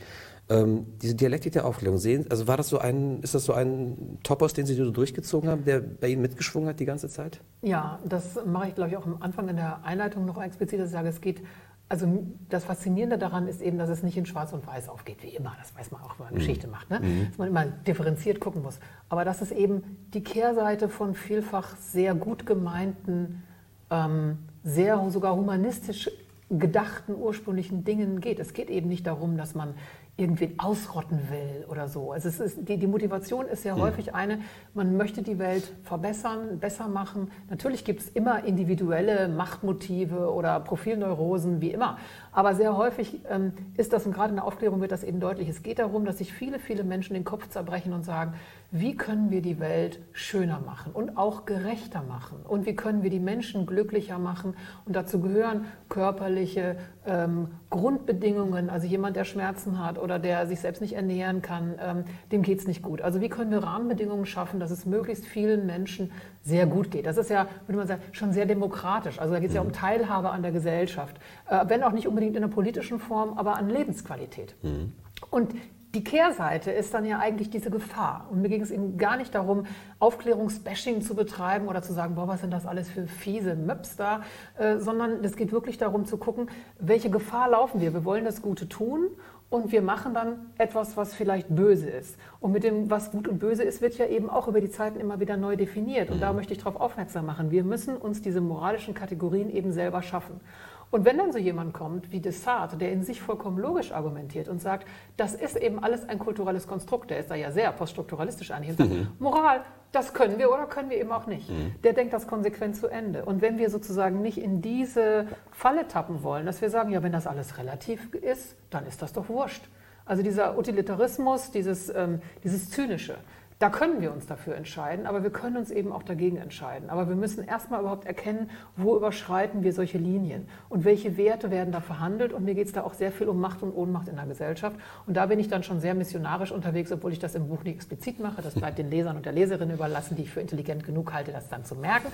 Ähm, 0.50 0.88
diese 1.02 1.16
Dialektik 1.16 1.54
der 1.54 1.66
Aufklärung, 1.66 2.00
sehen, 2.00 2.26
also 2.30 2.48
war 2.48 2.58
das 2.58 2.70
so 2.70 2.80
ein, 2.80 3.22
ist 3.22 3.36
das 3.36 3.46
so 3.46 3.54
ein 3.54 4.18
Topos, 4.24 4.54
den 4.54 4.66
Sie 4.66 4.74
so 4.74 4.90
durchgezogen 4.92 5.50
haben, 5.50 5.66
der 5.66 5.80
bei 5.80 6.08
Ihnen 6.08 6.22
mitgeschwungen 6.22 6.70
hat 6.70 6.80
die 6.80 6.86
ganze 6.86 7.10
Zeit? 7.10 7.40
Ja, 7.62 8.00
das 8.06 8.40
mache 8.46 8.70
ich, 8.70 8.76
glaube 8.76 8.92
ich, 8.92 8.98
auch 8.98 9.06
am 9.06 9.22
Anfang 9.22 9.48
in 9.50 9.56
der 9.56 9.84
Einleitung 9.84 10.26
noch 10.26 10.42
explizit, 10.42 10.80
dass 10.80 10.88
ich 10.88 10.94
sage, 10.94 11.10
es 11.10 11.22
geht 11.22 11.42
also 11.90 12.24
das 12.50 12.66
Faszinierende 12.66 13.18
daran 13.18 13.48
ist 13.48 13.62
eben, 13.62 13.78
dass 13.78 13.90
es 13.90 14.04
nicht 14.04 14.18
in 14.18 14.26
Schwarz 14.26 14.52
und 14.52 14.68
Weiß 14.68 14.90
aufgeht, 14.90 15.24
wie 15.24 15.30
immer. 15.30 15.56
Das 15.60 15.76
weiß 15.76 15.92
man 15.92 16.02
auch, 16.02 16.20
wenn 16.20 16.26
man 16.26 16.34
mhm. 16.34 16.40
Geschichte 16.40 16.68
macht, 16.68 16.90
ne? 16.90 17.00
Mhm. 17.00 17.28
dass 17.30 17.38
man 17.38 17.48
immer 17.48 17.66
differenziert 17.66 18.40
gucken 18.40 18.62
muss. 18.62 18.80
Aber 19.10 19.24
dass 19.24 19.42
es 19.42 19.52
eben 19.52 19.98
die 20.14 20.24
Kehrseite 20.24 20.90
von 20.90 21.16
vielfach 21.16 21.78
sehr 21.78 22.14
gut 22.14 22.46
gemeinten, 22.46 23.44
ähm, 23.90 24.40
sehr 24.64 25.10
sogar 25.10 25.36
humanistisch 25.36 26.10
gedachten 26.50 27.16
ursprünglichen 27.16 27.84
Dingen 27.84 28.22
geht. 28.22 28.40
Es 28.40 28.54
geht 28.54 28.70
eben 28.70 28.90
nicht 28.90 29.08
darum, 29.08 29.38
dass 29.38 29.56
man 29.56 29.74
irgendwie 30.18 30.56
ausrotten 30.58 31.30
will 31.30 31.66
oder 31.70 31.88
so. 31.88 32.12
Also 32.12 32.28
es 32.28 32.40
ist, 32.40 32.68
die, 32.68 32.78
die 32.78 32.88
Motivation 32.88 33.46
ist 33.46 33.64
ja 33.64 33.76
häufig 33.76 34.16
eine, 34.16 34.40
man 34.74 34.98
möchte 34.98 35.22
die 35.22 35.38
Welt 35.38 35.72
verbessern, 35.84 36.58
besser 36.60 36.88
machen. 36.88 37.32
Natürlich 37.52 37.86
gibt 37.86 38.02
es 38.02 38.10
immer 38.10 38.44
individuelle 38.44 39.28
Machtmotive 39.28 40.34
oder 40.34 40.60
Profilneurosen, 40.60 41.62
wie 41.62 41.70
immer. 41.70 42.00
Aber 42.38 42.54
sehr 42.54 42.78
häufig 42.78 43.20
ähm, 43.32 43.52
ist 43.78 43.94
das, 43.94 44.06
und 44.06 44.14
gerade 44.14 44.30
in 44.30 44.36
der 44.36 44.46
Aufklärung 44.46 44.80
wird 44.80 44.92
das 44.92 45.04
eben 45.04 45.20
deutlich, 45.20 45.50
es 45.50 45.64
geht 45.64 45.80
darum, 45.80 46.06
dass 46.06 46.20
sich 46.20 46.32
viele, 46.32 46.60
viele 46.60 46.84
Menschen 46.84 47.16
den 47.16 47.24
Kopf 47.24 47.50
zerbrechen 47.50 47.94
und 47.94 48.06
sagen, 48.06 48.36
wie 48.70 48.96
können 48.96 49.32
wir 49.32 49.42
die 49.42 49.60
Welt 49.60 50.00
schöner 50.12 50.60
machen 50.60 50.92
und 50.92 51.18
auch 51.18 51.46
gerechter 51.46 52.04
machen? 52.04 52.40
Und 52.46 52.66
wie 52.66 52.76
können 52.76 53.02
wir 53.02 53.10
die 53.10 53.20
Menschen 53.20 53.66
glücklicher 53.66 54.20
machen? 54.20 54.56
Und 54.86 54.96
dazu 54.96 55.22
gehören 55.22 55.66
körperliche 55.88 56.76
ähm, 57.06 57.48
Grundbedingungen, 57.70 58.70
also 58.70 58.86
jemand, 58.86 59.16
der 59.16 59.24
Schmerzen 59.24 59.84
hat 59.84 59.98
oder 59.98 60.20
der 60.20 60.48
sich 60.48 60.60
selbst 60.60 60.82
nicht 60.82 60.94
ernähren 60.94 61.42
kann, 61.42 61.76
ähm, 61.82 62.04
dem 62.32 62.42
geht 62.42 62.60
es 62.60 62.68
nicht 62.68 62.82
gut. 62.82 63.02
Also 63.02 63.22
wie 63.22 63.30
können 63.30 63.52
wir 63.52 63.64
Rahmenbedingungen 63.64 64.26
schaffen, 64.26 64.60
dass 64.60 64.70
es 64.70 64.86
möglichst 64.86 65.26
vielen 65.26 65.66
Menschen 65.66 66.12
sehr 66.44 66.66
gut 66.66 66.92
geht? 66.92 67.06
Das 67.06 67.18
ist 67.18 67.30
ja, 67.30 67.48
würde 67.68 67.78
man 67.78 67.88
sagen, 67.88 68.02
schon 68.12 68.34
sehr 68.34 68.46
demokratisch. 68.46 69.18
Also 69.20 69.34
da 69.34 69.40
geht 69.40 69.50
es 69.50 69.56
ja 69.56 69.62
um 69.62 69.72
Teilhabe 69.72 70.30
an 70.30 70.42
der 70.42 70.52
Gesellschaft, 70.52 71.16
äh, 71.50 71.64
wenn 71.68 71.84
auch 71.84 71.94
nicht 71.94 72.08
unbedingt 72.08 72.27
unbedingt 72.28 72.36
in 72.36 72.42
der 72.42 72.54
politischen 72.54 73.00
Form, 73.00 73.38
aber 73.38 73.58
an 73.58 73.70
Lebensqualität. 73.70 74.56
Mhm. 74.62 74.94
Und 75.30 75.54
die 75.96 76.04
Kehrseite 76.04 76.70
ist 76.70 76.94
dann 76.94 77.06
ja 77.06 77.18
eigentlich 77.20 77.50
diese 77.50 77.72
Gefahr. 77.72 78.28
Und 78.30 78.42
mir 78.42 78.50
ging 78.50 78.62
es 78.62 78.72
eben 78.72 78.98
gar 78.98 79.18
nicht 79.18 79.34
darum, 79.34 79.66
Aufklärungsbashing 80.00 81.02
zu 81.02 81.16
betreiben 81.16 81.68
oder 81.68 81.82
zu 81.82 81.94
sagen, 81.94 82.16
boah, 82.16 82.28
was 82.28 82.42
sind 82.42 82.52
das 82.52 82.66
alles 82.66 82.90
für 82.90 83.08
fiese 83.08 83.56
Möps 83.56 83.96
da, 83.96 84.22
äh, 84.58 84.78
sondern 84.78 85.24
es 85.24 85.36
geht 85.36 85.52
wirklich 85.52 85.78
darum 85.78 86.06
zu 86.06 86.18
gucken, 86.18 86.50
welche 86.78 87.10
Gefahr 87.10 87.50
laufen 87.50 87.80
wir. 87.80 87.94
Wir 87.94 88.04
wollen 88.04 88.26
das 88.26 88.42
Gute 88.42 88.68
tun 88.68 89.08
und 89.50 89.72
wir 89.72 89.82
machen 89.82 90.14
dann 90.14 90.52
etwas, 90.58 90.98
was 90.98 91.16
vielleicht 91.16 91.48
böse 91.56 91.90
ist. 91.90 92.18
Und 92.42 92.52
mit 92.52 92.64
dem, 92.64 92.92
was 92.92 93.12
gut 93.12 93.28
und 93.28 93.40
böse 93.40 93.64
ist, 93.64 93.82
wird 93.82 93.98
ja 93.98 94.06
eben 94.08 94.30
auch 94.30 94.50
über 94.50 94.60
die 94.60 94.70
Zeiten 94.70 95.00
immer 95.00 95.22
wieder 95.22 95.38
neu 95.38 95.56
definiert. 95.56 96.10
Und 96.10 96.22
da 96.22 96.32
mhm. 96.32 96.36
möchte 96.36 96.52
ich 96.52 96.60
darauf 96.60 96.76
aufmerksam 96.76 97.26
machen. 97.26 97.50
Wir 97.50 97.64
müssen 97.64 97.96
uns 97.96 98.22
diese 98.22 98.42
moralischen 98.42 98.94
Kategorien 98.94 99.50
eben 99.50 99.72
selber 99.72 100.02
schaffen. 100.02 100.42
Und 100.90 101.04
wenn 101.06 101.18
dann 101.18 101.34
so 101.34 101.38
jemand 101.38 101.74
kommt 101.74 102.12
wie 102.12 102.22
Descartes, 102.22 102.78
der 102.78 102.92
in 102.92 103.04
sich 103.04 103.22
vollkommen 103.22 103.58
logisch 103.58 103.92
argumentiert 103.92 104.48
und 104.48 104.62
sagt, 104.62 104.88
das 105.18 105.34
ist 105.34 105.58
eben 105.58 105.84
alles 105.84 106.08
ein 106.08 106.18
kulturelles 106.18 106.66
Konstrukt, 106.66 107.10
der 107.10 107.20
ist 107.20 107.30
da 107.30 107.36
ja 107.36 107.52
sehr 107.52 107.72
poststrukturalistisch 107.74 108.52
eigentlich 108.52 108.72
und 108.72 108.78
sagt, 108.78 108.92
mhm. 108.92 109.08
Moral, 109.20 109.66
das 109.92 110.14
können 110.14 110.38
wir 110.38 110.50
oder 110.52 110.66
können 110.66 110.90
wir 110.90 110.98
eben 110.98 111.12
auch 111.12 111.28
nicht. 111.28 111.50
Mhm. 111.50 111.76
Der 111.84 111.94
denkt 111.94 112.14
das 112.14 112.28
konsequent 112.28 112.76
zu 112.76 112.88
Ende. 112.88 113.26
Und 113.26 113.42
wenn 113.42 113.58
wir 113.58 113.70
sozusagen 113.70 114.22
nicht 114.22 114.38
in 114.38 114.62
diese 114.62 115.28
Falle 115.52 115.88
tappen 115.88 116.24
wollen, 116.24 116.46
dass 116.46 116.62
wir 116.62 116.70
sagen, 116.70 116.92
ja, 116.92 117.04
wenn 117.04 117.12
das 117.12 117.28
alles 117.28 117.58
relativ 117.58 118.14
ist, 118.14 118.56
dann 118.70 118.86
ist 118.86 119.02
das 119.02 119.12
doch 119.12 119.28
wurscht. 119.28 119.68
Also 120.06 120.24
dieser 120.24 120.58
Utilitarismus, 120.58 121.52
dieses, 121.52 121.94
ähm, 121.94 122.22
dieses 122.44 122.70
Zynische, 122.70 123.18
da 123.60 123.70
können 123.70 124.02
wir 124.02 124.14
uns 124.14 124.28
dafür 124.28 124.56
entscheiden, 124.56 125.08
aber 125.08 125.24
wir 125.24 125.32
können 125.32 125.58
uns 125.58 125.72
eben 125.72 125.92
auch 125.92 126.04
dagegen 126.04 126.38
entscheiden. 126.38 126.92
Aber 126.92 127.10
wir 127.10 127.16
müssen 127.16 127.44
erstmal 127.44 127.80
überhaupt 127.80 128.06
erkennen, 128.06 128.52
wo 128.76 128.96
überschreiten 128.96 129.64
wir 129.64 129.74
solche 129.74 129.98
Linien 129.98 130.48
und 130.70 130.86
welche 130.86 131.18
Werte 131.18 131.50
werden 131.50 131.72
da 131.72 131.82
verhandelt. 131.82 132.34
Und 132.34 132.46
mir 132.46 132.54
geht 132.54 132.68
es 132.68 132.74
da 132.74 132.84
auch 132.84 132.94
sehr 132.94 133.12
viel 133.12 133.28
um 133.28 133.42
Macht 133.42 133.64
und 133.64 133.76
Ohnmacht 133.76 134.10
in 134.10 134.16
der 134.16 134.28
Gesellschaft. 134.28 134.76
Und 135.08 135.18
da 135.18 135.26
bin 135.26 135.40
ich 135.40 135.48
dann 135.48 135.64
schon 135.64 135.80
sehr 135.80 135.96
missionarisch 135.96 136.52
unterwegs, 136.52 136.92
obwohl 136.92 137.12
ich 137.12 137.18
das 137.18 137.34
im 137.34 137.48
Buch 137.48 137.64
nicht 137.64 137.74
explizit 137.74 138.20
mache. 138.20 138.44
Das 138.44 138.54
bleibt 138.54 138.78
den 138.78 138.92
Lesern 138.92 139.18
und 139.18 139.26
der 139.26 139.34
Leserin 139.34 139.72
überlassen, 139.72 140.16
die 140.16 140.22
ich 140.24 140.30
für 140.30 140.42
intelligent 140.42 140.84
genug 140.84 141.12
halte, 141.12 141.32
das 141.32 141.50
dann 141.50 141.66
zu 141.66 141.74
merken. 141.74 142.12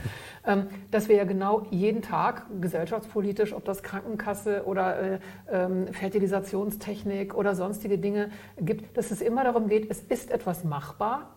Ähm, 0.48 0.68
dass 0.92 1.10
wir 1.10 1.18
ja 1.18 1.26
genau 1.26 1.68
jeden 1.72 2.02
Tag 2.02 2.46
gesellschaftspolitisch, 2.62 3.52
ob 3.52 3.66
das 3.66 3.84
Krankenkasse 3.84 4.64
oder 4.66 5.00
äh, 5.00 5.20
ähm, 5.52 5.88
Fertilisationstechnik 5.88 7.36
oder 7.36 7.54
sonstige 7.54 7.98
Dinge 7.98 8.30
gibt, 8.62 8.96
dass 8.96 9.12
es 9.12 9.22
immer 9.22 9.44
darum 9.44 9.68
geht, 9.68 9.92
es 9.92 10.00
ist 10.00 10.32
etwas 10.32 10.64
machbar 10.64 11.33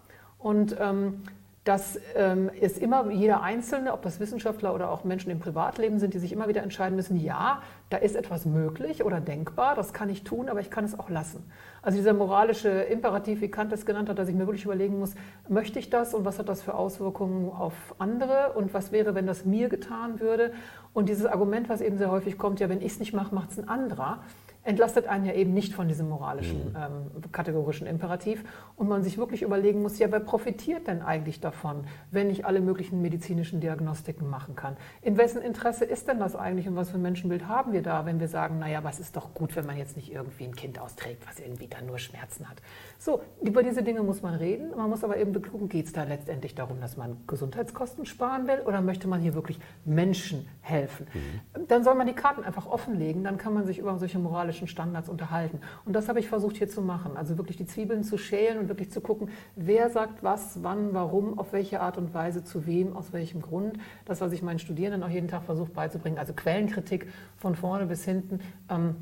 und 0.47 0.77
ähm, 0.79 1.23
dass 1.65 1.99
ähm, 2.15 2.49
es 2.61 2.79
immer 2.79 3.11
jeder 3.11 3.43
Einzelne, 3.43 3.93
ob 3.93 4.03
das 4.03 4.21
Wissenschaftler 4.21 4.73
oder 4.73 4.93
auch 4.93 5.03
Menschen 5.03 5.33
im 5.33 5.41
Privatleben 5.41 5.99
sind, 5.99 6.15
die 6.15 6.21
sich 6.21 6.31
immer 6.31 6.47
wieder 6.47 6.63
entscheiden 6.63 6.95
müssen, 6.95 7.17
ja, 7.17 7.63
da 7.91 7.97
ist 7.97 8.15
etwas 8.15 8.47
möglich 8.47 9.05
oder 9.05 9.21
denkbar, 9.21 9.75
das 9.75 9.93
kann 9.93 10.09
ich 10.09 10.23
tun, 10.23 10.49
aber 10.49 10.61
ich 10.61 10.71
kann 10.71 10.85
es 10.85 10.97
auch 10.97 11.11
lassen. 11.11 11.43
Also 11.83 11.99
dieser 11.99 12.13
moralische 12.13 12.69
Imperativ, 12.69 13.41
wie 13.41 13.51
Kant 13.51 13.73
es 13.73 13.85
genannt 13.85 14.09
hat, 14.09 14.21
dass 14.21 14.29
ich 14.29 14.37
mir 14.37 14.47
wirklich 14.47 14.67
überlegen 14.67 15.01
muss, 15.01 15.17
möchte 15.49 15.81
ich 15.81 15.91
das 15.91 16.15
und 16.15 16.25
was 16.25 16.39
hat 16.39 16.49
das 16.49 16.63
für 16.63 16.75
Auswirkungen 16.75 17.51
auf 17.51 17.75
andere 17.99 18.53
und 18.55 18.73
was 18.73 18.93
wäre, 18.93 19.17
wenn 19.17 19.27
das 19.27 19.45
mir 19.45 19.69
getan 19.69 20.21
würde. 20.21 20.53
Und 20.95 21.09
dieses 21.09 21.27
Argument, 21.27 21.69
was 21.69 21.81
eben 21.81 21.99
sehr 21.99 22.13
häufig 22.13 22.39
kommt, 22.39 22.61
ja, 22.61 22.69
wenn 22.69 22.81
ich 22.81 22.93
es 22.93 22.99
nicht 23.01 23.15
mache, 23.15 23.35
macht 23.35 23.51
es 23.51 23.59
ein 23.59 23.69
anderer 23.69 24.21
entlastet 24.67 25.07
einen 25.07 25.25
ja 25.25 25.33
eben 25.33 25.55
nicht 25.55 25.73
von 25.73 25.89
diesem 25.89 26.09
moralischen, 26.09 26.71
mhm. 26.71 26.77
ähm, 26.77 27.33
kategorischen 27.33 27.87
Imperativ. 27.87 28.45
Und 28.75 28.89
man 28.89 29.03
sich 29.03 29.17
wirklich 29.17 29.43
überlegen 29.43 29.81
muss, 29.81 29.99
ja, 29.99 30.11
wer 30.11 30.21
profitiert 30.21 30.89
denn 30.89 31.03
eigentlich 31.03 31.41
davon, 31.41 31.85
wenn 32.11 32.29
ich 32.31 32.45
alle 32.45 32.61
möglichen 32.61 33.01
medizinischen 33.01 33.61
Diagnostiken 33.61 34.29
machen 34.29 34.57
kann? 34.57 34.77
In 35.03 35.17
wessen 35.17 35.41
Interesse 35.41 35.85
ist 35.85 36.09
denn 36.09 36.19
das 36.19 36.35
eigentlich 36.35 36.69
und 36.69 36.77
was 36.77 36.91
für 36.91 36.99
ein 36.99 37.03
Menschenbild 37.03 37.47
haben 37.47 37.73
wir 37.73 37.83
da, 37.83 38.07
wenn 38.07 38.19
wir 38.19 38.29
sagen, 38.29 38.59
naja, 38.59 38.83
was 38.83 38.99
ist 38.99 39.17
doch 39.17 39.35
gut, 39.35 39.55
wenn 39.55 39.67
man 39.67 39.77
jetzt 39.77 39.97
nicht 39.97 40.13
irgendwie 40.13 40.45
ein 40.45 40.57
Kind 40.57 40.81
austrägt, 40.81 41.27
was 41.27 41.39
irgendwie 41.39 41.69
dann 41.69 41.87
nur 41.87 41.99
Schmerzen 41.99 42.49
hat. 42.49 42.61
So, 42.99 43.23
über 43.43 43.63
diese 43.63 43.83
Dinge 43.83 44.03
muss 44.03 44.23
man 44.23 44.35
reden. 44.35 44.71
Man 44.77 44.91
muss 44.91 45.05
aber 45.05 45.17
eben 45.17 45.33
begucken, 45.33 45.69
geht 45.69 45.87
es 45.87 45.93
da 45.93 46.03
letztendlich 46.03 46.55
darum, 46.55 46.81
dass 46.81 46.97
man 46.97 47.17
Gesundheitskosten 47.27 48.05
sparen 48.05 48.49
will 48.49 48.61
oder 48.67 48.81
möchte 48.81 49.07
man 49.07 49.21
hier 49.21 49.35
wirklich 49.35 49.61
Menschen 49.85 50.49
helfen? 50.61 51.07
Mhm. 51.15 51.67
Dann 51.69 51.85
soll 51.85 51.95
man 51.95 52.09
die 52.09 52.15
Karten 52.15 52.43
einfach 52.43 52.67
offenlegen, 52.67 53.23
dann 53.23 53.39
kann 53.39 53.55
man 53.55 53.65
sich 53.65 53.79
über 53.79 53.97
solche 53.99 54.19
moralischen 54.19 54.56
moralischen 54.57 54.69
Standards 54.69 55.09
unterhalten. 55.09 55.61
Und 55.85 55.93
das 55.93 56.09
habe 56.09 56.21
ich 56.21 56.29
versucht 56.29 56.57
hier 56.57 56.69
zu 56.69 56.83
machen. 56.83 57.17
Also 57.17 57.37
wirklich 57.37 57.57
die 57.57 57.67
Zwiebeln 57.67 58.03
zu 58.03 58.19
schälen 58.19 58.59
und 58.59 58.69
wirklich 58.69 58.91
zu 58.91 59.01
gucken, 59.01 59.29
wer 59.55 59.91
sagt 59.91 60.23
was, 60.23 60.63
wann, 60.63 60.95
warum, 60.95 61.39
auf 61.39 61.53
welche 61.53 61.81
Art 61.81 61.99
und 61.99 62.15
Weise, 62.15 62.45
zu 62.45 62.67
wem, 62.67 62.97
aus 62.97 63.13
welchem 63.13 63.43
Grund. 63.43 63.79
Das, 64.05 64.21
was 64.21 64.33
ich 64.33 64.43
meinen 64.43 64.59
Studierenden 64.59 65.03
auch 65.03 65.13
jeden 65.13 65.29
Tag 65.29 65.45
versuche 65.45 65.71
beizubringen. 65.71 66.19
Also 66.19 66.33
Quellenkritik 66.33 67.09
von 67.37 67.55
vorne 67.55 67.87
bis 67.87 68.05
hinten. 68.05 68.41
Ähm, 68.71 68.97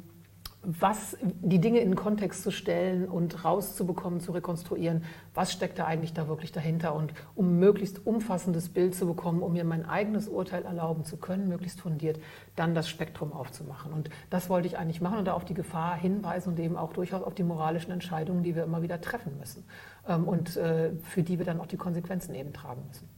was 0.64 1.16
die 1.20 1.60
Dinge 1.60 1.80
in 1.80 1.90
den 1.90 1.96
Kontext 1.96 2.42
zu 2.42 2.50
stellen 2.50 3.08
und 3.08 3.44
rauszubekommen, 3.44 4.20
zu 4.20 4.32
rekonstruieren, 4.32 5.04
was 5.34 5.52
steckt 5.52 5.78
da 5.78 5.86
eigentlich 5.86 6.12
da 6.12 6.28
wirklich 6.28 6.52
dahinter 6.52 6.94
und 6.94 7.12
um 7.34 7.58
möglichst 7.58 8.06
umfassendes 8.06 8.68
Bild 8.68 8.94
zu 8.94 9.06
bekommen, 9.06 9.42
um 9.42 9.52
mir 9.52 9.64
mein 9.64 9.86
eigenes 9.86 10.28
Urteil 10.28 10.64
erlauben 10.64 11.04
zu 11.04 11.16
können, 11.16 11.48
möglichst 11.48 11.80
fundiert, 11.80 12.18
dann 12.56 12.74
das 12.74 12.88
Spektrum 12.88 13.32
aufzumachen. 13.32 13.92
Und 13.92 14.10
das 14.30 14.48
wollte 14.48 14.66
ich 14.66 14.78
eigentlich 14.78 15.00
machen 15.00 15.18
und 15.18 15.26
da 15.26 15.34
auf 15.34 15.44
die 15.44 15.54
Gefahr 15.54 15.96
hinweisen 15.96 16.50
und 16.50 16.58
eben 16.58 16.76
auch 16.76 16.92
durchaus 16.92 17.22
auf 17.22 17.34
die 17.34 17.44
moralischen 17.44 17.92
Entscheidungen, 17.92 18.42
die 18.42 18.54
wir 18.54 18.64
immer 18.64 18.82
wieder 18.82 19.00
treffen 19.00 19.38
müssen 19.38 19.64
ähm, 20.08 20.26
und 20.26 20.56
äh, 20.56 20.92
für 21.02 21.22
die 21.22 21.38
wir 21.38 21.46
dann 21.46 21.60
auch 21.60 21.66
die 21.66 21.76
Konsequenzen 21.76 22.34
eben 22.34 22.52
tragen 22.52 22.82
müssen. 22.88 23.13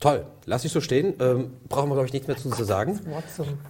Toll, 0.00 0.24
lass 0.46 0.64
ich 0.64 0.72
so 0.72 0.80
stehen. 0.80 1.12
Ähm, 1.20 1.52
brauchen 1.68 1.90
wir, 1.90 1.94
glaube 1.94 2.06
ich, 2.06 2.14
nichts 2.14 2.26
mehr 2.26 2.38
zu, 2.38 2.48
zu 2.48 2.64
sagen. 2.64 2.98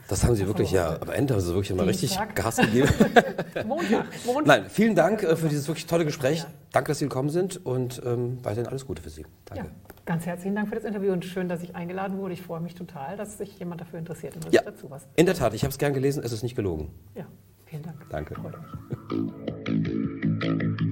Das 0.07 0.23
haben 0.23 0.37
Sie 0.37 0.47
wirklich, 0.47 0.71
ja, 0.71 0.97
am 1.01 1.11
Ende 1.11 1.35
haben 1.35 1.41
Sie 1.41 1.49
wirklich 1.49 1.73
immer 1.73 1.85
richtig 1.85 2.17
Gas 2.37 2.59
gegeben. 2.59 2.89
Montag, 3.67 4.07
Montag. 4.25 4.47
Nein, 4.47 4.67
vielen 4.69 4.95
Dank 4.95 5.25
äh, 5.25 5.35
für 5.35 5.49
dieses 5.49 5.67
wirklich 5.67 5.87
tolle 5.87 6.05
Gespräch. 6.05 6.39
Ja. 6.39 6.47
Danke, 6.71 6.93
dass 6.93 7.01
Sie 7.01 7.07
gekommen 7.07 7.31
sind 7.31 7.67
und 7.67 8.01
ähm, 8.07 8.39
weiterhin 8.45 8.69
alles 8.69 8.87
Gute 8.87 9.03
für 9.03 9.11
Sie. 9.11 9.27
Danke. 9.47 9.65
Ja, 9.65 9.71
ganz 10.07 10.25
herzlichen 10.25 10.55
Dank 10.55 10.69
für 10.69 10.77
das 10.77 10.85
Interview 10.85 11.13
und 11.13 11.25
schön, 11.25 11.49
dass 11.49 11.65
ich 11.65 11.75
eingeladen 11.75 12.17
wurde. 12.19 12.35
Ich 12.35 12.43
freue 12.43 12.61
mich 12.61 12.77
total, 12.77 13.17
dass 13.17 13.37
sich 13.37 13.59
jemand 13.59 13.81
dafür 13.81 13.99
interessiert 13.99 14.37
und 14.37 14.53
ja, 14.53 14.63
dazu 14.63 14.89
was. 14.89 15.09
In 15.17 15.27
der 15.27 15.35
Tat, 15.35 15.53
ich 15.53 15.65
habe 15.65 15.73
es 15.73 15.79
gern 15.79 15.95
gelesen, 15.95 16.23
es 16.25 16.31
ist 16.31 16.45
nicht 16.45 16.55
gelogen. 16.55 16.93
Ja, 17.17 17.27
vielen 17.67 17.83
Dank. 17.83 18.09
Danke. 18.09 18.37